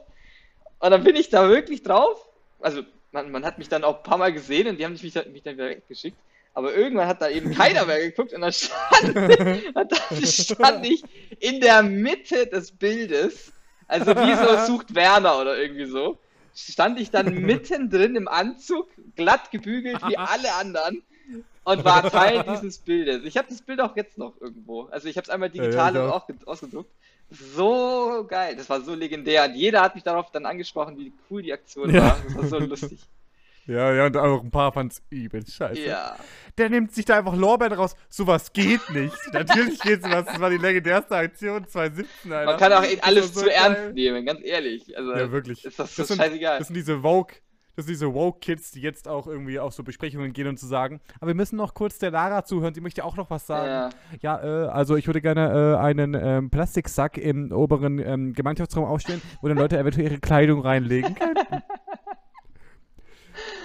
Und 0.79 0.91
dann 0.91 1.03
bin 1.03 1.15
ich 1.15 1.29
da 1.29 1.49
wirklich 1.49 1.81
drauf. 1.81 2.27
Also 2.59 2.83
man, 3.11 3.31
man 3.31 3.43
hat 3.43 3.57
mich 3.57 3.67
dann 3.67 3.83
auch 3.83 3.97
ein 3.97 4.03
paar 4.03 4.19
Mal 4.19 4.31
gesehen 4.31 4.67
und 4.67 4.77
die 4.79 4.85
haben 4.85 4.93
mich 4.93 5.13
dann, 5.13 5.31
mich 5.31 5.41
dann 5.41 5.55
wieder 5.55 5.69
weggeschickt. 5.69 6.17
Aber 6.53 6.75
irgendwann 6.75 7.07
hat 7.07 7.21
da 7.21 7.29
eben 7.29 7.51
keiner 7.55 7.85
mehr 7.85 7.99
geguckt 7.99 8.31
und 8.33 8.41
dann 8.41 8.53
stand, 8.53 9.15
und 9.75 9.91
dann 9.91 10.25
stand 10.25 10.85
ich 10.85 11.03
in 11.39 11.61
der 11.61 11.81
Mitte 11.81 12.45
des 12.45 12.71
Bildes. 12.71 13.53
Also 13.87 14.15
wie 14.15 14.35
so 14.35 14.65
sucht 14.67 14.93
Werner 14.93 15.39
oder 15.39 15.57
irgendwie 15.57 15.85
so. 15.85 16.19
Stand 16.53 16.99
ich 16.99 17.09
dann 17.09 17.33
mittendrin 17.41 18.15
im 18.15 18.27
Anzug, 18.27 18.87
glatt 19.15 19.49
gebügelt 19.49 19.99
wie 20.07 20.17
alle 20.17 20.53
anderen 20.53 21.03
und 21.63 21.85
war 21.85 22.09
Teil 22.11 22.43
dieses 22.43 22.77
Bildes. 22.79 23.23
Ich 23.23 23.37
habe 23.37 23.47
das 23.49 23.61
Bild 23.61 23.79
auch 23.81 23.95
jetzt 23.95 24.17
noch 24.17 24.39
irgendwo. 24.41 24.83
Also 24.85 25.07
ich 25.07 25.17
habe 25.17 25.23
es 25.25 25.29
einmal 25.29 25.49
digital 25.49 25.93
Ja, 25.95 26.05
ja, 26.07 26.11
auch 26.11 26.27
ge- 26.27 26.35
ausgedruckt. 26.45 26.89
So 27.29 28.25
geil, 28.27 28.55
das 28.55 28.69
war 28.69 28.81
so 28.81 28.93
legendär. 28.93 29.45
Und 29.45 29.55
jeder 29.55 29.81
hat 29.81 29.95
mich 29.95 30.03
darauf 30.03 30.31
dann 30.31 30.45
angesprochen, 30.45 30.97
wie 30.97 31.13
cool 31.29 31.41
die 31.41 31.53
Aktion 31.53 31.89
Ja. 31.93 32.03
war. 32.03 32.17
Das 32.25 32.35
war 32.35 32.43
so 32.45 32.59
lustig. 32.59 32.99
Ja, 33.67 33.93
ja, 33.93 34.07
und 34.07 34.17
auch 34.17 34.41
ein 34.43 34.49
paar 34.49 34.73
fanden 34.73 34.91
es 34.91 35.03
übel 35.11 35.45
scheiße. 35.45 35.81
Ja. 35.85 36.15
Der 36.57 36.69
nimmt 36.71 36.95
sich 36.95 37.05
da 37.05 37.19
einfach 37.19 37.35
Lorbeeren 37.35 37.73
raus. 37.73 37.95
Sowas 38.09 38.51
geht 38.51 38.89
nicht. 38.89 39.15
Natürlich 39.33 39.79
geht 39.79 40.01
sowas. 40.01 40.25
Das 40.25 40.39
war 40.39 40.49
die 40.49 40.57
legendärste 40.57 41.15
Aktion 41.15 41.67
2017, 41.67 42.33
Alter. 42.33 42.51
Man 42.51 42.59
kann 42.59 42.73
auch 42.73 42.83
alles 43.03 43.33
so 43.35 43.41
zu 43.41 43.45
geil. 43.45 43.53
ernst 43.55 43.93
nehmen, 43.93 44.25
ganz 44.25 44.39
ehrlich. 44.43 44.97
Also, 44.97 45.11
Ja, 45.13 45.31
wirklich. 45.31 45.63
Ist 45.63 45.77
das 45.77 45.95
so 45.95 46.01
Das 46.01 46.07
sind- 46.07 46.17
scheißegal. 46.17 46.57
Das 46.57 46.67
sind 46.67 46.73
diese 46.75 47.03
Woke, 47.03 47.35
das 47.75 47.85
sind 47.85 47.93
diese 47.93 48.13
Woke-Kids, 48.13 48.71
die 48.71 48.81
jetzt 48.81 49.07
auch 49.07 49.27
irgendwie 49.27 49.59
auf 49.59 49.73
so 49.73 49.83
Besprechungen 49.83 50.33
gehen 50.33 50.47
und 50.47 50.57
zu 50.57 50.67
sagen, 50.67 50.99
aber 51.19 51.27
wir 51.27 51.35
müssen 51.35 51.55
noch 51.55 51.73
kurz 51.73 51.97
der 51.99 52.11
Lara 52.11 52.43
zuhören, 52.43 52.73
sie 52.73 52.81
möchte 52.81 53.03
auch 53.03 53.15
noch 53.15 53.29
was 53.29 53.47
sagen. 53.47 53.67
ja. 53.67 53.89
Ja, 54.21 54.43
äh, 54.43 54.67
also 54.67 54.95
ich 54.95 55.07
würde 55.07 55.21
gerne 55.21 55.75
äh, 55.75 55.77
einen 55.77 56.13
ähm, 56.13 56.49
Plastiksack 56.49 57.17
im 57.17 57.51
oberen 57.51 57.99
ähm, 57.99 58.33
Gemeinschaftsraum 58.33 58.85
aufstellen, 58.85 59.21
wo 59.41 59.47
dann 59.47 59.57
Leute 59.57 59.77
eventuell 59.77 60.05
ihre 60.05 60.19
Kleidung 60.19 60.61
reinlegen 60.61 61.15
können. 61.15 61.35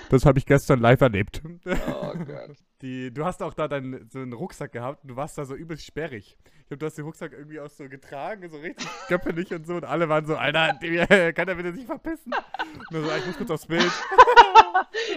Das 0.08 0.24
habe 0.24 0.38
ich 0.38 0.46
gestern 0.46 0.80
live 0.80 1.00
erlebt. 1.00 1.42
Oh 1.44 2.12
Gott. 2.26 2.56
Die, 2.82 3.12
du 3.12 3.24
hast 3.24 3.42
auch 3.42 3.54
da 3.54 3.68
deinen 3.68 4.08
so 4.10 4.18
einen 4.20 4.32
Rucksack 4.32 4.72
gehabt 4.72 5.02
und 5.02 5.08
du 5.08 5.16
warst 5.16 5.36
da 5.38 5.44
so 5.44 5.54
übelst 5.54 5.84
sperrig. 5.84 6.36
Ich 6.60 6.66
glaube, 6.68 6.78
du 6.78 6.86
hast 6.86 6.98
den 6.98 7.04
Rucksack 7.04 7.32
irgendwie 7.32 7.60
auch 7.60 7.70
so 7.70 7.88
getragen, 7.88 8.48
so 8.50 8.58
richtig 8.58 8.86
göppelig 9.08 9.52
und 9.52 9.66
so 9.66 9.74
und 9.74 9.84
alle 9.84 10.08
waren 10.08 10.26
so, 10.26 10.36
Alter, 10.36 10.74
kann 11.32 11.46
der 11.46 11.54
bitte 11.54 11.72
sich 11.72 11.86
verpissen? 11.86 12.32
Und 12.90 13.04
so, 13.04 13.10
"Ah, 13.10 13.16
ich 13.18 13.26
muss 13.26 13.36
kurz 13.36 13.50
aufs 13.50 13.66
Bild. 13.66 13.90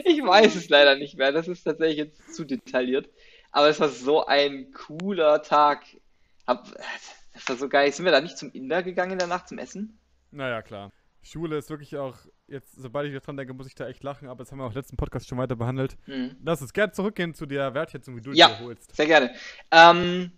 Ich 0.05 0.23
weiß 0.23 0.55
es 0.55 0.69
leider 0.69 0.95
nicht 0.95 1.17
mehr. 1.17 1.31
Das 1.31 1.47
ist 1.47 1.63
tatsächlich 1.63 1.97
jetzt 1.97 2.33
zu 2.33 2.45
detailliert. 2.45 3.09
Aber 3.51 3.67
es 3.67 3.79
war 3.79 3.89
so 3.89 4.25
ein 4.25 4.71
cooler 4.71 5.41
Tag. 5.43 5.83
Hab, 6.47 6.65
das 7.33 7.47
war 7.49 7.55
so 7.57 7.67
geil. 7.67 7.91
Sind 7.91 8.05
wir 8.05 8.11
da 8.11 8.21
nicht 8.21 8.37
zum 8.37 8.51
Inder 8.51 8.83
gegangen 8.83 9.13
in 9.13 9.19
der 9.19 9.27
Nacht 9.27 9.47
zum 9.47 9.57
Essen? 9.57 9.99
Naja, 10.31 10.61
klar. 10.61 10.91
Schule 11.21 11.57
ist 11.57 11.69
wirklich 11.69 11.97
auch, 11.97 12.15
jetzt, 12.47 12.75
sobald 12.75 13.11
ich 13.11 13.21
dran 13.21 13.37
denke, 13.37 13.53
muss 13.53 13.67
ich 13.67 13.75
da 13.75 13.87
echt 13.87 14.03
lachen, 14.03 14.27
aber 14.27 14.43
das 14.43 14.51
haben 14.51 14.59
wir 14.59 14.65
auch 14.65 14.73
letzten 14.73 14.97
Podcast 14.97 15.27
schon 15.27 15.37
weiter 15.37 15.55
behandelt. 15.55 15.97
Hm. 16.05 16.35
Lass 16.43 16.61
uns 16.61 16.73
gerne 16.73 16.91
zurückgehen 16.93 17.33
zu 17.33 17.45
der 17.45 17.73
Wertschätzung, 17.73 18.15
wie 18.15 18.21
du 18.21 18.31
Ja. 18.31 18.47
dir 18.47 18.59
holst. 18.61 18.95
Sehr 18.95 19.05
gerne. 19.05 19.33
Ähm, 19.71 20.31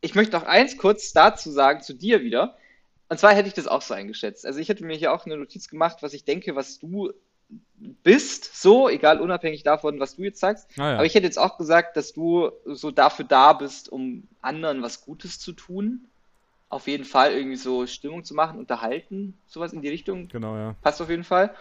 ich 0.00 0.14
möchte 0.14 0.36
noch 0.36 0.44
eins 0.44 0.76
kurz 0.76 1.12
dazu 1.12 1.50
sagen, 1.50 1.80
zu 1.82 1.94
dir 1.94 2.22
wieder. 2.22 2.56
Und 3.08 3.18
zwar 3.18 3.34
hätte 3.34 3.48
ich 3.48 3.54
das 3.54 3.66
auch 3.66 3.82
so 3.82 3.94
eingeschätzt. 3.94 4.46
Also 4.46 4.58
ich 4.58 4.68
hätte 4.68 4.84
mir 4.84 4.96
hier 4.96 5.12
auch 5.12 5.26
eine 5.26 5.36
Notiz 5.36 5.68
gemacht, 5.68 5.98
was 6.00 6.12
ich 6.14 6.24
denke, 6.24 6.56
was 6.56 6.78
du 6.78 7.12
bist, 8.02 8.56
so, 8.60 8.88
egal 8.88 9.20
unabhängig 9.20 9.62
davon, 9.62 10.00
was 10.00 10.16
du 10.16 10.22
jetzt 10.22 10.40
sagst. 10.40 10.68
Ah, 10.78 10.90
ja. 10.90 10.94
Aber 10.94 11.04
ich 11.04 11.14
hätte 11.14 11.26
jetzt 11.26 11.38
auch 11.38 11.58
gesagt, 11.58 11.96
dass 11.96 12.12
du 12.12 12.50
so 12.64 12.90
dafür 12.90 13.24
da 13.26 13.52
bist, 13.52 13.90
um 13.90 14.28
anderen 14.40 14.82
was 14.82 15.02
Gutes 15.04 15.38
zu 15.38 15.52
tun. 15.52 16.06
Auf 16.72 16.86
jeden 16.88 17.04
Fall 17.04 17.32
irgendwie 17.32 17.56
so 17.56 17.86
Stimmung 17.86 18.24
zu 18.24 18.34
machen, 18.34 18.58
unterhalten, 18.58 19.38
sowas 19.46 19.72
in 19.74 19.82
die 19.82 19.90
Richtung. 19.90 20.28
genau, 20.28 20.56
ja. 20.56 20.74
Passt 20.80 21.02
auf 21.02 21.10
jeden 21.10 21.24
Fall. 21.24 21.54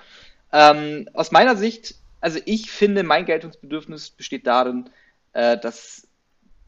Ähm, 0.52 1.08
aus 1.14 1.32
meiner 1.32 1.56
Sicht, 1.58 1.96
also 2.22 2.40
ich 2.46 2.72
finde, 2.72 3.04
mein 3.04 3.26
Geltungsbedürfnis 3.26 4.12
besteht 4.12 4.48
darin, 4.48 4.90
äh, 5.34 5.58
dass, 5.58 6.08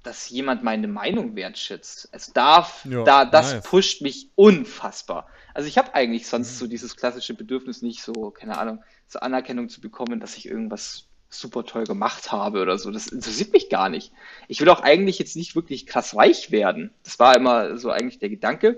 dass 0.03 0.29
jemand 0.29 0.63
meine 0.63 0.87
Meinung 0.87 1.35
wertschätzt. 1.35 2.09
Es 2.11 2.33
darf, 2.33 2.89
Ja, 2.89 3.03
da, 3.05 3.25
das 3.25 3.53
nice. 3.53 3.63
pusht 3.63 4.01
mich 4.01 4.31
unfassbar. 4.35 5.27
Also 5.53 5.69
ich 5.69 5.77
habe 5.77 5.93
eigentlich 5.95 6.27
sonst 6.27 6.55
Mhm. 6.55 6.59
so 6.59 6.67
dieses 6.67 6.95
klassische 6.97 7.35
Bedürfnis 7.35 7.81
nicht 7.81 8.01
so, 8.03 8.31
keine 8.31 8.57
Ahnung, 8.57 8.83
so 9.07 9.19
Anerkennung 9.19 9.69
zu 9.69 9.81
bekommen, 9.81 10.19
dass 10.19 10.37
ich 10.37 10.47
irgendwas 10.47 11.07
super 11.39 11.65
toll 11.65 11.85
gemacht 11.85 12.31
habe 12.31 12.61
oder 12.61 12.77
so. 12.77 12.91
Das 12.91 13.07
interessiert 13.07 13.53
mich 13.53 13.69
gar 13.69 13.89
nicht. 13.89 14.11
Ich 14.47 14.59
will 14.61 14.69
auch 14.69 14.81
eigentlich 14.81 15.19
jetzt 15.19 15.35
nicht 15.35 15.55
wirklich 15.55 15.85
krass 15.87 16.15
reich 16.15 16.51
werden. 16.51 16.91
Das 17.03 17.19
war 17.19 17.35
immer 17.35 17.77
so 17.77 17.89
eigentlich 17.91 18.19
der 18.19 18.29
Gedanke. 18.29 18.77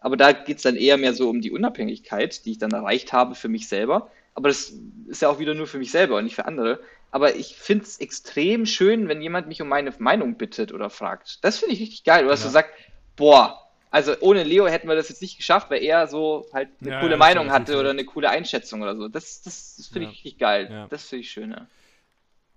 Aber 0.00 0.16
da 0.16 0.32
geht 0.32 0.56
es 0.58 0.62
dann 0.62 0.76
eher 0.76 0.96
mehr 0.96 1.12
so 1.14 1.28
um 1.28 1.40
die 1.40 1.50
Unabhängigkeit, 1.50 2.44
die 2.44 2.52
ich 2.52 2.58
dann 2.58 2.70
erreicht 2.72 3.12
habe 3.12 3.34
für 3.34 3.48
mich 3.48 3.68
selber. 3.68 4.10
Aber 4.34 4.48
das 4.48 4.72
ist 5.08 5.22
ja 5.22 5.28
auch 5.28 5.38
wieder 5.38 5.54
nur 5.54 5.66
für 5.66 5.78
mich 5.78 5.90
selber 5.90 6.16
und 6.16 6.24
nicht 6.24 6.36
für 6.36 6.46
andere. 6.46 6.80
Aber 7.10 7.34
ich 7.36 7.56
finde 7.56 7.84
es 7.84 7.98
extrem 8.00 8.66
schön, 8.66 9.08
wenn 9.08 9.20
jemand 9.20 9.48
mich 9.48 9.60
um 9.60 9.68
meine 9.68 9.92
Meinung 9.98 10.36
bittet 10.36 10.72
oder 10.72 10.88
fragt. 10.90 11.44
Das 11.44 11.58
finde 11.58 11.74
ich 11.74 11.80
richtig 11.80 12.04
geil. 12.04 12.22
Oder 12.24 12.30
dass 12.32 12.40
Ja. 12.40 12.48
du 12.48 12.52
sagst, 12.52 12.72
boah, 13.16 13.58
also 13.90 14.14
ohne 14.20 14.44
Leo 14.44 14.68
hätten 14.68 14.88
wir 14.88 14.94
das 14.94 15.08
jetzt 15.08 15.20
nicht 15.20 15.36
geschafft, 15.36 15.70
weil 15.70 15.82
er 15.82 16.06
so 16.06 16.46
halt 16.52 16.68
eine 16.80 16.90
Ja, 16.90 17.00
coole 17.00 17.12
ja, 17.12 17.16
Meinung 17.16 17.50
hatte 17.50 17.78
oder 17.78 17.90
eine 17.90 18.04
coole 18.04 18.30
Einschätzung 18.30 18.82
oder 18.82 18.96
so. 18.96 19.08
Das, 19.08 19.42
das, 19.42 19.76
das 19.76 19.88
finde 19.88 20.06
Ja. 20.06 20.10
ich 20.12 20.18
richtig 20.18 20.38
geil. 20.38 20.86
Das 20.88 21.04
finde 21.08 21.22
ich 21.22 21.30
schön, 21.30 21.50
ja. 21.50 21.66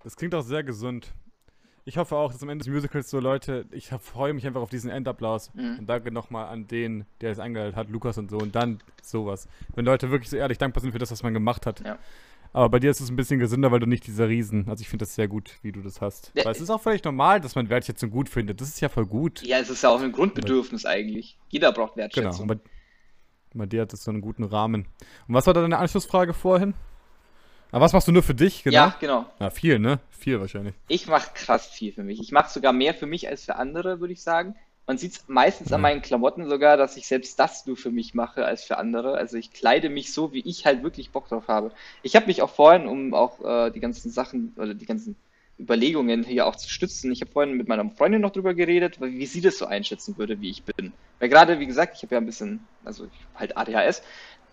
Das 0.04 0.16
klingt 0.16 0.34
auch 0.34 0.42
sehr 0.42 0.62
gesund. 0.62 1.12
ich 1.86 1.96
hoffe 1.98 2.14
auch, 2.16 2.32
dass 2.32 2.42
am 2.42 2.48
Ende 2.50 2.64
des 2.64 2.72
Musicals 2.72 3.10
so 3.10 3.18
Leute, 3.20 3.66
ich 3.72 3.88
freue 3.88 4.32
mich 4.32 4.46
einfach 4.46 4.60
auf 4.60 4.70
diesen 4.70 4.90
Endapplaus. 4.90 5.52
Mhm. 5.54 5.78
Und 5.80 5.86
danke 5.86 6.10
nochmal 6.12 6.46
an 6.46 6.66
den, 6.66 7.04
der 7.20 7.32
es 7.32 7.38
eingeleitet 7.38 7.74
hat, 7.76 7.90
Lukas 7.90 8.16
und 8.18 8.30
so. 8.30 8.38
Und 8.38 8.54
dann 8.54 8.78
sowas. 9.02 9.48
Wenn 9.74 9.84
Leute 9.84 10.10
wirklich 10.10 10.30
so 10.30 10.36
ehrlich 10.36 10.58
dankbar 10.58 10.80
sind 10.82 10.92
für 10.92 10.98
das, 10.98 11.10
was 11.10 11.22
man 11.22 11.34
gemacht 11.34 11.66
hat. 11.66 11.80
Ja. 11.84 11.98
Aber 12.52 12.68
bei 12.68 12.78
dir 12.78 12.90
ist 12.90 13.00
es 13.00 13.10
ein 13.10 13.16
bisschen 13.16 13.40
gesünder, 13.40 13.72
weil 13.72 13.80
du 13.80 13.86
nicht 13.86 14.06
dieser 14.06 14.28
Riesen. 14.28 14.68
Also 14.68 14.82
ich 14.82 14.88
finde 14.88 15.04
das 15.04 15.14
sehr 15.16 15.26
gut, 15.26 15.58
wie 15.62 15.72
du 15.72 15.82
das 15.82 16.00
hast. 16.00 16.30
Ja, 16.34 16.44
weil 16.44 16.52
es 16.52 16.60
ist 16.60 16.70
auch 16.70 16.80
völlig 16.80 17.02
normal, 17.02 17.40
dass 17.40 17.56
man 17.56 17.68
Wertschätzung 17.68 18.10
gut 18.10 18.28
findet. 18.28 18.60
Das 18.60 18.68
ist 18.68 18.80
ja 18.80 18.88
voll 18.88 19.06
gut. 19.06 19.42
Ja, 19.42 19.58
es 19.58 19.70
ist 19.70 19.82
ja 19.82 19.88
auch 19.90 20.00
ein 20.00 20.12
Grundbedürfnis 20.12 20.86
eigentlich. 20.86 21.36
Jeder 21.48 21.72
braucht 21.72 21.94
Genau. 21.94 22.04
Wertschätzung. 22.04 22.42
Und 22.42 22.46
bei, 22.48 22.58
bei 23.54 23.66
dir 23.66 23.82
hat 23.82 23.92
es 23.92 24.04
so 24.04 24.10
einen 24.10 24.20
guten 24.20 24.44
Rahmen. 24.44 24.86
Und 25.26 25.34
was 25.34 25.46
war 25.46 25.54
da 25.54 25.62
deine 25.62 25.78
Anschlussfrage 25.78 26.32
vorhin? 26.32 26.74
Aber 27.74 27.84
was 27.86 27.92
machst 27.92 28.06
du 28.06 28.12
nur 28.12 28.22
für 28.22 28.34
dich? 28.34 28.62
Genau. 28.62 28.74
Ja, 28.76 28.96
genau. 29.00 29.26
Ja, 29.40 29.50
viel, 29.50 29.78
ne? 29.78 29.98
Viel 30.10 30.40
wahrscheinlich. 30.40 30.74
Ich 30.88 31.06
mache 31.08 31.30
krass 31.34 31.66
viel 31.66 31.92
für 31.92 32.04
mich. 32.04 32.20
Ich 32.20 32.30
mache 32.30 32.48
sogar 32.50 32.72
mehr 32.72 32.94
für 32.94 33.06
mich 33.06 33.28
als 33.28 33.44
für 33.44 33.56
andere, 33.56 33.98
würde 34.00 34.12
ich 34.12 34.22
sagen. 34.22 34.54
Man 34.86 34.96
sieht 34.98 35.12
es 35.12 35.24
meistens 35.28 35.72
an 35.72 35.80
Mhm. 35.80 35.82
meinen 35.82 36.02
Klamotten 36.02 36.46
sogar, 36.48 36.76
dass 36.76 36.96
ich 36.96 37.06
selbst 37.08 37.38
das 37.40 37.66
nur 37.66 37.76
für 37.76 37.90
mich 37.90 38.14
mache 38.14 38.44
als 38.44 38.62
für 38.64 38.78
andere. 38.78 39.14
Also 39.16 39.36
ich 39.38 39.50
kleide 39.52 39.88
mich 39.90 40.12
so, 40.12 40.32
wie 40.32 40.40
ich 40.40 40.66
halt 40.66 40.82
wirklich 40.84 41.10
Bock 41.10 41.28
drauf 41.28 41.48
habe. 41.48 41.72
Ich 42.02 42.14
habe 42.16 42.26
mich 42.26 42.42
auch 42.42 42.50
vorhin, 42.50 42.86
um 42.86 43.12
auch 43.12 43.42
äh, 43.44 43.70
die 43.70 43.80
ganzen 43.80 44.10
Sachen 44.10 44.52
oder 44.56 44.74
die 44.74 44.86
ganzen 44.86 45.16
Überlegungen 45.58 46.22
hier 46.24 46.46
auch 46.46 46.56
zu 46.56 46.68
stützen, 46.68 47.10
ich 47.12 47.20
habe 47.22 47.30
vorhin 47.30 47.54
mit 47.56 47.68
meiner 47.68 47.88
Freundin 47.90 48.20
noch 48.20 48.32
drüber 48.32 48.54
geredet, 48.54 49.00
wie 49.00 49.26
sie 49.26 49.40
das 49.40 49.56
so 49.58 49.66
einschätzen 49.66 50.16
würde, 50.18 50.40
wie 50.40 50.50
ich 50.50 50.64
bin. 50.64 50.92
Weil 51.20 51.28
gerade, 51.28 51.60
wie 51.60 51.66
gesagt, 51.66 51.96
ich 51.96 52.02
habe 52.02 52.14
ja 52.16 52.20
ein 52.20 52.26
bisschen, 52.26 52.66
also 52.84 53.04
ich- 53.06 53.38
halt 53.38 53.56
ADHS, 53.56 54.02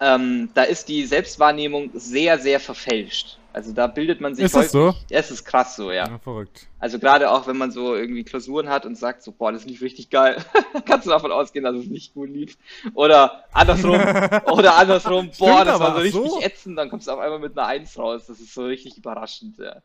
ähm, 0.02 0.50
da 0.54 0.64
ist 0.64 0.90
die 0.90 1.06
Selbstwahrnehmung 1.06 1.92
sehr, 1.94 2.38
sehr 2.40 2.60
verfälscht. 2.60 3.38
Also 3.54 3.74
da 3.74 3.88
bildet 3.88 4.22
man 4.22 4.34
sich 4.34 4.46
Ist 4.46 4.56
das 4.56 4.72
so? 4.72 4.88
häufig- 4.88 5.06
Es 5.10 5.30
ist 5.30 5.44
krass 5.44 5.76
so, 5.76 5.92
ja. 5.92 6.08
Ja, 6.08 6.20
verrückt. 6.20 6.68
Also 6.80 7.00
gerade 7.00 7.30
auch, 7.30 7.48
wenn 7.48 7.58
man 7.58 7.70
so 7.70 7.94
irgendwie 7.96 8.24
Klausuren 8.24 8.70
hat 8.70 8.86
und 8.86 8.96
sagt 8.98 9.24
so, 9.24 9.34
boah, 9.34 9.52
das 9.52 9.66
lief 9.66 9.82
richtig 9.82 10.10
geil, 10.10 10.38
kannst 10.86 11.06
du 11.06 11.10
davon 11.12 11.34
ausgehen, 11.34 11.66
dass 11.66 11.76
es 11.76 11.86
nicht 11.88 12.14
gut 12.14 12.30
lief. 12.30 12.58
Oder 12.94 13.44
andersrum, 13.52 13.92
oder 14.54 14.78
andersrum, 14.78 15.30
boah, 15.38 15.54
Stimmt 15.56 15.68
das 15.68 15.80
war 15.82 15.96
so 15.96 16.02
richtig 16.02 16.32
so. 16.32 16.42
ätzend, 16.42 16.78
dann 16.78 16.90
kommst 16.90 17.08
du 17.08 17.12
auf 17.12 17.20
einmal 17.20 17.40
mit 17.40 17.58
einer 17.58 17.68
Eins 17.68 17.98
raus. 18.00 18.26
Das 18.28 18.40
ist 18.40 18.54
so 18.54 18.64
richtig 18.64 18.98
überraschend, 18.98 19.58
ja. 19.58 19.82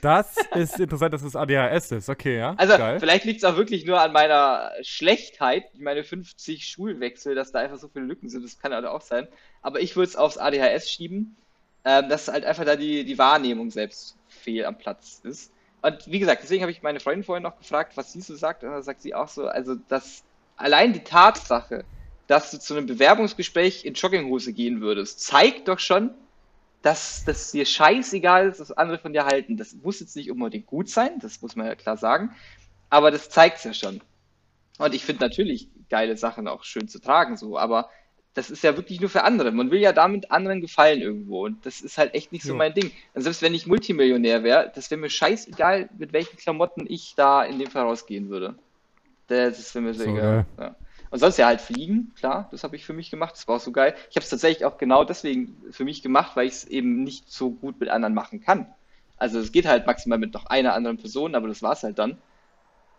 Das 0.00 0.36
ist 0.54 0.78
interessant, 0.80 1.14
dass 1.14 1.22
es 1.22 1.36
ADHS 1.36 1.92
ist. 1.92 2.08
Okay, 2.08 2.38
ja. 2.38 2.54
Also 2.56 2.76
Geil. 2.76 3.00
vielleicht 3.00 3.24
liegt 3.24 3.38
es 3.38 3.44
auch 3.44 3.56
wirklich 3.56 3.84
nur 3.84 4.00
an 4.00 4.12
meiner 4.12 4.72
Schlechtheit, 4.82 5.64
meine 5.78 6.04
50 6.04 6.66
Schulwechsel, 6.66 7.34
dass 7.34 7.52
da 7.52 7.60
einfach 7.60 7.78
so 7.78 7.88
viele 7.88 8.04
Lücken 8.04 8.28
sind, 8.28 8.44
das 8.44 8.58
kann 8.58 8.72
halt 8.72 8.84
auch 8.84 9.00
sein. 9.00 9.28
Aber 9.60 9.80
ich 9.80 9.96
würde 9.96 10.08
es 10.08 10.16
aufs 10.16 10.38
ADHS 10.38 10.90
schieben, 10.90 11.36
ähm, 11.84 12.08
dass 12.08 12.28
halt 12.28 12.44
einfach 12.44 12.64
da 12.64 12.76
die, 12.76 13.04
die 13.04 13.18
Wahrnehmung 13.18 13.70
selbst 13.70 14.16
fehl 14.28 14.64
am 14.64 14.78
Platz 14.78 15.20
ist. 15.24 15.52
Und 15.82 16.10
wie 16.10 16.20
gesagt, 16.20 16.42
deswegen 16.42 16.62
habe 16.62 16.70
ich 16.70 16.82
meine 16.82 17.00
Freundin 17.00 17.24
vorhin 17.24 17.42
noch 17.42 17.58
gefragt, 17.58 17.96
was 17.96 18.12
sie 18.12 18.20
so 18.20 18.36
sagt, 18.36 18.62
und 18.62 18.70
dann 18.70 18.82
sagt 18.82 19.02
sie 19.02 19.14
auch 19.14 19.28
so, 19.28 19.48
also 19.48 19.74
dass 19.88 20.22
allein 20.56 20.92
die 20.92 21.02
Tatsache, 21.02 21.84
dass 22.28 22.52
du 22.52 22.60
zu 22.60 22.74
einem 22.74 22.86
Bewerbungsgespräch 22.86 23.84
in 23.84 23.94
Jogginghose 23.94 24.52
gehen 24.52 24.80
würdest, 24.80 25.20
zeigt 25.20 25.66
doch 25.66 25.80
schon, 25.80 26.14
dass 26.82 27.24
das 27.24 27.52
dir 27.52 27.64
scheißegal 27.64 28.48
ist, 28.48 28.60
was 28.60 28.72
andere 28.72 28.98
von 28.98 29.12
dir 29.12 29.24
halten. 29.26 29.56
Das 29.56 29.74
muss 29.74 30.00
jetzt 30.00 30.16
nicht 30.16 30.30
unbedingt 30.30 30.66
gut 30.66 30.88
sein, 30.88 31.18
das 31.20 31.40
muss 31.42 31.56
man 31.56 31.66
ja 31.66 31.74
klar 31.74 31.96
sagen, 31.96 32.32
aber 32.90 33.10
das 33.10 33.30
zeigt 33.30 33.58
es 33.58 33.64
ja 33.64 33.74
schon. 33.74 34.00
Und 34.78 34.94
ich 34.94 35.04
finde 35.04 35.24
natürlich 35.24 35.68
geile 35.88 36.16
Sachen 36.16 36.48
auch 36.48 36.64
schön 36.64 36.88
zu 36.88 36.98
tragen, 36.98 37.36
so, 37.36 37.58
aber 37.58 37.88
das 38.34 38.50
ist 38.50 38.64
ja 38.64 38.76
wirklich 38.76 39.00
nur 39.00 39.10
für 39.10 39.24
andere. 39.24 39.52
Man 39.52 39.70
will 39.70 39.80
ja 39.80 39.92
damit 39.92 40.30
anderen 40.30 40.60
gefallen 40.62 41.02
irgendwo 41.02 41.44
und 41.44 41.66
das 41.66 41.82
ist 41.82 41.98
halt 41.98 42.14
echt 42.14 42.32
nicht 42.32 42.44
so 42.46 42.54
Ja. 42.54 42.58
mein 42.58 42.74
Ding. 42.74 42.90
Und 43.14 43.22
selbst 43.22 43.42
wenn 43.42 43.54
ich 43.54 43.66
Multimillionär 43.66 44.42
wäre, 44.42 44.72
das 44.74 44.90
wäre 44.90 45.00
mir 45.00 45.10
scheißegal, 45.10 45.90
mit 45.98 46.12
welchen 46.14 46.36
Klamotten 46.38 46.86
ich 46.88 47.14
da 47.14 47.44
in 47.44 47.58
dem 47.58 47.70
Fall 47.70 47.82
rausgehen 47.82 48.30
würde. 48.30 48.56
Das 49.28 49.74
wäre 49.74 49.84
mir 49.84 49.94
so, 49.94 50.04
So 50.04 50.10
egal. 50.10 50.46
Ja. 50.58 50.76
Und 51.12 51.18
sonst 51.18 51.36
ja 51.36 51.46
halt 51.46 51.60
fliegen, 51.60 52.12
klar, 52.16 52.48
das 52.50 52.64
habe 52.64 52.74
ich 52.74 52.86
für 52.86 52.94
mich 52.94 53.10
gemacht, 53.10 53.34
das 53.34 53.46
war 53.46 53.56
auch 53.56 53.60
so 53.60 53.70
geil. 53.70 53.94
Ich 54.10 54.16
habe 54.16 54.24
es 54.24 54.30
tatsächlich 54.30 54.64
auch 54.64 54.78
genau 54.78 55.04
deswegen 55.04 55.54
für 55.70 55.84
mich 55.84 56.02
gemacht, 56.02 56.36
weil 56.36 56.46
ich 56.46 56.54
es 56.54 56.64
eben 56.64 57.04
nicht 57.04 57.30
so 57.30 57.50
gut 57.50 57.78
mit 57.78 57.90
anderen 57.90 58.14
machen 58.14 58.40
kann. 58.40 58.66
Also 59.18 59.38
es 59.38 59.52
geht 59.52 59.66
halt 59.66 59.86
maximal 59.86 60.16
mit 60.18 60.32
noch 60.32 60.46
einer 60.46 60.72
anderen 60.72 60.96
Person, 60.96 61.34
aber 61.34 61.48
das 61.48 61.62
war's 61.62 61.82
halt 61.82 61.98
dann. 61.98 62.16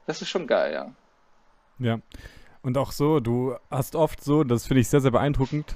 Das 0.06 0.22
ist 0.22 0.30
schon 0.30 0.46
geil, 0.46 0.74
ja. 0.74 0.92
Ja. 1.80 2.00
Und 2.62 2.78
auch 2.78 2.92
so, 2.92 3.20
du 3.20 3.56
hast 3.72 3.96
oft 3.96 4.24
so, 4.24 4.44
das 4.44 4.68
finde 4.68 4.82
ich 4.82 4.90
sehr, 4.90 5.02
sehr 5.02 5.12
beeindruckend. 5.12 5.76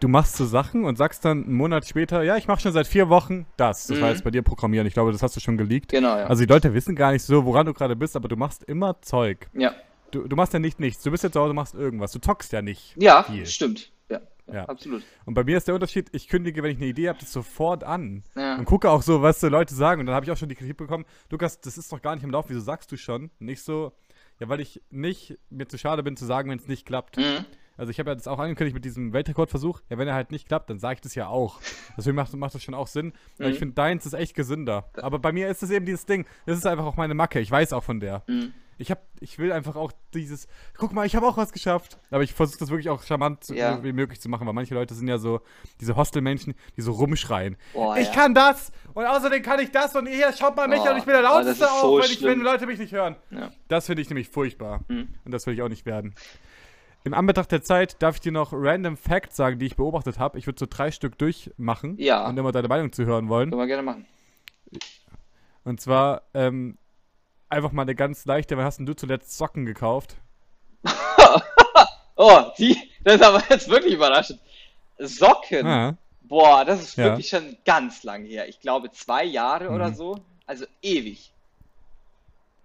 Du 0.00 0.08
machst 0.08 0.36
so 0.36 0.46
Sachen 0.46 0.84
und 0.86 0.96
sagst 0.96 1.26
dann 1.26 1.44
einen 1.44 1.52
Monat 1.52 1.86
später, 1.86 2.22
ja, 2.22 2.38
ich 2.38 2.48
mache 2.48 2.62
schon 2.62 2.72
seit 2.72 2.86
vier 2.86 3.10
Wochen 3.10 3.44
das. 3.58 3.86
Das 3.88 3.98
Mhm. 3.98 4.02
war 4.02 4.08
jetzt 4.08 4.24
bei 4.24 4.30
dir 4.30 4.40
Programmieren. 4.40 4.86
Ich 4.86 4.94
glaube, 4.94 5.12
das 5.12 5.22
hast 5.22 5.36
du 5.36 5.40
schon 5.40 5.58
geleakt. 5.58 5.90
Genau, 5.90 6.16
ja. 6.16 6.24
Also 6.24 6.44
die 6.44 6.50
Leute 6.50 6.72
wissen 6.72 6.96
gar 6.96 7.12
nicht 7.12 7.22
so, 7.22 7.44
woran 7.44 7.66
du 7.66 7.74
gerade 7.74 7.94
bist, 7.94 8.16
aber 8.16 8.26
du 8.26 8.36
machst 8.36 8.64
immer 8.64 9.02
Zeug. 9.02 9.50
ja. 9.52 9.74
Du, 10.10 10.26
du 10.26 10.36
machst 10.36 10.52
ja 10.52 10.58
nicht 10.58 10.80
nichts. 10.80 11.02
Du 11.02 11.10
bist 11.10 11.22
jetzt 11.24 11.34
zu 11.34 11.40
Hause, 11.40 11.54
machst 11.54 11.74
irgendwas. 11.74 12.12
Du 12.12 12.18
zockst 12.20 12.52
ja 12.52 12.62
nicht. 12.62 12.94
Ja, 12.96 13.22
viel. 13.24 13.46
stimmt. 13.46 13.92
Ja, 14.08 14.20
ja, 14.46 14.54
Ja. 14.54 14.64
absolut. 14.66 15.02
Und 15.24 15.34
bei 15.34 15.44
mir 15.44 15.56
ist 15.56 15.68
der 15.68 15.74
Unterschied, 15.74 16.08
ich 16.12 16.28
kündige, 16.28 16.62
wenn 16.62 16.72
ich 16.72 16.78
eine 16.78 16.86
Idee 16.86 17.08
habe, 17.08 17.18
das 17.20 17.32
sofort 17.32 17.84
an. 17.84 18.24
Ja. 18.36 18.56
Und 18.56 18.64
gucke 18.64 18.90
auch 18.90 19.02
so, 19.02 19.22
was 19.22 19.40
die 19.40 19.46
Leute 19.46 19.74
sagen. 19.74 20.00
Und 20.00 20.06
dann 20.06 20.14
habe 20.14 20.24
ich 20.26 20.32
auch 20.32 20.36
schon 20.36 20.48
die 20.48 20.54
Kritik 20.56 20.76
bekommen, 20.76 21.04
Lukas, 21.30 21.60
das 21.60 21.78
ist 21.78 21.92
doch 21.92 22.02
gar 22.02 22.14
nicht 22.14 22.24
im 22.24 22.30
Lauf, 22.30 22.46
wieso 22.48 22.60
sagst 22.60 22.90
du 22.92 22.96
schon? 22.96 23.30
Nicht 23.38 23.62
so, 23.62 23.92
ja, 24.40 24.48
weil 24.48 24.60
ich 24.60 24.82
nicht 24.90 25.38
mir 25.50 25.68
zu 25.68 25.78
schade 25.78 26.02
bin 26.02 26.16
zu 26.16 26.24
sagen, 26.24 26.50
wenn 26.50 26.58
es 26.58 26.66
nicht 26.68 26.86
klappt. 26.86 27.16
Mhm. 27.18 27.44
Also 27.76 27.90
ich 27.90 27.98
habe 27.98 28.10
ja 28.10 28.14
das 28.14 28.26
auch 28.28 28.38
angekündigt 28.38 28.74
mit 28.74 28.84
diesem 28.84 29.14
Weltrekordversuch. 29.14 29.80
Ja, 29.88 29.96
wenn 29.96 30.06
er 30.06 30.12
halt 30.14 30.32
nicht 30.32 30.48
klappt, 30.48 30.68
dann 30.68 30.78
sage 30.78 30.96
ich 30.96 31.00
das 31.00 31.14
ja 31.14 31.28
auch. 31.28 31.60
Deswegen 31.96 32.16
macht, 32.16 32.34
macht 32.34 32.54
das 32.54 32.62
schon 32.62 32.74
auch 32.74 32.88
Sinn. 32.88 33.12
Mhm. 33.38 33.46
ich 33.46 33.58
finde, 33.58 33.74
deins 33.74 34.04
ist 34.04 34.12
echt 34.12 34.34
gesünder. 34.34 34.90
Aber 35.00 35.18
bei 35.18 35.32
mir 35.32 35.48
ist 35.48 35.62
es 35.62 35.70
eben 35.70 35.86
dieses 35.86 36.04
Ding. 36.04 36.26
Das 36.44 36.58
ist 36.58 36.66
einfach 36.66 36.84
auch 36.84 36.96
meine 36.96 37.14
Macke. 37.14 37.40
Ich 37.40 37.50
weiß 37.50 37.72
auch 37.72 37.84
von 37.84 38.00
der. 38.00 38.22
Mhm. 38.26 38.52
Ich 38.80 38.90
hab, 38.90 39.02
ich 39.20 39.38
will 39.38 39.52
einfach 39.52 39.76
auch 39.76 39.92
dieses, 40.14 40.48
guck 40.76 40.92
mal, 40.92 41.04
ich 41.06 41.14
habe 41.14 41.26
auch 41.26 41.36
was 41.36 41.52
geschafft. 41.52 41.98
Aber 42.10 42.22
ich 42.22 42.32
versuche 42.32 42.58
das 42.58 42.70
wirklich 42.70 42.88
auch 42.88 43.02
charmant 43.02 43.48
Ja. 43.48 43.82
wie 43.84 43.92
möglich 43.92 44.20
zu 44.20 44.28
machen, 44.28 44.46
weil 44.46 44.54
manche 44.54 44.74
Leute 44.74 44.94
sind 44.94 45.06
ja 45.08 45.18
so, 45.18 45.40
diese 45.80 45.96
Hostelmenschen, 45.96 46.54
die 46.76 46.82
so 46.82 46.92
rumschreien. 46.92 47.56
Boah, 47.74 47.96
ich 47.98 48.08
ja. 48.08 48.14
kann 48.14 48.34
das 48.34 48.72
und 48.94 49.04
außerdem 49.04 49.42
kann 49.42 49.60
ich 49.60 49.70
das 49.70 49.94
und 49.94 50.06
hier, 50.06 50.32
schaut 50.32 50.56
mal 50.56 50.66
mich 50.68 50.80
Oh, 50.80 50.90
und 50.90 50.96
ich 50.98 51.04
bin 51.04 51.12
der 51.14 51.22
Lauteste 51.22 51.64
ist 51.64 51.70
auch, 51.70 51.82
so 51.82 51.98
wenn, 51.98 52.04
ich, 52.10 52.22
wenn 52.22 52.40
Leute 52.40 52.66
mich 52.66 52.78
nicht 52.78 52.92
hören. 52.92 53.16
Ja. 53.30 53.50
Das 53.68 53.86
finde 53.86 54.02
ich 54.02 54.08
nämlich 54.08 54.28
furchtbar. 54.30 54.80
Mhm. 54.88 55.08
Und 55.24 55.30
das 55.32 55.46
will 55.46 55.54
ich 55.54 55.62
auch 55.62 55.68
nicht 55.68 55.84
werden. 55.86 56.14
Im 57.04 57.14
Anbetracht 57.14 57.50
der 57.52 57.62
Zeit 57.62 58.02
darf 58.02 58.16
ich 58.16 58.20
dir 58.20 58.32
noch 58.32 58.52
random 58.52 58.96
Facts 58.96 59.36
sagen, 59.36 59.58
die 59.58 59.66
ich 59.66 59.76
beobachtet 59.76 60.18
habe. 60.18 60.38
Ich 60.38 60.46
würde 60.46 60.58
so 60.58 60.66
drei 60.68 60.90
Stück 60.90 61.16
durchmachen 61.18 61.96
Ja. 61.98 62.26
und 62.28 62.36
immer 62.38 62.52
deine 62.52 62.68
Meinung 62.68 62.92
zu 62.92 63.04
hören 63.06 63.28
wollen. 63.28 63.50
Können 63.50 63.60
wir 63.62 63.66
gerne 63.66 63.82
machen. 63.82 64.06
Und 65.64 65.80
zwar 65.80 66.22
ähm, 66.34 66.78
einfach 67.50 67.72
mal 67.72 67.82
eine 67.82 67.94
ganz 67.94 68.24
leichte, 68.24 68.56
wann 68.56 68.64
hast 68.64 68.78
denn 68.78 68.86
du 68.86 68.94
zuletzt 68.94 69.36
Socken 69.36 69.66
gekauft? 69.66 70.16
Oh, 72.22 72.50
die, 72.58 72.76
das 73.02 73.14
ist 73.14 73.22
aber 73.22 73.42
jetzt 73.48 73.68
wirklich 73.70 73.94
überraschend. 73.94 74.40
Socken. 74.98 75.66
Ah, 75.66 75.96
Boah, 76.22 76.66
das 76.66 76.82
ist 76.82 76.96
Ja. 76.96 77.04
wirklich 77.06 77.28
schon 77.28 77.56
ganz 77.64 78.02
lang 78.02 78.24
her. 78.26 78.46
Ich 78.46 78.60
glaube 78.60 78.90
zwei 78.92 79.24
Jahre 79.24 79.70
oder 79.70 79.88
Mhm. 79.88 79.94
so. 79.94 80.18
Also 80.46 80.66
ewig. 80.82 81.32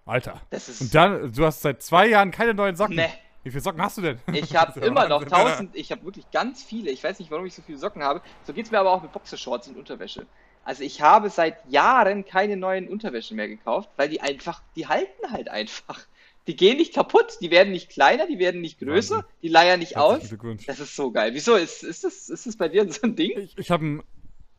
Alter. 0.05 0.41
Das 0.49 0.67
ist. 0.67 0.81
Und 0.81 0.93
dann, 0.95 1.31
du 1.31 1.45
hast 1.45 1.61
seit 1.61 1.81
zwei 1.81 2.07
Jahren 2.07 2.31
keine 2.31 2.53
neuen 2.53 2.75
Socken. 2.75 2.97
Ne. 2.97 3.09
Wie 3.43 3.49
viele 3.49 3.61
Socken 3.61 3.81
hast 3.81 3.97
du 3.97 4.01
denn? 4.01 4.19
Ich 4.33 4.53
habe 4.57 4.77
ja 4.79 4.85
immer 4.87 5.07
noch 5.07 5.23
tausend, 5.23 5.73
ich 5.75 5.89
habe 5.91 6.03
wirklich 6.03 6.29
ganz 6.31 6.61
viele. 6.61 6.91
Ich 6.91 7.01
weiß 7.03 7.19
nicht, 7.19 7.31
warum 7.31 7.45
ich 7.45 7.53
so 7.55 7.61
viele 7.61 7.77
Socken 7.77 8.03
habe. 8.03 8.21
So 8.43 8.51
geht's 8.53 8.71
mir 8.71 8.79
aber 8.79 8.91
auch 8.91 9.01
mit 9.03 9.13
Boxershorts 9.13 9.69
und 9.69 9.77
Unterwäsche. 9.77 10.25
Also 10.65 10.83
ich 10.83 11.01
habe 11.01 11.29
seit 11.29 11.57
Jahren 11.71 12.25
keine 12.25 12.57
neuen 12.57 12.89
Unterwäsche 12.89 13.35
mehr 13.35 13.47
gekauft, 13.47 13.89
weil 13.97 14.09
die 14.09 14.19
einfach, 14.19 14.61
die 14.75 14.87
halten 14.87 15.31
halt 15.31 15.47
einfach. 15.47 16.01
Die 16.47 16.55
gehen 16.55 16.77
nicht 16.77 16.93
kaputt, 16.93 17.37
die 17.41 17.49
werden 17.51 17.71
nicht 17.71 17.89
kleiner, 17.89 18.27
die 18.27 18.39
werden 18.39 18.61
nicht 18.61 18.79
größer, 18.79 19.17
Wahnsinn. 19.17 19.31
die 19.41 19.47
leiern 19.47 19.79
nicht 19.79 19.95
Herzlichen 19.95 20.41
aus. 20.41 20.65
Das 20.65 20.79
ist 20.79 20.95
so 20.95 21.11
geil. 21.11 21.33
Wieso? 21.33 21.55
Ist, 21.55 21.83
ist, 21.83 22.03
das, 22.03 22.29
ist 22.29 22.45
das 22.45 22.55
bei 22.57 22.67
dir 22.67 22.91
so 22.91 23.01
ein 23.03 23.15
Ding? 23.15 23.39
Ich, 23.39 23.57
ich 23.57 23.71
habe 23.71 24.03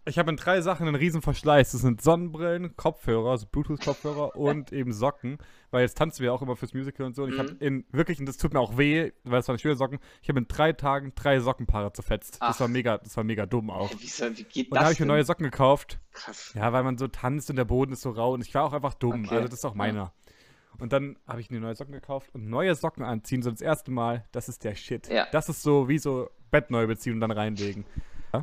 ich 0.07 0.19
hab 0.19 0.29
in 0.29 0.37
drei 0.37 0.61
Sachen 0.61 0.87
einen 0.87 0.95
riesen 0.97 1.21
Verschleiß. 1.21 1.73
Das 1.73 1.81
sind 1.81 2.01
Sonnenbrillen, 2.01 2.77
Kopfhörer, 2.77 3.31
also 3.31 3.47
Bluetooth-Kopfhörer 3.51 4.37
und 4.37 4.73
eben 4.73 4.93
Socken. 4.93 5.39
Weil 5.71 5.83
jetzt 5.83 5.99
tanzen 5.99 6.23
wir 6.23 6.33
auch 6.33 6.43
immer 6.43 6.57
fürs 6.57 6.73
Musical 6.75 7.05
und 7.07 7.15
so. 7.17 7.25
Und 7.25 7.33
ich 7.33 7.39
habe 7.39 7.53
Mhm. 7.53 7.57
in, 7.61 7.85
wirklich, 7.91 8.21
und 8.21 8.27
das 8.27 8.37
tut 8.37 8.55
mir 8.55 8.61
auch 8.61 8.79
weh, 8.79 9.13
weil 9.25 9.41
es 9.41 9.49
waren 9.49 9.59
schöne 9.59 9.75
Socken, 9.77 9.99
ich 10.23 10.29
habe 10.29 10.39
in 10.39 10.47
drei 10.49 10.73
Tagen 10.73 11.13
drei 11.15 11.41
Sockenpaare 11.41 11.93
zerfetzt. 11.93 12.39
Ach. 12.41 12.49
Das 12.49 12.61
war 12.61 12.69
mega, 12.69 12.99
das 12.99 13.17
war 13.17 13.25
mega 13.25 13.47
dumm 13.47 13.69
auch. 13.71 13.91
Wieso, 13.99 14.27
wie 14.37 14.45
geht 14.45 14.67
Und 14.71 14.77
dann 14.77 14.81
das 14.81 14.85
habe 14.85 14.93
ich 14.95 15.01
mir 15.01 15.07
neue 15.07 15.25
Socken 15.25 15.45
gekauft. 15.45 15.99
Krass. 16.13 16.53
Ja, 16.55 16.73
weil 16.73 16.85
man 16.85 16.97
so 16.99 17.09
tanzt 17.09 17.51
und 17.51 17.57
der 17.57 17.65
Boden 17.65 17.93
ist 17.93 18.03
so 18.03 18.11
rau 18.11 18.33
und 18.33 18.41
ich 18.47 18.55
war 18.55 18.63
auch 18.65 18.73
einfach 18.73 18.95
dumm. 18.95 19.25
Okay. 19.25 19.35
Also 19.37 19.49
das 19.49 19.59
ist 19.59 19.65
auch 19.65 19.75
meiner. 19.75 20.13
Und 20.79 20.93
dann 20.93 21.17
habe 21.27 21.41
ich 21.41 21.51
mir 21.51 21.59
neue 21.59 21.75
Socken 21.75 21.95
gekauft 21.95 22.31
und 22.35 22.49
neue 22.49 22.75
Socken 22.75 23.03
anziehen, 23.03 23.43
so 23.43 23.51
das 23.51 23.61
erste 23.63 23.91
Mal, 23.91 24.25
das 24.33 24.49
ist 24.49 24.63
der 24.63 24.75
Shit. 24.75 25.09
Ja. 25.09 25.27
Das 25.33 25.49
ist 25.49 25.63
so 25.63 25.89
wie 25.89 25.99
so 25.99 26.29
Bett 26.51 26.71
neu 26.71 26.87
beziehen 26.87 27.15
und 27.15 27.21
dann 27.21 27.31
reinlegen. 27.31 27.85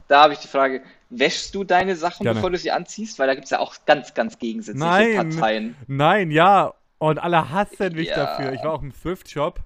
Da 0.08 0.24
habe 0.24 0.34
ich 0.34 0.40
die 0.40 0.48
Frage, 0.48 0.82
wäschst 1.10 1.54
du 1.54 1.64
deine 1.64 1.96
Sachen, 1.96 2.24
Gerne. 2.24 2.36
bevor 2.36 2.50
du 2.50 2.58
sie 2.58 2.72
anziehst? 2.72 3.20
Weil 3.20 3.28
da 3.28 3.36
gibt 3.36 3.46
es 3.46 3.52
ja 3.52 3.60
auch 3.60 3.76
ganz, 3.86 4.14
ganz 4.14 4.40
gegensätzliche 4.40 4.86
Nein. 4.86 5.30
Parteien. 5.30 5.76
Nein, 5.88 6.32
ja. 6.32 6.74
Und 6.98 7.20
alle 7.20 7.50
hassen 7.52 7.94
mich 7.96 8.10
Ja. 8.10 8.16
dafür. 8.16 8.54
Ich 8.54 8.64
war 8.64 8.72
auch 8.74 8.82
im 8.82 8.94
Thrift-Shop 8.94 9.60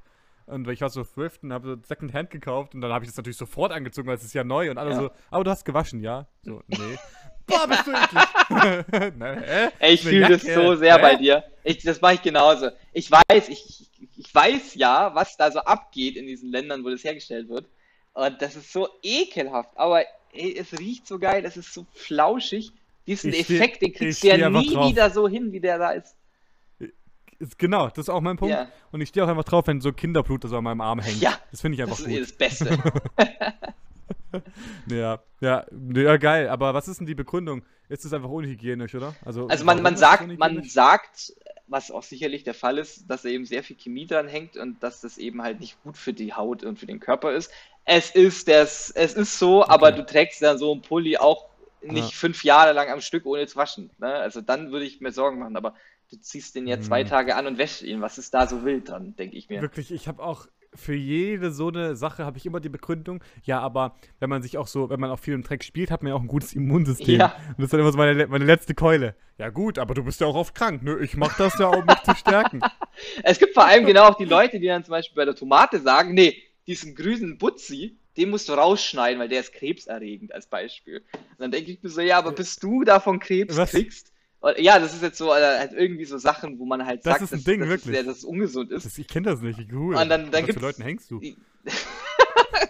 und 0.47 0.67
ich 0.69 0.81
war 0.81 0.89
so 0.89 1.03
thriften, 1.03 1.53
habe 1.53 1.67
so 1.67 1.75
Secondhand 1.87 2.29
gekauft 2.31 2.73
und 2.73 2.81
dann 2.81 2.91
habe 2.91 3.05
ich 3.05 3.09
das 3.11 3.17
natürlich 3.17 3.37
sofort 3.37 3.71
angezogen, 3.71 4.07
weil 4.07 4.15
es 4.15 4.23
ist 4.23 4.33
ja 4.33 4.43
neu 4.43 4.71
und 4.71 4.77
alle 4.77 4.91
Ja. 4.91 4.97
so, 4.97 5.09
aber 5.29 5.43
du 5.43 5.51
hast 5.51 5.63
gewaschen, 5.63 6.01
ja? 6.01 6.25
So, 6.43 6.61
nee. 6.67 6.97
Boah, 7.45 7.65
bist 7.67 7.87
du 7.87 7.91
eklig. 7.91 8.23
Na, 9.17 9.33
hä? 9.33 9.69
Ey, 9.79 9.93
ich 9.93 10.01
fühle 10.03 10.27
das 10.27 10.41
so 10.41 10.75
sehr 10.75 10.95
Hä? 10.95 11.01
bei 11.01 11.15
dir. 11.15 11.43
Ich, 11.63 11.81
das 11.83 12.01
mache 12.01 12.15
ich 12.15 12.21
genauso. 12.21 12.71
Ich 12.91 13.09
weiß, 13.09 13.47
ich, 13.47 13.89
ich 14.17 14.35
weiß 14.35 14.75
ja, 14.75 15.15
was 15.15 15.37
da 15.37 15.49
so 15.51 15.59
abgeht 15.59 16.17
in 16.17 16.27
diesen 16.27 16.51
Ländern, 16.51 16.83
wo 16.83 16.89
das 16.89 17.03
hergestellt 17.05 17.47
wird. 17.47 17.65
Und 18.17 18.41
das 18.41 18.55
ist 18.55 18.73
so 18.73 18.89
ekelhaft. 19.03 19.69
Aber 19.75 20.01
ey, 20.33 20.57
es 20.57 20.77
riecht 20.79 21.05
so 21.07 21.19
geil, 21.19 21.45
es 21.45 21.55
ist 21.57 21.73
so 21.73 21.85
flauschig. 21.93 22.71
Diesen 23.05 23.31
Ich 23.31 23.45
steh- 23.45 23.55
Effekt, 23.55 23.81
den 23.81 23.89
ich 23.91 23.95
kriegst 23.95 24.23
du 24.23 24.27
steh 24.27 24.39
ja 24.39 24.49
nie 24.49 24.73
drauf. 24.73 24.89
wieder 24.89 25.09
so 25.11 25.27
hin, 25.27 25.51
wie 25.51 25.59
der 25.59 25.77
da 25.77 25.91
ist. 25.91 26.15
Ist, 27.39 27.59
genau, 27.59 27.87
das 27.89 27.99
ist 27.99 28.09
auch 28.09 28.19
mein 28.21 28.35
Punkt. 28.37 28.51
Ja. 28.55 28.67
Und 28.91 29.01
ich 29.01 29.09
stehe 29.09 29.23
auch 29.23 29.29
einfach 29.29 29.43
drauf, 29.43 29.67
wenn 29.67 29.79
so 29.81 29.93
Kinderblut 29.93 30.41
so 30.49 30.57
an 30.57 30.63
meinem 30.63 30.81
Arm 30.81 30.99
hängt. 30.99 31.21
Ja, 31.21 31.37
Das 31.51 31.61
finde 31.61 31.75
ich 31.75 31.83
einfach 31.83 31.97
Das 31.97 32.07
ist 32.07 32.11
eh 32.11 32.19
gut. 32.19 32.23
das 32.23 32.31
Beste. 32.33 32.77
Ja, 34.87 35.19
ja, 35.39 35.65
ja, 35.95 36.17
geil. 36.17 36.49
Aber 36.49 36.73
was 36.73 36.87
ist 36.87 36.99
denn 36.99 37.07
die 37.07 37.15
Begründung? 37.15 37.63
Ist 37.89 38.03
es 38.05 38.11
einfach 38.13 38.29
unhygienisch, 38.29 38.93
oder? 38.95 39.15
Also, 39.23 39.47
Also 39.47 39.63
man, 39.63 39.81
man 39.81 39.93
ist 39.93 39.99
sagt, 40.01 40.37
man 40.37 40.63
sagt, 40.63 41.33
was 41.67 41.91
auch 41.91 42.03
sicherlich 42.03 42.43
der 42.43 42.53
Fall 42.53 42.77
ist, 42.77 43.09
dass 43.09 43.21
da 43.21 43.29
eben 43.29 43.45
sehr 43.45 43.63
viel 43.63 43.77
Chemie 43.77 44.05
dran 44.05 44.27
hängt 44.27 44.57
und 44.57 44.83
dass 44.83 45.01
das 45.01 45.17
eben 45.17 45.41
halt 45.41 45.59
nicht 45.61 45.81
gut 45.83 45.97
für 45.97 46.13
die 46.13 46.33
Haut 46.33 46.63
und 46.63 46.77
für 46.77 46.85
den 46.85 46.99
Körper 46.99 47.31
ist. 47.33 47.51
Es 47.89 48.11
ist 48.11 48.47
das, 48.49 48.89
es 48.91 49.13
ist 49.13 49.39
so, 49.39 49.65
aber 49.65 49.91
du 49.93 50.05
trägst 50.05 50.41
dann 50.41 50.57
so 50.57 50.73
einen 50.73 50.81
Pulli 50.81 51.17
auch 51.17 51.45
nicht 51.81 52.11
Ja. 52.11 52.17
fünf 52.17 52.43
Jahre 52.43 52.73
lang 52.73 52.89
am 52.89 52.99
Stück 52.99 53.25
ohne 53.25 53.47
zu 53.47 53.55
waschen. 53.55 53.89
Ne? 53.97 54.13
Also 54.13 54.41
dann 54.41 54.71
würde 54.71 54.85
ich 54.85 54.99
mir 54.99 55.11
Sorgen 55.13 55.39
machen, 55.39 55.55
aber 55.55 55.73
du 56.11 56.17
ziehst 56.19 56.55
den 56.55 56.67
ja 56.67 56.81
zwei 56.81 57.03
Mhm. 57.05 57.07
Tage 57.07 57.35
an 57.35 57.47
und 57.47 57.57
wäschst 57.57 57.81
ihn. 57.83 58.01
Was 58.01 58.17
ist 58.17 58.33
da 58.33 58.45
so 58.45 58.65
wild 58.65 58.89
dran, 58.89 59.15
denke 59.15 59.37
ich 59.37 59.49
mir. 59.49 59.61
Wirklich, 59.61 59.91
ich 59.91 60.09
habe 60.09 60.21
auch 60.21 60.47
für 60.73 60.93
jede 60.93 61.51
so 61.51 61.69
eine 61.69 61.95
Sache 61.95 62.25
habe 62.25 62.37
ich 62.37 62.45
immer 62.45 62.59
die 62.59 62.67
Begründung, 62.69 63.23
ja, 63.43 63.61
aber 63.61 63.95
wenn 64.19 64.29
man 64.29 64.41
sich 64.41 64.57
auch 64.57 64.67
so, 64.67 64.89
wenn 64.89 64.99
man 64.99 65.09
auch 65.09 65.17
viel 65.17 65.33
im 65.33 65.41
Dreck 65.41 65.63
spielt, 65.63 65.89
hat 65.89 66.03
man 66.03 66.09
ja 66.09 66.15
auch 66.15 66.21
ein 66.21 66.27
gutes 66.27 66.53
Immunsystem. 66.53 67.21
Ja. 67.21 67.35
Und 67.49 67.57
das 67.59 67.65
ist 67.65 67.73
dann 67.73 67.79
immer 67.79 67.91
so 67.93 67.97
meine, 67.97 68.27
meine 68.27 68.43
letzte 68.45 68.75
Keule. 68.75 69.15
Ja 69.37 69.49
gut, 69.49 69.79
aber 69.79 69.93
du 69.93 70.03
bist 70.03 70.19
ja 70.19 70.27
auch 70.27 70.35
oft 70.35 70.53
krank, 70.53 70.83
ne? 70.83 70.97
Ich 70.99 71.15
mach 71.15 71.35
das 71.37 71.57
ja, 71.57 71.69
um 71.69 71.85
mich 71.85 72.01
zu 72.03 72.13
stärken. 72.15 72.59
Es 73.23 73.37
gibt 73.37 73.53
vor 73.53 73.63
allem 73.63 73.85
genau 73.85 74.05
auch 74.09 74.15
die 74.17 74.25
Leute, 74.25 74.59
die 74.59 74.65
dann 74.65 74.83
zum 74.83 74.91
Beispiel 74.91 75.15
bei 75.15 75.25
der 75.25 75.35
Tomate 75.35 75.79
sagen, 75.79 76.15
nee, 76.15 76.35
diesen 76.67 76.95
grünen 76.95 77.37
Butzi, 77.37 77.97
den 78.17 78.29
musst 78.29 78.49
du 78.49 78.53
rausschneiden, 78.53 79.19
weil 79.19 79.29
der 79.29 79.41
ist 79.41 79.53
krebserregend 79.53 80.33
als 80.33 80.47
Beispiel. 80.47 81.03
Und 81.13 81.39
dann 81.39 81.51
denke 81.51 81.71
ich 81.71 81.81
mir 81.83 81.89
so, 81.89 82.01
ja, 82.01 82.17
aber 82.17 82.31
bis 82.31 82.55
du 82.57 82.83
davon 82.83 83.19
Krebs 83.19 83.55
Was? 83.57 83.71
kriegst, 83.71 84.11
ja, 84.57 84.79
das 84.79 84.93
ist 84.93 85.01
jetzt 85.03 85.17
so 85.17 85.31
äh, 85.33 85.59
halt 85.59 85.73
irgendwie 85.73 86.05
so 86.05 86.17
Sachen, 86.17 86.57
wo 86.59 86.65
man 86.65 86.85
halt 86.85 87.05
Das 87.05 87.19
sagt, 87.19 87.23
ist 87.23 87.31
ein 87.33 87.37
dass, 87.37 87.43
Ding, 87.45 87.59
dass, 87.61 87.69
wirklich. 87.69 87.95
Es, 87.97 88.05
dass 88.05 88.17
es 88.17 88.23
ungesund 88.23 88.71
ist. 88.71 88.85
Das, 88.85 88.97
ich 88.97 89.07
kenne 89.07 89.29
das 89.31 89.41
nicht, 89.41 89.59
cool. 89.71 89.95
Und 89.95 90.09
dann- 90.09 90.31
dann 90.31 90.45
gibt's- 90.45 90.61
Leuten 90.61 90.81
hängst 90.83 91.09
du? 91.11 91.21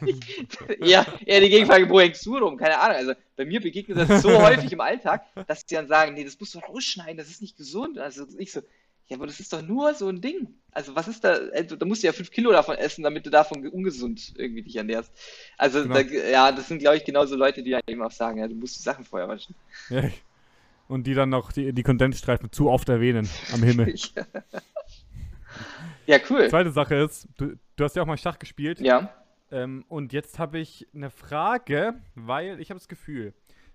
ja, 0.79 1.05
eher 1.25 1.41
die 1.41 1.49
Gegenfrage, 1.49 1.89
wo 1.89 1.99
hängst 1.99 2.25
du 2.25 2.37
rum? 2.37 2.57
Keine 2.57 2.79
Ahnung. 2.79 2.97
Also 2.97 3.13
bei 3.35 3.45
mir 3.45 3.61
begegnet 3.61 3.97
das 4.09 4.21
so 4.21 4.29
häufig 4.41 4.71
im 4.71 4.81
Alltag, 4.81 5.25
dass 5.47 5.65
die 5.65 5.75
dann 5.75 5.87
sagen, 5.87 6.13
nee, 6.13 6.23
das 6.23 6.39
musst 6.39 6.55
du 6.55 6.59
rausschneiden, 6.59 7.17
das 7.17 7.29
ist 7.29 7.41
nicht 7.41 7.57
gesund. 7.57 7.97
Also 7.97 8.25
ich 8.37 8.51
so, 8.51 8.61
ja, 9.09 9.17
aber 9.17 9.27
das 9.27 9.39
ist 9.39 9.53
doch 9.53 9.61
nur 9.61 9.93
so 9.93 10.09
ein 10.09 10.21
Ding. 10.21 10.47
Also 10.71 10.95
was 10.95 11.07
ist 11.07 11.23
da, 11.23 11.37
also, 11.53 11.75
da 11.75 11.85
musst 11.85 12.03
du 12.03 12.07
ja 12.07 12.13
fünf 12.13 12.29
Kilo 12.29 12.51
davon 12.51 12.75
essen, 12.75 13.03
damit 13.03 13.25
du 13.25 13.29
davon 13.29 13.61
ge- 13.61 13.71
ungesund 13.71 14.33
irgendwie 14.37 14.63
dich 14.63 14.75
ernährst. 14.75 15.11
Also 15.57 15.83
Genau. 15.83 15.95
da, 15.95 16.01
ja, 16.01 16.51
das 16.51 16.67
sind, 16.67 16.79
glaube 16.79 16.97
ich, 16.97 17.05
genauso 17.05 17.35
Leute, 17.35 17.63
die 17.63 17.73
halt 17.73 17.89
eben 17.89 18.01
auch 18.01 18.11
sagen, 18.11 18.39
ja, 18.39 18.47
du 18.47 18.55
musst 18.55 18.77
die 18.77 18.83
Sachen 18.83 19.05
vorher 19.05 19.27
waschen. 19.27 19.55
Ja. 19.89 20.03
Und 20.87 21.07
die 21.07 21.13
dann 21.13 21.29
noch 21.29 21.51
die, 21.51 21.73
die 21.73 21.83
Kondensstreifen 21.83 22.51
zu 22.51 22.69
oft 22.69 22.87
erwähnen 22.89 23.27
am 23.53 23.63
Himmel. 23.63 23.93
ja, 26.05 26.17
cool. 26.29 26.49
Zweite 26.49 26.71
Sache 26.71 26.95
ist, 26.95 27.27
du, 27.37 27.57
du 27.75 27.83
hast 27.83 27.95
ja 27.95 28.03
auch 28.03 28.07
mal 28.07 28.17
Schach 28.17 28.39
gespielt. 28.39 28.79
Ja, 28.79 29.13
Ähm, 29.51 29.85
und 29.87 30.11
jetzt 30.13 30.39
habe 30.39 30.59
ich 30.59 30.87
eine 30.93 31.09
Frage, 31.09 31.95
weil 32.15 32.59
ich 32.59 32.69
habe 32.69 32.79
das 32.79 32.87
Gefühl, 32.89 33.33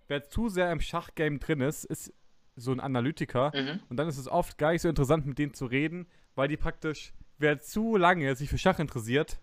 wer 0.08 0.28
zu 0.28 0.48
sehr 0.50 0.70
im 0.70 0.80
Schachgame 0.80 1.38
drin 1.38 1.62
ist, 1.62 1.84
ist 1.86 2.12
so 2.56 2.72
ein 2.72 2.80
Analytiker. 2.80 3.52
mhm. 3.54 3.80
Und 3.88 3.96
dann 3.96 4.08
ist 4.08 4.18
es 4.18 4.28
oft 4.28 4.58
gar 4.58 4.72
nicht 4.72 4.82
so 4.82 4.88
interessant, 4.88 5.26
mit 5.26 5.38
denen 5.38 5.54
zu 5.54 5.66
reden, 5.66 6.06
weil 6.34 6.48
die 6.48 6.56
praktisch, 6.56 7.12
wer 7.38 7.60
zu 7.60 7.96
lange 7.96 8.34
sich 8.36 8.48
für 8.50 8.58
Schach 8.58 8.78
interessiert, 8.78 9.38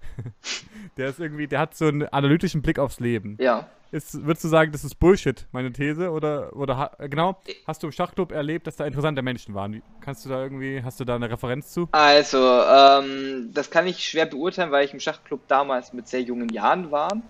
der 0.96 1.08
ist 1.08 1.20
irgendwie, 1.20 1.46
der 1.46 1.60
hat 1.60 1.74
so 1.76 1.86
einen 1.86 2.02
analytischen 2.08 2.62
Blick 2.62 2.78
aufs 2.78 3.00
Leben. 3.00 3.36
ja. 3.40 3.68
Ist, 3.92 4.24
würdest 4.24 4.44
du 4.44 4.48
sagen, 4.48 4.70
das 4.70 4.84
ist 4.84 5.00
Bullshit, 5.00 5.48
meine 5.50 5.72
These? 5.72 6.12
Oder, 6.12 6.54
oder 6.54 6.76
ha, 6.76 6.92
äh, 7.00 7.08
genau, 7.08 7.40
hast 7.66 7.82
du 7.82 7.88
im 7.88 7.92
Schachclub 7.92 8.30
erlebt, 8.30 8.68
dass 8.68 8.76
da 8.76 8.86
interessante 8.86 9.20
Menschen 9.20 9.52
waren? 9.52 9.72
Wie- 9.72 9.82
Kannst 10.00 10.24
du 10.24 10.28
da 10.28 10.40
irgendwie, 10.40 10.80
hast 10.84 11.00
du 11.00 11.04
da 11.04 11.16
eine 11.16 11.28
Referenz 11.28 11.72
zu? 11.72 11.88
Also, 11.90 12.38
ähm, 12.38 13.50
das 13.52 13.68
kann 13.72 13.88
ich 13.88 14.06
schwer 14.06 14.26
beurteilen, 14.26 14.70
weil 14.70 14.84
ich 14.84 14.94
im 14.94 15.00
Schachclub 15.00 15.40
damals 15.48 15.92
mit 15.92 16.06
sehr 16.06 16.22
jungen 16.22 16.50
Jahren 16.50 16.92
war. 16.92 17.20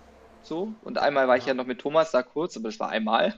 So. 0.42 0.74
Und 0.82 0.98
einmal 0.98 1.26
war 1.28 1.38
ich 1.38 1.46
ja 1.46 1.54
noch 1.54 1.64
mit 1.64 1.78
Thomas 1.80 2.10
da 2.10 2.22
kurz, 2.22 2.58
aber 2.58 2.68
das 2.68 2.78
war 2.78 2.90
einmal. 2.90 3.32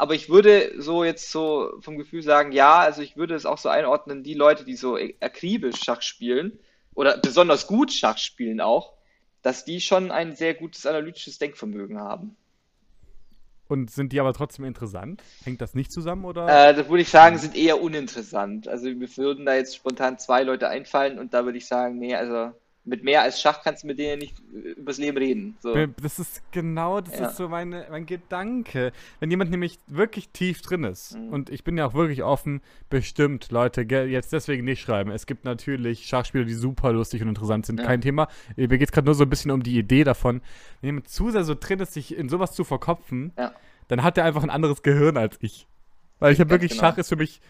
Aber 0.00 0.14
ich 0.14 0.30
würde 0.30 0.72
so 0.80 1.04
jetzt 1.04 1.30
so 1.30 1.74
vom 1.80 1.98
Gefühl 1.98 2.22
sagen, 2.22 2.52
ja, 2.52 2.78
also 2.78 3.02
ich 3.02 3.18
würde 3.18 3.34
es 3.34 3.44
auch 3.44 3.58
so 3.58 3.68
einordnen, 3.68 4.22
die 4.22 4.32
Leute, 4.32 4.64
die 4.64 4.74
so 4.74 4.96
akribisch 5.20 5.76
Schach 5.84 6.00
spielen 6.00 6.58
oder 6.94 7.18
besonders 7.18 7.66
gut 7.66 7.92
Schach 7.92 8.16
spielen 8.16 8.62
auch, 8.62 8.94
dass 9.42 9.66
die 9.66 9.78
schon 9.78 10.10
ein 10.10 10.34
sehr 10.34 10.54
gutes 10.54 10.86
analytisches 10.86 11.38
Denkvermögen 11.38 12.00
haben. 12.00 12.34
Und 13.68 13.90
sind 13.90 14.14
die 14.14 14.20
aber 14.20 14.32
trotzdem 14.32 14.64
interessant? 14.64 15.22
Hängt 15.44 15.60
das 15.60 15.74
nicht 15.74 15.92
zusammen 15.92 16.24
oder? 16.24 16.48
Äh, 16.48 16.74
das 16.74 16.88
würde 16.88 17.02
ich 17.02 17.10
sagen, 17.10 17.36
sind 17.36 17.54
eher 17.54 17.82
uninteressant. 17.82 18.68
Also 18.68 18.88
mir 18.88 19.16
würden 19.18 19.44
da 19.44 19.54
jetzt 19.54 19.76
spontan 19.76 20.18
zwei 20.18 20.44
Leute 20.44 20.70
einfallen 20.70 21.18
und 21.18 21.34
da 21.34 21.44
würde 21.44 21.58
ich 21.58 21.66
sagen, 21.66 21.98
nee, 21.98 22.14
also 22.14 22.52
mit 22.84 23.04
mehr 23.04 23.22
als 23.22 23.40
Schach 23.40 23.62
kannst 23.62 23.82
du 23.82 23.88
mit 23.88 23.98
denen 23.98 24.20
nicht 24.20 24.36
äh, 24.54 24.70
übers 24.70 24.96
Leben 24.98 25.18
reden. 25.18 25.56
So. 25.60 25.74
Das 26.02 26.18
ist 26.18 26.42
genau, 26.50 27.00
das 27.02 27.18
Ja. 27.18 27.26
ist 27.28 27.36
so 27.36 27.48
meine, 27.48 27.86
mein 27.90 28.06
Gedanke. 28.06 28.92
Wenn 29.20 29.30
jemand 29.30 29.50
nämlich 29.50 29.78
wirklich 29.86 30.30
tief 30.30 30.62
drin 30.62 30.84
ist, 30.84 31.14
Mhm. 31.16 31.28
und 31.28 31.50
ich 31.50 31.62
bin 31.62 31.76
ja 31.76 31.84
auch 31.86 31.94
wirklich 31.94 32.22
offen, 32.22 32.62
bestimmt, 32.88 33.50
Leute, 33.52 33.82
jetzt 33.82 34.32
deswegen 34.32 34.64
nicht 34.64 34.80
schreiben. 34.80 35.10
Es 35.10 35.26
gibt 35.26 35.44
natürlich 35.44 36.06
Schachspieler, 36.06 36.44
die 36.44 36.54
super 36.54 36.92
lustig 36.92 37.20
und 37.22 37.28
interessant 37.28 37.66
sind, 37.66 37.80
Ja. 37.80 37.86
kein 37.86 38.00
Thema. 38.00 38.28
Mir 38.56 38.68
geht 38.68 38.82
es 38.88 38.92
gerade 38.92 39.04
nur 39.04 39.14
so 39.14 39.24
ein 39.24 39.30
bisschen 39.30 39.50
um 39.50 39.62
die 39.62 39.78
Idee 39.78 40.04
davon. 40.04 40.40
Wenn 40.80 40.88
jemand 40.88 41.08
zu 41.08 41.30
sehr 41.30 41.44
so 41.44 41.54
drin 41.54 41.80
ist, 41.80 41.92
sich 41.92 42.16
in 42.16 42.28
sowas 42.30 42.52
zu 42.52 42.64
verkopfen, 42.64 43.32
Ja. 43.38 43.52
dann 43.88 44.02
hat 44.02 44.16
er 44.16 44.24
einfach 44.24 44.42
ein 44.42 44.50
anderes 44.50 44.82
Gehirn 44.82 45.16
als 45.18 45.36
ich. 45.40 45.66
Weil 46.18 46.32
ich 46.32 46.40
habe 46.40 46.50
wirklich, 46.50 46.72
genau. 46.72 46.82
Schach 46.82 46.98
ist 46.98 47.08
für 47.10 47.16
mich 47.16 47.40
äh, 47.40 47.42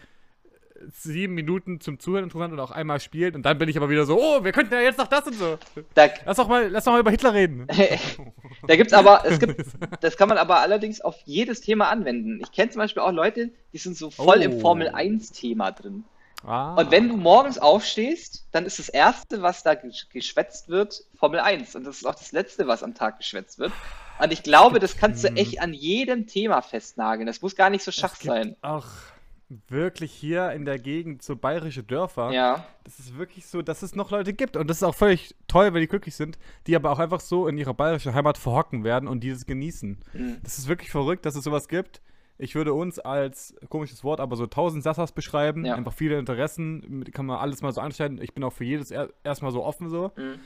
sieben 0.91 1.33
Minuten 1.33 1.79
zum 1.79 1.99
Zuhören 1.99 2.23
interessant 2.25 2.53
und 2.53 2.59
auch 2.59 2.71
einmal 2.71 2.99
spielen 2.99 3.35
und 3.35 3.43
dann 3.43 3.57
bin 3.57 3.69
ich 3.69 3.77
aber 3.77 3.89
wieder 3.89 4.05
so, 4.05 4.19
oh, 4.19 4.43
wir 4.43 4.51
könnten 4.51 4.73
ja 4.73 4.81
jetzt 4.81 4.97
noch 4.97 5.07
das 5.07 5.25
und 5.27 5.35
so. 5.35 5.57
Da, 5.93 6.07
Lass 6.25 6.37
doch 6.37 6.47
mal, 6.47 6.67
lass 6.69 6.83
doch 6.85 6.91
mal 6.93 6.99
über 6.99 7.11
Hitler 7.11 7.33
reden. 7.33 7.67
da 8.67 8.75
gibt's 8.75 8.93
aber, 8.93 9.23
es 9.25 9.39
gibt, 9.39 9.61
das 10.01 10.17
kann 10.17 10.29
man 10.29 10.37
aber 10.37 10.59
allerdings 10.59 11.01
auf 11.01 11.15
jedes 11.25 11.61
Thema 11.61 11.89
anwenden. 11.89 12.39
Ich 12.41 12.51
kenne 12.51 12.69
zum 12.71 12.79
Beispiel 12.79 13.03
auch 13.03 13.11
Leute, 13.11 13.49
die 13.73 13.77
sind 13.77 13.97
so 13.97 14.09
voll 14.11 14.41
im 14.41 14.53
Oh. 14.53 14.59
Formel 14.59 14.89
1-Thema 14.89 15.71
drin. 15.71 16.03
Ah. 16.43 16.73
Und 16.75 16.89
wenn 16.89 17.07
du 17.07 17.17
morgens 17.17 17.59
aufstehst, 17.59 18.45
dann 18.51 18.65
ist 18.65 18.79
das 18.79 18.89
Erste, 18.89 19.41
was 19.43 19.61
da 19.63 19.71
gesch- 19.73 20.09
geschwätzt 20.11 20.69
wird, 20.69 21.03
Formel 21.15 21.39
1. 21.39 21.75
Und 21.75 21.83
das 21.83 21.97
ist 21.97 22.05
auch 22.05 22.15
das 22.15 22.31
Letzte, 22.31 22.65
was 22.67 22.81
am 22.81 22.95
Tag 22.95 23.19
geschwätzt 23.19 23.59
wird. 23.59 23.71
Und 24.19 24.33
ich 24.33 24.41
glaube, 24.43 24.79
das 24.79 24.97
kannst 24.97 25.23
du 25.23 25.27
Hm. 25.29 25.37
echt 25.37 25.61
an 25.61 25.73
jedem 25.73 26.25
Thema 26.27 26.61
festnageln. 26.61 27.27
Das 27.27 27.41
muss 27.43 27.55
gar 27.55 27.69
nicht 27.69 27.83
so 27.83 27.91
Schach 27.91 28.15
sein. 28.15 28.55
auch 28.63 28.85
wirklich 29.67 30.11
hier 30.11 30.51
in 30.51 30.65
der 30.65 30.79
Gegend 30.79 31.21
so 31.21 31.35
bayerische 31.35 31.83
Dörfer. 31.83 32.31
Ja, 32.31 32.65
Das 32.83 32.99
ist 32.99 33.17
wirklich 33.17 33.45
so, 33.45 33.61
dass 33.61 33.81
es 33.81 33.95
noch 33.95 34.11
Leute 34.11 34.33
gibt. 34.33 34.57
Und 34.57 34.67
das 34.69 34.77
ist 34.77 34.83
auch 34.83 34.95
völlig 34.95 35.35
toll, 35.47 35.73
weil 35.73 35.81
die 35.81 35.87
glücklich 35.87 36.15
sind, 36.15 36.37
die 36.67 36.75
aber 36.75 36.91
auch 36.91 36.99
einfach 36.99 37.19
so 37.19 37.47
in 37.47 37.57
ihrer 37.57 37.73
bayerischen 37.73 38.13
Heimat 38.13 38.37
verhocken 38.37 38.83
werden 38.83 39.07
und 39.07 39.21
dieses 39.21 39.45
genießen. 39.45 39.99
Mhm. 40.13 40.37
Das 40.43 40.57
ist 40.57 40.67
wirklich 40.67 40.91
verrückt, 40.91 41.25
dass 41.25 41.35
es 41.35 41.43
sowas 41.43 41.67
gibt. 41.67 42.01
Ich 42.37 42.55
würde 42.55 42.73
uns 42.73 42.97
als 42.97 43.53
komisches 43.69 44.03
Wort, 44.03 44.19
aber 44.19 44.35
so 44.35 44.47
tausend 44.47 44.83
Sassas 44.83 45.11
beschreiben. 45.11 45.63
Ja. 45.63 45.75
Einfach 45.75 45.93
viele 45.93 46.17
Interessen, 46.17 47.03
kann 47.11 47.27
man 47.27 47.37
alles 47.37 47.61
mal 47.61 47.71
so 47.71 47.81
anstellen. 47.81 48.19
Ich 48.19 48.33
bin 48.33 48.43
auch 48.43 48.53
für 48.53 48.63
jedes 48.63 48.89
er 48.89 49.09
erstmal 49.23 49.51
so 49.51 49.63
offen 49.63 49.89
so. 49.89 50.11
Mhm. 50.15 50.39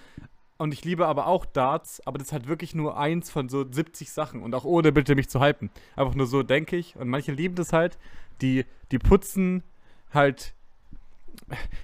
Und 0.58 0.74
ich 0.74 0.86
liebe 0.86 1.06
aber 1.06 1.28
auch 1.28 1.46
Darts, 1.46 2.02
aber 2.08 2.18
das 2.18 2.28
ist 2.28 2.34
halt 2.34 2.48
wirklich 2.48 2.74
nur 2.74 2.98
eins 2.98 3.30
von 3.30 3.50
so 3.50 3.66
70 3.70 4.12
Sachen. 4.12 4.42
Und 4.42 4.56
auch 4.56 4.64
ohne 4.64 4.92
bitte 4.94 5.16
mich 5.16 5.30
zu 5.30 5.42
hypen. 5.42 5.70
Einfach 5.98 6.16
nur 6.16 6.28
so 6.28 6.44
denke 6.44 6.78
ich. 6.78 6.96
Und 6.96 7.10
manche 7.10 7.34
lieben 7.34 7.56
das 7.56 7.74
halt. 7.74 7.98
Die, 8.42 8.66
die 8.92 9.00
putzen 9.00 9.64
halt. 10.14 10.54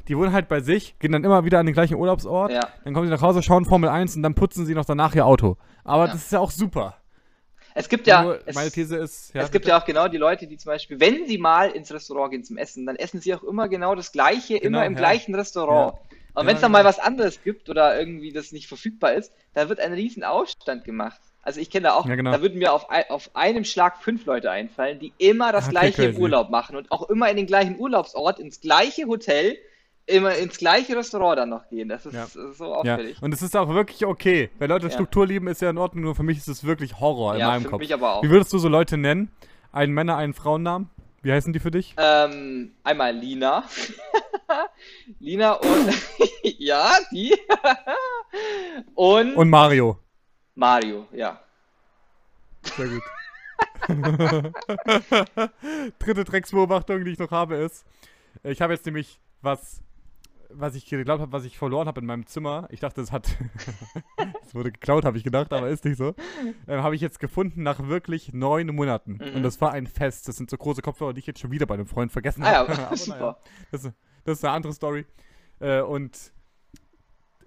Die 0.07 0.17
wohnen 0.17 0.31
halt 0.31 0.47
bei 0.47 0.61
sich, 0.61 0.97
gehen 0.99 1.11
dann 1.11 1.25
immer 1.25 1.43
wieder 1.43 1.59
an 1.59 1.65
den 1.65 1.73
gleichen 1.73 1.95
Urlaubsort. 1.95 2.51
ja. 2.53 2.61
Dann 2.85 2.93
kommen 2.93 3.05
sie 3.07 3.11
nach 3.11 3.21
Hause, 3.21 3.43
schauen 3.43 3.65
Formel 3.65 3.89
1 3.89 4.15
und 4.15 4.23
dann 4.23 4.33
putzen 4.33 4.65
sie 4.65 4.73
noch 4.73 4.85
danach 4.85 5.13
ihr 5.13 5.25
Auto. 5.25 5.57
Aber 5.83 6.05
Ja. 6.05 6.13
das 6.13 6.23
ist 6.23 6.31
ja 6.31 6.39
auch 6.39 6.51
super. 6.51 6.95
Es 7.73 7.89
gibt 7.89 8.07
ja, 8.07 8.23
Nur 8.23 8.39
es, 8.45 8.55
meine 8.55 8.71
These 8.71 8.97
ist. 8.97 9.33
Ja, 9.33 9.41
es 9.43 9.51
gibt 9.51 9.65
ja 9.67 9.79
auch 9.79 9.85
genau 9.85 10.07
die 10.07 10.17
Leute, 10.17 10.47
die 10.47 10.57
zum 10.57 10.71
Beispiel, 10.71 10.99
wenn 10.99 11.25
sie 11.27 11.37
mal 11.37 11.69
ins 11.71 11.91
Restaurant 11.93 12.31
gehen 12.31 12.43
zum 12.43 12.57
Essen, 12.57 12.85
dann 12.85 12.95
essen 12.95 13.21
sie 13.21 13.33
auch 13.33 13.43
immer 13.43 13.69
genau 13.69 13.95
das 13.95 14.11
Gleiche, 14.11 14.59
Genau, 14.59 14.79
immer 14.79 14.85
im 14.85 14.93
ja. 14.93 14.99
gleichen 14.99 15.35
Restaurant. 15.35 15.95
Und 16.33 16.45
Ja, 16.45 16.47
wenn 16.47 16.55
es 16.55 16.61
dann 16.61 16.71
genau. 16.71 16.79
mal 16.83 16.85
was 16.85 16.99
anderes 16.99 17.41
gibt 17.43 17.69
oder 17.69 17.97
irgendwie 17.99 18.31
das 18.31 18.51
nicht 18.51 18.67
verfügbar 18.67 19.13
ist, 19.13 19.33
dann 19.53 19.69
wird 19.69 19.79
ein 19.79 19.93
riesen 19.93 20.23
Aufstand 20.23 20.83
gemacht. 20.83 21.21
Also 21.43 21.59
ich 21.59 21.69
kenne 21.69 21.87
da 21.87 21.93
auch, 21.95 22.05
genau. 22.05 22.31
da 22.31 22.41
würden 22.41 22.59
mir 22.59 22.71
auf, 22.71 22.87
auf 23.09 23.35
einem 23.35 23.63
Schlag 23.65 24.01
fünf 24.03 24.25
Leute 24.25 24.51
einfallen, 24.51 24.99
die 24.99 25.13
immer 25.17 25.51
das 25.51 25.69
Okay, 25.69 25.71
gleiche 25.71 26.03
im 26.03 26.13
crazy. 26.13 26.21
Urlaub 26.21 26.49
machen 26.49 26.75
und 26.75 26.91
auch 26.91 27.09
immer 27.09 27.29
in 27.29 27.37
den 27.37 27.47
gleichen 27.47 27.79
Urlaubsort, 27.79 28.39
ins 28.39 28.61
gleiche 28.61 29.07
Hotel, 29.07 29.57
immer 30.07 30.35
ins 30.35 30.57
gleiche 30.57 30.95
Restaurant 30.97 31.37
dann 31.39 31.49
noch 31.49 31.67
gehen. 31.69 31.87
Das 31.89 32.05
ist 32.05 32.13
Ja. 32.13 32.25
so 32.27 32.65
Ja, 32.65 32.71
auffällig. 32.95 33.21
und 33.21 33.33
es 33.33 33.41
ist 33.41 33.55
auch 33.55 33.69
wirklich 33.69 34.05
okay. 34.05 34.49
Wenn 34.59 34.69
Leute 34.69 34.87
Ja. 34.87 34.91
Struktur 34.91 35.25
lieben, 35.27 35.47
ist 35.47 35.61
ja 35.61 35.69
in 35.69 35.77
Ordnung, 35.77 36.03
nur 36.03 36.15
für 36.15 36.23
mich 36.23 36.37
ist 36.37 36.47
es 36.47 36.63
wirklich 36.63 36.99
Horror 36.99 37.33
in 37.35 37.39
Ja, 37.41 37.47
meinem 37.49 37.61
für 37.63 37.69
Kopf. 37.69 37.79
mich 37.79 37.93
aber 37.93 38.15
auch. 38.15 38.23
Wie 38.23 38.29
würdest 38.29 38.51
du 38.53 38.57
so 38.57 38.67
Leute 38.67 38.97
nennen? 38.97 39.31
einen 39.73 39.93
Männer-, 39.93 40.17
einen 40.17 40.33
Frauennamen. 40.33 40.89
Wie 41.21 41.31
heißen 41.31 41.53
die 41.53 41.59
für 41.59 41.71
dich? 41.71 41.95
Ähm, 41.97 42.73
einmal 42.83 43.15
Lina. 43.15 43.63
Lina 45.19 45.53
und 45.53 45.93
ja, 46.43 46.91
die. 47.11 47.37
und, 48.95 49.35
Und 49.35 49.49
Mario. 49.49 49.97
Mario, 50.55 51.07
ja. 51.13 51.39
Sehr 52.75 52.87
gut. 52.87 53.03
Dritte 55.99 56.23
Drecksbeobachtung, 56.25 57.05
die 57.05 57.11
ich 57.11 57.19
noch 57.19 57.31
habe, 57.31 57.55
ist, 57.55 57.85
ich 58.43 58.61
habe 58.61 58.73
jetzt 58.73 58.85
nämlich 58.85 59.19
was, 59.41 59.81
was 60.53 60.75
ich 60.75 60.85
geglaubt 60.85 61.21
habe, 61.21 61.31
was 61.31 61.43
ich 61.45 61.57
verloren 61.57 61.87
habe 61.87 61.99
in 62.01 62.05
meinem 62.05 62.25
Zimmer. 62.25 62.67
Ich 62.71 62.79
dachte, 62.79 63.01
es 63.01 63.11
hat, 63.11 63.27
es 64.45 64.53
wurde 64.55 64.71
geklaut, 64.71 65.05
habe 65.05 65.17
ich 65.17 65.23
gedacht, 65.23 65.51
aber 65.53 65.69
ist 65.69 65.85
nicht 65.85 65.97
so. 65.97 66.15
Ähm, 66.67 66.83
habe 66.83 66.95
ich 66.95 67.01
jetzt 67.01 67.19
gefunden 67.19 67.63
nach 67.63 67.87
wirklich 67.87 68.33
neun 68.33 68.67
Monaten. 68.75 69.13
Mhm. 69.21 69.35
Und 69.37 69.43
das 69.43 69.59
war 69.61 69.71
ein 69.71 69.87
Fest. 69.87 70.27
Das 70.27 70.35
sind 70.37 70.49
so 70.49 70.57
große 70.57 70.81
Kopfhörer, 70.81 71.13
die 71.13 71.19
ich 71.19 71.27
jetzt 71.27 71.39
schon 71.39 71.51
wieder 71.51 71.65
bei 71.65 71.75
einem 71.75 71.87
Freund 71.87 72.11
vergessen 72.11 72.43
Ah 72.43 72.51
ja, 72.51 72.57
habe. 72.67 72.77
Aber 72.87 72.97
super. 72.97 73.17
naja, 73.19 73.37
das, 73.71 73.85
ist- 73.85 73.93
das 74.25 74.37
ist 74.39 74.45
eine 74.45 74.53
andere 74.53 74.73
Story. 74.73 75.05
Äh, 75.59 75.81
und 75.81 76.31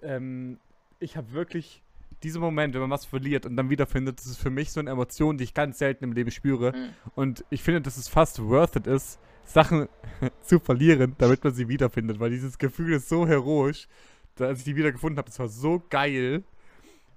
ähm, 0.01 0.59
ich 0.99 1.17
habe 1.17 1.31
wirklich 1.31 1.81
diesen 2.23 2.41
Moment, 2.41 2.73
wenn 2.73 2.81
man 2.81 2.89
was 2.91 3.05
verliert 3.05 3.45
und 3.45 3.55
dann 3.55 3.69
wiederfindet, 3.69 4.19
das 4.19 4.25
ist 4.25 4.37
für 4.37 4.49
mich 4.49 4.71
so 4.71 4.79
eine 4.79 4.89
Emotion, 4.89 5.37
die 5.37 5.43
ich 5.43 5.53
ganz 5.53 5.77
selten 5.77 6.03
im 6.05 6.13
Leben 6.13 6.31
spüre. 6.31 6.71
Mhm. 6.71 6.89
Und 7.13 7.45
ich 7.49 7.61
finde, 7.61 7.81
dass 7.81 7.97
es 7.97 8.07
fast 8.07 8.41
worth 8.41 8.75
it 8.77 8.87
ist, 8.87 9.19
Sachen 9.45 9.87
zu 10.41 10.59
verlieren, 10.59 11.15
damit 11.17 11.43
man 11.43 11.53
sie 11.53 11.67
wiederfindet, 11.67 12.19
weil 12.19 12.29
dieses 12.31 12.57
Gefühl 12.57 12.93
ist 12.93 13.09
so 13.09 13.27
heroisch. 13.27 13.87
Da, 14.35 14.45
als 14.47 14.59
ich 14.59 14.65
die 14.65 14.75
wiedergefunden 14.75 15.17
habe, 15.17 15.29
das 15.29 15.39
war 15.39 15.47
so 15.47 15.81
geil. 15.89 16.43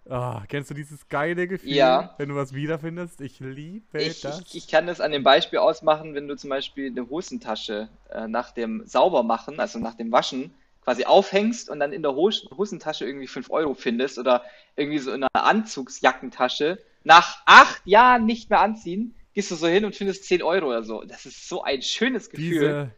Ah, 0.09 0.45
kennst 0.49 0.70
du 0.70 0.74
dieses 0.74 1.07
geile 1.09 1.47
Gefühl, 1.47 1.72
Ja. 1.72 2.14
wenn 2.16 2.31
du 2.31 2.35
was 2.37 2.55
wiederfindest? 2.55 3.20
Ich 3.20 3.41
liebe 3.41 4.01
Ich, 4.01 4.22
das. 4.22 4.41
ich, 4.41 4.55
ich 4.57 4.68
kann 4.68 4.87
das 4.87 5.01
an 5.01 5.12
dem 5.12 5.22
Beispiel 5.22 5.59
ausmachen, 5.59 6.14
wenn 6.14 6.29
du 6.29 6.37
zum 6.37 6.49
Beispiel 6.49 6.87
eine 6.87 7.11
Hosentasche 7.11 7.89
äh, 8.11 8.26
nach 8.26 8.53
dem 8.53 8.87
Saubermachen, 8.87 9.61
also 9.61 9.79
nach 9.79 9.95
dem 9.95 10.11
Waschen, 10.11 10.55
quasi 10.83 11.05
aufhängst 11.05 11.68
und 11.68 11.81
dann 11.81 11.93
in 11.93 12.01
der 12.03 12.14
Hos 12.14 12.49
Hosentasche 12.57 13.05
irgendwie 13.05 13.26
5 13.26 13.51
Euro 13.51 13.74
findest 13.74 14.18
oder 14.18 14.43
irgendwie 14.76 14.99
so 14.99 15.12
in 15.12 15.24
einer 15.24 15.45
Anzugsjackentasche. 15.45 16.79
Nach 17.05 17.43
acht 17.45 17.83
Jahren 17.87 18.24
nicht 18.24 18.49
mehr 18.49 18.61
anziehen, 18.61 19.14
gehst 19.35 19.51
du 19.51 19.55
so 19.55 19.66
hin 19.66 19.85
und 19.85 19.95
findest 19.95 20.24
10 20.24 20.43
Euro 20.43 20.66
oder 20.68 20.83
so. 20.83 21.03
Das 21.05 21.26
ist 21.26 21.49
so 21.49 21.62
ein 21.62 21.83
schönes 21.83 22.31
Gefühl. 22.31 22.51
Diese, 22.51 22.91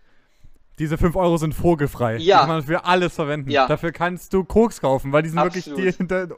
diese 0.79 0.99
5 0.99 1.17
Euro 1.17 1.37
sind 1.37 1.55
vogelfrei. 1.55 2.17
Ja. 2.17 2.39
Die 2.39 2.41
kann 2.41 2.49
man 2.49 2.63
für 2.63 2.85
alles 2.85 3.15
verwenden. 3.15 3.51
Ja. 3.51 3.67
Dafür 3.67 3.93
kannst 3.93 4.33
du 4.33 4.45
Koks 4.45 4.81
kaufen, 4.81 5.13
weil 5.13 5.23
die 5.23 5.29
sind 5.29 5.43
wirklich 5.43 5.69
Absolut. 5.69 5.99
die 5.99 6.07
der, 6.09 6.29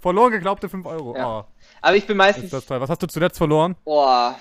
verloren 0.00 0.32
geglaubte 0.32 0.68
5 0.68 0.86
Euro. 0.86 1.16
Ja. 1.16 1.40
Oh, 1.40 1.44
Aber 1.82 1.96
ich 1.96 2.06
bin 2.06 2.14
ist 2.14 2.18
meistens, 2.18 2.50
das 2.50 2.66
toll. 2.66 2.80
Was 2.80 2.90
hast 2.90 3.02
du 3.02 3.06
zuletzt 3.06 3.38
verloren? 3.38 3.76
boah, 3.84 4.38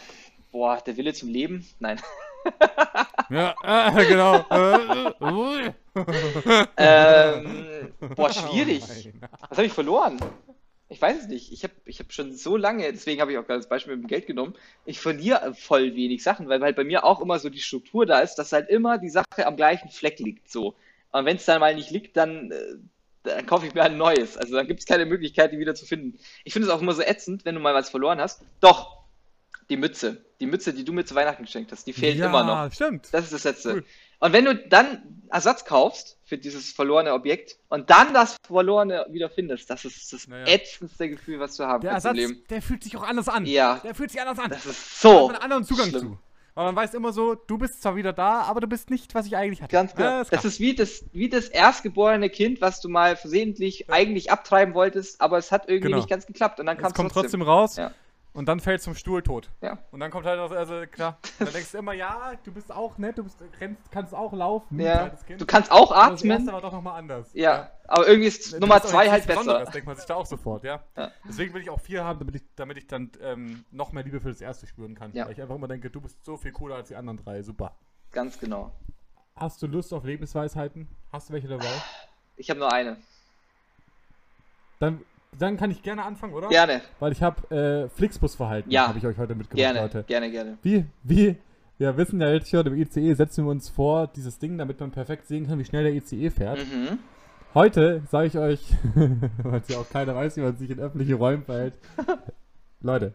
boah, 0.51 0.81
der 0.85 0.95
Wille 0.97 1.13
zum 1.13 1.29
Leben? 1.29 1.65
Nein. 1.79 1.99
Ja, 3.29 3.53
äh, 3.63 4.05
genau. 4.07 4.37
Äh, 4.49 5.11
ähm, 6.77 7.93
boah, 8.15 8.33
schwierig. 8.33 8.83
Oh. 8.83 9.27
Was 9.49 9.57
habe 9.57 9.65
ich 9.67 9.73
verloren? 9.73 10.19
Ich 10.91 10.99
weiß 10.99 11.21
es 11.21 11.27
nicht. 11.27 11.51
Ich 11.51 11.63
habe 11.63 11.73
ich 11.85 11.99
hab 11.99 12.11
schon 12.11 12.33
so 12.33 12.57
lange, 12.57 12.91
deswegen 12.91 13.21
habe 13.21 13.31
ich 13.31 13.37
auch 13.37 13.45
gerade 13.45 13.59
das 13.59 13.69
Beispiel 13.69 13.95
mit 13.95 14.05
dem 14.05 14.07
Geld 14.07 14.25
genommen, 14.25 14.55
ich 14.85 14.99
verliere 14.99 15.53
voll 15.53 15.95
wenig 15.95 16.23
Sachen, 16.23 16.49
weil 16.49 16.61
halt 16.61 16.75
bei 16.75 16.83
mir 16.83 17.05
auch 17.05 17.21
immer 17.21 17.37
so 17.37 17.49
die 17.49 17.59
Struktur 17.59 18.07
da 18.07 18.19
ist, 18.19 18.35
dass 18.35 18.51
halt 18.51 18.69
immer 18.69 18.97
die 18.97 19.09
Sache 19.09 19.45
am 19.45 19.55
gleichen 19.55 19.89
Fleck 19.89 20.19
liegt. 20.19 20.49
So. 20.49 20.75
Und 21.11 21.25
wenn 21.25 21.37
es 21.37 21.45
dann 21.45 21.59
mal 21.59 21.75
nicht 21.75 21.91
liegt, 21.91 22.17
dann, 22.17 22.51
äh, 22.51 22.75
dann 23.21 23.45
kaufe 23.45 23.67
ich 23.67 23.75
mir 23.75 23.83
ein 23.83 23.97
neues. 23.97 24.35
Also 24.35 24.55
dann 24.55 24.67
gibt 24.67 24.79
es 24.79 24.87
keine 24.87 25.05
Möglichkeit, 25.05 25.51
die 25.51 25.59
wieder 25.59 25.75
zu 25.75 25.85
finden. 25.85 26.17
Ich 26.43 26.53
finde 26.53 26.67
es 26.67 26.73
auch 26.73 26.81
immer 26.81 26.93
so 26.93 27.03
ätzend, 27.03 27.45
wenn 27.45 27.53
du 27.53 27.61
mal 27.61 27.75
was 27.75 27.91
verloren 27.91 28.19
hast. 28.19 28.41
Doch, 28.59 29.03
die 29.69 29.77
Mütze. 29.77 30.25
Die 30.39 30.47
Mütze, 30.47 30.73
die 30.73 30.83
du 30.83 30.93
mir 30.93 31.05
zu 31.05 31.13
Weihnachten 31.13 31.43
geschenkt 31.43 31.71
hast, 31.71 31.85
die 31.85 31.93
fehlt 31.93 32.17
ja, 32.17 32.27
immer 32.27 32.43
noch. 32.43 32.73
stimmt. 32.73 33.09
Das 33.11 33.25
ist 33.25 33.33
das 33.33 33.43
Letzte. 33.43 33.73
Cool. 33.73 33.85
Und 34.19 34.33
wenn 34.33 34.45
du 34.45 34.55
dann 34.55 35.03
Ersatz 35.31 35.63
kaufst 35.63 36.17
für 36.25 36.37
dieses 36.37 36.71
verlorene 36.71 37.13
Objekt 37.13 37.57
und 37.69 37.89
dann 37.89 38.13
das 38.13 38.35
verlorene 38.45 39.05
wieder 39.11 39.29
findest, 39.29 39.69
das 39.69 39.85
ist 39.85 40.11
das 40.11 40.27
Naja. 40.27 40.45
ätzendste 40.47 41.09
Gefühl, 41.09 41.39
was 41.39 41.55
du 41.55 41.63
haben 41.65 41.81
Der 41.81 41.91
kannst 41.91 42.05
im 42.05 42.09
Ersatz, 42.15 42.29
Leben. 42.29 42.43
der 42.49 42.61
fühlt 42.61 42.83
sich 42.83 42.97
auch 42.97 43.03
anders 43.03 43.29
an. 43.29 43.45
Ja, 43.45 43.79
Der 43.83 43.93
fühlt 43.95 44.11
sich 44.11 44.19
anders 44.19 44.39
an. 44.39 44.49
das 44.49 44.65
ist 44.65 45.03
Da 45.03 45.09
hat 45.09 45.15
so 45.19 45.27
man 45.27 45.35
einen 45.35 45.43
anderen 45.43 45.63
Zugang 45.63 45.89
schlimm. 45.89 46.01
zu. 46.01 46.17
Aber 46.55 46.65
man 46.73 46.75
weiß 46.75 46.93
immer 46.95 47.13
so, 47.13 47.35
du 47.35 47.57
bist 47.57 47.81
zwar 47.81 47.95
wieder 47.95 48.11
da, 48.11 48.41
aber 48.41 48.59
du 48.59 48.67
bist 48.67 48.89
nicht, 48.89 49.15
was 49.15 49.27
ich 49.27 49.37
eigentlich 49.37 49.61
hatte. 49.61 49.71
Ganz 49.71 49.93
genau. 49.95 50.09
Ja, 50.09 50.23
das 50.25 50.43
ist 50.43 50.59
wie 50.59 50.75
das, 50.75 51.05
wie 51.13 51.29
das 51.29 51.47
erstgeborene 51.47 52.29
Kind, 52.29 52.59
was 52.59 52.81
du 52.81 52.89
mal 52.89 53.15
versehentlich 53.15 53.89
eigentlich 53.89 54.29
abtreiben 54.31 54.73
wolltest, 54.73 55.21
aber 55.21 55.37
es 55.37 55.51
hat 55.53 55.69
irgendwie 55.69 55.85
Genau. 55.89 55.97
nicht 55.97 56.09
ganz 56.09 56.25
geklappt 56.25 56.59
und 56.59 56.65
dann 56.65 56.77
kam 56.77 56.87
es 56.87 56.93
kommt 56.95 57.11
trotzdem 57.13 57.43
raus 57.43 57.77
Ja. 57.77 57.91
Und 58.33 58.47
dann 58.47 58.59
fällt 58.59 58.81
zum 58.81 58.95
Stuhl 58.95 59.21
tot. 59.23 59.49
Ja. 59.61 59.79
Und 59.91 59.99
dann 59.99 60.11
kommt 60.11 60.25
halt, 60.25 60.39
also 60.39 60.85
klar, 60.91 61.17
dann 61.39 61.51
denkst 61.51 61.71
du 61.71 61.79
immer, 61.79 61.93
ja, 61.93 62.33
du 62.43 62.51
bist 62.51 62.71
auch 62.71 62.97
nett, 62.97 63.17
du 63.17 63.23
bist, 63.23 63.37
rennst, 63.59 63.91
kannst 63.91 64.13
auch 64.13 64.33
laufen, 64.33 64.79
Ja. 64.79 65.11
Du 65.37 65.45
kannst 65.45 65.71
auch 65.71 65.91
Aber 65.91 66.11
das 66.11 66.21
atmen. 66.23 66.47
war 66.51 66.61
doch 66.61 66.71
nochmal 66.71 66.99
anders. 66.99 67.29
Ja, 67.33 67.71
aber 67.87 68.07
irgendwie 68.07 68.27
ist 68.27 68.53
Du 68.53 68.59
Nummer 68.59 68.81
zwei 68.81 69.09
halt 69.09 69.25
besser. 69.25 69.65
denkt 69.65 69.87
man 69.87 69.95
sich 69.95 70.05
da 70.05 70.15
auch 70.15 70.25
sofort, 70.25 70.63
ja. 70.63 70.81
Ja. 70.95 71.11
Deswegen 71.27 71.53
will 71.53 71.61
ich 71.61 71.69
auch 71.69 71.81
vier 71.81 72.03
haben, 72.03 72.19
damit 72.19 72.35
ich, 72.35 72.43
damit 72.55 72.77
ich 72.77 72.87
dann 72.87 73.11
ähm, 73.21 73.65
noch 73.71 73.91
mehr 73.91 74.03
Liebe 74.03 74.21
für 74.21 74.29
das 74.29 74.41
erste 74.41 74.67
spüren 74.67 74.95
kann. 74.95 75.11
Ja. 75.13 75.25
Weil 75.25 75.33
ich 75.33 75.41
einfach 75.41 75.55
immer 75.55 75.67
denke, 75.67 75.89
du 75.89 75.99
bist 76.01 76.23
so 76.23 76.37
viel 76.37 76.51
cooler 76.51 76.75
als 76.75 76.89
die 76.89 76.95
anderen 76.95 77.17
drei. 77.17 77.41
Super. 77.41 77.75
Ganz 78.11 78.39
genau. 78.39 78.71
Hast 79.35 79.61
du 79.61 79.67
Lust 79.67 79.93
auf 79.93 80.03
Lebensweisheiten? 80.03 80.87
Hast 81.11 81.29
du 81.29 81.33
welche 81.33 81.47
dabei? 81.47 81.71
Ich 82.37 82.49
habe 82.49 82.59
nur 82.59 82.71
eine. 82.71 82.97
Dann, 84.79 85.01
dann 85.37 85.57
kann 85.57 85.71
ich 85.71 85.81
gerne 85.83 86.03
anfangen, 86.03 86.33
oder? 86.33 86.47
Gerne, 86.49 86.81
Weil 86.99 87.11
ich 87.11 87.21
habe 87.23 87.55
äh, 87.55 87.89
Flixbus-Verhalten, 87.89 88.69
Ja. 88.71 88.87
habe 88.87 88.97
ich 88.97 89.05
euch 89.05 89.17
heute 89.17 89.35
mitgebracht, 89.35 89.57
gerne, 89.57 89.81
Leute. 89.81 90.03
gerne, 90.03 90.31
gerne. 90.31 90.57
Wie, 90.63 90.85
wie, 91.03 91.37
wir 91.77 91.95
wissen 91.97 92.19
ja 92.19 92.29
jetzt 92.31 92.49
schon, 92.49 92.65
im 92.65 92.75
ICE 92.75 93.13
setzen 93.13 93.45
wir 93.45 93.51
uns 93.51 93.69
vor, 93.69 94.07
dieses 94.07 94.39
Ding, 94.39 94.57
damit 94.57 94.79
man 94.79 94.91
perfekt 94.91 95.27
sehen 95.27 95.47
kann, 95.47 95.59
wie 95.59 95.65
schnell 95.65 95.83
der 95.83 95.93
ICE 95.93 96.29
fährt. 96.29 96.59
Mhm. 96.59 96.99
Heute 97.53 98.01
sage 98.11 98.27
ich 98.27 98.37
euch, 98.37 98.61
weil 99.43 99.61
ja 99.67 99.77
auch 99.79 99.89
keiner 99.89 100.15
weiß, 100.15 100.37
wie 100.37 100.41
man 100.41 100.57
sich 100.57 100.69
in 100.69 100.79
öffentlichen 100.79 101.15
Räumen 101.15 101.43
verhält. 101.43 101.73
Leute, 102.81 103.13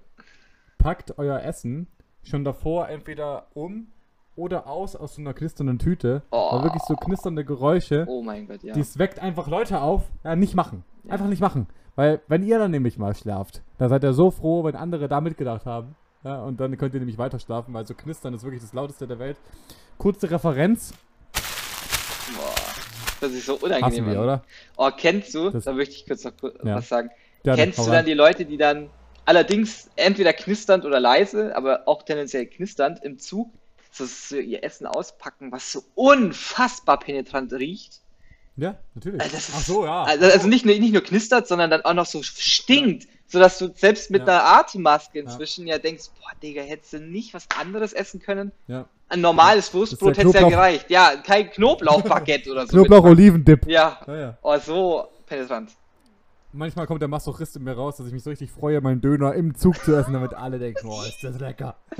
packt 0.79 1.19
euer 1.19 1.41
Essen 1.43 1.87
schon 2.23 2.43
davor 2.45 2.89
entweder 2.89 3.47
um 3.55 3.89
oder 4.37 4.67
aus 4.67 4.97
aus 4.97 5.15
so 5.15 5.21
einer 5.21 5.35
knisternden 5.35 5.79
Tüte. 5.79 6.23
Oh. 6.31 6.53
Weil 6.57 6.65
wirklich 6.65 6.83
so 6.89 6.97
knisternde 6.97 7.45
Geräusche, 7.45 8.05
Oh 8.09 8.23
mein 8.23 8.49
Gott, 8.49 8.63
ja. 8.65 8.75
dies 8.75 8.99
weckt 8.99 9.21
einfach 9.21 9.47
Leute 9.47 9.81
auf. 9.81 10.03
Ja, 10.25 10.35
nicht 10.35 10.55
machen. 10.57 10.85
Ja. 11.05 11.13
Einfach 11.13 11.29
nicht 11.29 11.41
machen. 11.41 11.69
Weil, 11.97 12.21
wenn 12.29 12.43
ihr 12.43 12.59
dann 12.59 12.71
nämlich 12.73 12.99
mal 12.99 13.15
schlaft, 13.15 13.63
dann 13.79 13.89
seid 13.89 14.03
ihr 14.03 14.13
so 14.13 14.31
froh, 14.31 14.65
wenn 14.65 14.75
andere 14.75 15.07
da 15.09 15.21
mitgedacht 15.21 15.65
haben. 15.67 15.95
Ja, 16.25 16.43
und 16.43 16.59
dann 16.59 16.77
könnt 16.79 16.95
ihr 16.95 17.01
nämlich 17.01 17.19
weiter 17.19 17.39
schlafen, 17.39 17.73
weil 17.75 17.87
so 17.87 17.95
knistern 17.95 18.35
ist 18.35 18.43
wirklich 18.43 18.63
das 18.63 18.73
lauteste 18.73 19.07
der 19.07 19.19
Welt. 19.19 19.37
Kurze 19.99 20.31
Referenz. 20.31 20.93
Boah, 22.35 22.55
das 23.21 23.33
ist 23.33 23.47
so 23.47 23.55
unangenehm. 23.57 24.07
wir, 24.07 24.21
oder? 24.23 24.43
Oh, 24.77 24.91
kennst 24.97 25.35
du, 25.35 25.51
Das- 25.51 25.65
da 25.65 25.73
möchte 25.73 25.95
ich 25.95 26.07
kurz 26.07 26.25
noch 26.25 26.37
ku- 26.37 26.51
Ja. 26.65 26.77
was 26.77 26.89
sagen. 26.89 27.11
Ja, 27.45 27.55
kennst 27.55 27.79
du 27.79 27.91
dann 27.91 28.07
die 28.07 28.15
Leute, 28.15 28.47
die 28.47 28.57
dann 28.57 28.89
allerdings 29.27 29.91
entweder 29.97 30.33
knisternd 30.33 30.85
oder 30.85 30.99
leise, 30.99 31.55
aber 31.55 31.87
auch 31.87 32.03
tendenziell 32.03 32.47
knisternd 32.47 33.05
im 33.05 33.19
Zug 33.19 33.51
so, 33.93 34.07
so 34.07 34.37
ihr 34.37 34.65
Essen 34.65 34.87
auspacken, 34.87 35.53
was 35.53 35.71
so 35.71 35.83
unfassbar 35.95 36.99
penetrant 36.99 37.53
riecht? 37.53 38.01
Ja, 38.57 38.77
natürlich. 38.95 39.21
Also 39.21 39.37
ist, 39.37 39.51
Ach 39.55 39.61
so, 39.61 39.85
ja. 39.85 40.03
Also, 40.05 40.27
also 40.27 40.47
nicht, 40.49 40.65
nur, 40.65 40.75
nicht 40.79 40.93
nur 40.93 41.03
knistert, 41.03 41.49
sondern 41.49 41.71
dann 41.71 41.83
auch 41.85 41.95
noch 41.95 42.07
so 42.07 42.23
stinkt, 42.23 43.09
sodass 43.27 43.59
du 43.59 43.73
selbst 43.75 44.11
mit 44.11 44.27
Ja. 44.27 44.39
einer 44.41 44.45
Atemmaske 44.59 45.19
inzwischen 45.19 45.67
ja. 45.67 45.79
denkst, 45.79 46.05
boah, 46.21 46.31
Digga, 46.43 46.63
hättest 46.63 46.93
du 46.93 46.99
nicht 47.01 47.35
was 47.35 47.47
anderes 47.59 47.93
essen 47.93 48.21
können? 48.21 48.53
ja. 48.69 48.87
Ein 49.07 49.21
normales 49.21 49.73
Wurstbrot 49.75 50.17
hätte 50.17 50.29
ja 50.31 50.41
Knoblauch- 50.41 50.49
gereicht. 50.51 50.87
Ja, 50.89 51.15
kein 51.17 51.51
Knoblauchbaguette 51.51 52.51
oder 52.51 52.67
so. 52.67 52.73
Knoblauch-Olivendip. 52.85 53.67
Ja, 53.69 54.01
Ja, 54.07 54.17
ja. 54.17 54.39
oh, 54.43 54.57
so 54.59 55.09
penetrant. 55.27 55.71
Manchmal 56.57 56.87
kommt 56.87 57.01
der 57.03 57.09
Masochist 57.09 57.57
in 57.57 57.65
mir 57.65 57.73
raus, 57.73 57.97
dass 57.97 58.07
ich 58.07 58.13
mich 58.13 58.23
so 58.23 58.31
richtig 58.31 58.51
freue, 58.53 58.81
meinen 58.81 59.01
Döner 59.01 59.35
im 59.35 59.57
Zug 59.57 59.77
zu 59.85 59.93
essen, 59.97 60.13
damit 60.13 60.35
alle 60.35 60.61
denken, 60.61 60.87
oh, 60.89 61.03
ist 61.03 61.19
das 61.25 61.41
lecker. 61.41 61.77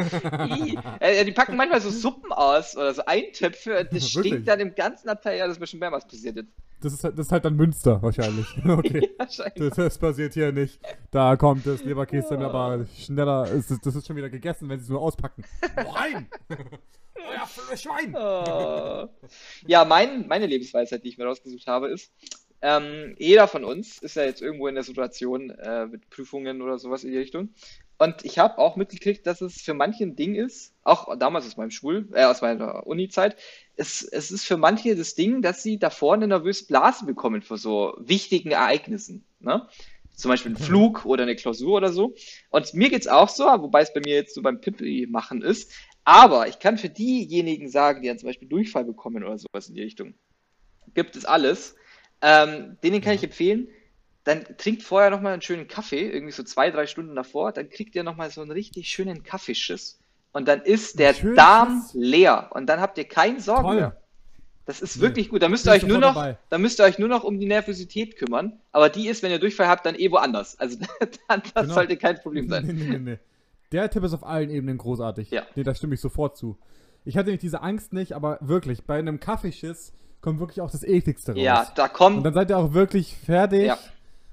Ih. 0.49 0.79
Äh, 1.01 1.25
die 1.25 1.33
packen 1.33 1.57
manchmal 1.57 1.81
so 1.81 1.91
Suppen 1.91 2.31
aus 2.33 2.77
oder 2.77 2.95
so 2.95 3.05
Eintöpfe 3.05 3.71
das 3.85 3.91
Wirklich? 3.91 4.11
stinkt 4.33 4.49
dann 4.49 4.61
im 4.61 4.75
ganzen 4.77 5.09
Abteil. 5.09 5.39
Ja, 5.39 5.47
das 5.49 5.57
ist 5.57 5.61
mir 5.61 5.67
schon 5.67 5.81
mehrmals 5.81 6.07
passiert 6.07 6.37
jetzt. 6.37 6.53
Das 6.81 6.93
ist, 6.93 7.03
halt- 7.03 7.19
das 7.19 7.27
ist 7.27 7.33
halt 7.33 7.45
dann 7.45 7.57
Münster 7.57 8.01
wahrscheinlich. 8.01 8.47
Okay. 8.65 9.11
Wahrscheinlich. 9.19 9.55
Das, 9.71 9.77
das 9.77 9.99
passiert 9.99 10.35
hier 10.35 10.53
nicht. 10.53 10.79
Da 11.11 11.35
kommt 11.37 11.67
das 11.67 11.83
Leberkäse 11.83 12.39
aber 12.39 12.87
schneller. 12.97 13.51
Ist, 13.51 13.71
es- 13.73 13.81
das 13.81 13.97
ist 13.97 14.07
schon 14.07 14.15
wieder 14.17 14.31
gegessen, 14.31 14.69
wenn 14.69 14.79
sie 14.79 14.85
es 14.85 14.89
nur 14.91 15.01
auspacken. 15.01 15.45
Rein! 15.77 16.29
Euer 17.17 17.77
Schwein! 17.77 18.15
Oh. 18.15 19.09
Ja, 19.67 19.85
mein, 19.85 20.29
meine 20.29 20.47
Lebensweisheit, 20.47 21.03
die 21.05 21.09
ich 21.09 21.19
mir 21.19 21.25
rausgesucht 21.25 21.67
habe, 21.67 21.89
ist, 21.89 22.13
ähm, 22.65 23.15
jeder 23.19 23.47
von 23.47 23.63
uns 23.63 23.99
ist 23.99 24.17
ja 24.17 24.25
jetzt 24.25 24.41
irgendwo 24.41 24.69
in 24.69 24.75
der 24.75 24.85
Situation 24.85 25.51
äh, 25.51 25.85
mit 25.85 26.09
Prüfungen 26.09 26.63
oder 26.63 26.79
sowas 26.79 27.05
in 27.05 27.13
die 27.13 27.19
Richtung. 27.19 27.51
Und 27.99 28.25
ich 28.25 28.39
habe 28.39 28.57
auch 28.57 28.77
mitgekriegt, 28.77 29.27
dass 29.27 29.43
es 29.43 29.61
für 29.61 29.75
manche 29.75 30.05
ein 30.05 30.17
Ding 30.17 30.35
ist, 30.35 30.73
auch 30.83 31.15
damals 31.19 31.45
aus 31.45 31.59
meinem 31.59 31.71
Schul, 31.71 32.09
äh, 32.15 32.25
aus 32.25 32.41
meiner 32.41 32.87
Uni-Zeit, 32.87 33.37
es, 33.77 34.03
es 34.03 34.31
ist 34.31 34.47
für 34.47 34.57
manche 34.57 34.97
das 34.97 35.15
Ding, 35.15 35.43
dass 35.43 35.63
sie 35.63 35.79
davor 35.79 36.15
eine 36.15 36.27
nervöse 36.27 36.65
Blase 36.65 37.05
bekommen 37.05 37.43
vor 37.43 37.59
so 37.59 37.99
wichtigen 37.99 38.53
Ereignissen. 38.53 39.27
Ne? 39.41 39.69
Zum 40.15 40.31
Beispiel 40.31 40.53
ein 40.53 40.57
Flug 40.57 41.05
oder 41.05 41.25
eine 41.25 41.37
Klausur 41.37 41.77
oder 41.77 41.93
so. 41.93 42.15
Und 42.49 42.73
mir 42.73 42.89
geht's 42.89 43.09
auch 43.09 43.29
so, 43.29 43.45
wobei 43.45 43.83
es 43.83 43.93
bei 43.93 44.01
mir 44.01 44.15
jetzt 44.15 44.35
so 44.35 44.41
beim 44.41 44.63
Pipi 44.63 45.07
machen 45.11 45.43
ist. 45.43 45.71
Aber 46.05 46.49
ich 46.49 46.61
kann 46.61 46.79
für 46.79 46.89
diejenigen 46.89 47.69
sagen, 47.69 48.01
die 48.01 48.09
dann 48.09 48.19
zum 48.19 48.29
Beispiel 48.29 48.49
Durchfall 48.49 48.87
bekommen 48.87 49.23
oder 49.23 49.37
sowas 49.37 49.69
in 49.69 49.75
die 49.75 49.83
Richtung, 49.83 50.15
gibt 50.95 51.15
es 51.15 51.27
alles. 51.27 51.77
Ähm, 52.27 52.79
denen 52.83 53.03
kann 53.03 53.13
ich 53.15 53.23
empfehlen, 53.23 53.69
dann 54.25 54.45
trinkt 54.57 54.83
vorher 54.83 55.11
nochmal 55.11 55.35
einen 55.35 55.43
schönen 55.43 55.69
Kaffee, 55.69 56.09
irgendwie 56.09 56.33
so 56.33 56.43
zwei, 56.43 56.71
drei 56.71 56.87
Stunden 56.87 57.15
davor, 57.15 57.53
dann 57.53 57.69
kriegt 57.69 57.95
ihr 57.95 58.03
nochmal 58.03 58.31
so 58.31 58.41
einen 58.41 58.51
richtig 58.51 58.89
schönen 58.89 59.23
Kaffeeschiss. 59.23 59.99
Und 60.33 60.49
dann 60.49 60.63
ist 60.63 60.99
der 60.99 61.13
Schönen 61.13 61.37
Darm 61.37 61.83
Schiss. 61.83 61.93
leer 61.95 62.51
und 62.55 62.67
dann 62.67 62.81
habt 62.81 62.97
ihr 62.97 63.05
keine 63.05 63.41
Sorgen 63.41 63.63
Toll. 63.65 63.77
mehr. 63.77 64.01
Das 64.65 64.81
ist 64.81 64.97
Nee. 64.97 65.03
wirklich 65.03 65.29
gut. 65.29 65.43
Da 65.43 65.51
müsst 65.51 65.67
ihr 65.67 65.73
euch 65.73 65.83
nur 65.87 65.99
noch, 65.99 66.15
dabei. 66.15 66.39
da 66.49 66.57
müsst 66.57 66.81
ihr 66.81 66.85
euch 66.85 66.99
nur 66.99 67.09
noch 67.09 67.23
um 67.23 67.39
die 67.39 67.45
Nervosität 67.47 68.17
kümmern. 68.17 68.59
Aber 68.73 68.89
die 68.89 69.09
ist, 69.09 69.23
wenn 69.23 69.31
ihr 69.31 69.39
Durchfall 69.39 69.69
habt, 69.69 69.85
dann 69.85 69.95
eh 69.95 70.11
woanders. 70.11 70.59
Also 70.59 70.79
dann, 71.29 71.43
das 71.53 71.65
Genau. 71.65 71.75
sollte 71.75 71.99
kein 71.99 72.19
Problem 72.19 72.49
sein. 72.49 72.65
Nee, 72.67 72.73
nee, 72.73 72.89
nee, 72.89 72.99
nee. 72.99 73.19
Der 73.73 73.91
Tipp 73.91 74.03
ist 74.05 74.15
auf 74.15 74.25
allen 74.25 74.49
Ebenen 74.49 74.79
großartig. 74.79 75.31
Ja. 75.31 75.43
Nee, 75.55 75.65
da 75.65 75.75
stimme 75.75 75.95
ich 75.95 76.01
sofort 76.01 76.39
zu. 76.39 76.57
Ich 77.05 77.19
hatte 77.19 77.31
nicht 77.31 77.43
diese 77.43 77.61
Angst 77.61 77.93
nicht, 77.93 78.15
aber 78.15 78.39
wirklich, 78.41 78.85
bei 78.85 78.99
einem 78.99 79.21
Kaffeeschiss 79.21 79.93
kommt 80.25 80.41
wirklich 80.41 80.61
auch 80.61 80.71
das 80.71 80.83
ekligste 80.83 81.33
raus. 81.33 81.41
Ja, 81.43 81.67
da 81.77 81.85
Und 81.85 81.93
kommt. 81.93 82.27
dann 82.27 82.35
seid 82.35 82.51
ihr 82.51 82.59
auch 82.59 82.73
wirklich 82.73 83.17
fertig. 83.17 83.67
Ja. 83.67 83.79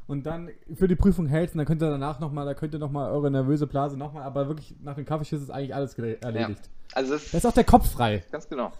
Und 0.08 0.26
dann 0.26 0.50
für 0.76 0.88
die 0.88 0.96
Prüfung 0.96 1.28
hältst, 1.28 1.54
und 1.56 1.60
dann 1.60 1.68
könnt 1.68 1.82
ihr 1.82 1.90
danach 1.90 2.20
nochmal, 2.20 2.46
da 2.46 2.54
könnt 2.54 2.74
ihr 2.74 2.80
nochmal 2.80 3.12
eure 3.12 3.30
nervöse 3.32 3.68
Blase 3.68 3.98
nochmal, 3.98 4.24
aber 4.24 4.48
wirklich 4.48 4.74
nach 4.82 4.96
dem 4.96 5.06
Kaffeeschiss 5.06 5.42
ist 5.42 5.52
eigentlich 5.52 5.74
alles 5.76 5.94
erledigt. 5.98 6.70
Also 6.94 7.12
Da 7.12 7.16
das 7.20 7.34
ist 7.34 7.46
auch 7.46 7.54
der 7.54 7.64
Kopf 7.64 7.92
frei. 7.92 8.24
ganz 8.32 8.50
genau. 8.50 8.74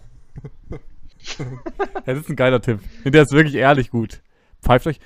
Ja, 0.70 0.78
das 2.06 2.18
ist 2.18 2.28
ein 2.28 2.36
geiler 2.36 2.60
Tipp. 2.60 2.80
Der 3.04 3.22
ist 3.22 3.32
wirklich 3.32 3.54
ehrlich 3.54 3.90
gut. 3.90 4.20
Pfeift 4.60 4.86
euch. 4.86 4.98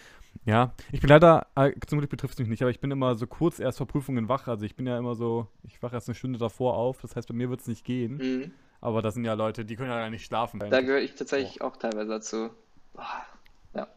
Ja, 0.45 0.73
ich 0.93 1.01
bin 1.01 1.09
leider, 1.11 1.47
äh, 1.57 1.73
zum 1.87 1.99
Glück 1.99 2.11
betrifft 2.11 2.35
es 2.35 2.39
mich 2.41 2.49
nicht, 2.49 2.63
aber 2.63 2.71
ich 2.71 2.79
bin 2.81 2.91
immer 2.91 3.15
so 3.17 3.27
kurz 3.27 3.59
erst 3.59 3.79
vor 3.79 3.87
Prüfungen 3.87 4.29
wach. 4.29 4.47
Also 4.49 4.65
ich 4.65 4.77
bin 4.77 4.87
ja 4.87 4.97
immer 4.99 5.15
so, 5.15 5.47
ich 5.65 5.83
wache 5.83 5.95
erst 5.95 6.09
eine 6.09 6.15
Stunde 6.15 6.39
davor 6.39 6.77
auf. 6.77 7.01
Das 7.03 7.17
heißt, 7.17 7.27
bei 7.29 7.35
mir 7.35 7.51
wird 7.51 7.61
es 7.61 7.67
nicht 7.67 7.85
gehen. 7.85 8.17
Mhm. 8.19 8.51
Aber 8.81 9.03
das 9.03 9.15
sind 9.15 9.25
ja 9.25 9.35
Leute, 9.35 9.65
die 9.65 9.77
können 9.77 9.91
ja 9.91 9.99
gar 9.99 10.11
nicht 10.11 10.25
schlafen. 10.25 10.61
Da 10.61 10.81
gehöre 10.81 11.01
ich 11.01 11.15
tatsächlich 11.15 11.61
auch 11.61 11.77
teilweise 11.77 12.09
dazu. 12.09 12.51
Boah. 12.95 13.27
Ja. 13.75 13.89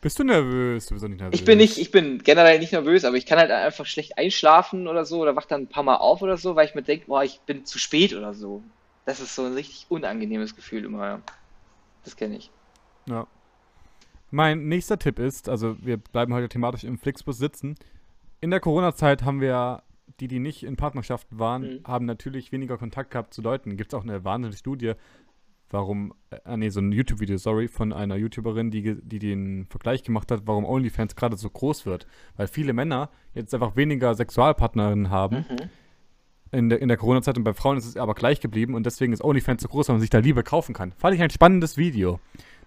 Bist 0.00 0.18
du 0.18 0.24
nervös? 0.24 0.86
Du 0.86 0.94
bist 0.94 1.04
doch 1.04 1.08
nicht 1.08 1.20
nervös. 1.20 1.38
Ich 1.38 1.44
bin 1.44 1.58
nicht, 1.58 1.78
ich 1.78 1.90
bin 1.90 2.22
generell 2.22 2.58
nicht 2.58 2.72
nervös, 2.72 3.04
aber 3.04 3.16
ich 3.16 3.26
kann 3.26 3.38
halt 3.38 3.50
einfach 3.50 3.86
schlecht 3.86 4.18
einschlafen 4.18 4.88
oder 4.88 5.04
so 5.04 5.20
oder 5.20 5.36
wach 5.36 5.46
dann 5.46 5.62
ein 5.62 5.68
paar 5.68 5.82
Mal 5.82 5.96
auf 5.96 6.22
oder 6.22 6.36
so, 6.36 6.56
weil 6.56 6.66
ich 6.66 6.74
mir 6.74 6.82
denke, 6.82 7.06
boah, 7.06 7.22
ich 7.22 7.40
bin 7.40 7.64
zu 7.64 7.78
spät 7.78 8.14
oder 8.14 8.34
so. 8.34 8.62
Das 9.04 9.20
ist 9.20 9.34
so 9.34 9.44
ein 9.44 9.52
richtig 9.52 9.86
unangenehmes 9.88 10.56
Gefühl 10.56 10.84
immer. 10.84 11.06
Ja. 11.06 11.20
Das 12.04 12.16
kenne 12.16 12.36
ich. 12.36 12.50
Ja. 13.06 13.26
Mein 14.30 14.66
nächster 14.66 14.98
Tipp 14.98 15.18
ist, 15.18 15.48
also 15.48 15.76
wir 15.80 15.96
bleiben 15.96 16.34
heute 16.34 16.48
thematisch 16.48 16.84
im 16.84 16.98
Flixbus 16.98 17.38
sitzen. 17.38 17.76
In 18.40 18.50
der 18.50 18.60
Corona-Zeit 18.60 19.22
haben 19.22 19.40
wir, 19.40 19.82
die, 20.20 20.28
die 20.28 20.38
nicht 20.38 20.62
in 20.64 20.76
Partnerschaften 20.76 21.38
waren, 21.38 21.62
Mhm. 21.62 21.80
haben 21.86 22.04
natürlich 22.06 22.52
weniger 22.52 22.78
Kontakt 22.78 23.10
gehabt 23.10 23.34
zu 23.34 23.42
Leuten. 23.42 23.76
Gibt 23.76 23.92
es 23.92 23.98
auch 23.98 24.04
eine 24.04 24.24
wahnsinnige 24.24 24.56
Studie, 24.58 24.92
warum, 25.70 26.14
äh, 26.30 26.36
ah 26.44 26.56
nee, 26.56 26.68
so 26.68 26.80
ein 26.80 26.92
YouTube-Video, 26.92 27.36
sorry, 27.36 27.66
von 27.68 27.92
einer 27.92 28.16
YouTuberin, 28.16 28.70
die, 28.70 28.96
die 29.02 29.18
den 29.18 29.66
Vergleich 29.66 30.02
gemacht 30.04 30.30
hat, 30.30 30.42
warum 30.46 30.64
OnlyFans 30.64 31.16
gerade 31.16 31.36
so 31.36 31.50
groß 31.50 31.84
wird. 31.86 32.06
Weil 32.36 32.46
viele 32.46 32.72
Männer 32.72 33.10
jetzt 33.34 33.52
einfach 33.54 33.74
weniger 33.76 34.14
Sexualpartnerinnen 34.14 35.10
haben 35.10 35.44
Mhm. 35.48 35.56
in 36.52 36.68
der, 36.68 36.80
in 36.80 36.86
der 36.88 36.96
Corona-Zeit 36.96 37.36
und 37.36 37.42
bei 37.44 37.54
Frauen 37.54 37.76
ist 37.76 37.86
es 37.86 37.96
aber 37.96 38.14
gleich 38.14 38.40
geblieben 38.40 38.74
und 38.74 38.86
deswegen 38.86 39.12
ist 39.12 39.24
OnlyFans 39.24 39.62
so 39.62 39.68
groß, 39.68 39.88
weil 39.88 39.94
man 39.94 40.00
sich 40.00 40.10
da 40.10 40.18
Liebe 40.18 40.44
kaufen 40.44 40.74
kann. 40.74 40.92
Fand 40.92 41.16
ich 41.16 41.22
ein 41.22 41.30
spannendes 41.30 41.76
Video. 41.76 42.20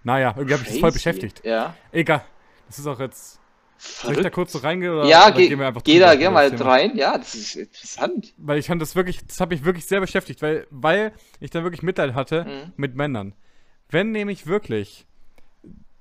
Naja, 0.03 0.33
irgendwie 0.35 0.53
habe 0.55 0.63
ich 0.63 0.69
das 0.69 0.79
voll 0.79 0.91
beschäftigt. 0.91 1.43
Ja. 1.45 1.75
Egal. 1.93 2.23
Das 2.67 2.77
ist 2.79 2.87
auch 2.87 2.99
jetzt. 2.99 3.39
Soll 3.77 4.13
ich 4.13 4.21
da 4.21 4.29
kurz 4.29 4.51
so 4.53 4.59
reingehen? 4.59 4.91
Oder, 4.93 5.05
Ja, 5.05 5.27
oder 5.27 5.35
geh, 5.37 5.47
gehen 5.49 5.59
wir 5.59 5.67
einfach 5.67 5.83
geh 5.83 5.99
da, 5.99 6.13
über 6.13 6.31
mal 6.31 6.49
Thema? 6.51 6.69
rein. 6.71 6.97
Ja, 6.97 7.17
das 7.17 7.35
ist 7.35 7.55
interessant. 7.55 8.33
Weil 8.37 8.57
ich 8.59 8.67
fand 8.67 8.81
das 8.81 8.95
wirklich, 8.95 9.25
das 9.25 9.39
habe 9.39 9.53
ich 9.53 9.63
wirklich 9.63 9.85
sehr 9.85 9.99
beschäftigt, 10.01 10.41
weil, 10.41 10.65
weil 10.71 11.11
ich 11.39 11.51
da 11.51 11.63
wirklich 11.63 11.83
Mitleid 11.83 12.13
hatte 12.15 12.43
Mhm. 12.45 12.73
mit 12.75 12.95
Männern. 12.95 13.33
Wenn 13.89 14.11
nämlich 14.11 14.47
wirklich, 14.47 15.05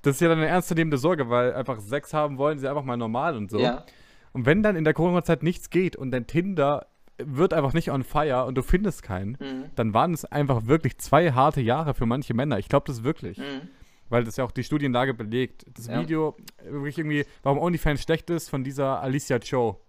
das 0.01 0.15
ist 0.15 0.21
ja 0.21 0.27
dann 0.29 0.39
eine 0.39 0.47
ernstzunehmende 0.47 0.97
Sorge, 0.97 1.29
weil 1.29 1.53
einfach 1.53 1.79
Sex 1.79 2.13
haben 2.13 2.37
wollen, 2.37 2.59
sie 2.59 2.67
einfach 2.67 2.83
mal 2.83 2.97
normal 2.97 3.35
und 3.37 3.49
so. 3.51 3.59
Ja. 3.59 3.85
Und 4.33 4.45
wenn 4.45 4.61
dann 4.63 4.75
in 4.75 4.83
der 4.83 4.93
Corona-Zeit 4.93 5.41
nichts 5.43 5.69
geht 5.69 5.95
und 5.95 6.11
dein 6.11 6.27
Tinder 6.27 6.87
wird 7.19 7.53
einfach 7.53 7.73
nicht 7.73 7.89
on 7.91 8.03
fire 8.03 8.45
und 8.45 8.55
du 8.55 8.61
findest 8.61 9.01
keinen, 9.01 9.37
Mhm. 9.39 9.65
dann 9.75 9.93
waren 9.93 10.13
es 10.13 10.23
einfach 10.25 10.67
wirklich 10.67 10.97
zwei 10.99 11.31
harte 11.31 11.61
Jahre 11.61 11.93
für 11.95 12.05
manche 12.05 12.33
Männer. 12.35 12.59
Ich 12.59 12.69
glaube 12.69 12.85
das 12.87 13.03
wirklich. 13.03 13.37
Mhm. 13.39 13.69
Weil 14.09 14.23
das 14.23 14.37
ja 14.37 14.43
auch 14.43 14.51
die 14.51 14.63
Studienlage 14.63 15.13
belegt. 15.13 15.65
Das 15.75 15.87
Ja. 15.87 16.01
Video, 16.01 16.35
wirklich 16.69 16.97
irgendwie, 16.97 17.25
warum 17.43 17.59
OnlyFans 17.59 18.01
schlecht 18.01 18.29
ist, 18.29 18.49
von 18.49 18.63
dieser 18.63 19.01
Alicia 19.01 19.39
Cho. 19.39 19.79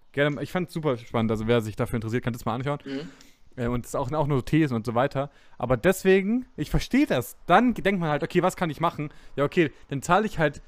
Ich 0.40 0.50
fand 0.50 0.68
es 0.68 0.74
super 0.74 0.96
spannend. 0.96 1.30
Also 1.30 1.46
wer 1.46 1.60
sich 1.60 1.76
dafür 1.76 1.96
interessiert, 1.98 2.24
kann 2.24 2.32
das 2.32 2.44
mal 2.44 2.54
anschauen. 2.54 2.78
Mhm. 2.84 3.08
Äh, 3.56 3.66
und 3.68 3.84
es 3.84 3.90
ist 3.90 3.94
auch, 3.94 4.10
auch 4.12 4.26
nur 4.26 4.44
Thesen 4.44 4.74
und 4.76 4.84
so 4.86 4.94
weiter. 4.94 5.30
Aber 5.58 5.76
deswegen, 5.76 6.46
ich 6.56 6.70
verstehe 6.70 7.06
das. 7.06 7.36
Dann 7.46 7.74
denkt 7.74 8.00
man 8.00 8.10
halt, 8.10 8.22
okay, 8.22 8.42
was 8.42 8.56
kann 8.56 8.70
ich 8.70 8.80
machen? 8.80 9.10
Ja, 9.36 9.44
okay, 9.44 9.70
dann 9.88 10.02
zahle 10.02 10.26
ich 10.26 10.38
halt 10.38 10.60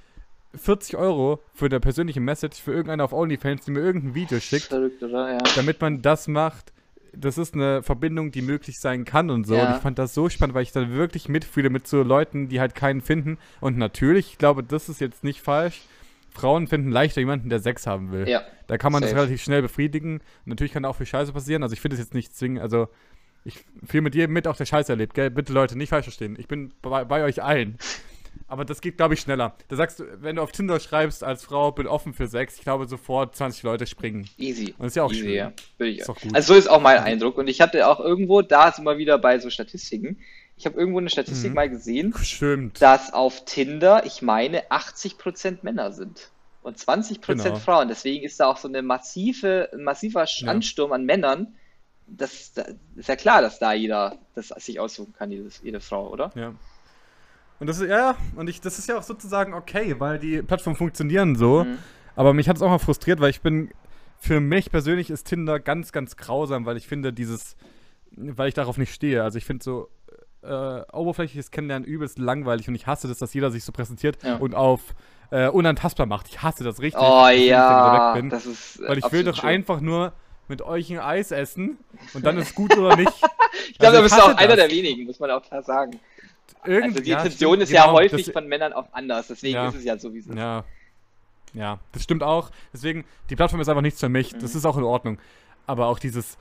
40 0.54 0.96
Euro 0.96 1.40
für 1.54 1.66
eine 1.66 1.80
persönliche 1.80 2.20
Message 2.20 2.60
für 2.60 2.72
irgendeiner 2.72 3.04
auf 3.04 3.12
OnlyFans, 3.12 3.64
die 3.64 3.70
mir 3.70 3.80
irgendein 3.80 4.14
Video 4.14 4.40
schickt, 4.40 4.66
Verrückt, 4.66 5.02
oder? 5.02 5.32
Ja. 5.32 5.38
damit 5.56 5.80
man 5.80 6.02
das 6.02 6.28
macht. 6.28 6.72
Das 7.12 7.38
ist 7.38 7.54
eine 7.54 7.82
Verbindung, 7.82 8.30
die 8.30 8.42
möglich 8.42 8.78
sein 8.78 9.04
kann 9.04 9.30
und 9.30 9.46
so. 9.46 9.54
Ja. 9.54 9.68
Und 9.68 9.76
ich 9.76 9.82
fand 9.82 9.98
das 9.98 10.14
so 10.14 10.28
spannend, 10.28 10.54
weil 10.54 10.62
ich 10.62 10.72
dann 10.72 10.92
wirklich 10.92 11.28
mitfühle 11.28 11.70
mit 11.70 11.86
so 11.86 12.02
Leuten, 12.02 12.48
die 12.48 12.60
halt 12.60 12.74
keinen 12.74 13.00
finden. 13.00 13.38
Und 13.60 13.76
natürlich, 13.78 14.32
ich 14.32 14.38
glaube, 14.38 14.62
das 14.62 14.88
ist 14.88 15.00
jetzt 15.00 15.24
nicht 15.24 15.40
falsch. 15.40 15.82
Frauen 16.32 16.68
finden 16.68 16.90
leichter 16.90 17.20
jemanden, 17.20 17.48
der 17.48 17.58
Sex 17.58 17.86
haben 17.86 18.12
will. 18.12 18.28
Ja. 18.28 18.42
Da 18.68 18.78
kann 18.78 18.92
man 18.92 19.02
das 19.02 19.10
Safe. 19.10 19.22
relativ 19.22 19.42
schnell 19.42 19.62
befriedigen. 19.62 20.18
Und 20.18 20.46
natürlich 20.46 20.72
kann 20.72 20.84
da 20.84 20.88
auch 20.88 20.96
viel 20.96 21.06
Scheiße 21.06 21.32
passieren. 21.32 21.62
Also 21.62 21.72
ich 21.72 21.80
finde 21.80 21.96
es 21.96 22.00
jetzt 22.00 22.14
nicht 22.14 22.34
zwingend, 22.34 22.60
also 22.60 22.88
ich 23.44 23.64
viel 23.86 24.00
mit 24.02 24.14
jedem 24.14 24.34
mit 24.34 24.46
auch 24.46 24.56
der 24.56 24.66
Scheiße 24.66 24.92
erlebt, 24.92 25.14
gell? 25.14 25.30
Bitte 25.30 25.52
Leute, 25.52 25.76
nicht 25.76 25.88
falsch 25.88 26.04
verstehen. 26.04 26.36
Ich 26.38 26.46
bin 26.46 26.72
bei, 26.82 27.04
bei 27.04 27.24
euch 27.24 27.42
allen. 27.42 27.78
Aber 28.50 28.64
das 28.64 28.80
geht, 28.80 28.96
glaube 28.96 29.14
ich, 29.14 29.20
schneller. 29.20 29.54
Da 29.68 29.76
sagst 29.76 30.00
du, 30.00 30.04
wenn 30.22 30.36
du 30.36 30.42
auf 30.42 30.50
Tinder 30.52 30.80
schreibst 30.80 31.22
als 31.24 31.44
Frau, 31.44 31.70
bin 31.72 31.86
offen 31.86 32.12
für 32.12 32.26
Sex, 32.26 32.56
ich 32.56 32.62
glaube 32.62 32.86
sofort 32.86 33.36
20 33.36 33.62
Leute 33.62 33.86
springen. 33.86 34.28
Easy. 34.38 34.74
Und 34.76 34.88
ist 34.88 34.96
ja 34.96 35.04
auch 35.04 35.12
Easy, 35.12 35.22
schön. 35.22 35.34
ja. 35.34 35.52
Ist 35.78 36.10
auch. 36.10 36.20
gut. 36.20 36.34
Also 36.34 36.52
so 36.52 36.58
ist 36.58 36.68
auch 36.68 36.80
mein 36.80 36.98
Eindruck. 36.98 37.38
Und 37.38 37.48
ich 37.48 37.60
hatte 37.60 37.86
auch 37.88 38.00
irgendwo, 38.00 38.42
da 38.42 38.72
sind 38.72 38.84
wir 38.84 38.98
wieder 38.98 39.18
bei 39.18 39.38
so 39.38 39.48
Statistiken. 39.50 40.18
Ich 40.56 40.66
habe 40.66 40.78
irgendwo 40.78 40.98
eine 40.98 41.08
Statistik 41.08 41.50
Mhm. 41.50 41.54
mal 41.54 41.70
gesehen, 41.70 42.14
Stimmt. 42.22 42.82
dass 42.82 43.12
auf 43.14 43.44
Tinder, 43.46 44.04
ich 44.04 44.20
meine, 44.20 44.70
80% 44.70 45.62
Männer 45.62 45.92
sind. 45.92 46.28
Und 46.62 46.76
20% 46.76 47.44
Genau. 47.44 47.56
Frauen. 47.56 47.88
Deswegen 47.88 48.22
ist 48.24 48.38
da 48.40 48.46
auch 48.48 48.58
so 48.58 48.68
eine 48.68 48.82
massive, 48.82 49.70
ein 49.72 49.84
massiver 49.84 50.24
Sch- 50.24 50.44
Ja. 50.44 50.50
Ansturm 50.50 50.92
an 50.92 51.06
Männern. 51.06 51.54
Das, 52.06 52.52
das 52.52 52.74
ist 52.96 53.08
ja 53.08 53.14
klar, 53.16 53.40
dass 53.40 53.58
da 53.60 53.72
jeder 53.72 54.18
das 54.34 54.48
sich 54.48 54.80
aussuchen 54.80 55.14
kann, 55.16 55.30
jedes, 55.30 55.60
jede 55.62 55.80
Frau, 55.80 56.08
oder? 56.10 56.32
Ja. 56.34 56.52
Und 57.60 57.66
das 57.66 57.78
ist, 57.78 57.88
ja, 57.88 58.16
und 58.36 58.48
ich, 58.48 58.60
das 58.60 58.78
ist 58.78 58.88
ja 58.88 58.98
auch 58.98 59.02
sozusagen 59.02 59.54
okay, 59.54 59.94
weil 59.98 60.18
die 60.18 60.42
Plattformen 60.42 60.76
funktionieren 60.76 61.36
so. 61.36 61.64
Mhm. 61.64 61.78
Aber 62.16 62.34
mich 62.34 62.48
hat 62.48 62.56
es 62.56 62.62
auch 62.62 62.68
mal 62.70 62.78
frustriert, 62.78 63.20
weil 63.20 63.30
ich 63.30 63.40
bin, 63.42 63.70
für 64.18 64.40
mich 64.40 64.70
persönlich 64.70 65.10
ist 65.10 65.24
Tinder 65.28 65.60
ganz, 65.60 65.92
ganz 65.92 66.16
grausam, 66.16 66.66
weil 66.66 66.76
ich 66.76 66.86
finde 66.88 67.12
dieses, 67.12 67.56
weil 68.12 68.48
ich 68.48 68.54
darauf 68.54 68.76
nicht 68.78 68.92
stehe. 68.92 69.22
Also 69.22 69.38
ich 69.38 69.44
finde 69.44 69.62
so 69.62 69.88
äh, 70.42 70.80
oberflächliches 70.92 71.50
Kennenlernen 71.50 71.86
übelst 71.86 72.18
langweilig 72.18 72.66
und 72.68 72.74
ich 72.74 72.86
hasse 72.86 73.08
das, 73.08 73.18
dass 73.18 73.34
jeder 73.34 73.50
sich 73.50 73.62
so 73.64 73.72
präsentiert 73.72 74.22
Ja. 74.22 74.36
und 74.36 74.54
auf 74.54 74.80
äh, 75.30 75.48
unantastbar 75.48 76.06
macht. 76.06 76.28
Ich 76.28 76.42
hasse 76.42 76.64
das 76.64 76.80
richtig. 76.80 77.00
Oh 77.02 77.28
ja, 77.28 78.14
weg 78.14 78.20
bin. 78.22 78.30
das 78.30 78.46
ist. 78.46 78.80
äh, 78.80 78.88
Weil 78.88 78.98
ich 78.98 79.12
will 79.12 79.22
doch 79.22 79.36
schön. 79.36 79.48
einfach 79.50 79.80
nur 79.80 80.12
mit 80.48 80.62
euch 80.62 80.90
ein 80.90 80.98
Eis 80.98 81.30
essen 81.30 81.78
und 82.14 82.24
dann 82.26 82.36
ist 82.38 82.54
gut 82.54 82.76
oder 82.76 82.96
nicht. 82.96 83.12
Ich 83.72 83.78
glaube, 83.78 83.98
Also 83.98 83.98
da 83.98 84.02
bist 84.02 84.16
du 84.16 84.32
auch 84.32 84.36
einer 84.36 84.56
das. 84.56 84.68
der 84.68 84.70
wenigen, 84.76 85.06
muss 85.06 85.20
man 85.20 85.30
auch 85.30 85.42
klar 85.42 85.62
sagen. 85.62 86.00
Irgend- 86.64 86.84
Also 86.84 87.00
die 87.00 87.10
ja, 87.10 87.18
Intention 87.18 87.50
stimmt, 87.52 87.62
ist 87.64 87.70
ja 87.72 87.82
genau, 87.82 87.94
häufig 87.94 88.26
das- 88.26 88.32
von 88.32 88.46
Männern 88.48 88.72
auch 88.72 88.86
anders, 88.92 89.28
deswegen 89.28 89.54
Ja. 89.54 89.68
ist 89.68 89.74
es 89.76 89.84
ja 89.84 89.96
so, 89.98 90.12
wie 90.14 90.18
es 90.18 90.26
ist. 90.26 90.36
Ja. 90.36 90.64
Ja, 91.52 91.80
das 91.92 92.04
stimmt 92.04 92.22
auch. 92.22 92.50
Deswegen, 92.72 93.04
die 93.28 93.34
Plattform 93.36 93.60
ist 93.60 93.68
einfach 93.68 93.82
nichts 93.82 93.98
für 93.98 94.08
mich. 94.08 94.32
Das 94.34 94.52
Mhm. 94.52 94.58
ist 94.58 94.64
auch 94.66 94.76
in 94.76 94.84
Ordnung. 94.84 95.18
Aber 95.66 95.86
auch 95.88 95.98
dieses, 95.98 96.38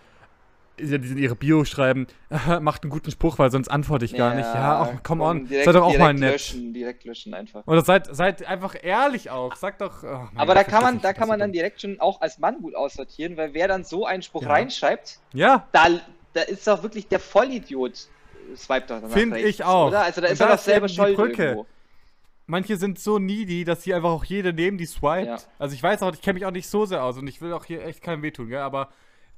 ja, 0.80 0.98
die 0.99 1.07
in 1.10 1.18
ihre 1.18 1.36
Bio 1.36 1.65
schreiben, 1.65 2.06
macht 2.61 2.84
einen 2.84 2.91
guten 2.91 3.10
Spruch, 3.10 3.40
weil 3.40 3.49
sonst 3.49 3.69
antworte 3.69 4.06
ich 4.06 4.15
gar 4.15 4.36
nicht. 4.36 4.45
Ja, 4.45 4.81
auch, 4.84 5.02
come 5.03 5.23
on, 5.23 5.48
direkt, 5.48 5.65
seid 5.65 5.76
doch 5.76 5.81
auch 5.84 5.98
mal 5.98 6.14
direkt 6.14 6.19
nett. 6.19 6.31
Löschen, 6.34 6.73
direkt 6.73 7.03
löschen 7.06 7.34
einfach. 7.34 7.65
Oder 7.65 7.81
seid, 7.84 8.15
seid 8.15 8.45
einfach 8.45 8.76
ehrlich 8.80 9.31
auch. 9.31 9.56
Sagt 9.56 9.81
doch. 9.81 10.03
oh 10.03 10.07
Aber 10.36 10.45
Gott, 10.53 10.57
da 10.57 10.64
kann 10.64 10.84
man, 10.84 11.02
da 11.02 11.11
kann 11.14 11.27
man 11.27 11.40
dann 11.40 11.52
direkt 11.53 11.81
schon 11.81 11.99
auch 11.99 12.22
als 12.22 12.38
Mann 12.38 12.61
gut 12.61 12.76
aussortieren, 12.76 13.36
weil 13.36 13.53
wer 13.56 13.68
dann 13.68 13.84
so 13.84 14.06
einen 14.06 14.22
Spruch 14.22 14.44
Ja. 14.44 14.49
reinschreibt, 14.49 15.19
Ja, 15.34 15.68
da, 15.72 15.88
da 16.34 16.41
ist 16.44 16.68
doch 16.68 16.84
wirklich 16.84 17.07
der 17.07 17.19
Vollidiot 17.19 18.07
swiped 18.55 18.89
doch 18.89 19.01
danach 19.01 19.15
Find 19.15 19.34
rechts, 19.34 19.49
ich 19.49 19.63
auch. 19.63 19.88
Oder? 19.88 20.01
Also 20.01 20.21
da 20.21 20.27
ist 20.27 20.39
er 20.39 20.47
da 20.47 20.88
die 20.88 20.93
schuld 20.93 21.15
Brücke. 21.15 21.43
irgendwo. 21.43 21.65
manche 22.47 22.77
sind 22.77 22.99
so 22.99 23.19
needy, 23.19 23.63
dass 23.63 23.84
sie 23.84 23.93
einfach 23.93 24.09
auch 24.09 24.26
jede 24.26 24.53
nehmen, 24.53 24.77
die 24.77 24.85
swiped. 24.85 25.27
Ja. 25.27 25.38
Also 25.57 25.76
ich 25.76 25.84
weiß 25.84 26.01
auch, 26.03 26.13
ich 26.13 26.21
kenne 26.21 26.35
mich 26.35 26.45
auch 26.45 26.51
nicht 26.51 26.67
so 26.67 26.85
sehr 26.85 27.03
aus 27.03 27.17
und 27.17 27.27
ich 27.27 27.41
will 27.41 27.53
auch 27.53 27.65
hier 27.65 27.85
echt 27.85 28.01
keinem 28.01 28.21
wehtun, 28.23 28.49
gell? 28.49 28.59
Aber 28.59 28.89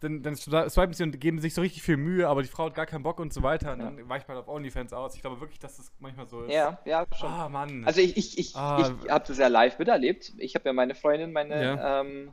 dann, 0.01 0.23
dann 0.23 0.35
swipen 0.35 0.93
sie 0.93 1.03
und 1.03 1.19
geben 1.19 1.39
sich 1.39 1.53
so 1.53 1.61
richtig 1.61 1.83
viel 1.83 1.97
Mühe, 1.97 2.27
aber 2.27 2.41
die 2.41 2.47
Frau 2.47 2.65
hat 2.65 2.75
gar 2.75 2.87
keinen 2.87 3.03
Bock 3.03 3.19
und 3.19 3.31
so 3.31 3.43
weiter. 3.43 3.73
Und 3.73 3.79
dann 3.79 3.97
ja. 3.99 4.09
weicht 4.09 4.27
man 4.27 4.35
auf 4.35 4.47
OnlyFans 4.47 4.93
aus. 4.93 5.15
Ich 5.15 5.21
glaube 5.21 5.39
wirklich, 5.39 5.59
dass 5.59 5.77
das 5.77 5.91
manchmal 5.99 6.27
so 6.27 6.41
ist. 6.41 6.51
Ja, 6.51 6.79
ja, 6.85 7.05
schon. 7.15 7.29
Ah, 7.29 7.47
Mann. 7.49 7.85
Also 7.85 8.01
ich, 8.01 8.17
ich, 8.17 8.37
ich, 8.39 8.55
ah. 8.55 8.79
ich 9.03 9.09
habe 9.09 9.25
das 9.27 9.37
ja 9.37 9.47
live 9.47 9.77
miterlebt. 9.77 10.33
Ich 10.37 10.55
habe 10.55 10.69
ja 10.69 10.73
meine 10.73 10.95
Freundin, 10.95 11.31
meine, 11.31 11.63
ja. 11.63 12.01
ähm, 12.01 12.31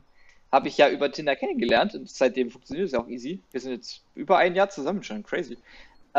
habe 0.51 0.67
ich 0.67 0.77
ja 0.77 0.89
über 0.89 1.11
Tinder 1.11 1.35
kennengelernt 1.35 1.93
und 1.93 2.09
seitdem 2.09 2.49
funktioniert 2.49 2.87
es 2.87 2.93
ja 2.93 2.99
auch 2.99 3.07
easy. 3.07 3.39
Wir 3.51 3.61
sind 3.61 3.73
jetzt 3.73 4.03
über 4.15 4.39
ein 4.39 4.55
Jahr 4.55 4.69
zusammen 4.69 5.03
schon, 5.03 5.21
crazy. 5.21 5.57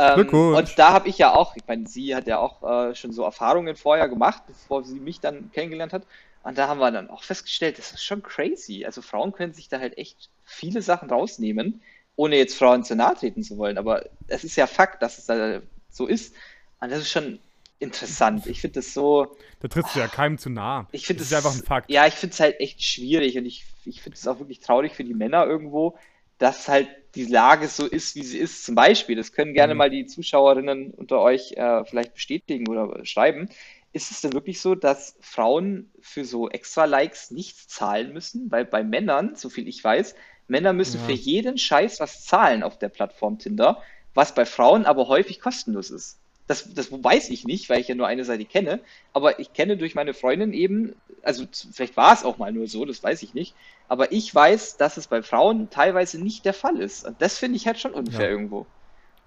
Ähm, 0.00 0.28
und 0.28 0.78
da 0.78 0.92
habe 0.92 1.08
ich 1.10 1.18
ja 1.18 1.34
auch, 1.34 1.54
ich 1.56 1.62
meine, 1.66 1.86
sie 1.86 2.14
hat 2.14 2.26
ja 2.26 2.38
auch 2.38 2.62
äh, 2.62 2.94
schon 2.94 3.12
so 3.12 3.22
Erfahrungen 3.22 3.76
vorher 3.76 4.08
gemacht, 4.08 4.44
bevor 4.46 4.82
sie 4.82 4.98
mich 4.98 5.20
dann 5.20 5.50
kennengelernt 5.52 5.92
hat. 5.92 6.06
Und 6.42 6.56
da 6.56 6.68
haben 6.68 6.80
wir 6.80 6.90
dann 6.90 7.10
auch 7.10 7.22
festgestellt, 7.22 7.76
das 7.78 7.92
ist 7.92 8.02
schon 8.02 8.22
crazy. 8.22 8.86
Also 8.86 9.02
Frauen 9.02 9.32
können 9.32 9.52
sich 9.52 9.68
da 9.68 9.78
halt 9.78 9.98
echt 9.98 10.30
viele 10.44 10.80
Sachen 10.80 11.10
rausnehmen, 11.10 11.82
ohne 12.16 12.36
jetzt 12.36 12.56
Frauen 12.56 12.82
zu 12.82 12.96
nahe 12.96 13.14
treten 13.14 13.42
zu 13.42 13.58
wollen. 13.58 13.76
Aber 13.76 14.06
es 14.26 14.42
ist 14.42 14.56
ja 14.56 14.66
Fakt, 14.66 15.02
dass 15.02 15.18
es 15.18 15.26
da 15.26 15.60
so 15.90 16.06
ist. 16.06 16.34
Und 16.80 16.90
das 16.90 17.00
ist 17.00 17.10
schon 17.10 17.38
interessant. 17.78 18.46
Ich 18.46 18.62
finde 18.62 18.76
das 18.76 18.94
so. 18.94 19.36
Da 19.60 19.68
trittst 19.68 19.94
du 19.94 19.98
ja 19.98 20.08
keinem 20.08 20.38
zu 20.38 20.48
nah. 20.48 20.86
Ich 20.92 21.06
finde 21.06 21.20
das, 21.20 21.28
das 21.28 21.40
ist 21.40 21.46
einfach 21.46 21.58
ein 21.60 21.66
Fakt. 21.66 21.90
Ja, 21.90 22.06
ich 22.06 22.14
finde 22.14 22.32
es 22.32 22.40
halt 22.40 22.58
echt 22.58 22.82
schwierig 22.82 23.36
und 23.36 23.44
ich, 23.44 23.66
ich 23.84 24.00
finde 24.00 24.16
es 24.16 24.26
auch 24.26 24.38
wirklich 24.38 24.60
traurig 24.60 24.94
für 24.94 25.04
die 25.04 25.14
Männer 25.14 25.44
irgendwo, 25.44 25.98
dass 26.40 26.66
halt 26.66 26.88
die 27.14 27.26
Lage 27.26 27.68
so 27.68 27.86
ist, 27.86 28.16
wie 28.16 28.24
sie 28.24 28.38
ist. 28.38 28.64
Zum 28.64 28.74
Beispiel, 28.74 29.14
das 29.14 29.32
können 29.32 29.54
gerne 29.54 29.74
mhm. 29.74 29.78
mal 29.78 29.90
die 29.90 30.06
Zuschauerinnen 30.06 30.90
unter 30.90 31.20
euch 31.20 31.52
äh, 31.52 31.84
vielleicht 31.84 32.14
bestätigen 32.14 32.68
oder 32.68 33.04
schreiben 33.04 33.48
ist 33.92 34.10
es 34.10 34.20
denn 34.20 34.32
wirklich 34.32 34.60
so, 34.60 34.74
dass 34.74 35.16
Frauen 35.20 35.90
für 36.00 36.24
so 36.24 36.48
extra 36.48 36.84
Likes 36.84 37.30
nichts 37.30 37.68
zahlen 37.68 38.12
müssen? 38.12 38.50
Weil 38.50 38.64
bei 38.64 38.84
Männern, 38.84 39.34
so 39.34 39.50
viel 39.50 39.66
ich 39.66 39.82
weiß, 39.82 40.14
Männer 40.46 40.72
müssen 40.72 41.00
ja. 41.00 41.06
für 41.06 41.12
jeden 41.12 41.58
Scheiß 41.58 42.00
was 42.00 42.24
zahlen 42.24 42.62
auf 42.62 42.78
der 42.78 42.88
Plattform 42.88 43.38
Tinder, 43.38 43.82
was 44.14 44.34
bei 44.34 44.46
Frauen 44.46 44.84
aber 44.84 45.08
häufig 45.08 45.40
kostenlos 45.40 45.90
ist. 45.90 46.18
Das, 46.50 46.74
das 46.74 46.90
weiß 46.90 47.30
ich 47.30 47.44
nicht, 47.44 47.70
weil 47.70 47.80
ich 47.80 47.86
ja 47.86 47.94
nur 47.94 48.08
eine 48.08 48.24
Seite 48.24 48.44
kenne, 48.44 48.80
aber 49.12 49.38
ich 49.38 49.52
kenne 49.52 49.76
durch 49.76 49.94
meine 49.94 50.14
Freundin 50.14 50.52
eben, 50.52 50.96
also 51.22 51.44
vielleicht 51.72 51.96
war 51.96 52.12
es 52.12 52.24
auch 52.24 52.38
mal 52.38 52.52
nur 52.52 52.66
so, 52.66 52.84
das 52.84 53.04
weiß 53.04 53.22
ich 53.22 53.34
nicht, 53.34 53.54
aber 53.86 54.10
ich 54.10 54.34
weiß, 54.34 54.76
dass 54.76 54.96
es 54.96 55.06
bei 55.06 55.22
Frauen 55.22 55.70
teilweise 55.70 56.20
nicht 56.20 56.44
der 56.44 56.52
Fall 56.52 56.80
ist. 56.80 57.06
Und 57.06 57.22
das 57.22 57.38
finde 57.38 57.56
ich 57.56 57.68
halt 57.68 57.78
schon 57.78 57.92
unfair 57.92 58.26
ja. 58.26 58.30
irgendwo. 58.30 58.66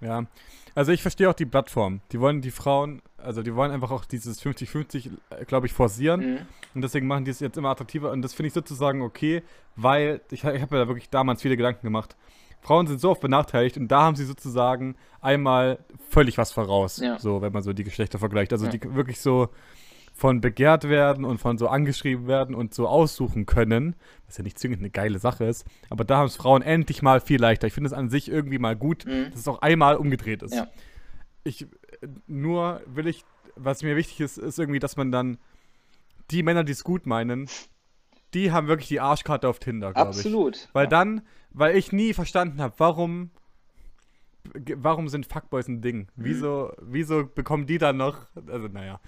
Ja, 0.02 0.26
also 0.74 0.92
ich 0.92 1.00
verstehe 1.00 1.30
auch 1.30 1.34
die 1.34 1.46
Plattform. 1.46 2.02
Die 2.12 2.20
wollen 2.20 2.42
die 2.42 2.50
Frauen, 2.50 3.00
also 3.16 3.42
die 3.42 3.54
wollen 3.54 3.70
einfach 3.70 3.90
auch 3.90 4.04
dieses 4.04 4.42
50-50, 4.42 5.12
äh, 5.30 5.44
glaube 5.46 5.66
ich, 5.66 5.72
forcieren. 5.72 6.20
Mhm. 6.20 6.38
Und 6.74 6.82
deswegen 6.82 7.06
machen 7.06 7.24
die 7.24 7.30
es 7.30 7.40
jetzt 7.40 7.56
immer 7.56 7.70
attraktiver. 7.70 8.10
Und 8.10 8.20
das 8.20 8.34
finde 8.34 8.48
ich 8.48 8.52
sozusagen 8.52 9.00
okay, 9.00 9.42
weil 9.76 10.20
ich, 10.30 10.44
ich 10.44 10.60
habe 10.60 10.76
ja 10.76 10.82
da 10.82 10.88
wirklich 10.88 11.08
damals 11.08 11.40
viele 11.40 11.56
Gedanken 11.56 11.86
gemacht. 11.86 12.16
Frauen 12.64 12.86
sind 12.86 12.98
so 12.98 13.10
oft 13.10 13.20
benachteiligt 13.20 13.76
und 13.76 13.88
da 13.88 14.02
haben 14.02 14.16
sie 14.16 14.24
sozusagen 14.24 14.96
einmal 15.20 15.78
völlig 16.08 16.38
was 16.38 16.50
voraus. 16.50 16.96
Ja. 16.96 17.18
So, 17.18 17.42
wenn 17.42 17.52
man 17.52 17.62
so 17.62 17.74
die 17.74 17.84
Geschlechter 17.84 18.18
vergleicht. 18.18 18.52
Also 18.52 18.64
ja. 18.64 18.72
die 18.72 18.94
wirklich 18.94 19.20
so 19.20 19.50
von 20.14 20.40
begehrt 20.40 20.88
werden 20.88 21.24
und 21.24 21.38
von 21.38 21.58
so 21.58 21.68
angeschrieben 21.68 22.26
werden 22.26 22.54
und 22.54 22.72
so 22.72 22.88
aussuchen 22.88 23.44
können, 23.46 23.96
was 24.26 24.38
ja 24.38 24.44
nicht 24.44 24.58
zwingend 24.58 24.78
eine 24.78 24.88
geile 24.88 25.18
Sache 25.18 25.44
ist, 25.44 25.66
aber 25.90 26.04
da 26.04 26.18
haben 26.18 26.26
es 26.26 26.36
Frauen 26.36 26.62
endlich 26.62 27.02
mal 27.02 27.20
viel 27.20 27.40
leichter. 27.40 27.66
Ich 27.66 27.74
finde 27.74 27.88
es 27.88 27.92
an 27.92 28.08
sich 28.08 28.30
irgendwie 28.30 28.58
mal 28.58 28.76
gut, 28.76 29.04
mhm. 29.04 29.30
dass 29.30 29.40
es 29.40 29.48
auch 29.48 29.60
einmal 29.60 29.96
umgedreht 29.96 30.42
ist. 30.42 30.54
Ja. 30.54 30.68
Ich, 31.42 31.66
nur 32.26 32.80
will 32.86 33.08
ich, 33.08 33.24
was 33.56 33.82
mir 33.82 33.96
wichtig 33.96 34.20
ist, 34.20 34.38
ist 34.38 34.58
irgendwie, 34.58 34.78
dass 34.78 34.96
man 34.96 35.12
dann 35.12 35.36
die 36.30 36.42
Männer, 36.42 36.64
die 36.64 36.72
es 36.72 36.84
gut 36.84 37.06
meinen, 37.06 37.48
die 38.34 38.52
haben 38.52 38.68
wirklich 38.68 38.88
die 38.88 39.00
Arschkarte 39.00 39.48
auf 39.48 39.58
Tinder, 39.58 39.92
glaube 39.92 40.12
ich. 40.12 40.18
Absolut. 40.18 40.68
Weil 40.72 40.88
dann, 40.88 41.22
weil 41.54 41.76
ich 41.76 41.92
nie 41.92 42.12
verstanden 42.12 42.60
habe, 42.60 42.74
warum 42.78 43.30
warum 44.76 45.08
sind 45.08 45.26
Fuckboys 45.26 45.68
ein 45.68 45.80
Ding? 45.80 46.00
Mhm. 46.16 46.24
Wieso, 46.24 46.72
wieso 46.82 47.24
bekommen 47.26 47.66
die 47.66 47.78
dann 47.78 47.96
noch, 47.96 48.26
also 48.46 48.68
naja, 48.68 49.00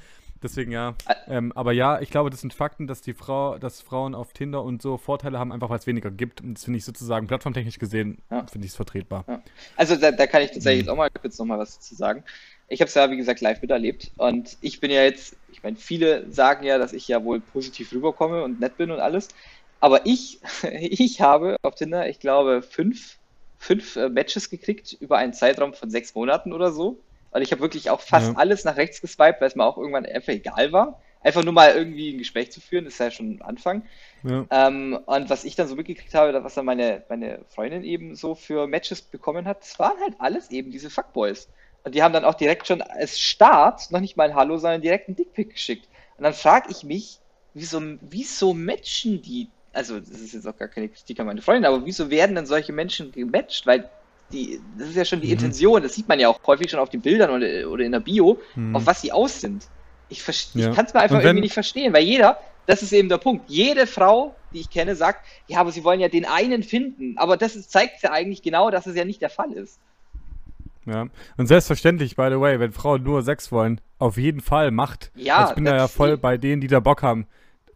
Deswegen 0.42 0.70
ja. 0.70 0.94
Ähm, 1.28 1.52
aber 1.54 1.72
ja, 1.72 2.00
ich 2.00 2.10
glaube, 2.10 2.30
das 2.30 2.40
sind 2.40 2.52
Fakten, 2.52 2.86
dass 2.86 3.00
die 3.00 3.14
Frau, 3.14 3.58
dass 3.58 3.80
Frauen 3.80 4.14
auf 4.14 4.32
Tinder 4.32 4.62
und 4.62 4.82
so 4.82 4.96
Vorteile 4.96 5.38
haben, 5.38 5.52
einfach 5.52 5.70
weil 5.70 5.78
es 5.78 5.86
weniger 5.86 6.10
gibt. 6.10 6.40
Und 6.40 6.54
das 6.54 6.64
finde 6.64 6.78
ich 6.78 6.84
sozusagen 6.84 7.26
plattformtechnisch 7.26 7.78
gesehen, 7.78 8.18
ja. 8.30 8.46
finde 8.46 8.66
ich 8.66 8.72
es 8.72 8.76
vertretbar. 8.76 9.24
Ja. 9.26 9.42
Also 9.76 9.96
da, 9.96 10.12
da, 10.12 10.26
kann 10.26 10.42
ich 10.42 10.52
tatsächlich 10.52 10.86
mhm. 10.86 10.92
auch 10.92 10.96
mal 10.96 11.10
kurz 11.10 11.38
noch 11.38 11.46
mal 11.46 11.58
was 11.58 11.76
dazu 11.76 11.94
sagen. 11.94 12.22
Ich 12.68 12.80
habe 12.80 12.88
es 12.88 12.94
ja, 12.94 13.10
wie 13.10 13.16
gesagt, 13.16 13.40
live 13.40 13.62
miterlebt. 13.62 14.10
Und 14.16 14.58
ich 14.60 14.80
bin 14.80 14.90
ja 14.90 15.02
jetzt, 15.02 15.36
ich 15.52 15.62
meine, 15.62 15.76
viele 15.76 16.30
sagen 16.30 16.64
ja, 16.64 16.78
dass 16.78 16.92
ich 16.92 17.08
ja 17.08 17.24
wohl 17.24 17.40
positiv 17.40 17.92
rüberkomme 17.92 18.42
und 18.42 18.60
nett 18.60 18.76
bin 18.76 18.90
und 18.90 19.00
alles. 19.00 19.28
Aber 19.80 20.06
ich, 20.06 20.40
ich 20.72 21.20
habe 21.20 21.56
auf 21.62 21.74
Tinder, 21.74 22.08
ich 22.08 22.20
glaube, 22.20 22.62
fünf, 22.62 23.18
fünf 23.58 23.96
äh, 23.96 24.08
Matches 24.08 24.50
gekriegt 24.50 24.96
über 25.00 25.18
einen 25.18 25.32
Zeitraum 25.32 25.74
von 25.74 25.90
sechs 25.90 26.14
Monaten 26.14 26.52
oder 26.52 26.72
so 26.72 26.98
weil 27.36 27.42
ich 27.42 27.52
habe 27.52 27.60
wirklich 27.60 27.90
auch 27.90 28.00
fast 28.00 28.28
ja. 28.28 28.34
alles 28.36 28.64
nach 28.64 28.78
rechts 28.78 29.02
geswiped, 29.02 29.42
weil 29.42 29.48
es 29.48 29.54
mir 29.56 29.64
auch 29.64 29.76
irgendwann 29.76 30.06
einfach 30.06 30.32
egal 30.32 30.72
war. 30.72 30.98
Einfach 31.20 31.44
nur 31.44 31.52
mal 31.52 31.74
irgendwie 31.74 32.14
ein 32.14 32.16
Gespräch 32.16 32.50
zu 32.50 32.62
führen, 32.62 32.86
ist 32.86 32.98
ja 32.98 33.10
schon 33.10 33.32
ein 33.32 33.42
Anfang. 33.42 33.82
Ja. 34.22 34.46
Ähm, 34.50 34.98
und 35.04 35.28
was 35.28 35.44
ich 35.44 35.54
dann 35.54 35.68
so 35.68 35.76
mitgekriegt 35.76 36.14
habe, 36.14 36.42
was 36.42 36.54
dann 36.54 36.64
meine, 36.64 37.02
meine 37.10 37.40
Freundin 37.50 37.84
eben 37.84 38.14
so 38.14 38.34
für 38.34 38.66
Matches 38.66 39.02
bekommen 39.02 39.44
hat, 39.44 39.60
das 39.60 39.78
waren 39.78 40.00
halt 40.00 40.14
alles 40.18 40.50
eben 40.50 40.70
diese 40.70 40.88
Fuckboys. 40.88 41.50
Und 41.84 41.94
die 41.94 42.02
haben 42.02 42.14
dann 42.14 42.24
auch 42.24 42.32
direkt 42.32 42.68
schon 42.68 42.80
als 42.80 43.18
Start, 43.18 43.90
noch 43.90 44.00
nicht 44.00 44.16
mal 44.16 44.30
ein 44.30 44.34
Hallo, 44.34 44.56
sondern 44.56 44.80
direkt 44.80 45.08
einen 45.08 45.16
Dickpick 45.16 45.52
geschickt. 45.52 45.86
Und 46.16 46.24
dann 46.24 46.32
frage 46.32 46.68
ich 46.70 46.84
mich, 46.84 47.18
wieso, 47.52 47.82
wieso 48.00 48.54
matchen 48.54 49.20
die 49.20 49.48
also 49.76 50.00
das 50.00 50.20
ist 50.20 50.32
jetzt 50.32 50.48
auch 50.48 50.56
gar 50.56 50.68
keine 50.68 50.88
Kritik 50.88 51.20
an 51.20 51.26
meine 51.26 51.42
Freundin, 51.42 51.66
aber 51.66 51.84
wieso 51.84 52.10
werden 52.10 52.34
denn 52.34 52.46
solche 52.46 52.72
Menschen 52.72 53.12
gematcht? 53.12 53.66
Weil 53.66 53.88
die, 54.32 54.60
das 54.78 54.88
ist 54.88 54.96
ja 54.96 55.04
schon 55.04 55.20
die 55.20 55.28
mhm. 55.28 55.34
Intention, 55.34 55.82
das 55.82 55.94
sieht 55.94 56.08
man 56.08 56.18
ja 56.18 56.28
auch 56.28 56.40
häufig 56.46 56.70
schon 56.70 56.80
auf 56.80 56.88
den 56.88 57.02
Bildern 57.02 57.30
oder, 57.30 57.70
oder 57.70 57.84
in 57.84 57.92
der 57.92 58.00
Bio, 58.00 58.40
mhm. 58.54 58.74
auf 58.74 58.86
was 58.86 59.02
sie 59.02 59.12
aus 59.12 59.40
sind. 59.40 59.68
Ich, 60.08 60.26
ja. 60.54 60.70
ich 60.70 60.74
kann 60.74 60.86
es 60.86 60.94
mir 60.94 61.00
einfach 61.00 61.18
wenn, 61.18 61.26
irgendwie 61.26 61.42
nicht 61.42 61.54
verstehen, 61.54 61.92
weil 61.92 62.04
jeder, 62.04 62.38
das 62.66 62.82
ist 62.82 62.92
eben 62.92 63.08
der 63.08 63.18
Punkt, 63.18 63.48
jede 63.48 63.86
Frau, 63.86 64.34
die 64.52 64.60
ich 64.60 64.70
kenne, 64.70 64.96
sagt, 64.96 65.26
ja, 65.46 65.58
aber 65.58 65.70
sie 65.70 65.84
wollen 65.84 66.00
ja 66.00 66.08
den 66.08 66.24
einen 66.24 66.62
finden, 66.62 67.18
aber 67.18 67.36
das 67.36 67.54
ist, 67.54 67.70
zeigt 67.70 68.02
ja 68.02 68.12
eigentlich 68.12 68.42
genau, 68.42 68.70
dass 68.70 68.86
es 68.86 68.96
ja 68.96 69.04
nicht 69.04 69.20
der 69.20 69.30
Fall 69.30 69.52
ist. 69.52 69.78
Ja, 70.86 71.06
und 71.36 71.46
selbstverständlich, 71.48 72.14
by 72.14 72.28
the 72.30 72.40
way, 72.40 72.60
wenn 72.60 72.72
Frauen 72.72 73.02
nur 73.02 73.22
Sex 73.22 73.50
wollen, 73.50 73.80
auf 73.98 74.16
jeden 74.16 74.40
Fall 74.40 74.70
macht. 74.70 75.10
Ja, 75.16 75.38
also 75.38 75.50
ich 75.50 75.54
bin 75.56 75.64
da 75.64 75.76
ja 75.76 75.88
voll 75.88 76.16
bei 76.16 76.36
denen, 76.38 76.60
die 76.60 76.68
da 76.68 76.78
Bock 76.78 77.02
haben 77.02 77.26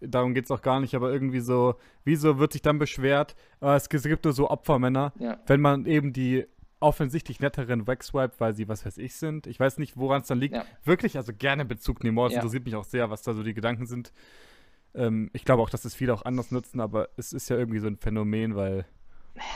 darum 0.00 0.34
geht 0.34 0.44
es 0.44 0.50
auch 0.50 0.62
gar 0.62 0.80
nicht, 0.80 0.94
aber 0.94 1.12
irgendwie 1.12 1.40
so, 1.40 1.74
wieso 2.04 2.38
wird 2.38 2.52
sich 2.52 2.62
dann 2.62 2.78
beschwert, 2.78 3.36
äh, 3.60 3.76
es 3.76 3.88
gibt 3.88 4.24
nur 4.24 4.32
so 4.32 4.50
Opfermänner, 4.50 5.12
ja. 5.18 5.38
wenn 5.46 5.60
man 5.60 5.86
eben 5.86 6.12
die 6.12 6.46
offensichtlich 6.80 7.40
netteren 7.40 7.86
wegswipe, 7.86 8.34
weil 8.38 8.54
sie 8.54 8.66
was 8.66 8.84
weiß 8.86 8.98
ich 8.98 9.14
sind. 9.14 9.46
Ich 9.46 9.60
weiß 9.60 9.78
nicht, 9.78 9.96
woran 9.96 10.22
es 10.22 10.28
dann 10.28 10.40
liegt. 10.40 10.54
Ja. 10.54 10.64
Wirklich, 10.84 11.16
also 11.16 11.32
gerne 11.36 11.64
Bezug 11.66 12.02
nehmen. 12.02 12.18
Es 12.18 12.32
ja. 12.32 12.38
interessiert 12.38 12.64
mich 12.64 12.74
auch 12.74 12.84
sehr, 12.84 13.10
was 13.10 13.22
da 13.22 13.34
so 13.34 13.42
die 13.42 13.52
Gedanken 13.52 13.86
sind. 13.86 14.12
Ähm, 14.94 15.30
ich 15.34 15.44
glaube 15.44 15.62
auch, 15.62 15.70
dass 15.70 15.84
es 15.84 15.94
viele 15.94 16.14
auch 16.14 16.24
anders 16.24 16.50
nutzen, 16.50 16.80
aber 16.80 17.10
es 17.16 17.34
ist 17.34 17.50
ja 17.50 17.56
irgendwie 17.56 17.80
so 17.80 17.86
ein 17.86 17.98
Phänomen, 17.98 18.56
weil. 18.56 18.86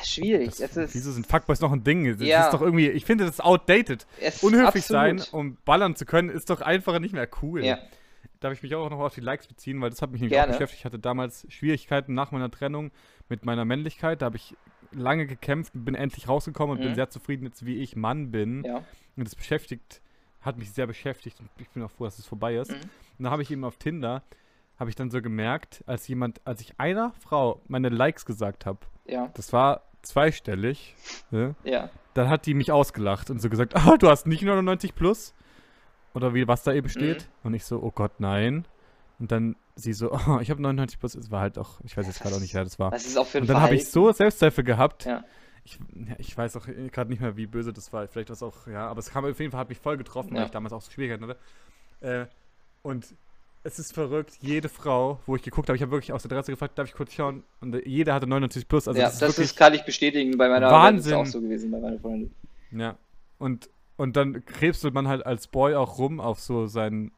Schwierig. 0.03 0.51
Das, 0.59 0.77
ist, 0.77 0.95
wieso 0.95 1.13
sind 1.13 1.27
Fuckboys 1.27 1.61
noch 1.61 1.73
ein 1.73 1.83
Ding? 1.83 2.05
Das 2.19 2.27
ja. 2.27 2.45
ist 2.45 2.53
doch 2.53 2.61
irgendwie, 2.61 2.89
ich 2.91 3.07
finde 3.07 3.25
das 3.25 3.41
outdated. 3.41 4.07
Es 4.21 4.43
Unhöflich 4.43 4.85
sein, 4.85 5.23
um 5.33 5.57
ballern 5.65 5.97
zu 5.97 6.05
können, 6.05 6.29
ist 6.29 6.51
doch 6.51 6.61
einfach 6.61 6.99
nicht 6.99 7.15
mehr 7.15 7.29
cool. 7.43 7.65
Ja 7.65 7.79
darf 8.45 8.53
ich 8.53 8.63
mich 8.63 8.75
auch 8.75 8.91
noch 8.91 9.01
auf 9.01 9.15
die 9.15 9.23
Likes 9.23 9.47
beziehen, 9.47 9.81
weil 9.81 9.91
das 9.91 10.03
hat 10.03 10.13
mich 10.13 10.21
nämlich 10.21 10.37
Gerne. 10.37 10.53
auch 10.53 10.59
beschäftigt. 10.59 10.81
Ich 10.81 10.85
hatte 10.85 10.99
damals 10.99 11.47
Schwierigkeiten 11.49 12.15
nach 12.15 12.31
meiner 12.31 12.51
Trennung 12.51 12.91
mit 13.29 13.45
meiner 13.45 13.65
Männlichkeit. 13.65 14.21
Da 14.21 14.27
habe 14.27 14.37
ich 14.37 14.55
lange 14.93 15.27
gekämpft 15.27 15.75
und 15.75 15.85
bin 15.85 15.95
endlich 15.95 16.29
rausgekommen 16.29 16.77
und 16.77 16.83
mhm. 16.83 16.89
bin 16.89 16.95
sehr 16.95 17.09
zufrieden 17.11 17.47
jetzt, 17.47 17.65
wie 17.65 17.79
ich 17.79 17.97
Mann 17.97 18.31
bin. 18.31 18.65
Ja. 18.65 18.85
Und 19.17 19.27
das 19.27 19.35
beschäftigt, 19.35 20.03
hat 20.43 20.59
mich 20.59 20.73
sehr 20.73 20.87
beschäftigt 20.87 21.41
und 21.41 21.49
ich 21.59 21.69
bin 21.71 21.83
auch 21.83 21.91
froh, 21.91 22.05
dass 22.05 22.19
es 22.19 22.27
vorbei 22.27 22.57
ist. 22.57 22.71
Mhm. 22.71 22.81
Und 23.19 23.25
da 23.25 23.31
habe 23.31 23.43
ich 23.43 23.51
eben 23.51 23.65
auf 23.65 23.77
Tinder, 23.79 24.23
habe 24.79 24.91
ich 24.91 24.97
dann 24.97 25.11
so 25.11 25.23
gemerkt, 25.23 25.83
als 25.87 26.07
jemand, 26.07 26.41
als 26.45 26.61
ich 26.61 26.79
einer 26.79 27.13
Frau 27.21 27.63
meine 27.67 27.89
Likes 27.89 28.27
gesagt 28.27 28.67
habe, 28.67 28.81
ja. 29.07 29.31
das 29.35 29.53
war 29.53 29.83
zweistellig, 30.03 30.95
ne? 31.31 31.55
ja. 31.65 31.89
dann 32.13 32.29
hat 32.29 32.45
die 32.45 32.53
mich 32.53 32.71
ausgelacht 32.71 33.31
und 33.31 33.41
so 33.41 33.49
gesagt, 33.49 33.75
ah, 33.77 33.97
du 33.97 34.09
hast 34.09 34.27
nicht 34.27 34.43
99 34.43 34.95
plus? 34.95 35.35
Oder 36.15 36.33
wie, 36.33 36.49
was 36.49 36.63
da 36.63 36.73
eben 36.73 36.89
steht. 36.89 37.23
Mhm. 37.23 37.49
Und 37.49 37.55
ich 37.55 37.65
so, 37.65 37.83
oh 37.83 37.91
Gott, 37.91 38.13
nein. 38.19 38.65
Und 39.19 39.33
dann 39.33 39.57
sie 39.77 39.93
so, 39.93 40.13
oh, 40.29 40.39
ich 40.41 40.51
habe 40.51 40.63
99 40.63 40.99
plus, 40.99 41.15
es 41.15 41.31
war 41.31 41.41
halt 41.41 41.59
auch, 41.59 41.81
ich 41.85 41.97
weiß 41.97 42.07
jetzt 42.07 42.21
gerade 42.21 42.37
auch 42.37 42.41
nicht, 42.41 42.55
wer 42.55 42.65
das 42.65 42.79
war. 42.79 42.93
Was 42.93 43.07
ist 43.07 43.19
auch 43.19 43.27
für 43.27 43.41
Und 43.41 43.49
dann 43.49 43.61
habe 43.61 43.75
ich 43.75 43.91
so 43.91 44.11
Selbstzweifel 44.13 44.65
gehabt. 44.65 45.05
Ja. 45.05 45.25
Ich, 45.65 45.79
ja, 45.95 46.15
ich 46.19 46.37
weiß 46.37 46.57
auch 46.57 46.67
gerade 46.67 47.11
nicht 47.11 47.21
mehr, 47.21 47.37
wie 47.37 47.47
böse 47.47 47.73
das 47.73 47.93
war. 47.93 48.07
Vielleicht 48.07 48.29
war 48.29 48.35
es 48.35 48.43
auch, 48.43 48.67
ja, 48.67 48.87
aber 48.87 48.99
es 49.01 49.11
kam 49.11 49.25
auf 49.25 49.39
jeden 49.39 49.51
Fall, 49.51 49.61
hat 49.61 49.71
mich 49.71 49.79
voll 49.79 49.97
getroffen, 49.97 50.35
ja. 50.35 50.41
weil 50.41 50.47
ich 50.47 50.53
damals 50.53 50.73
auch 50.73 50.83
so 50.83 50.91
Schwierigkeiten 50.91 51.27
hatte. 51.27 51.39
Äh, 52.01 52.27
und 52.83 53.15
es 53.63 53.79
ist 53.79 53.95
verrückt, 53.95 54.37
jede 54.43 54.69
Frau, 54.69 55.21
wo 55.25 55.37
ich 55.37 55.43
geguckt 55.43 55.69
habe, 55.69 55.77
ich 55.77 55.83
habe 55.83 55.91
wirklich 55.91 56.13
aus 56.13 56.23
der 56.23 56.31
Adresse 56.33 56.53
gefragt, 56.53 56.79
darf 56.79 56.87
ich 56.87 56.93
kurz 56.93 57.15
schauen? 57.15 57.45
Und 57.63 57.75
jede 57.87 58.13
hatte 58.13 58.27
99 58.27 58.69
plus. 58.69 58.87
Also 58.87 59.01
ja, 59.01 59.07
das, 59.07 59.15
ist, 59.15 59.23
das 59.23 59.39
ist, 59.39 59.57
kann 59.57 59.73
ich 59.73 59.85
bestätigen, 59.85 60.37
bei 60.37 60.51
meiner 60.51 60.71
Wahnsinn. 60.71 61.13
Ist 61.13 61.19
auch 61.19 61.27
so 61.27 61.41
gewesen, 61.41 61.71
bei 61.71 61.81
meiner 61.81 61.99
Freundin. 61.99 62.31
Ja, 62.73 62.99
und 63.39 63.71
und 63.97 64.17
dann 64.17 64.45
krebselt 64.45 64.95
man 64.95 65.09
halt 65.09 65.25
als 65.27 65.47
Boy 65.47 65.75
auch 65.75 65.99
rum 65.99 66.21
auf 66.21 66.41
so 66.41 66.67
seinen 66.67 67.13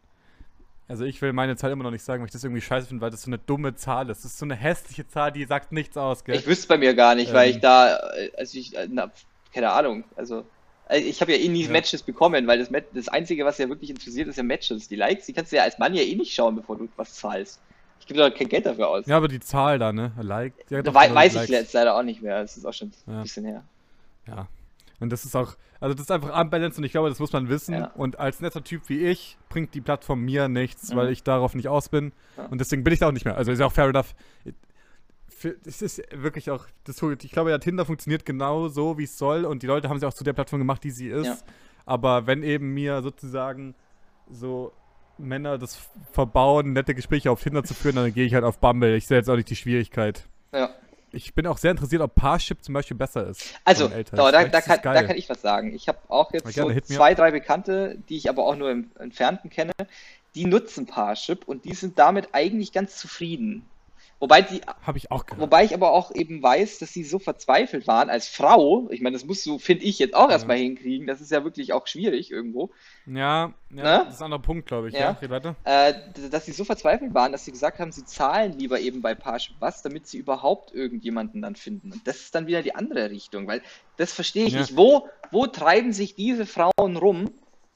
Also 0.88 1.04
ich 1.04 1.20
will 1.22 1.32
meine 1.32 1.56
Zahl 1.56 1.72
immer 1.72 1.82
noch 1.84 1.90
nicht 1.90 2.04
sagen, 2.04 2.20
weil 2.22 2.26
ich 2.26 2.32
das 2.32 2.44
irgendwie 2.44 2.60
scheiße 2.62 2.86
finde, 2.88 3.02
weil 3.02 3.10
das 3.10 3.22
so 3.22 3.28
eine 3.30 3.38
dumme 3.38 3.74
Zahl 3.74 4.08
ist. 4.10 4.24
Das 4.24 4.32
ist 4.32 4.38
so 4.38 4.44
eine 4.46 4.54
hässliche 4.54 5.06
Zahl, 5.08 5.32
die 5.32 5.44
sagt 5.44 5.72
nichts 5.72 5.96
aus, 5.96 6.22
gell? 6.24 6.36
Ich 6.36 6.46
wüsste 6.46 6.68
bei 6.68 6.78
mir 6.78 6.94
gar 6.94 7.14
nicht, 7.16 7.32
weil 7.32 7.48
Ähm. 7.50 7.54
ich 7.56 7.60
da, 7.60 7.96
äh, 7.96 8.30
also 8.36 8.56
ich, 8.58 8.76
äh, 8.76 8.86
na, 8.90 9.10
keine 9.52 9.70
Ahnung, 9.72 10.04
also 10.14 10.44
äh, 10.88 10.98
ich 11.00 11.20
habe 11.20 11.32
ja 11.32 11.38
eh 11.38 11.48
nie 11.48 11.64
Ja. 11.64 11.70
Matches 11.72 12.02
bekommen, 12.04 12.46
weil 12.46 12.58
das, 12.60 12.70
das 12.94 13.08
Einzige, 13.08 13.44
was 13.44 13.58
ja 13.58 13.68
wirklich 13.68 13.90
interessiert, 13.90 14.28
ist 14.28 14.36
ja 14.36 14.44
Matches. 14.44 14.86
Die 14.86 14.94
Likes, 14.96 15.26
die 15.26 15.32
kannst 15.32 15.50
du 15.50 15.56
ja 15.56 15.64
als 15.64 15.78
Mann 15.78 15.92
ja 15.94 16.02
eh 16.02 16.14
nicht 16.14 16.32
schauen, 16.32 16.54
bevor 16.54 16.76
du 16.76 16.88
was 16.96 17.14
zahlst. 17.14 17.58
Ich 17.98 18.06
gebe 18.06 18.20
da 18.20 18.30
kein 18.30 18.48
Geld 18.48 18.66
dafür 18.66 18.88
aus. 18.88 19.06
Ja, 19.06 19.16
aber 19.16 19.26
die 19.26 19.40
Zahl 19.40 19.80
da, 19.80 19.92
ne? 19.92 20.12
Like. 20.20 20.52
Ja, 20.70 20.82
Da 20.82 20.92
doch, 20.92 21.00
genau, 21.00 21.14
weiß 21.16 21.32
ich 21.32 21.38
Likes. 21.38 21.50
jetzt 21.50 21.72
leider 21.72 21.96
auch 21.96 22.04
nicht 22.04 22.22
mehr. 22.22 22.42
Das 22.42 22.56
ist 22.56 22.64
auch 22.64 22.72
schon 22.74 22.92
ein 23.08 23.12
Ja. 23.14 23.22
bisschen 23.22 23.44
her. 23.46 23.64
Ja. 24.28 24.46
Und 25.00 25.10
das 25.10 25.24
ist 25.24 25.36
auch, 25.36 25.56
also 25.80 25.94
das 25.94 26.04
ist 26.04 26.10
einfach 26.10 26.40
unbalanced 26.40 26.78
und 26.78 26.84
ich 26.84 26.92
glaube, 26.92 27.08
das 27.10 27.18
muss 27.18 27.32
man 27.32 27.48
wissen. 27.48 27.74
Ja. 27.74 27.86
Und 27.96 28.18
als 28.18 28.40
netter 28.40 28.64
Typ 28.64 28.88
wie 28.88 29.04
ich 29.06 29.36
bringt 29.48 29.74
die 29.74 29.80
Plattform 29.82 30.22
mir 30.22 30.48
nichts, 30.48 30.92
Mhm. 30.92 30.96
weil 30.96 31.10
ich 31.10 31.22
darauf 31.22 31.54
nicht 31.54 31.68
aus 31.68 31.88
bin. 31.88 32.12
Ja. 32.36 32.46
Und 32.46 32.60
deswegen 32.60 32.82
bin 32.84 32.92
ich 32.94 33.00
da 33.00 33.08
auch 33.08 33.12
nicht 33.12 33.24
mehr. 33.24 33.36
Also 33.36 33.52
ist 33.52 33.58
ja 33.58 33.66
auch 33.66 33.72
fair 33.72 33.86
enough. 33.88 34.14
Es 35.66 35.82
ist 35.82 36.02
wirklich 36.14 36.50
auch, 36.50 36.64
das, 36.84 37.02
ich 37.02 37.30
glaube 37.30 37.50
ja, 37.50 37.58
Tinder 37.58 37.84
funktioniert 37.84 38.24
genau 38.24 38.68
so, 38.68 38.96
wie 38.96 39.04
es 39.04 39.18
soll 39.18 39.44
und 39.44 39.62
die 39.62 39.66
Leute 39.66 39.88
haben 39.90 40.00
sie 40.00 40.06
auch 40.06 40.14
zu 40.14 40.24
der 40.24 40.32
Plattform 40.32 40.60
gemacht, 40.60 40.82
die 40.82 40.90
sie 40.90 41.08
ist. 41.08 41.26
Ja. 41.26 41.36
Aber 41.84 42.26
wenn 42.26 42.42
eben 42.42 42.72
mir 42.72 43.02
sozusagen 43.02 43.74
so 44.30 44.72
Männer 45.18 45.58
das 45.58 45.78
verbauen, 46.12 46.72
nette 46.72 46.94
Gespräche 46.94 47.30
auf 47.30 47.42
Tinder 47.42 47.64
zu 47.64 47.74
führen, 47.74 47.96
dann 47.96 48.12
gehe 48.14 48.24
ich 48.24 48.34
halt 48.34 48.44
auf 48.44 48.58
Bumble. 48.58 48.96
Ich 48.96 49.06
sehe 49.06 49.18
jetzt 49.18 49.28
auch 49.28 49.36
nicht 49.36 49.50
die 49.50 49.56
Schwierigkeit. 49.56 50.26
Ja. 50.54 50.70
Ich 51.16 51.34
bin 51.34 51.46
auch 51.46 51.56
sehr 51.56 51.70
interessiert, 51.70 52.02
ob 52.02 52.14
Parship 52.14 52.62
zum 52.62 52.74
Beispiel 52.74 52.96
besser 52.96 53.26
ist. 53.26 53.54
Also, 53.64 53.88
da, 53.88 54.02
da, 54.30 54.44
da, 54.44 54.60
kann, 54.60 54.80
da 54.82 55.02
kann 55.02 55.16
ich 55.16 55.30
was 55.30 55.40
sagen. 55.40 55.74
Ich 55.74 55.88
habe 55.88 55.98
auch 56.08 56.30
jetzt 56.32 56.52
so 56.52 56.70
zwei, 56.80 57.14
drei 57.14 57.30
Bekannte, 57.30 57.96
die 58.10 58.18
ich 58.18 58.28
aber 58.28 58.44
auch 58.44 58.54
nur 58.54 58.70
im 58.70 58.90
Entfernten 58.98 59.48
kenne, 59.48 59.72
die 60.34 60.44
nutzen 60.44 60.84
Parship 60.84 61.48
und 61.48 61.64
die 61.64 61.74
sind 61.74 61.98
damit 61.98 62.28
eigentlich 62.32 62.72
ganz 62.72 62.96
zufrieden. 62.96 63.64
Wobei 64.18 64.40
die, 64.40 64.62
Habe 64.82 64.96
ich 64.96 65.10
auch 65.10 65.26
gehört. 65.26 65.42
wobei 65.42 65.64
ich 65.64 65.74
aber 65.74 65.92
auch 65.92 66.10
eben 66.14 66.42
weiß, 66.42 66.78
dass 66.78 66.90
sie 66.90 67.04
so 67.04 67.18
verzweifelt 67.18 67.86
waren 67.86 68.08
als 68.08 68.26
Frau. 68.28 68.88
Ich 68.90 69.02
meine, 69.02 69.12
das 69.14 69.26
musst 69.26 69.44
du, 69.44 69.58
finde 69.58 69.84
ich, 69.84 69.98
jetzt 69.98 70.14
auch 70.14 70.28
Ja. 70.28 70.32
erstmal 70.32 70.56
hinkriegen. 70.56 71.06
Das 71.06 71.20
ist 71.20 71.30
ja 71.30 71.44
wirklich 71.44 71.74
auch 71.74 71.86
schwierig 71.86 72.30
irgendwo. 72.30 72.70
Ja, 73.04 73.14
ja 73.14 73.52
Ne? 73.68 73.82
das 74.06 74.14
ist 74.14 74.20
ein 74.22 74.24
anderer 74.26 74.40
Punkt, 74.40 74.66
glaube 74.66 74.88
ich. 74.88 74.94
Ja, 74.94 75.00
Ja. 75.00 75.10
Red 75.20 75.30
weiter. 75.30 75.56
Äh, 75.64 75.92
dass 76.30 76.46
sie 76.46 76.52
so 76.52 76.64
verzweifelt 76.64 77.12
waren, 77.12 77.32
dass 77.32 77.44
sie 77.44 77.52
gesagt 77.52 77.78
haben, 77.78 77.92
sie 77.92 78.06
zahlen 78.06 78.58
lieber 78.58 78.80
eben 78.80 79.02
bei 79.02 79.14
Parship 79.14 79.56
was, 79.60 79.82
damit 79.82 80.06
sie 80.06 80.16
überhaupt 80.16 80.72
irgendjemanden 80.72 81.42
dann 81.42 81.54
finden. 81.54 81.92
Und 81.92 82.06
das 82.06 82.16
ist 82.16 82.34
dann 82.34 82.46
wieder 82.46 82.62
die 82.62 82.74
andere 82.74 83.10
Richtung, 83.10 83.46
weil 83.46 83.60
das 83.98 84.14
verstehe 84.14 84.46
ich 84.46 84.54
Ja. 84.54 84.60
nicht. 84.60 84.76
Wo, 84.78 85.08
wo 85.30 85.46
treiben 85.46 85.92
sich 85.92 86.14
diese 86.14 86.46
Frauen 86.46 86.96
rum, 86.96 87.30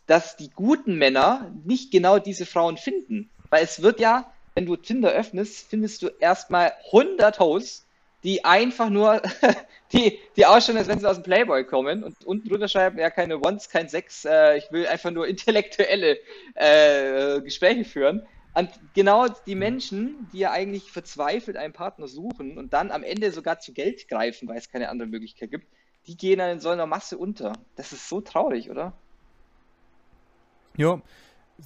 dass 0.07 0.37
die 0.37 0.49
guten 0.51 0.97
Männer 0.97 1.53
nicht 1.65 1.93
genau 1.93 2.19
diese 2.19 2.47
Frauen 2.47 2.79
finden? 2.79 3.31
Weil 3.51 3.63
es 3.63 3.83
wird 3.83 4.01
ja, 4.01 4.33
wenn 4.55 4.67
du 4.67 4.77
Tinder 4.77 5.11
öffnest, 5.13 5.69
findest 5.69 6.03
du 6.03 6.09
erstmal 6.09 6.73
100 6.93 7.39
Hosts, 7.39 7.87
die 8.23 8.45
einfach 8.45 8.91
nur, 8.91 9.23
die, 9.93 10.19
die 10.37 10.47
ausschauen, 10.47 10.77
als 10.77 10.89
wenn 10.89 10.99
sie 10.99 11.09
aus 11.09 11.17
dem 11.17 11.25
Playboy 11.25 11.65
kommen 11.65 12.05
und 12.05 12.25
unten 12.25 12.49
drunter 12.49 12.69
schreiben, 12.69 12.99
ja, 12.99 13.11
keine 13.11 13.39
Ones, 13.39 13.71
kein 13.71 13.89
Sex, 13.89 14.25
äh, 14.25 14.59
ich 14.59 14.71
will 14.71 14.87
einfach 14.87 15.11
nur 15.11 15.27
intellektuelle 15.29 16.19
äh, 16.55 17.41
Gespräche 17.41 17.85
führen. 17.85 18.27
Und 18.53 18.69
genau 18.95 19.29
die 19.47 19.55
Menschen, 19.55 20.29
die 20.33 20.41
ja 20.41 20.51
eigentlich 20.51 20.91
verzweifelt 20.91 21.57
einen 21.57 21.73
Partner 21.73 22.09
suchen 22.09 22.59
und 22.59 22.73
dann 22.73 22.91
am 22.91 23.05
Ende 23.05 23.31
sogar 23.31 23.61
zu 23.61 23.73
Geld 23.73 24.09
greifen, 24.09 24.49
weil 24.49 24.59
es 24.59 24.71
keine 24.71 24.89
andere 24.89 25.09
Möglichkeit 25.09 25.53
gibt, 25.53 25.69
die 26.09 26.17
gehen 26.17 26.39
dann 26.39 26.51
in 26.51 26.61
so 26.61 26.71
einer 26.71 26.87
Masse 26.87 27.17
unter. 27.17 27.53
Das 27.77 27.93
ist 27.93 28.09
so 28.09 28.21
traurig, 28.21 28.69
oder? 28.69 28.93
Jo. 30.77 31.01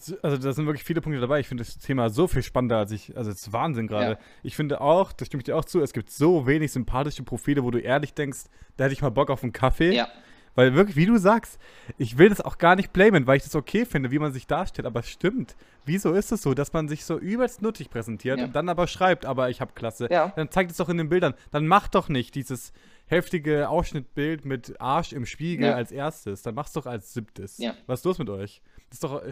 So- 0.00 0.16
Also 0.22 0.36
da 0.38 0.52
sind 0.52 0.66
wirklich 0.66 0.84
viele 0.84 1.00
Punkte 1.00 1.20
dabei. 1.20 1.40
Ich 1.40 1.48
finde 1.48 1.64
das 1.64 1.78
Thema 1.78 2.10
so 2.10 2.26
viel 2.26 2.42
spannender 2.42 2.78
als 2.78 2.90
ich. 2.92 3.16
Also 3.16 3.30
es 3.30 3.38
ist 3.46 3.52
Wahnsinn 3.52 3.86
gerade. 3.86 4.12
Ja. 4.12 4.18
Ich 4.42 4.56
finde 4.56 4.80
auch, 4.80 5.12
das 5.12 5.26
stimme 5.28 5.40
ich 5.40 5.44
dir 5.44 5.56
auch 5.56 5.64
zu, 5.64 5.80
es 5.80 5.92
gibt 5.92 6.10
so 6.10 6.46
wenig 6.46 6.72
sympathische 6.72 7.22
Profile, 7.22 7.62
wo 7.64 7.70
du 7.70 7.78
ehrlich 7.78 8.14
denkst, 8.14 8.44
da 8.76 8.84
hätte 8.84 8.94
ich 8.94 9.02
mal 9.02 9.10
Bock 9.10 9.30
auf 9.30 9.42
einen 9.42 9.52
Kaffee. 9.52 9.92
Ja. 9.94 10.08
Weil 10.56 10.74
wirklich, 10.74 10.94
wie 10.94 11.06
du 11.06 11.16
sagst, 11.18 11.58
ich 11.98 12.16
will 12.16 12.28
das 12.28 12.40
auch 12.40 12.58
gar 12.58 12.76
nicht 12.76 12.92
blamen, 12.92 13.26
weil 13.26 13.38
ich 13.38 13.42
das 13.42 13.56
okay 13.56 13.84
finde, 13.84 14.12
wie 14.12 14.20
man 14.20 14.32
sich 14.32 14.46
darstellt. 14.46 14.86
Aber 14.86 15.00
es 15.00 15.08
stimmt. 15.08 15.56
Wieso 15.84 16.12
ist 16.12 16.30
es 16.30 16.42
so, 16.42 16.54
dass 16.54 16.72
man 16.72 16.88
sich 16.88 17.04
so 17.04 17.18
übelst 17.18 17.60
nuttig 17.60 17.90
präsentiert 17.90 18.38
Ja. 18.38 18.44
und 18.44 18.54
dann 18.54 18.68
aber 18.68 18.86
schreibt, 18.86 19.26
aber 19.26 19.50
ich 19.50 19.60
habe 19.60 19.72
Klasse. 19.74 20.06
Ja. 20.12 20.32
Dann 20.36 20.50
zeigt 20.52 20.70
es 20.70 20.76
doch 20.76 20.88
in 20.88 20.96
den 20.98 21.08
Bildern. 21.08 21.34
Dann 21.50 21.66
mach 21.66 21.88
doch 21.88 22.08
nicht 22.08 22.36
dieses 22.36 22.72
heftige 23.06 23.68
Ausschnittbild 23.68 24.44
mit 24.44 24.80
Arsch 24.80 25.12
im 25.12 25.26
Spiegel 25.26 25.66
Ja. 25.70 25.74
als 25.74 25.90
erstes. 25.90 26.42
Dann 26.42 26.54
mach's 26.54 26.72
doch 26.72 26.86
als 26.86 27.12
siebtes. 27.12 27.58
Ja. 27.58 27.74
Was 27.86 28.00
ist 28.00 28.04
los 28.04 28.18
mit 28.18 28.30
euch? 28.30 28.62
Das 28.90 28.96
ist 28.98 29.04
doch. 29.04 29.22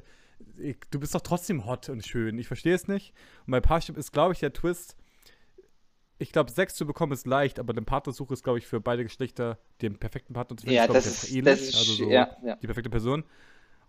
Ich- 0.58 0.76
Du 0.90 1.00
bist 1.00 1.14
doch 1.14 1.20
trotzdem 1.20 1.66
hot 1.66 1.88
und 1.88 2.06
schön. 2.06 2.38
Ich 2.38 2.46
verstehe 2.46 2.74
es 2.74 2.88
nicht. 2.88 3.12
Und 3.46 3.52
bei 3.52 3.60
Parship 3.60 3.96
ist, 3.96 4.12
glaube 4.12 4.32
ich, 4.34 4.40
der 4.40 4.52
Twist. 4.52 4.96
Ich 6.18 6.30
glaube, 6.30 6.50
Sex 6.52 6.74
zu 6.74 6.86
bekommen 6.86 7.12
ist 7.12 7.26
leicht, 7.26 7.58
aber 7.58 7.72
eine 7.72 7.82
Partnersuche 7.82 8.32
ist, 8.34 8.44
glaube 8.44 8.58
ich, 8.58 8.66
für 8.66 8.80
beide 8.80 9.02
Geschlechter 9.02 9.58
den 9.80 9.98
perfekten 9.98 10.34
Partner 10.34 10.56
zu 10.56 10.62
finden. 10.64 10.76
Ja, 10.76 10.84
glaub 10.86 10.94
das 10.96 11.06
ich, 11.06 11.12
ist, 11.12 11.30
ähnlich. 11.36 11.44
das 11.44 11.60
ist, 11.62 11.74
also 11.76 11.92
so 12.04 12.10
ja, 12.10 12.36
ja. 12.44 12.56
die 12.56 12.66
perfekte 12.66 12.90
Person. 12.90 13.24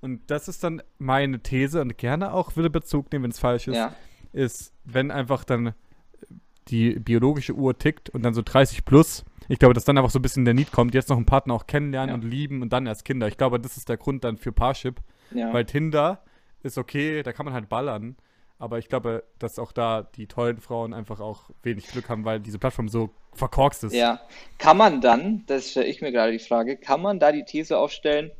Und 0.01 0.21
das 0.31 0.47
ist 0.47 0.63
dann 0.63 0.81
meine 0.97 1.41
These 1.41 1.79
und 1.81 1.97
gerne 1.97 2.33
auch 2.33 2.55
würde 2.55 2.69
Bezug 2.69 3.11
nehmen, 3.11 3.23
wenn 3.25 3.31
es 3.31 3.39
falsch 3.39 3.67
ist, 3.67 3.75
ja. 3.75 3.95
ist, 4.31 4.73
wenn 4.83 5.11
einfach 5.11 5.43
dann 5.43 5.75
die 6.69 6.97
biologische 6.99 7.53
Uhr 7.53 7.77
tickt 7.77 8.09
und 8.09 8.23
dann 8.23 8.33
so 8.33 8.41
30 8.41 8.83
plus, 8.85 9.23
ich 9.47 9.59
glaube, 9.59 9.73
dass 9.73 9.85
dann 9.85 9.97
einfach 9.97 10.09
so 10.09 10.19
ein 10.19 10.21
bisschen 10.23 10.45
der 10.45 10.53
Need 10.53 10.71
kommt, 10.71 10.93
jetzt 10.93 11.09
noch 11.09 11.17
einen 11.17 11.25
Partner 11.25 11.53
auch 11.53 11.67
kennenlernen 11.67 12.09
Ja. 12.09 12.15
und 12.15 12.23
lieben 12.23 12.61
und 12.61 12.71
dann 12.73 12.87
erst 12.87 13.05
Kinder. 13.05 13.27
Ich 13.27 13.37
glaube, 13.37 13.59
das 13.59 13.77
ist 13.77 13.89
der 13.89 13.97
Grund 13.97 14.23
dann 14.23 14.37
für 14.37 14.51
Parship, 14.51 15.01
ja. 15.31 15.53
weil 15.53 15.65
Tinder 15.65 16.23
ist 16.63 16.77
okay, 16.77 17.23
da 17.23 17.33
kann 17.33 17.45
man 17.45 17.53
halt 17.53 17.69
ballern, 17.69 18.15
aber 18.57 18.79
ich 18.79 18.87
glaube, 18.87 19.23
dass 19.39 19.59
auch 19.59 19.71
da 19.71 20.03
die 20.03 20.27
tollen 20.27 20.59
Frauen 20.59 20.93
einfach 20.93 21.19
auch 21.19 21.49
wenig 21.61 21.87
Glück 21.87 22.09
haben, 22.09 22.25
weil 22.25 22.39
diese 22.39 22.59
Plattform 22.59 22.87
so 22.87 23.09
verkorkst 23.33 23.83
ist. 23.83 23.93
Ja, 23.93 24.21
kann 24.57 24.77
man 24.77 25.01
dann, 25.01 25.43
das 25.47 25.71
stelle 25.71 25.87
ich 25.87 26.01
mir 26.01 26.11
gerade 26.11 26.31
die 26.31 26.39
Frage, 26.39 26.77
kann 26.77 27.01
man 27.01 27.19
da 27.19 27.31
die 27.31 27.43
These 27.43 27.77
aufstellen, 27.77 28.31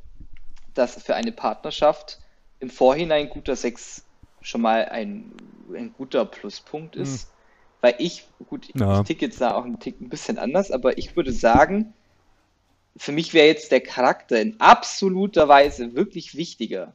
dass 0.74 1.02
für 1.04 1.16
eine 1.16 1.32
Partnerschaft 1.32 2.20
im 2.60 2.70
Vorhinein 2.70 3.30
guter 3.30 3.56
Sex 3.56 4.06
schon 4.42 4.62
mal 4.62 4.86
ein, 4.86 5.34
ein 5.74 5.94
guter 5.94 6.26
Pluspunkt 6.26 6.96
ist? 6.96 7.32
Weil 7.82 7.96
ich, 7.98 8.26
gut, 8.48 8.70
ich, 8.70 8.80
Ja. 8.80 9.04
ticke 9.04 9.26
jetzt 9.26 9.42
da 9.42 9.56
auch 9.56 9.66
einen 9.66 9.80
Tick 9.80 10.00
ein 10.00 10.10
bisschen 10.10 10.38
anders, 10.38 10.72
aber 10.72 10.98
ich 10.98 11.18
würde 11.18 11.34
sagen, 11.34 11.94
für 12.96 13.12
mich 13.12 13.34
wäre 13.34 13.48
jetzt 13.48 13.72
der 13.72 13.82
Charakter 13.82 14.40
in 14.40 14.60
absoluter 14.62 15.50
Weise 15.50 15.96
wirklich 15.96 16.38
wichtiger 16.38 16.94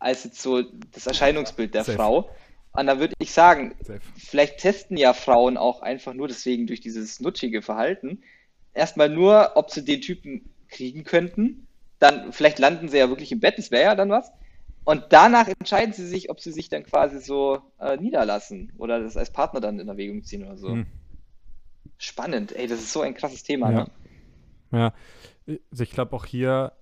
als 0.00 0.24
jetzt 0.24 0.40
so 0.40 0.62
das 0.62 1.06
Erscheinungsbild 1.06 1.74
der 1.74 1.84
Safe. 1.84 1.96
Frau. 1.96 2.30
Und 2.72 2.86
da 2.86 2.98
würde 3.00 3.14
ich 3.18 3.32
sagen, 3.32 3.74
Safe. 3.80 4.00
vielleicht 4.16 4.58
testen 4.58 4.96
ja 4.96 5.12
Frauen 5.12 5.56
auch 5.56 5.82
einfach 5.82 6.14
nur 6.14 6.28
deswegen 6.28 6.66
durch 6.66 6.80
dieses 6.80 7.20
nutschige 7.20 7.62
Verhalten 7.62 8.22
erstmal 8.74 9.08
nur, 9.08 9.52
ob 9.56 9.70
sie 9.70 9.84
den 9.84 10.00
Typen 10.00 10.48
kriegen 10.68 11.04
könnten. 11.04 11.66
Dann 11.98 12.32
vielleicht 12.32 12.58
landen 12.58 12.88
sie 12.88 12.98
ja 12.98 13.08
wirklich 13.08 13.32
im 13.32 13.40
Bett, 13.40 13.58
das 13.58 13.70
wäre 13.70 13.84
ja 13.84 13.94
dann 13.94 14.10
was. 14.10 14.30
Und 14.84 15.06
danach 15.10 15.48
entscheiden 15.48 15.92
sie 15.92 16.06
sich, 16.06 16.30
ob 16.30 16.40
sie 16.40 16.52
sich 16.52 16.70
dann 16.70 16.84
quasi 16.84 17.18
so 17.20 17.60
äh, 17.78 17.96
niederlassen 17.98 18.72
oder 18.78 19.00
das 19.00 19.16
als 19.16 19.30
Partner 19.30 19.60
dann 19.60 19.78
in 19.80 19.88
Erwägung 19.88 20.22
ziehen 20.22 20.44
oder 20.44 20.56
so. 20.56 20.70
Hm. 20.70 20.86
Spannend, 21.98 22.54
ey, 22.56 22.66
das 22.68 22.78
ist 22.78 22.92
so 22.92 23.02
ein 23.02 23.14
krasses 23.14 23.42
Thema. 23.42 23.70
Ja. 23.70 23.78
Ne? 23.78 23.90
Ja, 24.70 24.94
also 25.70 25.82
ich 25.82 25.90
glaube 25.90 26.14
auch 26.14 26.24
hier, 26.24 26.72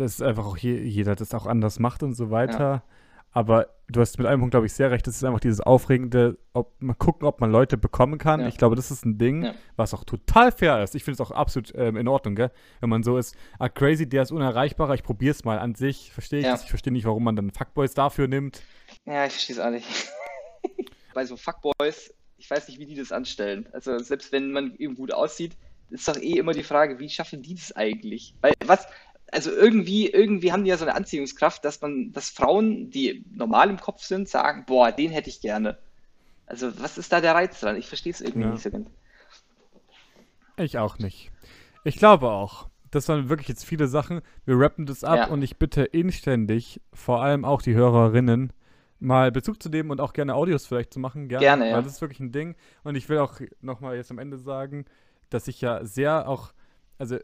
dass 0.00 0.20
einfach 0.22 0.46
auch 0.46 0.56
je, 0.56 0.78
jeder 0.80 1.14
das 1.14 1.34
auch 1.34 1.46
anders 1.46 1.78
macht 1.78 2.02
und 2.02 2.14
so 2.14 2.30
weiter. 2.30 2.82
Aber 3.30 3.68
du 3.88 4.00
hast 4.00 4.16
mit 4.18 4.26
einem 4.26 4.40
Punkt, 4.40 4.52
glaube 4.52 4.66
ich, 4.66 4.72
sehr 4.72 4.90
recht. 4.90 5.06
Das 5.06 5.14
ist 5.16 5.22
einfach 5.22 5.38
dieses 5.38 5.60
Aufregende, 5.60 6.38
ob 6.54 6.80
mal 6.80 6.94
gucken, 6.94 7.28
ob 7.28 7.40
man 7.42 7.50
Leute 7.50 7.76
bekommen 7.76 8.16
kann. 8.18 8.40
Ja. 8.40 8.48
Ich 8.48 8.56
glaube, 8.56 8.74
das 8.74 8.90
ist 8.90 9.04
ein 9.04 9.18
Ding, 9.18 9.44
Ja. 9.44 9.54
was 9.76 9.92
auch 9.92 10.04
total 10.04 10.50
fair 10.50 10.82
ist. 10.82 10.94
Ich 10.94 11.04
finde 11.04 11.22
es 11.22 11.26
auch 11.26 11.30
absolut 11.30 11.72
ähm, 11.76 11.96
in 11.96 12.08
Ordnung, 12.08 12.34
gell? 12.34 12.50
Wenn 12.80 12.88
man 12.88 13.02
so 13.02 13.18
ist, 13.18 13.36
ah, 13.58 13.68
crazy, 13.68 14.08
der 14.08 14.22
ist 14.22 14.32
unerreichbarer, 14.32 14.94
ich 14.94 15.02
probiere 15.02 15.32
es 15.32 15.44
mal 15.44 15.58
an 15.58 15.74
sich. 15.74 16.10
Verstehe 16.10 16.40
ich 16.40 16.46
Ja. 16.46 16.52
das. 16.52 16.64
Ich 16.64 16.70
verstehe 16.70 16.92
nicht, 16.92 17.04
warum 17.04 17.22
man 17.22 17.36
dann 17.36 17.50
Fuckboys 17.50 17.92
dafür 17.92 18.28
nimmt. 18.28 18.62
Ja, 19.04 19.26
ich 19.26 19.32
verstehe 19.32 19.56
es 19.56 19.60
auch 19.60 19.70
nicht. 19.70 19.86
Bei 21.14 21.24
so 21.26 21.36
Fuckboys, 21.36 22.12
ich 22.38 22.50
weiß 22.50 22.66
nicht, 22.68 22.78
wie 22.80 22.86
die 22.86 22.94
das 22.96 23.12
anstellen. 23.12 23.68
Also 23.72 23.98
selbst 23.98 24.32
wenn 24.32 24.52
man 24.52 24.74
eben 24.76 24.94
gut 24.94 25.12
aussieht, 25.12 25.56
ist 25.90 26.06
doch 26.08 26.16
eh 26.16 26.38
immer 26.38 26.52
die 26.52 26.62
Frage, 26.62 26.98
wie 26.98 27.08
schaffen 27.08 27.42
die 27.42 27.54
das 27.54 27.72
eigentlich? 27.74 28.34
Weil 28.40 28.52
was, 28.66 28.86
also 29.32 29.50
irgendwie, 29.50 30.08
irgendwie 30.10 30.52
haben 30.52 30.64
die 30.64 30.70
ja 30.70 30.76
so 30.76 30.84
eine 30.84 30.94
Anziehungskraft, 30.94 31.64
dass 31.64 31.80
man, 31.80 32.12
dass 32.12 32.30
Frauen, 32.30 32.90
die 32.90 33.24
normal 33.32 33.70
im 33.70 33.78
Kopf 33.78 34.02
sind, 34.02 34.28
sagen, 34.28 34.64
boah, 34.66 34.90
den 34.92 35.10
hätte 35.10 35.28
ich 35.28 35.40
gerne. 35.40 35.78
Also 36.46 36.80
was 36.80 36.96
ist 36.98 37.12
da 37.12 37.20
der 37.20 37.34
Reiz 37.34 37.60
dran? 37.60 37.76
Ich 37.76 37.86
verstehe 37.88 38.12
es 38.12 38.20
irgendwie 38.20 38.46
Ja. 38.46 38.52
nicht 38.52 38.62
so 38.62 38.70
ganz. 38.70 38.88
Ich 40.56 40.78
auch 40.78 40.98
nicht. 40.98 41.30
Ich 41.84 41.96
glaube 41.96 42.30
auch. 42.30 42.68
Das 42.90 43.08
waren 43.08 43.28
wirklich 43.28 43.48
jetzt 43.48 43.64
viele 43.64 43.86
Sachen. 43.86 44.22
Wir 44.46 44.58
rappen 44.58 44.86
das 44.86 45.04
ab 45.04 45.16
Ja. 45.16 45.26
und 45.28 45.42
ich 45.42 45.58
bitte 45.58 45.84
inständig, 45.84 46.80
vor 46.94 47.22
allem 47.22 47.44
auch 47.44 47.60
die 47.60 47.74
Hörerinnen, 47.74 48.52
mal 48.98 49.30
Bezug 49.30 49.62
zu 49.62 49.68
nehmen 49.68 49.90
und 49.90 50.00
auch 50.00 50.12
gerne 50.14 50.34
Audios 50.34 50.66
vielleicht 50.66 50.92
zu 50.94 50.98
machen. 50.98 51.28
Gerne, 51.28 51.44
Gerne, 51.44 51.68
ja. 51.68 51.76
Weil 51.76 51.82
das 51.82 51.92
ist 51.92 52.00
wirklich 52.00 52.20
ein 52.20 52.32
Ding. 52.32 52.56
Und 52.82 52.96
ich 52.96 53.08
will 53.08 53.18
auch 53.18 53.38
nochmal 53.60 53.96
jetzt 53.96 54.10
am 54.10 54.18
Ende 54.18 54.38
sagen, 54.38 54.86
dass 55.30 55.48
ich 55.48 55.60
ja 55.60 55.84
sehr 55.84 56.26
auch, 56.28 56.52
also 56.98 57.18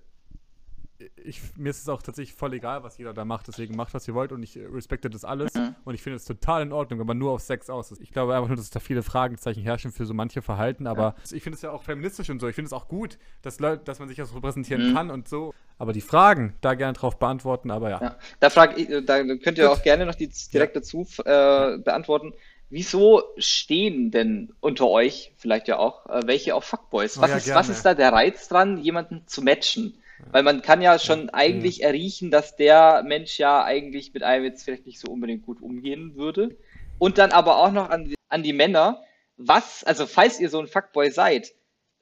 ich, 1.17 1.41
mir 1.57 1.71
ist 1.71 1.83
es 1.83 1.89
auch 1.89 2.03
tatsächlich 2.03 2.35
voll 2.37 2.55
egal, 2.55 2.83
was 2.85 2.99
jeder 2.99 3.13
da 3.13 3.25
macht. 3.25 3.49
Deswegen 3.49 3.77
macht, 3.77 3.95
was 3.95 4.07
ihr 4.07 4.15
wollt 4.15 4.33
und 4.33 4.43
ich 4.43 4.57
äh, 4.57 4.67
respekte 4.67 5.11
das 5.11 5.25
alles. 5.25 5.53
Mhm. 5.55 5.75
Und 5.85 5.95
ich 5.95 6.03
finde 6.03 6.17
es 6.17 6.25
total 6.25 6.63
in 6.63 6.73
Ordnung, 6.73 7.01
wenn 7.01 7.07
man 7.07 7.19
nur 7.19 7.33
auf 7.33 7.41
Sex 7.41 7.69
aus 7.69 7.91
ist. 7.91 8.01
Ich 8.01 8.13
glaube 8.13 8.35
einfach 8.35 8.49
nur, 8.49 8.57
dass 8.57 8.71
da 8.71 8.81
viele 8.81 9.03
Fragezeichen 9.03 9.63
herrschen 9.63 9.93
für 9.93 10.07
so 10.07 10.15
manche 10.15 10.41
Verhalten. 10.43 10.87
Aber 10.87 11.15
ich 11.33 11.43
finde 11.43 11.57
es 11.57 11.63
ja 11.63 11.71
auch 11.73 11.83
feministisch 11.83 12.31
und 12.31 12.41
so. 12.41 12.49
Ich 12.49 12.55
finde 12.55 12.67
es 12.67 12.73
auch 12.73 12.89
gut, 12.89 13.19
dass, 13.43 13.59
Leute, 13.61 13.83
dass 13.85 13.99
man 13.99 14.09
sich 14.09 14.17
das 14.17 14.35
repräsentieren 14.35 14.91
Mhm. 14.91 14.95
kann 14.95 15.11
und 15.11 15.29
so. 15.29 15.53
Aber 15.79 15.93
die 15.93 16.01
Fragen, 16.01 16.55
da 16.61 16.75
gerne 16.75 16.93
drauf 16.93 17.19
beantworten. 17.19 17.71
Aber 17.71 17.91
ja. 17.91 18.01
Ja. 18.01 18.17
Da, 18.41 18.51
frag 18.51 18.79
ich, 18.79 18.89
da 19.05 19.23
könnt 19.25 19.59
ihr 19.59 19.69
Gut. 19.69 19.79
auch 19.79 19.83
gerne 19.83 20.07
noch 20.07 20.15
die 20.15 20.31
direkt 20.53 20.77
dazu 20.77 21.07
äh, 21.25 21.79
beantworten. 21.79 22.33
Wieso 22.71 23.23
stehen 23.37 24.11
denn 24.11 24.53
unter 24.61 24.89
euch, 24.89 25.33
vielleicht 25.37 25.69
ja 25.69 25.79
auch, 25.79 26.07
äh, 26.07 26.23
welche 26.27 26.55
auf 26.55 26.65
Fuckboys? 26.65 27.19
Oh 27.19 27.23
Was, 27.23 27.31
ja, 27.31 27.37
ist, 27.37 27.45
gerne. 27.47 27.61
was 27.61 27.69
ist 27.69 27.85
da 27.85 27.95
der 27.95 28.13
Reiz 28.13 28.49
dran, 28.49 28.79
jemanden 28.79 29.27
zu 29.27 29.43
matchen? 29.43 29.99
Weil 30.31 30.43
man 30.43 30.63
kann 30.63 30.81
ja 30.81 30.99
schon 30.99 31.31
eigentlich 31.31 31.83
erriechen, 31.83 32.31
dass 32.31 32.57
der 32.57 33.03
Mensch 33.05 33.39
ja 33.39 33.65
eigentlich 33.65 34.13
mit 34.15 34.23
einem 34.23 34.45
jetzt 34.45 34.65
vielleicht 34.65 34.87
nicht 34.87 35.01
so 35.01 35.11
unbedingt 35.11 35.45
gut 35.45 35.61
umgehen 35.61 36.15
würde. 36.17 36.57
Und 36.99 37.19
dann 37.19 37.33
aber 37.33 37.59
auch 37.59 37.73
noch 37.73 37.91
an 37.91 38.07
die, 38.07 38.15
an 38.29 38.43
die 38.43 38.53
Männer, 38.53 39.03
was, 39.37 39.85
also 39.85 40.07
falls 40.07 40.41
ihr 40.41 40.49
so 40.49 40.61
ein 40.61 40.69
Fuckboy 40.69 41.11
seid, 41.11 41.53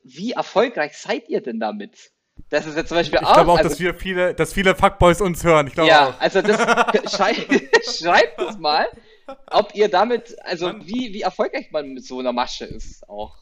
wie 0.04 0.32
erfolgreich 0.32 0.96
seid 0.96 1.28
ihr 1.28 1.40
denn 1.40 1.60
damit? 1.60 2.12
Das 2.50 2.66
ist 2.66 2.76
jetzt 2.76 2.88
zum 2.88 2.98
Beispiel 2.98 3.20
Ich 3.22 3.32
glaube 3.32 3.50
auch, 3.50 3.56
also, 3.56 3.68
dass 3.68 3.80
wir 3.80 3.94
viele, 3.94 4.34
dass 4.34 4.52
viele 4.52 4.74
Fuckboys 4.74 5.20
uns 5.20 5.44
hören. 5.44 5.66
Ich 5.66 5.74
glaube 5.74 5.88
ja, 5.88 6.10
auch. 6.10 6.20
also 6.20 6.42
das 6.42 6.60
schrei 7.14 7.34
schreibt 7.82 8.40
es 8.40 8.58
mal, 8.58 8.88
ob 9.50 9.74
ihr 9.74 9.88
damit, 9.88 10.36
also 10.44 10.72
wie, 10.84 11.12
wie 11.12 11.22
erfolgreich 11.22 11.70
man 11.70 11.94
mit 11.94 12.04
so 12.04 12.18
einer 12.18 12.32
Masche 12.32 12.64
ist 12.64 13.08
auch. 13.08 13.36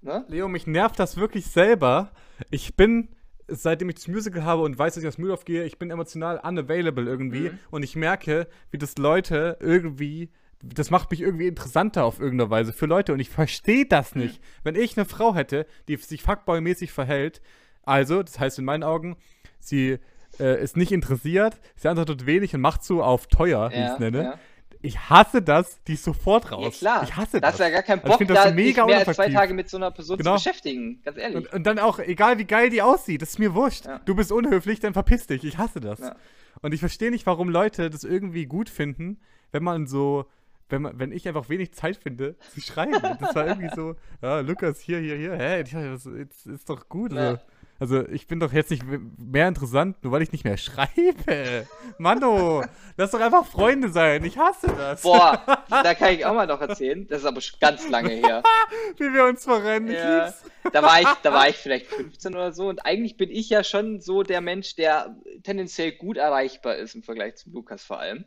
Ne? 0.00 0.24
Leo, 0.28 0.48
mich 0.48 0.66
nervt 0.66 0.98
das 0.98 1.16
wirklich 1.16 1.46
selber. 1.46 2.12
Ich 2.50 2.76
bin, 2.76 3.15
seitdem 3.48 3.88
ich 3.88 3.96
das 3.96 4.08
Musical 4.08 4.44
habe 4.44 4.62
und 4.62 4.78
weiß, 4.78 4.94
dass 4.94 5.02
ich 5.02 5.08
aus 5.08 5.18
Mühldorf 5.18 5.44
gehe, 5.44 5.64
ich 5.64 5.78
bin 5.78 5.90
emotional 5.90 6.38
unavailable 6.38 7.04
irgendwie. 7.06 7.50
Mhm. 7.50 7.58
Und 7.70 7.82
ich 7.82 7.96
merke, 7.96 8.48
wie 8.70 8.78
das 8.78 8.98
Leute 8.98 9.56
irgendwie, 9.60 10.30
das 10.62 10.90
macht 10.90 11.10
mich 11.10 11.20
irgendwie 11.20 11.46
interessanter 11.46 12.04
auf 12.04 12.18
irgendeine 12.18 12.50
Weise 12.50 12.72
für 12.72 12.86
Leute. 12.86 13.12
Und 13.12 13.20
ich 13.20 13.30
verstehe 13.30 13.86
das 13.86 14.14
nicht. 14.14 14.40
Wenn 14.64 14.74
ich 14.74 14.96
eine 14.96 15.06
Frau 15.06 15.34
hätte, 15.34 15.66
die 15.88 15.96
sich 15.96 16.22
fuckboy-mäßig 16.22 16.90
verhält, 16.90 17.40
also, 17.82 18.22
das 18.22 18.40
heißt 18.40 18.58
in 18.58 18.64
meinen 18.64 18.82
Augen, 18.82 19.16
sie 19.60 19.98
äh, 20.40 20.62
ist 20.62 20.76
nicht 20.76 20.92
interessiert, 20.92 21.60
sie 21.76 21.88
antwortet 21.88 22.26
wenig 22.26 22.54
und 22.54 22.60
macht 22.60 22.82
so 22.82 23.02
auf 23.02 23.28
teuer, 23.28 23.70
wie 23.70 23.76
ich 23.76 23.90
es 23.92 23.98
nenne. 23.98 24.22
ja. 24.22 24.38
Ich 24.82 24.98
hasse 25.10 25.42
das, 25.42 25.82
die 25.84 25.94
ist 25.94 26.04
sofort 26.04 26.52
raus. 26.52 26.80
ja 26.80 26.90
klar. 26.90 27.02
Ich 27.04 27.16
hasse 27.16 27.40
da 27.40 27.40
das. 27.40 27.52
hast 27.52 27.58
du 27.60 27.64
ja 27.64 27.70
gar 27.70 27.82
keinen 27.82 27.98
Also 28.00 28.06
ich 28.06 28.10
Bock, 28.12 28.18
find 28.18 28.30
das 28.30 28.36
da 28.44 28.48
so 28.50 28.54
mega 28.54 28.84
nicht 28.84 28.96
mehr 28.96 29.08
als 29.08 29.16
zwei. 29.16 29.30
Tage 29.30 29.54
mit 29.54 29.68
so 29.68 29.76
einer 29.76 29.90
Person 29.90 30.18
Genau. 30.18 30.36
zu 30.36 30.44
beschäftigen, 30.44 31.00
ganz 31.04 31.16
ehrlich. 31.18 31.36
Und, 31.36 31.52
und 31.52 31.66
dann 31.66 31.78
auch, 31.78 31.98
egal 31.98 32.38
wie 32.38 32.44
geil 32.44 32.70
die 32.70 32.82
aussieht, 32.82 33.22
das 33.22 33.30
ist 33.30 33.38
mir 33.38 33.54
wurscht. 33.54 33.86
Ja. 33.86 34.00
Du 34.04 34.14
bist 34.14 34.30
unhöflich, 34.32 34.80
dann 34.80 34.92
verpiss 34.92 35.26
dich. 35.26 35.44
Ich 35.44 35.58
hasse 35.58 35.80
das. 35.80 35.98
Ja. 36.00 36.16
Und 36.62 36.72
ich 36.72 36.80
verstehe 36.80 37.10
nicht, 37.10 37.26
warum 37.26 37.48
Leute 37.48 37.90
das 37.90 38.04
irgendwie 38.04 38.46
gut 38.46 38.68
finden, 38.70 39.20
wenn 39.52 39.62
man 39.62 39.86
so, 39.86 40.26
wenn 40.68 40.82
man, 40.82 40.98
wenn 40.98 41.12
ich 41.12 41.28
einfach 41.28 41.48
wenig 41.48 41.72
Zeit 41.74 41.96
finde, 41.96 42.36
zu 42.52 42.60
schreiben. 42.60 43.00
das 43.20 43.34
war 43.34 43.46
irgendwie 43.46 43.70
so, 43.74 43.94
ja, 44.22 44.40
Lukas, 44.40 44.80
hier, 44.80 44.98
hier, 44.98 45.16
hier, 45.16 45.34
hä, 45.36 45.62
dachte, 45.62 45.90
das 45.90 46.06
ist, 46.06 46.68
doch 46.68 46.88
gut. 46.88 47.12
Ja. 47.12 47.30
Also, 47.30 47.42
also 47.78 48.06
ich 48.08 48.26
bin 48.26 48.40
doch 48.40 48.52
jetzt 48.52 48.70
nicht 48.70 48.82
mehr 49.18 49.48
interessant, 49.48 50.02
nur 50.02 50.12
weil 50.12 50.22
ich 50.22 50.32
nicht 50.32 50.44
mehr 50.44 50.56
schreibe. 50.56 51.66
Mano, 51.98 52.64
lass 52.96 53.10
doch 53.10 53.20
einfach 53.20 53.46
Freunde 53.46 53.90
sein. 53.90 54.24
Ich 54.24 54.38
hasse 54.38 54.68
das. 54.68 55.02
Boah, 55.02 55.42
da 55.68 55.94
kann 55.94 56.14
ich 56.14 56.24
auch 56.24 56.34
mal 56.34 56.46
noch 56.46 56.60
erzählen. 56.60 57.06
Das 57.06 57.20
ist 57.20 57.26
aber 57.26 57.40
schon 57.40 57.58
ganz 57.60 57.88
lange 57.88 58.10
her. 58.10 58.42
Wie 58.96 59.12
wir 59.12 59.24
uns 59.24 59.44
verrennen. 59.44 59.92
Ja, 59.92 60.32
da 60.72 60.82
war 60.82 61.00
ich, 61.00 61.08
da 61.22 61.32
war 61.32 61.48
ich 61.48 61.56
vielleicht 61.56 61.86
15 61.86 62.34
oder 62.34 62.52
so 62.52 62.68
und 62.68 62.84
eigentlich 62.86 63.16
bin 63.16 63.30
ich 63.30 63.50
ja 63.50 63.62
schon 63.62 64.00
so 64.00 64.22
der 64.22 64.40
Mensch, 64.40 64.76
der 64.76 65.16
tendenziell 65.42 65.92
gut 65.92 66.16
erreichbar 66.16 66.76
ist 66.76 66.94
im 66.94 67.02
Vergleich 67.02 67.36
zu 67.36 67.50
Lukas 67.50 67.84
vor 67.84 68.00
allem. 68.00 68.24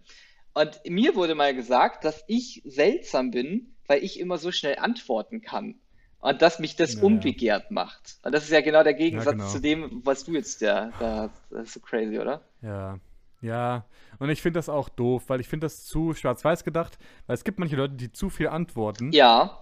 Und 0.54 0.80
mir 0.88 1.16
wurde 1.16 1.36
mal 1.36 1.56
gesagt, 1.56 2.04
dass 2.04 2.24
ich 2.28 2.62
seltsam 2.66 3.32
bin, 3.32 3.76
weil 3.88 4.04
ich 4.04 4.20
immer 4.20 4.38
so 4.38 4.52
schnell 4.52 4.78
antworten 4.78 5.42
kann. 5.42 5.80
Und 6.22 6.42
dass 6.42 6.60
mich 6.60 6.76
das 6.76 6.96
Naja. 6.96 7.06
unbegehrt 7.08 7.72
macht. 7.72 8.18
Und 8.24 8.34
das 8.34 8.44
ist 8.44 8.52
ja 8.52 8.60
genau 8.62 8.84
der 8.84 8.94
Gegensatz 8.94 9.32
genau. 9.34 9.48
zu 9.48 9.60
dem, 9.62 10.02
was 10.04 10.26
du 10.26 10.34
jetzt 10.34 10.60
ja, 10.62 10.92
da, 11.00 11.30
das 11.50 11.68
ist 11.68 11.74
so 11.76 11.80
crazy, 11.80 12.20
oder? 12.20 12.42
Ja, 12.62 13.00
ja. 13.42 13.86
Und 14.20 14.30
ich 14.30 14.42
finde 14.42 14.58
das 14.58 14.68
auch 14.68 14.90
doof, 14.90 15.24
weil 15.28 15.40
ich 15.40 15.48
finde 15.48 15.66
das 15.66 15.86
zu 15.86 16.14
schwarz-weiß 16.14 16.66
gedacht, 16.66 16.98
weil 17.28 17.36
es 17.36 17.46
gibt 17.46 17.58
manche 17.58 17.78
Leute, 17.78 17.94
die 17.94 18.12
zu 18.12 18.30
viel 18.30 18.50
antworten 18.50 19.12
Ja. 19.14 19.60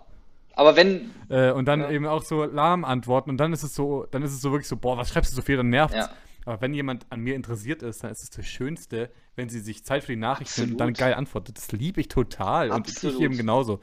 Aber 0.55 0.75
wenn, 0.75 1.11
äh, 1.29 1.51
und 1.51 1.65
dann 1.65 1.81
Ja. 1.81 1.91
eben 1.91 2.07
auch 2.07 2.23
so 2.23 2.43
lahm 2.43 2.83
antworten 2.83 3.29
und 3.29 3.37
dann 3.37 3.53
ist 3.53 3.61
es 3.61 3.75
so, 3.75 4.07
dann 4.09 4.23
ist 4.23 4.31
es 4.33 4.41
so 4.41 4.51
wirklich 4.51 4.67
so, 4.67 4.77
boah, 4.77 4.97
was 4.97 5.09
schreibst 5.09 5.31
du 5.31 5.35
so 5.35 5.43
viel, 5.43 5.57
dann 5.57 5.69
nervt's. 5.69 5.95
Ja. 5.95 6.09
Aber 6.45 6.59
wenn 6.61 6.73
jemand 6.73 7.05
an 7.11 7.19
mir 7.19 7.35
interessiert 7.35 7.83
ist, 7.83 8.03
dann 8.03 8.09
ist 8.09 8.23
es 8.23 8.29
das 8.31 8.47
Schönste, 8.47 9.11
wenn 9.35 9.49
sie 9.49 9.59
sich 9.59 9.83
Zeit 9.83 10.05
für 10.05 10.13
die 10.13 10.17
Nachricht 10.19 10.57
nimmt 10.57 10.71
und 10.71 10.77
dann 10.79 10.89
Absolut. 10.89 11.09
geil 11.11 11.13
antwortet. 11.13 11.57
Das 11.57 11.71
liebe 11.73 12.01
ich 12.01 12.07
total. 12.07 12.71
Und 12.71 12.87
Absolut. 12.87 13.17
ich 13.17 13.21
eben 13.21 13.37
genauso. 13.37 13.79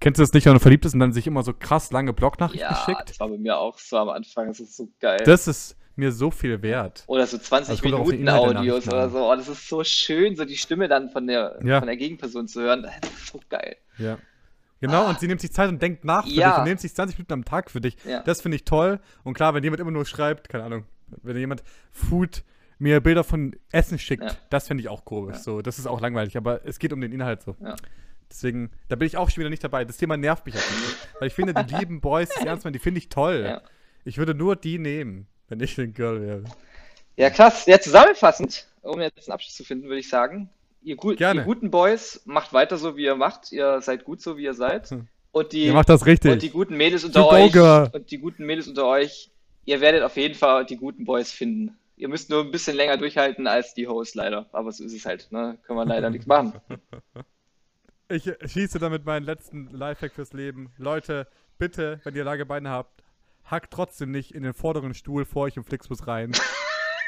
Kennst 0.00 0.18
du 0.18 0.22
das 0.22 0.32
nicht, 0.32 0.46
wenn 0.46 0.54
du 0.54 0.60
verliebt 0.60 0.82
bist 0.82 0.94
und 0.94 1.00
dann 1.00 1.12
sich 1.12 1.26
immer 1.26 1.42
so 1.42 1.52
krass 1.52 1.92
lange 1.92 2.12
Blognachrichten 2.12 2.70
ja, 2.70 2.84
schickt? 2.84 3.10
das 3.10 3.20
war 3.20 3.28
bei 3.28 3.38
mir 3.38 3.58
auch 3.58 3.78
so 3.78 3.98
am 3.98 4.08
Anfang, 4.08 4.48
das 4.48 4.58
ist 4.60 4.76
so 4.76 4.88
geil. 4.98 5.20
Das 5.24 5.46
ist 5.46 5.76
mir 5.96 6.10
so 6.12 6.30
viel 6.30 6.62
wert. 6.62 7.04
Oder 7.06 7.26
so 7.26 7.36
20 7.36 7.70
Also 7.70 7.84
Minuten 7.84 8.28
Audios 8.28 8.86
oder 8.88 9.10
so. 9.10 9.30
Oh, 9.30 9.36
das 9.36 9.48
ist 9.48 9.68
so 9.68 9.84
schön, 9.84 10.36
so 10.36 10.44
die 10.46 10.56
Stimme 10.56 10.88
dann 10.88 11.10
von 11.10 11.26
der, 11.26 11.58
Ja. 11.62 11.78
von 11.80 11.86
der 11.86 11.96
Gegenperson 11.98 12.48
zu 12.48 12.62
hören. 12.62 12.82
Das 12.82 13.10
ist 13.10 13.26
so 13.26 13.40
geil. 13.50 13.76
Ja. 13.98 14.18
Genau, 14.80 15.06
und 15.10 15.20
sie 15.20 15.26
nimmt 15.26 15.42
sich 15.42 15.52
Zeit 15.52 15.68
und 15.68 15.82
denkt 15.82 16.06
nach 16.06 16.24
für 16.24 16.30
Ah. 16.30 16.34
Ja. 16.34 16.50
dich 16.52 16.58
und 16.60 16.64
nimmt 16.64 16.80
sich 16.80 16.94
20 16.94 17.18
Minuten 17.18 17.34
am 17.34 17.44
Tag 17.44 17.70
für 17.70 17.82
dich. 17.82 17.96
Ja. 18.06 18.22
Das 18.22 18.40
finde 18.40 18.56
ich 18.56 18.64
toll. 18.64 18.98
Und 19.24 19.34
klar, 19.34 19.52
wenn 19.52 19.62
jemand 19.62 19.80
immer 19.80 19.90
nur 19.90 20.06
schreibt, 20.06 20.48
keine 20.48 20.64
Ahnung, 20.64 20.84
wenn 21.22 21.36
jemand 21.36 21.62
Food 21.92 22.42
mir 22.78 23.02
Bilder 23.02 23.22
von 23.24 23.54
Essen 23.72 23.98
schickt, 23.98 24.24
Ja. 24.24 24.30
das 24.48 24.68
finde 24.68 24.80
ich 24.80 24.88
auch 24.88 25.04
komisch. 25.04 25.36
Ja. 25.36 25.42
So, 25.42 25.60
das 25.60 25.78
ist 25.78 25.86
auch 25.86 26.00
langweilig, 26.00 26.38
aber 26.38 26.64
es 26.64 26.78
geht 26.78 26.94
um 26.94 27.00
den 27.02 27.12
Inhalt 27.12 27.42
so. 27.42 27.54
Ja. 27.62 27.76
Deswegen, 28.30 28.70
da 28.88 28.96
bin 28.96 29.06
ich 29.06 29.16
auch 29.16 29.28
schon 29.28 29.38
wieder 29.38 29.50
nicht 29.50 29.64
dabei. 29.64 29.84
Das 29.84 29.96
Thema 29.96 30.16
nervt 30.16 30.46
mich 30.46 30.54
auch 30.54 30.70
nicht. 30.70 30.96
Weil 31.18 31.28
ich 31.28 31.34
finde, 31.34 31.52
die 31.52 31.74
lieben 31.78 32.00
Boys, 32.00 32.30
die 32.40 32.46
ernst 32.46 32.64
meinen, 32.64 32.72
die 32.72 32.78
finde 32.78 32.98
ich 32.98 33.08
toll. 33.08 33.44
Ja. 33.44 33.62
Ich 34.04 34.18
würde 34.18 34.34
nur 34.34 34.56
die 34.56 34.78
nehmen, 34.78 35.26
wenn 35.48 35.60
ich 35.60 35.76
ein 35.78 35.92
Girl 35.92 36.22
wäre. 36.22 36.44
Ja, 37.16 37.30
krass. 37.30 37.66
Ja, 37.66 37.80
zusammenfassend, 37.80 38.66
um 38.82 39.00
jetzt 39.00 39.28
einen 39.28 39.34
Abschluss 39.34 39.56
zu 39.56 39.64
finden, 39.64 39.88
würde 39.88 39.98
ich 40.00 40.08
sagen, 40.08 40.48
ihr, 40.82 40.96
Gerne. 40.96 41.40
ihr 41.40 41.44
guten 41.44 41.70
Boys, 41.70 42.22
macht 42.24 42.52
weiter 42.52 42.78
so, 42.78 42.96
wie 42.96 43.04
ihr 43.04 43.16
macht. 43.16 43.52
Ihr 43.52 43.80
seid 43.80 44.04
gut 44.04 44.22
so, 44.22 44.36
wie 44.36 44.44
ihr 44.44 44.54
seid. 44.54 44.90
Hm. 44.90 45.08
Und 45.32 45.52
die, 45.52 45.66
Ihr 45.66 45.74
macht 45.74 45.88
das 45.88 46.06
richtig. 46.06 46.32
und 46.32 46.42
die 46.42 46.50
guten 46.50 46.76
Mädels 46.76 47.04
unter 47.04 47.28
euch, 47.28 47.54
und 47.54 48.10
die 48.10 48.18
guten 48.18 48.46
Mädels 48.46 48.66
unter 48.66 48.86
euch, 48.86 49.30
ihr 49.64 49.80
werdet 49.80 50.02
auf 50.02 50.16
jeden 50.16 50.34
Fall 50.34 50.64
die 50.66 50.76
guten 50.76 51.04
Boys 51.04 51.30
finden. 51.30 51.76
Ihr 51.96 52.08
müsst 52.08 52.30
nur 52.30 52.40
ein 52.40 52.50
bisschen 52.50 52.76
länger 52.76 52.96
durchhalten 52.96 53.46
als 53.46 53.74
die 53.74 53.86
Hosts 53.86 54.14
leider. 54.14 54.46
Aber 54.52 54.72
so 54.72 54.82
ist 54.82 54.94
es 54.94 55.04
halt, 55.04 55.30
ne? 55.30 55.58
Können 55.66 55.78
wir 55.78 55.84
leider 55.84 56.10
nichts 56.10 56.26
machen. 56.26 56.54
Ich 58.10 58.28
schließe 58.44 58.80
damit 58.80 59.04
meinen 59.04 59.24
letzten 59.24 59.68
Lifehack 59.68 60.12
fürs 60.12 60.32
Leben. 60.32 60.72
Leute, 60.78 61.28
bitte, 61.58 62.00
wenn 62.02 62.16
ihr 62.16 62.24
lange 62.24 62.44
Beine 62.44 62.70
habt, 62.70 63.04
hackt 63.44 63.72
trotzdem 63.72 64.10
nicht 64.10 64.34
in 64.34 64.42
den 64.42 64.52
vorderen 64.52 64.94
Stuhl 64.94 65.24
vor 65.24 65.44
euch 65.44 65.56
im 65.56 65.64
Flixbus 65.64 66.08
rein. 66.08 66.32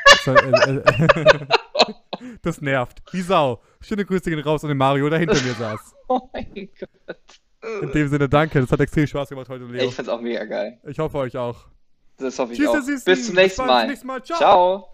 das, 0.05 0.27
äh, 0.29 0.77
äh, 0.77 1.47
das 2.43 2.61
nervt. 2.61 3.03
Wie 3.11 3.21
Sau. 3.21 3.61
Schöne 3.81 4.05
Grüße 4.05 4.31
gehen 4.31 4.39
raus 4.39 4.63
an 4.63 4.69
den 4.69 4.79
Mario, 4.79 5.11
der 5.11 5.19
hinter 5.19 5.41
mir 5.43 5.55
saß. 5.55 5.95
Oh 6.09 6.29
mein 6.35 6.69
Gott. 6.79 7.81
In 7.81 7.91
dem 7.93 8.09
Sinne, 8.09 8.29
danke. 8.29 8.61
Das 8.61 8.71
hat 8.71 8.81
extrem 8.81 9.07
Spaß 9.07 9.31
gemacht 9.31 9.49
heute, 9.49 9.65
Leo. 9.65 9.89
Ich 9.89 9.95
find's 9.95 10.11
auch 10.11 10.21
mega 10.21 10.45
geil. 10.45 10.79
Ich 10.87 10.99
hoffe 10.99 11.17
euch 11.17 11.35
auch. 11.39 11.69
Das 12.19 12.39
hoffe 12.39 12.53
ich 12.53 12.59
Tschüss, 12.59 12.69
auch. 12.69 13.05
Bis 13.05 13.27
zum 13.27 13.35
nächsten 13.35 13.65
Mal. 13.65 13.83
Bis 13.83 13.91
nächsten 13.91 14.07
Mal. 14.09 14.23
Ciao. 14.23 14.39
Ciao. 14.39 14.93